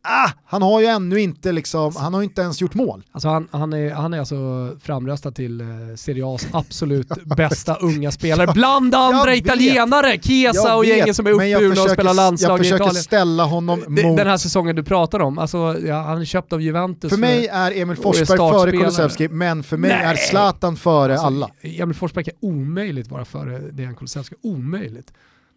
Ah, 0.09 0.31
han 0.45 0.63
har 0.63 0.81
ju 0.81 0.87
ännu 0.87 1.21
inte 1.21 1.53
liksom, 1.53 1.97
han 1.97 2.15
har 2.15 2.23
inte 2.23 2.43
ens 2.43 2.61
gjort 2.61 2.75
mål. 2.75 3.03
Alltså 3.13 3.29
han, 3.29 3.49
han, 3.51 3.73
är, 3.73 3.91
han 3.91 4.15
är 4.15 4.19
alltså 4.19 4.37
framröstad 4.81 5.31
till 5.33 5.61
eh, 5.61 5.67
Serie 5.97 6.25
A's 6.25 6.47
absolut 6.53 7.09
bästa 7.37 7.75
unga 7.75 8.11
spelare. 8.11 8.53
Bland 8.55 8.95
andra 8.95 9.31
vet. 9.31 9.39
italienare! 9.45 10.19
Chiesa 10.23 10.77
och 10.77 10.83
vet, 10.85 10.89
gänget 10.99 11.17
som 11.17 11.27
är 11.27 11.31
uppburna 11.31 11.83
och 11.83 11.91
spelar 11.91 12.15
landslag 12.15 12.53
Jag 12.53 12.61
i 12.61 12.63
försöker 12.63 12.85
Italien. 12.85 13.03
ställa 13.03 13.45
honom 13.45 13.85
mot... 13.89 14.17
Den 14.17 14.27
här 14.27 14.37
säsongen 14.37 14.77
du 14.77 14.83
pratar 14.83 15.21
om, 15.21 15.39
alltså, 15.39 15.77
ja, 15.87 16.03
han 16.03 16.21
är 16.21 16.25
köpt 16.25 16.53
av 16.53 16.63
Juventus. 16.63 17.11
för 17.13 17.19
mig 17.19 17.47
är 17.47 17.73
Emil 17.81 17.97
Forsberg 17.97 18.39
före. 18.39 18.71
Kulusevski, 18.71 19.29
men 19.29 19.63
för 19.63 19.77
mig 19.77 19.91
Nej. 19.91 20.05
är 20.05 20.15
Zlatan 20.17 20.77
före 20.77 21.13
Alltså, 21.13 21.27
alla. 21.27 21.51
Emil 21.63 21.95
Forsberg 21.97 22.25
kan 22.25 22.35
omöjligt 22.41 23.09
vara 23.11 23.25
före 23.25 23.59
Dejan 23.59 23.95
Kulusevski. 23.95 24.35
Omöjligt. 24.43 25.13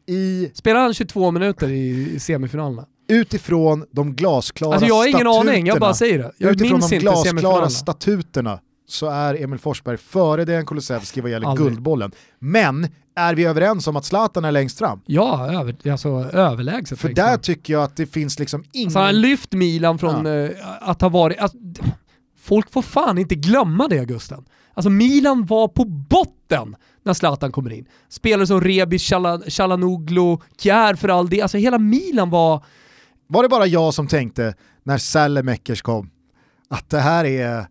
I, 0.07 0.51
Spelar 0.53 0.79
han 0.81 0.93
22 0.93 1.31
minuter 1.31 1.69
i 1.69 2.09
i 2.15 2.19
semifinalerna? 2.19 2.85
Utifrån 3.09 3.85
de 3.91 4.15
glasklara 4.15 4.73
Alltså 4.73 4.87
jag 4.87 4.95
har 4.95 5.07
ingen 5.07 5.19
statuterna, 5.19 5.51
aning, 5.51 5.65
jag 5.65 5.79
bara 5.79 5.93
säger 5.93 6.17
det. 6.17 6.31
Jag 6.37 6.51
utifrån 6.51 6.79
minns 6.79 6.89
de 6.89 6.97
glasklara 6.97 7.69
statuterna 7.69 8.59
så 8.87 9.09
är 9.09 9.43
Emil 9.43 9.59
Forsberg 9.59 9.97
före 9.97 10.45
Dejan 10.45 10.65
Kulusevski 10.65 11.21
vad 11.21 11.31
gäller 11.31 11.47
Aldrig. 11.47 11.67
Guldbollen. 11.67 12.11
Men 12.39 12.87
är 13.15 13.35
vi 13.35 13.45
överens 13.45 13.87
om 13.87 13.95
att 13.95 14.05
Zlatan 14.05 14.45
är 14.45 14.51
längst 14.51 14.77
fram? 14.77 15.01
Ja, 15.05 15.51
över, 15.51 15.91
alltså 15.91 16.09
överlägset. 16.33 16.99
För 16.99 17.09
där 17.09 17.37
tycker 17.37 17.73
jag 17.73 17.83
att 17.83 17.95
det 17.95 18.05
finns 18.05 18.39
liksom 18.39 18.63
ingen... 18.71 18.87
Alltså 18.87 18.99
han 18.99 19.21
lyft 19.21 19.53
Milan 19.53 19.99
från 19.99 20.25
eh, 20.25 20.49
att 20.81 21.01
ha 21.01 21.09
varit... 21.09 21.39
Att, 21.39 21.53
folk 22.41 22.71
får 22.71 22.81
fan 22.81 23.17
inte 23.17 23.35
glömma 23.35 23.87
det 23.87 24.05
Gusten. 24.05 24.45
Alltså 24.73 24.89
Milan 24.89 25.45
var 25.45 25.67
på 25.67 25.85
botten 25.85 26.75
när 27.03 27.13
Zlatan 27.13 27.51
kommer 27.51 27.73
in. 27.73 27.85
Spelare 28.09 28.47
som 28.47 28.61
Rebic, 28.61 29.11
Chala- 29.11 29.49
Chalanoglu, 29.49 30.37
Kjär 30.57 30.95
för 30.95 31.09
all 31.09 31.29
det. 31.29 31.41
Alltså 31.41 31.57
hela 31.57 31.77
Milan 31.77 32.29
var... 32.29 32.63
Var 33.31 33.43
det 33.43 33.49
bara 33.49 33.65
jag 33.65 33.93
som 33.93 34.07
tänkte 34.07 34.53
när 34.83 34.97
Sallemäckers 34.97 35.81
kom 35.81 36.09
att 36.69 36.89
det 36.89 36.99
här 36.99 37.25
är... 37.25 37.67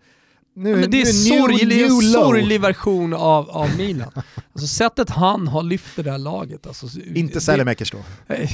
Nu, 0.58 0.76
men 0.76 0.90
det 0.90 1.00
är 1.00 1.04
nu 1.04 1.12
sorglig, 1.12 1.68
new, 1.68 1.88
sorglig 1.88 2.60
version 2.60 3.14
av, 3.14 3.50
av 3.50 3.76
Milan. 3.76 4.10
Alltså 4.52 4.66
sättet 4.66 5.10
han 5.10 5.48
har 5.48 5.62
lyft 5.62 5.96
det 5.96 6.02
där 6.02 6.18
laget. 6.18 6.66
Alltså, 6.66 6.86
Inte 7.14 7.40
Sälemäckers 7.40 7.90
då. 7.90 7.98
Eh, 8.34 8.50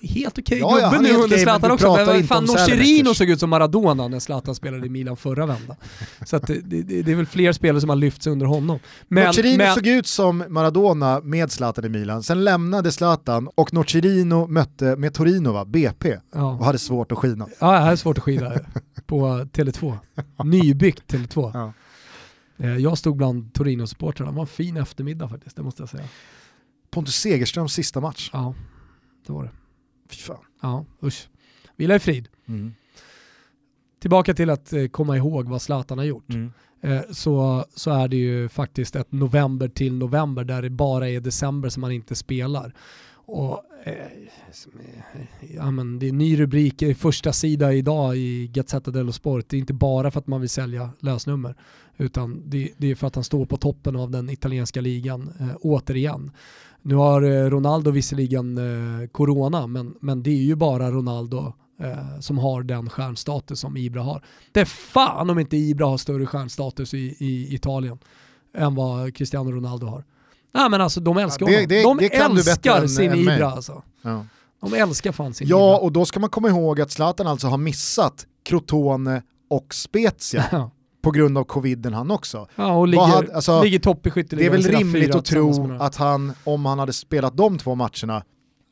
Helt 0.00 0.38
okej 0.38 0.58
Ja, 0.58 0.80
ja, 0.80 0.90
gubbe 0.90 1.02
nu 1.02 1.14
under 1.14 1.38
Zlatan 1.38 1.70
också. 1.70 1.96
Men 1.96 2.24
fan, 2.24 2.44
Nocerino 2.44 3.14
såg 3.14 3.30
ut 3.30 3.40
som 3.40 3.50
Maradona 3.50 4.08
när 4.08 4.18
Zlatan 4.18 4.54
spelade 4.54 4.86
i 4.86 4.90
Milan 4.90 5.16
förra 5.16 5.46
vändan. 5.46 5.76
Så 6.26 6.36
att 6.36 6.46
det, 6.46 6.60
det, 6.60 7.02
det 7.02 7.12
är 7.12 7.16
väl 7.16 7.26
fler 7.26 7.52
spelare 7.52 7.80
som 7.80 7.90
har 7.90 7.96
lyfts 7.96 8.26
under 8.26 8.46
honom. 8.46 8.78
Men, 9.08 9.26
Nocerino 9.26 9.58
men 9.58 9.74
såg 9.74 9.86
ut 9.86 10.06
som 10.06 10.44
Maradona 10.48 11.20
med 11.20 11.52
Zlatan 11.52 11.84
i 11.84 11.88
Milan, 11.88 12.22
sen 12.22 12.44
lämnade 12.44 12.92
Zlatan 12.92 13.48
och 13.54 13.72
Nocerino 13.72 14.46
mötte 14.46 14.96
med 14.96 15.14
Torino 15.14 15.52
va, 15.52 15.64
BP, 15.64 16.12
och 16.12 16.20
ja, 16.34 16.60
hade 16.62 16.78
svårt 16.78 17.12
att 17.12 17.18
skina. 17.18 17.48
ja, 17.58 17.70
här 17.70 17.92
är 17.92 17.96
svårt 17.96 18.18
att 18.18 18.24
skilja 18.24 18.52
på 19.06 19.26
Tele2. 19.26 19.98
Nybyggt 20.44 21.12
Tele2. 21.12 21.37
Ja. 21.54 21.72
Eh, 22.56 22.76
Jag 22.76 22.98
stod 22.98 23.16
bland 23.16 23.52
Torino-supportrarna, 23.52 24.30
det 24.30 24.36
var 24.36 24.42
en 24.42 24.46
fin 24.46 24.76
eftermiddag 24.76 25.28
faktiskt, 25.28 25.56
det 25.56 25.62
måste 25.62 25.82
jag 25.82 25.88
säga. 25.88 26.04
Pontus 26.90 27.14
Segerströms 27.16 27.72
sista 27.72 28.00
match. 28.00 28.30
Ja, 28.32 28.54
det 29.26 29.32
var 29.32 29.44
det. 29.44 29.50
Fy 30.08 30.16
fan. 30.16 30.44
Ja, 30.62 30.84
usch. 31.02 31.28
Vila 31.76 31.94
i 31.94 31.98
frid. 31.98 32.28
Mm. 32.46 32.74
Tillbaka 34.00 34.34
till 34.34 34.50
att 34.50 34.72
eh, 34.72 34.86
komma 34.86 35.16
ihåg 35.16 35.48
vad 35.48 35.62
Zlatan 35.62 35.98
har 35.98 36.04
gjort. 36.04 36.28
Mm. 36.28 36.52
eh, 36.80 37.00
så, 37.10 37.64
så 37.74 37.90
är 37.90 38.08
det 38.08 38.16
ju 38.16 38.48
faktiskt 38.48 38.96
ett 38.96 39.12
november 39.12 39.68
till 39.68 39.94
november 39.94 40.44
där 40.44 40.62
det 40.62 40.70
bara 40.70 41.08
är 41.08 41.20
december 41.20 41.68
som 41.68 41.80
man 41.80 41.92
inte 41.92 42.14
spelar. 42.14 42.74
Och, 43.30 43.62
eh, 43.84 43.94
ja, 45.54 45.70
men 45.70 45.98
det 45.98 46.06
är 46.06 46.10
en 46.10 46.18
ny 46.18 46.40
rubrik, 46.40 46.82
i 46.82 46.94
första 46.94 47.32
sida 47.32 47.72
idag 47.72 48.16
i 48.16 48.46
Gazzetta 48.46 48.90
dello 48.90 49.12
Sport. 49.12 49.44
Det 49.48 49.56
är 49.56 49.58
inte 49.58 49.72
bara 49.72 50.10
för 50.10 50.20
att 50.20 50.26
man 50.26 50.40
vill 50.40 50.50
sälja 50.50 50.90
lösnummer 51.00 51.54
utan 51.96 52.42
det, 52.50 52.72
det 52.76 52.90
är 52.90 52.94
för 52.94 53.06
att 53.06 53.14
han 53.14 53.24
står 53.24 53.46
på 53.46 53.56
toppen 53.56 53.96
av 53.96 54.10
den 54.10 54.30
italienska 54.30 54.80
ligan 54.80 55.32
eh, 55.40 55.56
återigen. 55.60 56.30
Nu 56.82 56.94
har 56.94 57.22
eh, 57.22 57.50
Ronaldo 57.50 57.90
visserligen 57.90 58.58
eh, 58.58 59.08
corona 59.08 59.66
men, 59.66 59.94
men 60.00 60.22
det 60.22 60.30
är 60.30 60.42
ju 60.42 60.54
bara 60.54 60.90
Ronaldo 60.90 61.52
eh, 61.80 62.20
som 62.20 62.38
har 62.38 62.62
den 62.62 62.90
stjärnstatus 62.90 63.60
som 63.60 63.76
Ibra 63.76 64.02
har. 64.02 64.24
Det 64.52 64.60
är 64.60 64.64
fan 64.64 65.30
om 65.30 65.38
inte 65.38 65.56
Ibra 65.56 65.86
har 65.86 65.98
större 65.98 66.26
stjärnstatus 66.26 66.94
i, 66.94 67.16
i 67.18 67.54
Italien 67.54 67.98
än 68.54 68.74
vad 68.74 69.14
Cristiano 69.14 69.52
Ronaldo 69.52 69.86
har. 69.86 70.04
Nej 70.54 70.70
men 70.70 70.80
alltså 70.80 71.00
de 71.00 71.16
älskar 71.16 71.48
Ja, 71.48 71.66
det- 71.68 71.84
honom. 71.84 71.98
det- 71.98 72.18
de 72.18 72.28
du 72.28 72.34
bättre 72.36 72.50
älskar 72.50 72.82
än- 72.82 72.88
sin 72.88 73.12
än. 73.12 73.18
Ibra 73.18 73.50
alltså. 73.50 73.82
Ja. 74.02 74.24
De 74.60 74.74
älskar 74.74 75.12
fan 75.12 75.34
sin 75.34 75.48
ja, 75.48 75.56
Ibra. 75.56 75.78
och 75.78 75.92
då 75.92 76.04
ska 76.04 76.20
man 76.20 76.30
komma 76.30 76.48
ihåg 76.48 76.80
att 76.80 76.90
Zlatan 76.90 77.26
alltså 77.26 77.46
har 77.46 77.58
missat 77.58 78.26
Crotone 78.44 79.22
och 79.50 79.74
Spezia 79.74 80.44
Ja. 80.52 80.70
på 81.02 81.10
grund 81.10 81.38
av 81.38 81.44
coviden 81.44 81.94
han 81.94 82.10
också. 82.10 82.46
Ja, 82.56 82.72
och 82.76 82.88
ligger, 82.88 83.04
hade- 83.04 83.34
alltså, 83.34 83.62
ligger 83.62 83.78
topp 83.78 83.98
i 83.98 84.02
Det 84.02 84.08
är 84.08 84.12
skytteligan 84.12 84.52
väl 84.52 84.62
rimligt 84.62 85.14
att 85.14 85.24
tro 85.24 85.76
att 85.80 85.96
han, 85.96 86.32
om 86.44 86.66
han 86.66 86.78
hade 86.78 86.92
spelat 86.92 87.36
de 87.36 87.58
två 87.58 87.74
matcherna, 87.74 88.22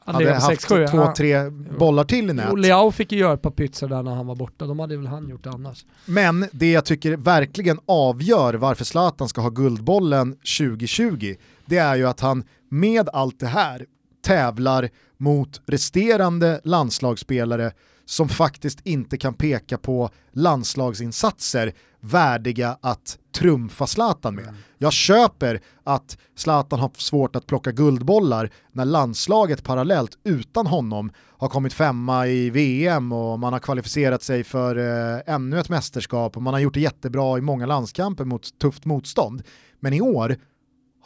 hade 0.04 0.34
haft 0.34 0.46
6-7, 0.46 0.86
två, 0.88 0.96
ja. 0.96 1.14
tre 1.16 1.50
bollar 1.78 2.04
till 2.04 2.30
i 2.30 2.32
nät. 2.32 2.50
Och 2.50 2.58
Leao 2.58 2.90
fick 2.92 3.12
ju 3.12 3.18
göra 3.18 3.34
ett 3.34 3.42
par 3.42 3.50
pytsar 3.50 3.88
där 3.88 4.02
när 4.02 4.14
han 4.14 4.26
var 4.26 4.34
borta, 4.34 4.66
de 4.66 4.78
hade 4.78 4.96
väl 4.96 5.06
han 5.06 5.28
gjort 5.28 5.46
annars. 5.46 5.84
Men 6.04 6.46
det 6.52 6.70
jag 6.72 6.84
tycker 6.84 7.16
verkligen 7.16 7.78
avgör 7.86 8.54
varför 8.54 8.84
Zlatan 8.84 9.28
ska 9.28 9.40
ha 9.40 9.48
Guldbollen 9.50 10.36
2020, 10.58 11.34
det 11.66 11.78
är 11.78 11.96
ju 11.96 12.06
att 12.06 12.20
han 12.20 12.44
med 12.70 13.08
allt 13.12 13.40
det 13.40 13.46
här 13.46 13.86
tävlar 14.22 14.88
mot 15.16 15.60
resterande 15.66 16.60
landslagsspelare 16.64 17.72
som 18.04 18.28
faktiskt 18.28 18.80
inte 18.86 19.18
kan 19.18 19.34
peka 19.34 19.78
på 19.78 20.10
landslagsinsatser 20.32 21.72
värdiga 22.00 22.78
att 22.80 23.18
trumfa 23.34 23.86
Zlatan 23.86 24.34
med. 24.34 24.54
Jag 24.78 24.92
köper 24.92 25.60
att 25.84 26.18
Zlatan 26.34 26.80
har 26.80 26.90
svårt 26.96 27.36
att 27.36 27.46
plocka 27.46 27.72
guldbollar 27.72 28.50
när 28.72 28.84
landslaget 28.84 29.64
parallellt 29.64 30.18
utan 30.24 30.66
honom 30.66 31.12
har 31.38 31.48
kommit 31.48 31.72
femma 31.72 32.26
i 32.26 32.50
VM 32.50 33.12
och 33.12 33.38
man 33.38 33.52
har 33.52 33.60
kvalificerat 33.60 34.22
sig 34.22 34.44
för 34.44 34.76
eh, 34.76 35.34
ännu 35.34 35.60
ett 35.60 35.68
mästerskap 35.68 36.36
och 36.36 36.42
man 36.42 36.54
har 36.54 36.60
gjort 36.60 36.74
det 36.74 36.80
jättebra 36.80 37.38
i 37.38 37.40
många 37.40 37.66
landskamper 37.66 38.24
mot 38.24 38.58
tufft 38.58 38.84
motstånd. 38.84 39.42
Men 39.80 39.92
i 39.92 40.00
år 40.00 40.36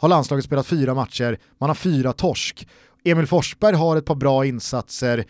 har 0.01 0.09
landslaget 0.09 0.45
spelat 0.45 0.67
fyra 0.67 0.93
matcher, 0.93 1.37
man 1.59 1.69
har 1.69 1.75
fyra 1.75 2.13
torsk. 2.13 2.67
Emil 3.03 3.27
Forsberg 3.27 3.75
har 3.75 3.97
ett 3.97 4.05
par 4.05 4.15
bra 4.15 4.45
insatser, 4.45 5.25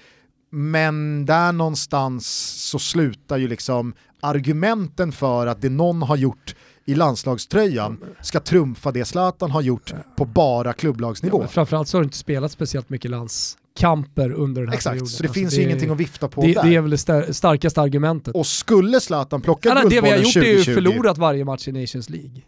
men 0.52 1.26
där 1.26 1.52
någonstans 1.52 2.28
så 2.70 2.80
slutar 2.80 3.38
ju 3.38 3.48
liksom 3.48 3.94
argumenten 4.22 5.12
för 5.12 5.48
att 5.48 5.62
det 5.62 5.70
någon 5.70 6.02
har 6.02 6.16
gjort 6.16 6.56
i 6.86 6.96
landslagströjan 6.96 7.98
ska 8.22 8.40
trumfa 8.40 8.92
det 8.92 9.06
Zlatan 9.06 9.52
har 9.52 9.62
gjort 9.62 9.94
på 10.18 10.26
bara 10.26 10.74
klubblagsnivå. 10.74 11.42
Ja, 11.42 11.48
framförallt 11.48 11.88
så 11.88 11.98
har 11.98 12.02
det 12.04 12.06
inte 12.06 12.18
spelat 12.18 12.52
speciellt 12.52 12.90
mycket 12.90 13.12
landskamper 13.12 14.32
under 14.32 14.62
den 14.62 14.70
här 14.70 14.76
Exakt, 14.76 14.92
perioden. 14.94 15.08
så 15.08 15.24
det 15.24 15.30
Alltså 15.30 15.40
finns 15.40 15.58
ju 15.58 15.62
ingenting 15.64 15.90
att 15.90 15.98
vifta 15.98 16.28
på 16.28 16.42
det, 16.42 16.54
där. 16.54 16.64
det 16.64 16.76
är 16.76 16.82
väl 16.82 16.92
det 16.92 16.98
star- 16.98 17.32
starkaste 17.32 17.82
argumentet. 17.82 18.36
Och 18.36 18.48
skulle 18.48 19.00
Zlatan 19.00 19.42
plocka 19.42 19.70
Ja, 19.70 19.76
nej, 19.76 19.84
det 19.84 19.90
vi 19.90 19.96
har 19.96 20.04
Guldbollen 20.18 20.24
gjort 20.24 20.36
är 20.36 20.42
ju 20.50 20.56
2020, 20.58 20.74
förlorat 20.74 21.18
varje 21.18 21.46
match 21.46 21.68
i 21.68 21.72
Nations 21.72 22.10
League. 22.10 22.42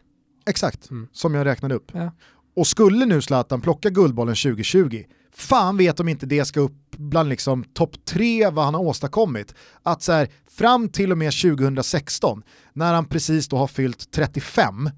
Exakt, 0.46 0.90
Mm. 0.92 1.08
som 1.12 1.34
jag 1.36 1.46
räknade 1.46 1.76
upp. 1.76 1.92
Ja. 1.94 2.12
Och 2.56 2.68
skulle 2.68 3.06
nu 3.06 3.22
Zlatan 3.22 3.62
plocka 3.62 3.90
Guldbollen 3.90 4.36
2020, 4.36 5.04
fan 5.36 5.78
vet 5.78 6.00
om 6.00 6.08
inte 6.10 6.26
det 6.26 6.46
ska 6.46 6.60
upp 6.60 6.92
bland 6.98 7.30
liksom 7.30 7.64
topp 7.64 8.06
tre 8.06 8.50
vad 8.50 8.66
han 8.66 8.74
har 8.74 8.82
åstadkommit. 8.82 9.56
Att 9.84 10.02
så 10.02 10.12
här, 10.12 10.30
fram 10.58 10.90
till 10.90 11.12
och 11.12 11.18
med 11.18 11.34
2016, 11.34 12.44
när 12.74 12.94
han 12.94 13.06
precis 13.06 13.48
då 13.48 13.58
har 13.58 13.68
fyllt 13.68 14.12
35, 14.12 14.90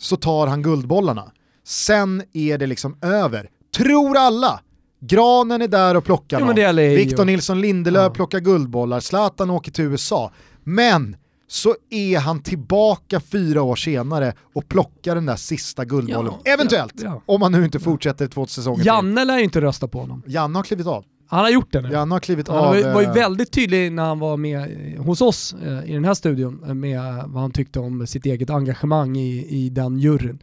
så 0.00 0.16
tar 0.16 0.46
han 0.46 0.62
Guldbollarna. 0.62 1.32
Sen 1.64 2.22
är 2.32 2.58
det 2.58 2.66
liksom 2.66 2.96
över. 3.02 3.48
Tror 3.76 4.16
alla! 4.16 4.60
Granen 5.00 5.62
är 5.62 5.68
där 5.68 5.94
och 5.96 6.04
plockar 6.04 6.40
Jo, 6.40 6.72
LA 6.72 6.82
Victor 6.82 7.24
Nilsson 7.24 7.60
Lindelöf 7.60 8.02
Ja. 8.04 8.10
plockar 8.10 8.40
guldbollar, 8.40 9.00
Zlatan 9.00 9.50
åker 9.50 9.72
till 9.72 9.84
USA. 9.84 10.32
Men 10.64 11.16
så 11.52 11.74
är 11.90 12.18
han 12.18 12.42
tillbaka 12.42 13.20
fyra 13.20 13.62
år 13.62 13.76
senare 13.76 14.32
och 14.54 14.68
plockar 14.68 15.14
den 15.14 15.26
där 15.26 15.36
sista 15.36 15.84
guldbollen. 15.84 16.32
Ja, 16.44 16.52
Eventuellt, 16.52 16.92
ja, 16.96 17.04
ja. 17.04 17.22
om 17.26 17.42
han 17.42 17.52
nu 17.52 17.64
inte 17.64 17.80
fortsätter 17.80 18.26
två 18.28 18.46
säsonger 18.46 18.76
till. 18.78 18.86
Janne 18.86 19.24
lär 19.24 19.38
ju 19.38 19.44
inte 19.44 19.60
rösta 19.60 19.88
på 19.88 20.00
honom. 20.00 20.22
Janne 20.26 20.58
har 20.58 20.62
klivit 20.64 20.86
av. 20.86 21.04
Han 21.26 21.40
har 21.40 21.50
gjort 21.50 21.72
det 21.72 21.80
nu. 21.80 21.90
Janne 21.90 22.14
har 22.14 22.20
klivit 22.20 22.48
Han 22.48 22.56
av. 22.58 22.64
var, 22.66 22.76
ju- 22.76 22.82
var 22.92 23.00
ju 23.00 23.06
eh, 23.06 23.12
väldigt 23.14 23.52
tydlig 23.52 23.92
när 23.92 24.02
han 24.04 24.18
var 24.18 24.36
med 24.36 24.68
hos 24.98 25.20
oss 25.20 25.54
eh, 25.64 25.90
i 25.90 25.92
den 25.94 26.04
här 26.04 26.14
studion 26.14 26.64
eh, 26.66 26.74
med 26.74 27.00
vad 27.26 27.42
han 27.42 27.50
tyckte 27.50 27.80
om 27.80 28.06
sitt 28.06 28.26
eget 28.26 28.50
engagemang 28.50 29.16
i, 29.16 29.46
i 29.48 29.68
den 29.68 29.98
juryn. 29.98 30.38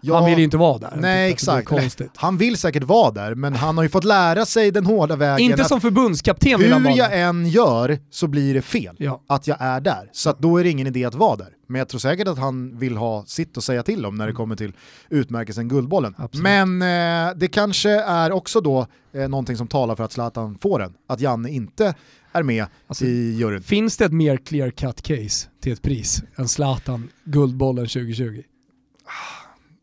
Ja, 0.00 0.14
han 0.16 0.24
vill 0.30 0.38
ju 0.38 0.44
inte 0.44 0.56
vara 0.56 0.78
där. 0.78 0.92
Nej 0.96 1.28
det 1.28 1.32
exakt, 1.34 1.68
Konstigt. 1.68 2.10
han 2.16 2.36
vill 2.36 2.56
säkert 2.56 2.82
vara 2.82 3.10
där 3.10 3.34
men 3.34 3.54
han 3.54 3.76
har 3.76 3.82
ju 3.84 3.88
fått 3.90 4.04
lära 4.04 4.46
sig 4.46 4.70
den 4.70 4.86
hårda 4.86 5.16
vägen 5.16 5.50
Inte 5.50 5.64
som 5.64 5.80
förbundskapten 5.80 6.58
vill 6.60 6.72
han 6.72 6.82
hur 6.82 6.88
vara 6.90 6.98
jag 6.98 7.10
där. 7.10 7.16
än 7.28 7.48
gör 7.48 7.98
så 8.10 8.26
blir 8.26 8.54
det 8.54 8.62
fel 8.62 8.96
Ja. 8.98 9.22
att 9.26 9.46
jag 9.46 9.56
är 9.60 9.80
där. 9.80 10.08
Så 10.12 10.34
då 10.38 10.56
är 10.58 10.64
det 10.64 10.70
ingen 10.70 10.86
idé 10.86 11.04
att 11.04 11.14
vara 11.14 11.36
där. 11.36 11.48
Men 11.66 11.78
jag 11.78 11.88
tror 11.88 11.98
säkert 11.98 12.28
att 12.28 12.38
han 12.38 12.78
vill 12.78 12.96
ha 12.96 13.24
sitt 13.26 13.56
att 13.56 13.64
säga 13.64 13.82
till 13.82 14.06
om 14.06 14.14
när 14.16 14.26
det 14.26 14.32
kommer 14.32 14.56
till 14.56 14.72
utmärkelsen 15.10 15.68
Guldbollen. 15.68 16.14
Absolut. 16.18 16.42
Men 16.42 16.82
eh, 16.82 17.34
det 17.36 17.48
kanske 17.48 17.90
är 17.90 18.32
också 18.32 18.60
då 18.60 18.86
eh, 19.12 19.28
någonting 19.28 19.56
som 19.56 19.68
talar 19.68 19.96
för 19.96 20.04
att 20.04 20.12
Zlatan 20.12 20.58
får 20.62 20.78
den. 20.78 20.92
Att 21.08 21.20
Janne 21.20 21.50
inte 21.50 21.94
är 22.32 22.42
med 22.42 22.66
Alltså, 22.86 23.04
i 23.04 23.32
juryn. 23.36 23.62
Finns 23.62 23.96
det 23.96 24.04
ett 24.04 24.12
mer 24.12 24.36
clear 24.36 24.70
cut 24.70 25.02
case 25.02 25.48
till 25.62 25.72
ett 25.72 25.82
pris 25.82 26.22
än 26.36 26.48
Zlatan 26.48 27.08
Guldbollen 27.24 27.86
2020? 27.86 28.42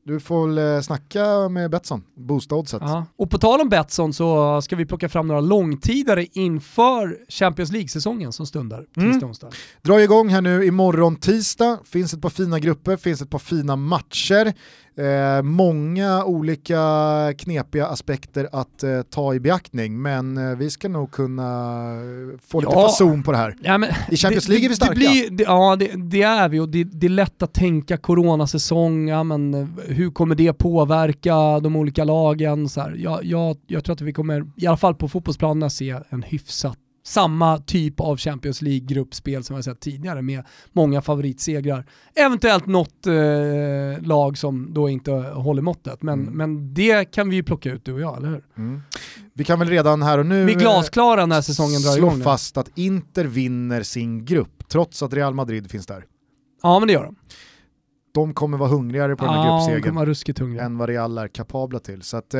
Du 0.08 0.20
får 0.20 0.47
väl 0.47 0.76
eh, 0.76 0.82
snacka 0.82 1.49
med 1.49 1.72
Betsson, 1.72 2.03
boosta 2.18 2.55
oddset. 2.55 2.82
Ja. 2.86 3.05
Och 3.16 3.30
på 3.30 3.38
tal 3.38 3.62
om 3.62 3.70
Betsson 3.70 4.14
så 4.14 4.62
ska 4.62 4.76
vi 4.76 4.86
plocka 4.86 5.10
fram 5.10 5.28
några 5.28 5.41
långtidare 5.41 6.26
inför 6.34 7.18
Champions 7.30 7.72
League-säsongen 7.72 8.34
som 8.34 8.45
stundar 8.45 8.86
Mm. 8.97 9.12
tisdag 9.12 9.28
onsdag. 9.28 9.49
Drar 9.82 9.99
igång 9.99 10.30
här 10.30 10.41
nu 10.41 10.66
imorgon 10.66 11.16
tisdag, 11.16 11.80
finns 11.86 12.14
ett 12.14 12.22
par 12.22 12.30
fina 12.30 12.60
grupper, 12.60 12.97
finns 12.97 13.22
ett 13.22 13.30
par 13.30 13.39
fina 13.39 13.76
matcher. 13.76 14.53
Eh, 14.98 15.41
många 15.43 16.24
olika 16.24 16.78
knepiga 17.38 17.86
aspekter 17.88 18.50
att 18.52 18.84
eh, 18.84 19.02
ta 19.02 19.34
i 19.34 19.39
beaktning, 19.39 20.02
men 20.02 20.38
eh, 20.52 20.58
vi 20.58 20.70
ska 20.70 20.89
nog 20.89 21.12
kunna 21.12 21.43
eh, 21.93 22.39
få 22.48 22.60
lite 22.60 22.72
Ja. 22.76 22.82
fason 22.82 23.24
på 23.24 23.32
det 23.32 23.38
här. 23.38 23.56
Ja, 23.64 23.78
men 23.78 23.89
I 24.12 24.16
Champions 24.18 24.45
det- 24.45 24.52
League 24.52 24.66
är 24.66 24.70
vi 24.70 24.76
starka. 24.76 24.93
Det 24.93 24.98
blir, 25.00 25.30
det, 25.30 25.43
ja, 25.43 25.76
det, 25.76 25.91
det 25.95 26.22
är 26.22 26.50
vi 26.50 26.60
och 26.60 26.70
det, 26.70 27.04
är 27.06 27.10
lätt 27.10 27.41
att 27.41 27.54
tänka 27.54 27.98
coronasäsong, 27.98 29.08
ja, 29.08 29.24
men 29.24 29.54
eh, 29.54 29.68
hur 29.88 30.12
kommer 30.12 30.36
det 30.36 30.54
påverka 30.54 31.60
de 31.60 31.76
olika 31.76 32.04
lagen? 32.04 32.70
Så 32.70 32.82
här, 32.82 32.95
jag, 32.98 33.24
jag, 33.26 33.58
jag 33.68 33.84
tror 33.84 33.93
att 33.93 34.02
vi 34.02 34.14
kommer, 34.14 34.45
i 34.56 34.68
alla 34.68 34.78
fall 34.78 34.95
på 34.95 35.08
fotbollsplanerna, 35.08 35.70
se 35.70 35.95
en 36.10 36.24
hyfsat 36.24 36.78
samma 37.08 37.58
typ 37.58 37.99
av 37.99 38.18
Champions 38.18 38.62
League-gruppspel 38.62 39.43
som 39.43 39.53
vi 39.53 39.58
har 39.58 39.62
sett 39.62 39.80
tidigare 39.80 40.22
med 40.22 40.43
många 40.74 41.01
favoritsegrar. 41.01 41.86
Eventuellt 42.16 42.66
något 42.66 43.08
eh, 43.08 43.14
lag 44.08 44.38
som 44.38 44.74
då 44.74 44.89
inte 44.89 45.12
håller 45.12 45.62
måttet, 45.62 46.01
men, 46.03 46.20
Mm. 46.22 46.34
men 46.34 46.74
det 46.74 47.05
kan 47.05 47.30
vi 47.30 47.36
ju 47.36 47.43
plocka 47.43 47.72
ut 47.72 47.86
du 47.86 47.93
och 47.93 48.01
jag, 48.01 48.18
eller 48.18 48.28
hur? 48.30 48.43
Mm. 48.58 48.82
Vi 49.34 49.43
kan 49.43 49.60
väl 49.60 49.70
redan 49.70 50.01
här 50.01 50.18
och 50.18 50.26
nu 50.26 50.45
Vi 50.45 50.53
eh, 50.53 50.60
glasklara 50.60 51.26
när 51.26 51.41
säsongen 51.41 51.82
drar 51.82 51.91
slå 51.91 52.08
igång. 52.08 52.22
fast 52.22 52.58
att 52.58 52.70
Inter 52.78 53.26
vinner 53.26 53.84
sin 53.84 54.26
grupp, 54.26 54.64
trots 54.70 55.03
att 55.03 55.14
Real 55.14 55.34
Madrid 55.34 55.72
finns 55.72 55.86
där. 55.86 56.03
Ja 56.64 56.80
men 56.80 56.88
det 56.88 56.93
gör 56.93 57.03
de. 57.03 57.16
De 58.18 58.34
kommer 58.34 58.57
vara 58.57 58.70
hungrigare 58.70 59.15
på 59.15 59.26
den 59.26 59.34
här 59.34 59.47
de 59.47 59.47
gruppsegern. 59.47 60.59
än 60.59 60.78
vad 60.78 60.89
Real 60.89 61.18
är 61.18 61.28
kapabla 61.28 61.80
till. 61.80 62.01
Så 62.01 62.18
att, 62.18 62.34
eh, 62.34 62.39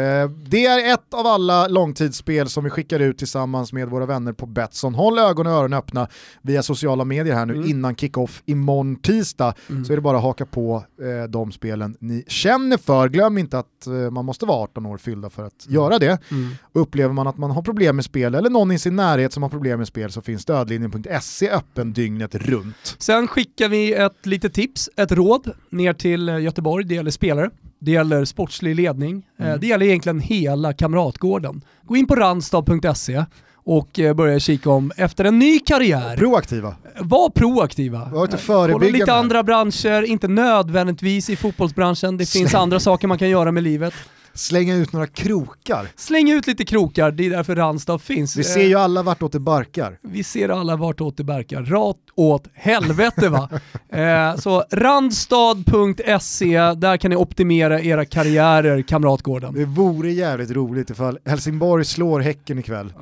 det 0.50 0.66
är 0.66 0.94
ett 0.94 1.14
av 1.14 1.28
alla 1.28 1.68
långtidsspel 1.68 2.50
som 2.50 2.64
vi 2.64 2.70
skickar 2.70 3.00
ut 3.00 3.18
tillsammans 3.18 3.74
med 3.74 3.90
våra 3.90 4.06
vänner 4.06 4.34
på 4.34 4.46
Betsson. 4.46 4.96
Håll 4.96 5.20
ögon 5.20 5.48
och 5.48 5.54
öron 5.54 5.74
öppna 5.74 6.08
via 6.42 6.64
sociala 6.64 7.06
medier 7.06 7.36
här 7.36 7.46
nu 7.46 7.54
Mm. 7.54 7.70
innan 7.70 7.96
kickoff 7.96 8.44
imorgon 8.46 8.96
tisdag. 8.96 9.54
Mm. 9.70 9.86
Så 9.86 9.94
är 9.94 9.98
det 9.98 10.02
bara 10.02 10.18
att 10.18 10.24
haka 10.24 10.46
på 10.46 10.84
eh, 11.02 11.30
de 11.30 11.52
spelen 11.52 11.98
ni 12.00 12.24
känner 12.28 12.78
för. 12.78 13.10
Glöm 13.10 13.38
inte 13.38 13.60
att 13.60 13.88
eh, 13.88 13.94
man 14.12 14.26
måste 14.26 14.46
vara 14.46 14.58
18 14.58 14.86
år 14.86 14.98
fyllda 14.98 15.30
för 15.30 15.44
att 15.44 15.66
göra 15.68 16.00
det. 16.00 16.20
Mm. 16.32 16.50
Upplever 16.74 17.14
man 17.14 17.28
att 17.28 17.38
man 17.38 17.52
har 17.52 17.62
problem 17.62 17.96
med 17.96 18.06
spel 18.06 18.36
eller 18.36 18.50
någon 18.50 18.72
i 18.72 18.80
sin 18.80 18.96
närhet 18.96 19.34
som 19.34 19.44
har 19.44 19.50
problem 19.50 19.78
med 19.78 19.88
spel 19.88 20.12
så 20.12 20.22
finns 20.22 20.42
stödlinjen.se 20.42 21.50
öppen 21.50 21.94
dygnet 21.94 22.36
runt. 22.36 22.96
Sen 22.98 23.28
skickar 23.28 23.70
vi 23.70 23.94
ett 23.94 24.26
litet 24.26 24.54
tips, 24.54 24.90
ett 24.96 25.12
råd 25.12 25.52
ner 25.70 25.94
till 25.94 26.30
eh, 26.30 26.40
Göteborg. 26.40 26.86
Det 26.86 26.96
gäller 26.96 27.12
spelare, 27.12 27.50
det 27.80 27.92
gäller 27.92 28.26
sportslig 28.26 28.76
ledning, 28.76 29.24
eh, 29.40 29.46
Mm. 29.48 29.60
det 29.60 29.68
gäller 29.68 29.86
egentligen 29.86 30.20
hela 30.20 30.74
Kamratgården. 30.74 31.62
Gå 31.84 31.96
in 31.98 32.08
på 32.08 32.16
randstad.se 32.16 33.26
och 33.56 34.00
eh, 34.00 34.14
börja 34.14 34.40
kika 34.40 34.70
om 34.70 34.92
efter 34.98 35.26
en 35.26 35.40
ny 35.40 35.60
karriär. 35.60 36.18
Proaktiva. 36.18 36.76
Var 37.00 37.30
proaktiva. 37.30 38.00
Var 38.00 38.26
Kolla 38.28 38.38
förebyggande. 38.38 38.98
lite 39.00 39.14
andra 39.14 39.44
branscher, 39.44 40.02
inte 40.04 40.28
nödvändigtvis 40.28 41.30
i 41.30 41.36
fotbollsbranschen. 41.36 42.18
Det 42.18 42.30
finns 42.30 42.56
andra 42.56 42.80
saker 42.80 43.08
man 43.08 43.18
kan 43.18 43.30
göra 43.30 43.52
med 43.52 43.64
livet. 43.64 43.94
Slänga 44.38 44.76
ut 44.76 44.94
några 44.94 45.08
krokar. 45.08 45.88
Släng 45.96 46.32
ut 46.32 46.48
lite 46.48 46.66
krokar, 46.66 47.12
det 47.12 47.26
är 47.26 47.30
därför 47.30 47.56
Randstad 47.56 48.00
finns. 48.00 48.36
Vi 48.36 48.42
Eh, 48.42 48.46
ser 48.46 48.64
ju 48.68 48.76
alla 48.76 49.04
vartåt 49.04 49.32
det 49.32 49.40
barkar. 49.40 49.98
Vi 50.02 50.24
ser 50.24 50.50
alla 50.50 50.76
vart 50.76 51.02
åt 51.02 51.18
det 51.18 51.24
barkar. 51.24 51.64
Rakt 51.64 52.00
åt 52.16 52.44
helvete 52.54 53.30
va. 53.30 53.50
eh, 53.90 54.36
så 54.36 54.64
randstad.se, 54.72 56.58
där 56.78 56.98
kan 56.98 57.10
ni 57.12 57.16
optimera 57.16 57.82
era 57.82 58.06
karriärer, 58.06 58.82
Kamratgården. 58.82 59.54
Det 59.54 59.66
vore 59.66 60.12
jävligt 60.12 60.52
roligt 60.52 60.90
ifall 60.90 61.20
Helsingborg 61.26 61.86
slår 61.86 62.20
Häcken 62.20 62.60
ikväll 62.60 62.94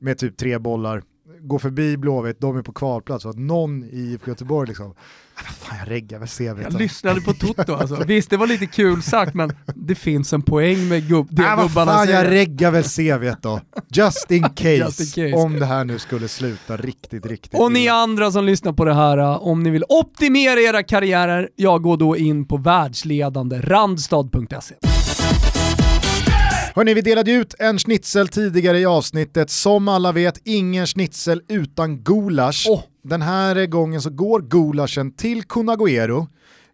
med 0.00 0.18
typ 0.18 0.36
tre 0.36 0.58
bollar, 0.58 1.02
går 1.40 1.58
förbi 1.58 1.96
Blåvitt, 1.96 2.40
de 2.40 2.56
är 2.56 2.62
på 2.62 2.72
kvalplats 2.72 3.24
och 3.24 3.30
att 3.30 3.38
någon 3.38 3.84
i 3.84 3.96
IFK 3.96 4.30
Göteborg 4.30 4.68
liksom, 4.68 4.86
"Ah, 4.86 4.94
vad 4.94 4.96
fan 5.42 5.78
jag 5.78 5.90
reggar 5.90 6.18
väl 6.18 6.28
CV. 6.28 6.62
Jag 6.62 6.72
lyssnade 6.78 7.20
på 7.20 7.32
Toto 7.32 7.74
alltså. 7.74 8.04
Visst, 8.06 8.30
det 8.30 8.36
var 8.36 8.46
lite 8.46 8.66
kul 8.66 9.02
sagt, 9.02 9.34
men 9.34 9.52
det 9.74 9.94
finns 9.94 10.32
en 10.32 10.42
poäng 10.42 10.88
med 10.88 11.08
gubb, 11.08 11.28
det 11.30 11.42
vad 11.42 11.68
gubbarna 11.68 11.92
fan 11.92 12.08
jag 12.08 12.30
reggar 12.30 12.70
väl 12.70 12.84
CV 12.84 13.34
då. 13.42 13.60
Just 13.88 14.30
in, 14.30 14.42
case, 14.54 14.68
Just 14.74 15.16
in 15.16 15.30
case. 15.30 15.42
om 15.42 15.58
det 15.58 15.66
här 15.66 15.84
nu 15.84 15.98
skulle 15.98 16.28
sluta 16.28 16.76
riktigt, 16.76 17.26
riktigt 17.26 17.60
Och 17.60 17.72
ni 17.72 17.82
illa. 17.82 17.92
andra 17.92 18.32
som 18.32 18.44
lyssnar 18.44 18.72
på 18.72 18.84
det 18.84 18.94
här, 18.94 19.18
eh, 19.18 19.42
om 19.42 19.62
ni 19.62 19.70
vill 19.70 19.84
optimera 19.88 20.60
era 20.60 20.82
karriärer, 20.82 21.48
jag 21.56 21.82
går 21.82 21.96
då 21.96 22.16
in 22.16 22.48
på 22.48 22.56
världsledande 22.56 23.60
randstad.se. 23.60 24.74
Hörni, 26.76 26.94
vi 26.94 27.00
delade 27.00 27.32
ut 27.32 27.54
en 27.58 27.78
schnitzel 27.78 28.28
tidigare 28.28 28.78
i 28.78 28.86
avsnittet. 28.86 29.50
Som 29.50 29.88
alla 29.88 30.12
vet, 30.12 30.40
ingen 30.44 30.86
schnitzel 30.86 31.42
utan 31.48 31.98
gulasch. 31.98 32.66
Åh. 32.70 32.80
Den 33.04 33.22
här 33.22 33.66
gången 33.66 34.02
så 34.02 34.10
går 34.10 34.40
gulaschen 34.42 35.12
till 35.12 35.42
Kun 35.44 35.70
Agüero. 35.70 36.26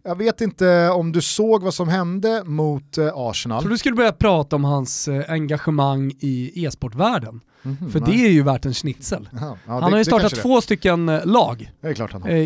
Jag 0.03 0.15
vet 0.17 0.41
inte 0.41 0.89
om 0.89 1.11
du 1.11 1.21
såg 1.21 1.63
vad 1.63 1.73
som 1.73 1.89
hände 1.89 2.43
mot 2.45 2.97
eh, 2.97 3.11
Arsenal. 3.15 3.55
Jag 3.55 3.61
tror 3.61 3.69
du 3.71 3.77
skulle 3.77 3.95
börja 3.95 4.11
prata 4.11 4.55
om 4.55 4.63
hans 4.63 5.07
eh, 5.07 5.23
engagemang 5.31 6.11
i 6.19 6.65
e-sportvärlden. 6.65 7.41
Mhm, 7.63 7.91
För 7.91 7.99
nej. 7.99 8.11
det 8.11 8.25
är 8.25 8.29
ju 8.31 8.43
värt 8.43 8.65
en 8.65 8.73
schnitzel. 8.73 9.29
Jaha, 9.31 9.57
ja, 9.65 9.71
han 9.73 9.81
det- 9.83 9.89
har 9.91 9.97
ju 9.97 10.05
startat 10.05 10.35
två 10.35 10.61
stycken 10.61 11.09
eh, 11.09 11.25
lag 11.25 11.71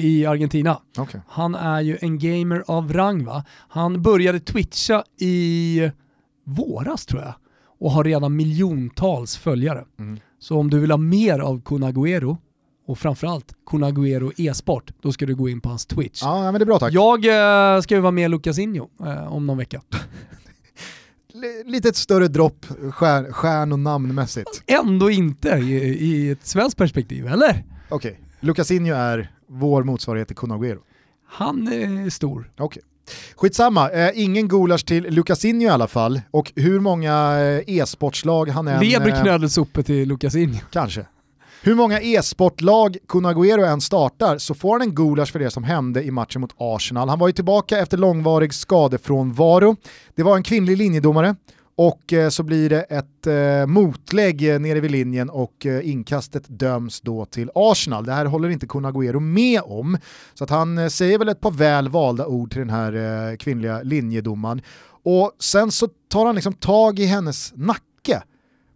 i 0.01 0.25
Argentina. 0.25 0.79
Okej. 0.97 1.21
Han 1.27 1.55
är 1.55 1.81
ju 1.81 1.97
en 2.01 2.19
gamer 2.19 2.63
av 2.67 2.93
rang 2.93 3.25
va? 3.25 3.43
Han 3.67 4.01
började 4.01 4.39
twitcha 4.39 5.03
i 5.19 5.91
våras 6.45 7.05
tror 7.05 7.21
jag 7.21 7.33
och 7.79 7.91
har 7.91 8.03
redan 8.03 8.35
miljontals 8.35 9.37
följare. 9.37 9.83
Mm. 9.99 10.19
Så 10.39 10.57
om 10.59 10.69
du 10.69 10.79
vill 10.79 10.91
ha 10.91 10.97
mer 10.97 11.39
av 11.39 11.61
Kun 11.61 11.83
Agüero 11.83 12.37
och 12.85 12.97
framförallt 12.97 13.53
Kun 13.65 13.83
Agüero 13.83 14.31
e-sport, 14.37 14.91
då 15.01 15.11
ska 15.11 15.25
du 15.25 15.35
gå 15.35 15.49
in 15.49 15.61
på 15.61 15.69
hans 15.69 15.85
Twitch. 15.85 16.21
Ja, 16.21 16.43
men 16.43 16.53
det 16.53 16.63
är 16.63 16.65
bra 16.65 16.79
tack. 16.79 16.93
Jag 16.93 17.25
eh, 17.75 17.81
ska 17.81 17.95
ju 17.95 18.01
vara 18.01 18.11
med 18.11 18.31
Lucasinho 18.31 18.89
eh, 18.99 19.33
om 19.33 19.47
någon 19.47 19.57
vecka. 19.57 19.81
Lite 21.65 21.89
ett 21.89 21.95
större 21.95 22.27
dropp 22.27 22.65
stjärn, 22.91 23.33
stjärn 23.33 23.71
och 23.71 23.79
namnmässigt. 23.79 24.63
Ändå 24.67 25.09
inte 25.09 25.49
i, 25.49 25.73
i 26.05 26.31
ett 26.31 26.45
svenskt 26.45 26.77
perspektiv, 26.77 27.27
eller? 27.27 27.63
Okej, 27.89 28.19
Lucasinho 28.39 28.95
är 28.95 29.31
vår 29.47 29.83
motsvarighet 29.83 30.27
till 30.27 30.37
Kun 30.37 30.51
Agüero. 30.51 30.79
Han 31.27 31.67
är 31.67 32.09
stor. 32.09 32.51
Okej. 32.57 32.83
Skitsamma, 33.35 33.89
eh, 33.89 34.11
ingen 34.13 34.47
gulasch 34.47 34.85
till 34.85 35.03
Lucasinho 35.03 35.61
i 35.61 35.69
alla 35.69 35.87
fall. 35.87 36.21
Och 36.31 36.51
hur 36.55 36.79
många 36.79 37.39
eh, 37.39 37.77
e-sportslag 37.77 38.49
han 38.49 38.67
än... 38.67 38.79
Leber 38.83 39.09
eh, 39.09 39.21
knödelsuppe 39.21 39.83
till 39.83 40.07
Lucasinho. 40.07 40.59
Kanske. 40.71 41.05
Hur 41.65 41.75
många 41.75 42.01
e-sportlag 42.01 42.97
Kun 43.07 43.25
Agüero 43.25 43.65
än 43.65 43.81
startar 43.81 44.37
så 44.37 44.53
får 44.53 44.71
han 44.71 44.81
en 44.81 44.95
gulasch 44.95 45.31
för 45.31 45.39
det 45.39 45.51
som 45.51 45.63
hände 45.63 46.03
i 46.03 46.11
matchen 46.11 46.41
mot 46.41 46.55
Arsenal. 46.57 47.09
Han 47.09 47.19
var 47.19 47.27
ju 47.27 47.33
tillbaka 47.33 47.77
efter 47.77 47.97
långvarig 47.97 48.53
skadefrånvaro. 48.53 49.75
Det 50.15 50.23
var 50.23 50.35
en 50.35 50.43
kvinnlig 50.43 50.77
linjedomare 50.77 51.35
och 51.75 52.13
eh, 52.13 52.29
så 52.29 52.43
blir 52.43 52.69
det 52.69 52.81
ett 52.81 53.27
eh, 53.27 53.67
motlägg 53.67 54.53
eh, 54.53 54.59
nere 54.59 54.79
vid 54.79 54.91
linjen 54.91 55.29
och 55.29 55.65
eh, 55.65 55.89
inkastet 55.89 56.43
döms 56.47 57.01
då 57.01 57.25
till 57.25 57.51
Arsenal. 57.55 58.05
Det 58.05 58.13
här 58.13 58.25
håller 58.25 58.49
inte 58.49 58.67
Kun 58.67 58.85
Agüero 58.85 59.19
med 59.19 59.61
om. 59.65 59.97
Så 60.33 60.43
att 60.43 60.49
han 60.49 60.77
eh, 60.77 60.87
säger 60.87 61.19
väl 61.19 61.29
ett 61.29 61.41
par 61.41 61.51
väl 61.51 61.89
valda 61.89 62.27
ord 62.27 62.51
till 62.51 62.59
den 62.59 62.69
här 62.69 62.93
eh, 63.31 63.37
kvinnliga 63.37 63.81
linjedomaren. 63.81 64.61
Och 65.03 65.31
sen 65.39 65.71
så 65.71 65.87
tar 66.07 66.25
han 66.25 66.35
liksom 66.35 66.53
tag 66.53 66.99
i 66.99 67.05
hennes 67.05 67.53
nacke 67.55 67.94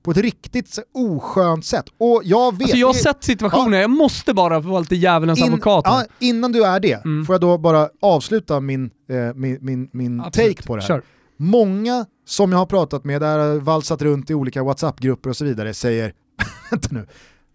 på 0.10 0.20
ett 0.20 0.24
riktigt 0.24 0.80
oskönt 0.94 1.66
sätt. 1.66 1.86
Och 1.98 2.22
jag 2.26 2.52
vet... 2.52 2.62
Alltså 2.62 2.78
jag 2.78 2.88
har 2.88 2.94
sett 2.94 3.24
situationen, 3.24 3.80
jag 3.80 3.90
måste 3.90 4.34
bara 4.34 4.60
vara 4.60 4.80
lite 4.80 4.96
djävulens 4.96 5.40
in, 5.40 5.46
advokat 5.46 5.82
ja, 5.86 6.04
innan 6.20 6.52
du 6.52 6.64
är 6.66 6.80
det, 6.80 7.06
Mm. 7.06 7.26
får 7.26 7.34
jag 7.34 7.42
då 7.42 7.58
bara 7.58 7.90
avsluta 8.02 8.60
min, 8.60 8.90
eh, 9.10 9.36
min, 9.36 9.58
min, 9.62 9.90
min 9.92 10.22
Absolut. 10.22 10.58
take 10.58 10.68
på 10.68 10.76
det 10.76 10.82
här. 10.82 10.88
Kör. 10.88 11.02
Många 11.38 12.06
som 12.28 12.52
jag 12.52 12.60
har 12.60 12.66
pratat 12.66 13.04
med, 13.06 13.22
där 13.22 13.40
har 13.40 13.56
valsat 13.60 14.02
runt 14.02 14.30
i 14.30 14.34
olika 14.34 14.64
WhatsApp-grupper 14.64 15.30
och 15.30 15.36
så 15.38 15.46
vidare, 15.46 15.74
säger 15.74 16.14
vänta 16.72 16.88
nu, 16.92 17.08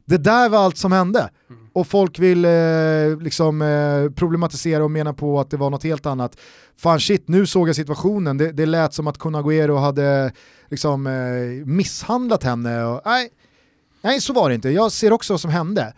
det 0.07 0.19
där 0.19 0.49
var 0.49 0.59
allt 0.59 0.77
som 0.79 0.93
hände. 0.93 1.31
Mm. 1.51 1.63
Och 1.73 1.87
folk 1.87 2.19
vill 2.19 2.45
eh, 2.45 2.51
liksom 3.21 3.63
eh, 3.63 4.11
problematisera 4.15 4.85
och 4.85 4.91
mena 4.91 5.13
på 5.13 5.41
att 5.41 5.51
det 5.51 5.57
var 5.57 5.71
något 5.71 5.85
helt 5.85 6.07
annat. 6.07 6.37
Fan 6.79 7.01
shit, 7.01 7.29
nu 7.29 7.47
såg 7.47 7.69
jag 7.69 7.77
situationen, 7.77 8.39
det, 8.39 8.53
det 8.53 8.67
lät 8.67 8.95
som 8.95 9.07
att 9.07 9.19
Kun 9.19 9.37
Agüero 9.37 9.77
hade 9.81 10.33
liksom, 10.75 11.07
eh, 11.07 11.67
misshandlat 11.67 12.43
henne. 12.43 12.85
Och, 12.85 13.01
nej, 13.05 13.29
nej, 14.03 14.21
så 14.21 14.33
var 14.33 14.49
det 14.49 14.55
inte. 14.55 14.71
Jag 14.71 14.93
ser 14.93 15.13
också 15.13 15.33
vad 15.33 15.41
som 15.41 15.51
hände. 15.51 15.95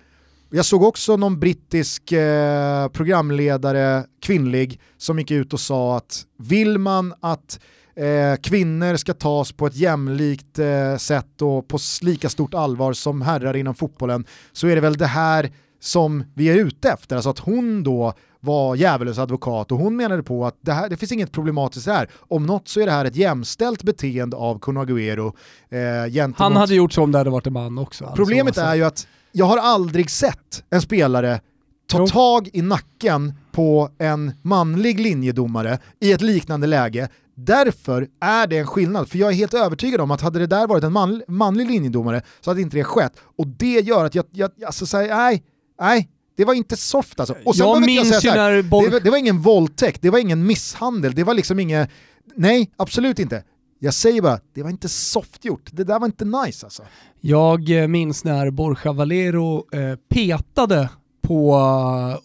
Jag 0.50 0.64
såg 0.64 0.82
också 0.82 1.16
någon 1.16 1.40
brittisk 1.40 2.12
eh, 2.12 2.88
programledare, 2.88 4.04
kvinnlig, 4.20 4.80
som 4.96 5.18
gick 5.18 5.30
ut 5.30 5.52
och 5.52 5.60
sa 5.60 5.96
att 5.96 6.26
vill 6.38 6.78
man 6.78 7.14
att 7.20 7.60
eh, 7.96 8.40
kvinnor 8.42 8.96
ska 8.96 9.14
tas 9.14 9.52
på 9.52 9.66
ett 9.66 9.76
jämlikt 9.76 10.58
eh, 10.58 10.96
sätt 10.96 11.42
och 11.42 11.68
på 11.68 11.78
lika 12.02 12.28
stort 12.28 12.54
allvar 12.54 12.92
som 12.92 13.22
herrar 13.22 13.56
inom 13.56 13.74
fotbollen 13.74 14.24
så 14.52 14.66
är 14.66 14.74
det 14.74 14.80
väl 14.80 14.96
det 14.96 15.06
här 15.06 15.52
som 15.80 16.24
vi 16.34 16.48
är 16.48 16.56
ute 16.56 16.90
efter. 16.90 17.16
Alltså 17.16 17.30
att 17.30 17.38
hon 17.38 17.82
då 17.82 18.14
var 18.46 18.76
djävulens 18.76 19.18
advokat 19.18 19.72
och 19.72 19.78
hon 19.78 19.96
menade 19.96 20.22
på 20.22 20.46
att 20.46 20.58
det, 20.60 20.72
här, 20.72 20.88
det 20.88 20.96
finns 20.96 21.12
inget 21.12 21.32
problematiskt 21.32 21.86
här. 21.86 22.10
Om 22.28 22.46
något 22.46 22.68
så 22.68 22.80
är 22.80 22.86
det 22.86 22.92
här 22.92 23.04
ett 23.04 23.16
jämställt 23.16 23.82
beteende 23.82 24.36
av 24.36 24.58
Kun 24.58 24.78
Agüero 24.78 25.32
eh, 25.70 26.12
gentemot 26.12 26.38
Han 26.38 26.56
hade 26.56 26.74
gjort 26.74 26.92
så 26.92 27.02
om 27.02 27.12
det 27.12 27.18
hade 27.18 27.30
varit 27.30 27.46
en 27.46 27.52
man 27.52 27.78
också. 27.78 28.04
alltså. 28.04 28.16
Problemet 28.16 28.58
är 28.58 28.74
ju 28.74 28.84
att 28.84 29.06
jag 29.32 29.46
har 29.46 29.58
aldrig 29.58 30.10
sett 30.10 30.64
en 30.70 30.80
spelare 30.80 31.40
ta 31.88 32.06
tag 32.06 32.48
i 32.52 32.62
nacken 32.62 33.34
på 33.52 33.90
en 33.98 34.32
manlig 34.42 35.00
linjedomare 35.00 35.78
i 36.00 36.12
ett 36.12 36.20
liknande 36.20 36.66
läge. 36.66 37.08
Därför 37.34 38.08
är 38.20 38.46
det 38.46 38.58
en 38.58 38.66
skillnad, 38.66 39.08
för 39.08 39.18
jag 39.18 39.30
är 39.30 39.34
helt 39.34 39.54
övertygad 39.54 40.00
om 40.00 40.10
att 40.10 40.20
hade 40.20 40.38
det 40.38 40.46
där 40.46 40.66
varit 40.66 40.84
en 40.84 40.92
man, 40.92 41.22
manlig 41.28 41.70
linjedomare 41.70 42.22
så 42.40 42.50
hade 42.50 42.60
inte 42.60 42.76
det 42.76 42.84
skett. 42.84 43.12
Och 43.38 43.46
det 43.46 43.80
gör 43.80 44.04
att 44.04 44.14
jag, 44.14 44.24
jag 44.30 44.50
alltså 44.66 44.86
säger 44.86 45.16
nej, 45.16 45.42
nej, 45.80 46.08
det 46.36 46.44
var 46.44 46.54
inte 46.54 46.76
soft 46.76 47.20
alltså. 47.20 47.34
Och 47.44 47.56
sen 47.56 47.66
Jag 47.66 47.80
minns 47.86 48.08
säga 48.08 48.20
ju 48.20 48.20
så 48.20 48.30
här, 48.30 48.50
när 48.52 48.62
Borg- 48.62 48.84
det, 48.84 48.90
var, 48.90 49.00
det 49.00 49.10
var 49.10 49.18
ingen 49.18 49.40
våldtäkt, 49.40 50.02
det 50.02 50.10
var 50.10 50.18
ingen 50.18 50.46
misshandel, 50.46 51.14
det 51.14 51.24
var 51.24 51.34
liksom 51.34 51.60
inget, 51.60 51.90
nej 52.36 52.70
absolut 52.76 53.18
inte. 53.18 53.42
Jag 53.78 53.94
säger 53.94 54.22
bara, 54.22 54.40
det 54.54 54.62
var 54.62 54.70
inte 54.70 54.88
soft 54.88 55.44
gjort, 55.44 55.70
det 55.72 55.84
där 55.84 55.98
var 55.98 56.06
inte 56.06 56.24
nice 56.24 56.66
alltså. 56.66 56.82
Jag 57.20 57.70
eh, 57.82 57.88
minns 57.88 58.24
när 58.24 58.50
Borja 58.50 58.92
Valero 58.92 59.64
eh, 59.72 59.96
petade 60.08 60.88
på 61.22 61.56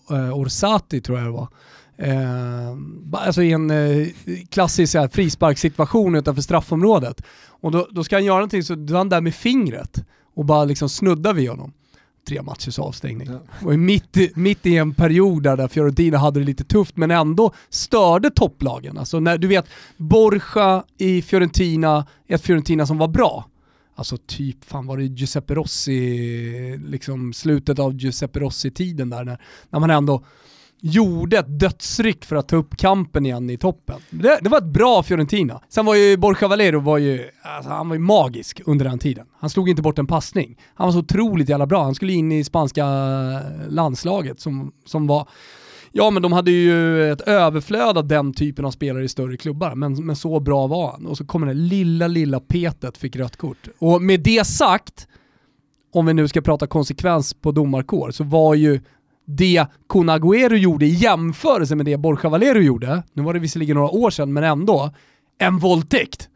eh, 0.09 0.37
Orsati 0.37 1.01
tror 1.01 1.17
jag 1.17 1.27
det 1.27 1.31
var. 1.31 1.47
Eh, 1.97 2.77
alltså 3.11 3.41
i 3.43 3.51
en 3.51 3.71
eh, 3.71 4.07
klassisk 4.49 4.95
här, 4.95 5.07
frisparkssituation 5.07 6.15
utanför 6.15 6.41
straffområdet. 6.41 7.21
Och 7.47 7.71
då, 7.71 7.87
då 7.91 8.03
ska 8.03 8.15
han 8.15 8.25
göra 8.25 8.37
någonting 8.37 8.63
så 8.63 8.75
då 8.75 8.93
är 8.93 8.97
han 8.97 9.09
där 9.09 9.21
med 9.21 9.35
fingret 9.35 10.03
och 10.35 10.45
bara 10.45 10.65
liksom 10.65 10.89
snuddar 10.89 11.33
vid 11.33 11.49
honom. 11.49 11.73
Tre 12.27 12.41
matchers 12.41 12.79
avstängning. 12.79 13.29
Och 13.65 13.79
mitt, 13.79 14.17
i- 14.17 14.31
mitt 14.35 14.65
i 14.65 14.77
en 14.77 14.93
period 14.93 15.43
där, 15.43 15.57
där 15.57 15.67
Fiorentina 15.67 16.17
hade 16.17 16.39
det 16.39 16.45
lite 16.45 16.63
tufft 16.63 16.97
men 16.97 17.11
ändå 17.11 17.51
störde 17.69 18.29
topplagen. 18.29 18.97
Alltså 18.97 19.19
när 19.19 19.37
du 19.37 19.47
vet, 19.47 19.65
Borja 19.97 20.83
i 20.97 21.21
Fiorentina, 21.21 22.05
ett 22.27 22.41
Fiorentina 22.41 22.85
som 22.85 22.97
var 22.97 23.07
bra. 23.07 23.45
Alltså 23.95 24.17
typ, 24.17 24.65
fan 24.65 24.85
var 24.87 24.97
det 24.97 25.03
Giuseppe 25.03 25.55
Rossi, 25.55 26.77
liksom 26.85 27.33
slutet 27.33 27.79
av 27.79 27.93
Giuseppe 27.95 28.39
Rossi-tiden 28.39 29.09
där 29.09 29.23
när, 29.23 29.37
när 29.69 29.79
man 29.79 29.89
ändå 29.89 30.23
gjorde 30.81 31.37
ett 31.37 31.59
dödsryck 31.59 32.25
för 32.25 32.35
att 32.35 32.47
ta 32.47 32.55
upp 32.55 32.77
kampen 32.77 33.25
igen 33.25 33.49
i 33.49 33.57
toppen. 33.57 33.99
Det, 34.09 34.39
det 34.41 34.49
var 34.49 34.57
ett 34.57 34.73
bra 34.73 35.03
Fiorentina. 35.03 35.61
Sen 35.69 35.85
var 35.85 35.95
ju 35.95 36.17
Borja 36.17 36.47
Valero 36.47 36.79
var 36.79 36.97
ju, 36.97 37.29
alltså, 37.41 37.71
han 37.71 37.89
var 37.89 37.95
ju 37.95 37.99
magisk 37.99 38.61
under 38.65 38.85
den 38.85 38.99
tiden. 38.99 39.25
Han 39.39 39.49
slog 39.49 39.69
inte 39.69 39.81
bort 39.81 39.99
en 39.99 40.07
passning. 40.07 40.57
Han 40.73 40.87
var 40.87 40.91
så 40.91 40.99
otroligt 40.99 41.49
jävla 41.49 41.65
bra. 41.65 41.83
Han 41.83 41.95
skulle 41.95 42.13
in 42.13 42.31
i 42.31 42.43
spanska 42.43 42.85
eh, 42.85 43.69
landslaget 43.69 44.39
som, 44.39 44.71
som 44.85 45.07
var 45.07 45.27
Ja 45.93 46.09
men 46.09 46.21
de 46.21 46.33
hade 46.33 46.51
ju 46.51 47.11
ett 47.11 47.21
överflöd 47.21 47.97
av 47.97 48.07
den 48.07 48.33
typen 48.33 48.65
av 48.65 48.71
spelare 48.71 49.03
i 49.03 49.07
större 49.07 49.37
klubbar, 49.37 49.75
men, 49.75 50.05
men 50.05 50.15
så 50.15 50.39
bra 50.39 50.67
var 50.67 50.91
han. 50.91 51.05
Och 51.05 51.17
så 51.17 51.25
kommer 51.25 51.47
det 51.47 51.53
lilla, 51.53 52.07
lilla 52.07 52.39
petet 52.39 52.97
fick 52.97 53.15
rött 53.15 53.37
kort. 53.37 53.67
Och 53.79 54.01
med 54.01 54.19
det 54.19 54.47
sagt, 54.47 55.07
om 55.93 56.05
vi 56.05 56.13
nu 56.13 56.27
ska 56.27 56.41
prata 56.41 56.67
konsekvens 56.67 57.33
på 57.33 57.51
domarkår, 57.51 58.11
så 58.11 58.23
var 58.23 58.55
ju 58.55 58.79
det 59.37 59.65
Kun 59.89 60.09
Agüero 60.09 60.55
gjorde 60.55 60.85
i 60.85 60.89
jämförelse 60.89 61.75
med 61.75 61.85
det 61.85 61.97
Borja 61.97 62.29
Valero 62.29 62.59
gjorde, 62.59 63.03
nu 63.13 63.23
var 63.23 63.33
det 63.33 63.39
visserligen 63.39 63.75
några 63.75 63.89
år 63.89 64.09
sedan, 64.09 64.33
men 64.33 64.43
ändå, 64.43 64.91
en 65.37 65.57
våldtäkt. 65.59 66.29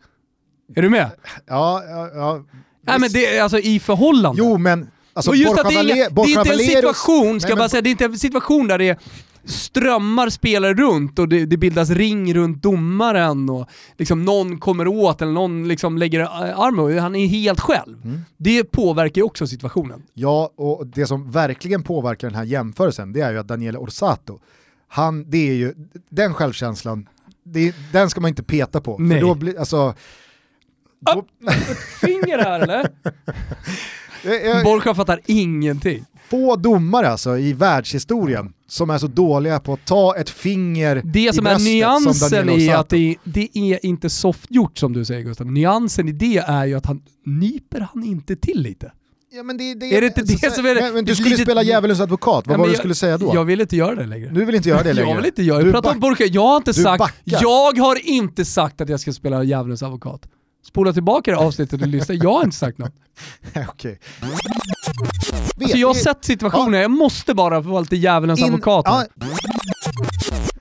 Är 0.75 0.81
du 0.81 0.89
med? 0.89 1.11
Ja, 1.47 1.83
ja, 1.89 2.09
ja. 2.15 2.43
Nej 2.81 2.99
men 2.99 3.11
det 3.11 3.37
är 3.37 3.43
alltså 3.43 3.59
i 3.59 3.79
förhållande. 3.79 4.39
Jo 4.39 4.57
men, 4.57 4.87
alltså 5.13 5.31
och 5.31 5.37
just 5.37 5.55
Borja 5.55 5.61
att 5.61 5.69
det 5.69 5.75
är, 5.75 5.83
inga, 5.83 6.09
det 6.09 6.21
är 6.21 6.39
inte 6.39 6.53
en 6.53 6.59
situation, 6.59 7.41
ska 7.41 7.49
jag 7.49 7.57
bara 7.57 7.63
men- 7.63 7.69
säga, 7.69 7.81
det 7.81 7.89
är 7.89 7.91
inte 7.91 8.05
en 8.05 8.19
situation 8.19 8.67
där 8.67 8.77
det 8.77 8.89
är 8.89 8.97
strömmar 9.45 10.29
spelare 10.29 10.73
runt 10.73 11.19
och 11.19 11.29
det, 11.29 11.45
det 11.45 11.57
bildas 11.57 11.89
ring 11.89 12.33
runt 12.33 12.63
domaren 12.63 13.49
och 13.49 13.69
liksom 13.97 14.25
någon 14.25 14.59
kommer 14.59 14.87
åt 14.87 15.21
eller 15.21 15.31
någon 15.31 15.67
liksom 15.67 15.97
lägger 15.97 16.19
armen 16.19 16.99
Han 16.99 17.15
är 17.15 17.27
helt 17.27 17.59
själv. 17.59 18.03
Mm. 18.03 18.21
Det 18.37 18.63
påverkar 18.63 19.21
ju 19.21 19.25
också 19.25 19.47
situationen. 19.47 20.03
Ja, 20.13 20.51
och 20.55 20.87
det 20.87 21.07
som 21.07 21.31
verkligen 21.31 21.83
påverkar 21.83 22.27
den 22.27 22.37
här 22.37 22.43
jämförelsen, 22.43 23.13
det 23.13 23.21
är 23.21 23.31
ju 23.31 23.39
att 23.39 23.47
Daniele 23.47 23.77
Orsato, 23.77 24.39
han, 24.87 25.29
det 25.29 25.49
är 25.49 25.53
ju, 25.53 25.73
den 26.09 26.33
självkänslan, 26.33 27.09
det, 27.43 27.75
den 27.91 28.09
ska 28.09 28.21
man 28.21 28.29
inte 28.29 28.43
peta 28.43 28.81
på. 28.81 28.97
Nej. 28.97 29.19
För 29.19 29.27
då 29.27 29.35
blir, 29.35 29.59
alltså... 29.59 29.93
Då, 30.99 31.25
Finger 32.01 32.37
här 32.37 32.59
eller? 32.59 32.87
jag, 34.25 34.45
jag, 34.45 34.63
Borja 34.63 34.93
fattar 34.95 35.19
ingenting. 35.25 36.05
få 36.29 36.55
domare 36.55 37.09
alltså 37.09 37.37
i 37.37 37.53
världshistorien 37.53 38.53
som 38.67 38.89
är 38.89 38.97
så 38.97 39.07
dåliga 39.07 39.59
på 39.59 39.73
att 39.73 39.85
ta 39.85 40.15
ett 40.17 40.29
finger 40.29 41.01
Det 41.05 41.19
i 41.19 41.33
som 41.33 41.45
är 41.45 41.49
bröstet 41.51 41.65
nyansen 41.73 42.13
som 42.13 42.37
är 42.49 42.55
Orsato. 42.57 42.79
att 42.79 42.89
det, 42.89 43.15
det 43.23 43.49
är 43.57 43.85
inte 43.85 44.09
soft 44.09 44.51
gjort 44.51 44.77
som 44.77 44.93
du 44.93 45.05
säger 45.05 45.21
Gustav. 45.21 45.51
Nyansen 45.51 46.07
i 46.09 46.11
det 46.11 46.37
är 46.37 46.65
ju 46.65 46.73
att 46.75 46.85
han 46.85 47.01
nyper 47.25 47.87
han 47.93 48.03
inte 48.03 48.35
till 48.35 48.61
lite. 48.61 48.91
Ja, 49.31 49.43
men 49.43 49.57
det, 49.57 49.73
det, 49.73 49.85
Är 49.97 50.01
det 50.01 50.07
inte 50.07 50.21
det 50.21 50.37
så- 50.49 50.51
som 50.51 50.65
är 50.65 50.75
det- 50.75 50.81
men, 50.81 50.93
du 50.93 51.01
det 51.01 51.15
skulle 51.15 51.29
litet- 51.29 51.45
spela 51.45 51.63
djävulens 51.63 51.99
advokat, 51.99 52.47
vad 52.47 52.53
Ja, 52.53 52.57
var 52.57 52.65
det 52.67 52.71
du 52.73 52.77
skulle 52.77 52.95
säga 52.95 53.17
då? 53.17 53.31
Jag 53.33 53.45
vill 53.45 53.61
inte 53.61 53.75
göra 53.75 53.95
det 53.95 54.05
längre. 54.05 54.29
Du 54.29 54.45
vill 54.45 54.55
inte 54.55 54.69
göra 54.69 54.83
det 54.83 54.93
längre? 54.93 55.09
Jag 55.09 55.15
vill 55.17 55.25
inte 55.25 55.43
göra 55.43 55.59
Du 55.59 55.65
Jag 55.65 55.73
pratar 55.73 55.91
om. 56.09 56.15
Jag 56.31 56.41
har 56.41 56.57
inte 56.57 56.71
du 56.71 56.83
sagt, 56.83 56.99
backar. 56.99 57.15
jag 57.41 57.77
har 57.77 58.07
inte 58.09 58.45
sagt 58.45 58.81
att 58.81 58.89
jag 58.89 58.99
ska 58.99 59.13
spela 59.13 59.43
djävulens 59.43 59.83
advokat. 59.83 60.21
Spola 60.67 60.93
tillbaka 60.93 61.31
det 61.31 61.37
avsnittet 61.37 61.81
och 61.81 61.87
lyssna. 61.87 62.15
Jag 62.15 62.33
har 62.33 62.43
inte 62.43 62.55
sagt 62.57 62.77
något. 62.77 62.93
Okej. 63.69 63.99
Alltså 65.61 65.77
jag 65.77 65.87
har 65.87 65.93
sett 65.93 66.25
situationer, 66.25 66.81
jag 66.81 66.91
måste 66.91 67.33
bara 67.33 67.59
vara 67.59 67.79
lite 67.81 67.95
djävulens 67.95 68.39
In- 68.39 68.45
advokat. 68.45 68.85
Ja. 68.85 69.05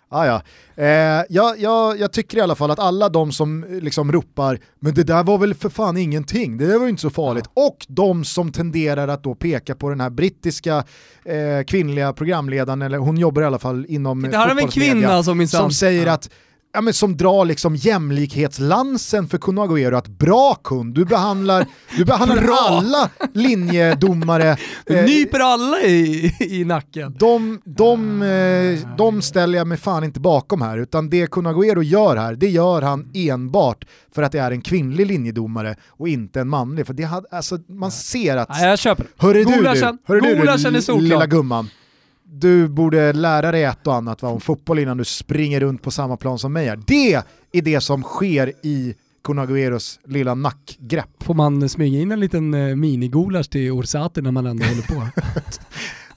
Ah, 0.08 0.26
ja. 0.26 0.42
eh, 0.82 1.22
jag, 1.28 1.58
jag, 1.60 2.00
jag 2.00 2.12
tycker 2.12 2.38
i 2.38 2.40
alla 2.40 2.54
fall 2.54 2.70
att 2.70 2.78
alla 2.78 3.08
de 3.08 3.32
som 3.32 3.64
eh, 3.64 3.70
liksom 3.70 4.12
ropar 4.12 4.58
“men 4.80 4.94
det 4.94 5.02
där 5.04 5.22
var 5.24 5.38
väl 5.38 5.54
för 5.54 5.68
fan 5.68 5.96
ingenting, 5.96 6.56
det 6.58 6.66
där 6.66 6.78
var 6.78 6.84
ju 6.84 6.90
inte 6.90 7.02
så 7.02 7.10
farligt” 7.10 7.46
och 7.54 7.86
de 7.88 8.24
som 8.24 8.52
tenderar 8.52 9.08
att 9.08 9.22
då 9.24 9.34
peka 9.34 9.74
på 9.74 9.88
den 9.90 10.00
här 10.00 10.10
brittiska 10.10 10.84
eh, 11.24 11.64
kvinnliga 11.66 12.12
programledaren, 12.12 12.82
eller 12.82 12.98
hon 12.98 13.18
jobbar 13.18 13.42
i 13.42 13.44
alla 13.44 13.58
fall 13.58 13.86
inom 13.88 14.22
Det 14.22 14.36
här 14.36 14.48
är 14.56 14.60
en 14.60 14.68
kvinna 14.68 15.22
som 15.22 15.46
som 15.48 15.70
säger 15.70 16.06
Ja. 16.06 16.12
att 16.12 16.30
Ja, 16.76 16.80
men 16.80 16.94
som 16.94 17.16
drar 17.16 17.44
liksom 17.44 17.76
jämlikhetslansen 17.76 19.28
för 19.28 19.38
Kun 19.38 19.58
Agüero, 19.58 19.96
att 19.96 20.08
bra 20.08 20.54
kund, 20.54 20.94
du 20.94 21.04
behandlar, 21.04 21.66
du 21.96 22.04
behandlar 22.04 22.48
alla 22.68 23.10
linjedomare 23.34 24.56
Du 24.86 24.98
eh, 24.98 25.04
nyper 25.04 25.40
alla 25.40 25.80
i, 25.80 26.32
i 26.40 26.64
nacken. 26.64 27.16
de, 27.18 27.60
de, 27.64 28.22
eh, 28.22 28.96
de 28.96 29.22
ställer 29.22 29.58
jag 29.58 29.66
mig 29.66 29.78
fan 29.78 30.04
inte 30.04 30.20
bakom 30.20 30.62
här, 30.62 30.78
utan 30.78 31.10
det 31.10 31.26
Kun 31.30 31.46
Agüero 31.46 31.82
gör 31.82 32.16
här, 32.16 32.34
det 32.34 32.48
gör 32.48 32.82
han 32.82 33.10
enbart 33.14 33.84
för 34.14 34.22
att 34.22 34.32
det 34.32 34.38
är 34.38 34.50
en 34.50 34.62
kvinnlig 34.62 35.06
linjedomare 35.06 35.76
och 35.88 36.08
inte 36.08 36.40
en 36.40 36.48
manlig. 36.48 36.86
För 36.86 36.94
det 36.94 37.02
hade, 37.02 37.26
alltså, 37.30 37.58
man 37.68 37.90
ser 37.90 38.36
att, 38.36 38.48
Nej, 38.48 38.68
jag 38.68 38.78
köper 38.78 39.06
hörru 39.16 39.44
du, 39.44 39.62
du, 39.62 39.68
hörru 40.04 40.20
du, 40.20 40.92
du 40.92 41.00
lilla 41.00 41.26
gumman, 41.26 41.68
du 42.40 42.68
borde 42.68 43.12
lära 43.12 43.52
dig 43.52 43.64
ett 43.64 43.86
och 43.86 43.94
annat 43.94 44.22
va, 44.22 44.28
om 44.28 44.40
fotboll 44.40 44.78
innan 44.78 44.96
du 44.96 45.04
springer 45.04 45.60
runt 45.60 45.82
på 45.82 45.90
samma 45.90 46.16
plan 46.16 46.38
som 46.38 46.52
mig 46.52 46.68
är. 46.68 46.76
Det 46.86 47.14
är 47.52 47.62
det 47.62 47.80
som 47.80 48.02
sker 48.02 48.52
i 48.62 48.94
Kun 49.24 49.38
Agüeros 49.38 49.98
lilla 50.04 50.34
nackgrepp. 50.34 51.08
Får 51.20 51.34
man 51.34 51.68
smyga 51.68 52.00
in 52.00 52.12
en 52.12 52.20
liten 52.20 52.54
eh, 52.54 52.76
minigulasch 52.76 53.50
till 53.50 53.70
Orsati 53.72 54.22
när 54.22 54.30
man 54.30 54.46
ändå 54.46 54.64
håller 54.64 54.82
på? 54.82 55.08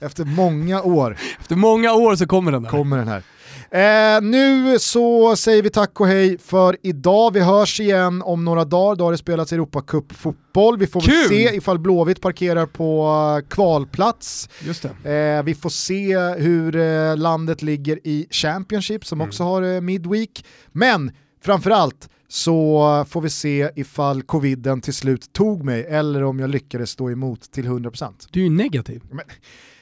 Efter 0.00 0.24
många 0.24 0.82
år 0.82 1.16
Efter 1.40 1.56
många 1.56 1.92
år 1.92 2.16
så 2.16 2.26
kommer 2.26 2.52
den 2.52 2.62
där. 2.62 2.70
kommer 2.70 2.96
den 2.98 3.08
här. 3.08 3.22
Eh, 3.70 4.20
nu 4.22 4.78
så 4.78 5.36
säger 5.36 5.62
vi 5.62 5.70
tack 5.70 6.00
och 6.00 6.06
hej 6.06 6.38
för 6.38 6.76
idag. 6.82 7.32
Vi 7.32 7.40
hörs 7.40 7.80
igen 7.80 8.22
om 8.22 8.44
några 8.44 8.64
dagar. 8.64 8.96
Då 8.96 9.04
har 9.04 9.12
det 9.12 9.18
spelats 9.18 9.52
Europacup 9.52 10.12
fotboll. 10.12 10.78
Vi 10.78 10.86
får 10.86 11.00
väl 11.00 11.28
se 11.28 11.56
ifall 11.56 11.78
Blåvitt 11.78 12.20
parkerar 12.20 12.66
på 12.66 13.08
eh, 13.38 13.48
kvalplats. 13.48 14.48
Just 14.60 14.86
det. 15.02 15.36
Eh, 15.38 15.42
vi 15.42 15.54
får 15.54 15.70
se 15.70 16.18
hur 16.18 16.76
eh, 16.76 17.16
landet 17.16 17.62
ligger 17.62 18.00
i 18.04 18.26
Championship 18.30 19.06
som 19.06 19.20
också 19.20 19.44
har 19.44 19.62
eh, 19.62 19.80
Midweek. 19.80 20.44
Men 20.72 21.12
framförallt 21.44 22.08
så 22.28 23.04
får 23.08 23.20
vi 23.20 23.30
se 23.30 23.70
ifall 23.76 24.22
coviden 24.22 24.80
till 24.80 24.94
slut 24.94 25.32
tog 25.32 25.64
mig 25.64 25.84
eller 25.88 26.22
om 26.24 26.38
jag 26.38 26.50
lyckades 26.50 26.90
stå 26.90 27.10
emot 27.10 27.50
till 27.50 27.66
100%. 27.66 28.12
Du 28.30 28.40
är 28.40 28.44
ju 28.44 28.50
negativ. 28.50 29.02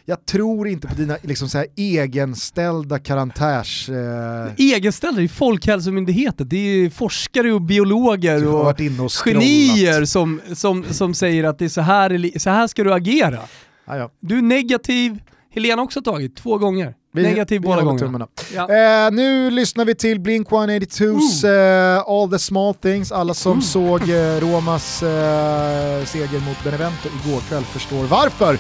Jag 0.09 0.27
tror 0.27 0.69
inte 0.69 0.89
på 0.89 0.95
dina 0.95 1.17
liksom, 1.23 1.49
så 1.49 1.59
här, 1.59 1.67
egenställda 1.77 2.99
karantärs... 2.99 3.89
Eh, 3.89 4.53
Egenställda 4.57 5.23
i 5.23 5.29
Folkhälsomyndigheten, 5.29 6.49
det 6.49 6.57
är 6.57 6.91
forskare 6.91 7.53
och 7.53 7.63
biologer 7.63 8.47
och 8.47 8.69
och 9.01 9.11
genier 9.25 10.05
som, 10.05 10.41
som, 10.55 10.85
som 10.91 11.15
säger 11.15 11.45
att 11.45 11.59
det 11.59 11.65
är 11.65 11.69
så 11.69 11.81
här, 11.81 12.39
så 12.39 12.51
här 12.51 12.67
ska 12.67 12.85
du 12.85 12.93
agera. 12.93 13.39
Ja, 13.87 13.97
ja. 13.97 14.11
Du 14.21 14.39
är 14.39 14.43
negativ, 14.43 15.19
Helena 15.55 15.77
har 15.77 15.85
också 15.85 16.03
tagit 16.03 16.37
två 16.37 16.59
gånger. 16.59 16.95
Vi, 17.13 17.23
negativ 17.23 17.61
vi 17.61 17.67
båda 17.67 17.83
gångerna. 17.83 18.27
Ja. 18.55 18.63
Eh, 18.63 19.13
nu 19.13 19.51
lyssnar 19.51 19.85
vi 19.85 19.95
till 19.95 20.21
Blink-182s 20.21 21.45
eh, 21.45 22.03
All 22.07 22.31
the 22.31 22.39
small 22.39 22.75
things. 22.75 23.13
Alla 23.13 23.35
som 23.35 23.63
såg 23.63 24.01
eh, 24.01 24.41
Romas 24.41 25.03
eh, 25.03 26.05
seger 26.05 26.47
mot 26.47 26.65
Benevento 26.65 27.09
igår 27.25 27.41
kväll 27.41 27.65
förstår 27.65 28.05
varför. 28.05 28.59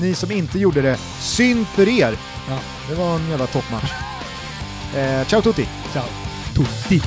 Ni 0.00 0.14
som 0.14 0.30
inte 0.30 0.58
gjorde 0.58 0.82
det, 0.82 0.96
synd 1.20 1.66
för 1.66 1.88
er. 1.88 2.16
Ja. 2.48 2.58
Det 2.88 2.94
var 2.94 3.16
en 3.16 3.30
jävla 3.30 3.46
toppmatch. 3.46 3.92
Eh, 4.96 5.26
ciao 5.26 5.42
tutti! 5.42 5.68
Ciao. 5.92 6.04
Tutti. 6.54 7.02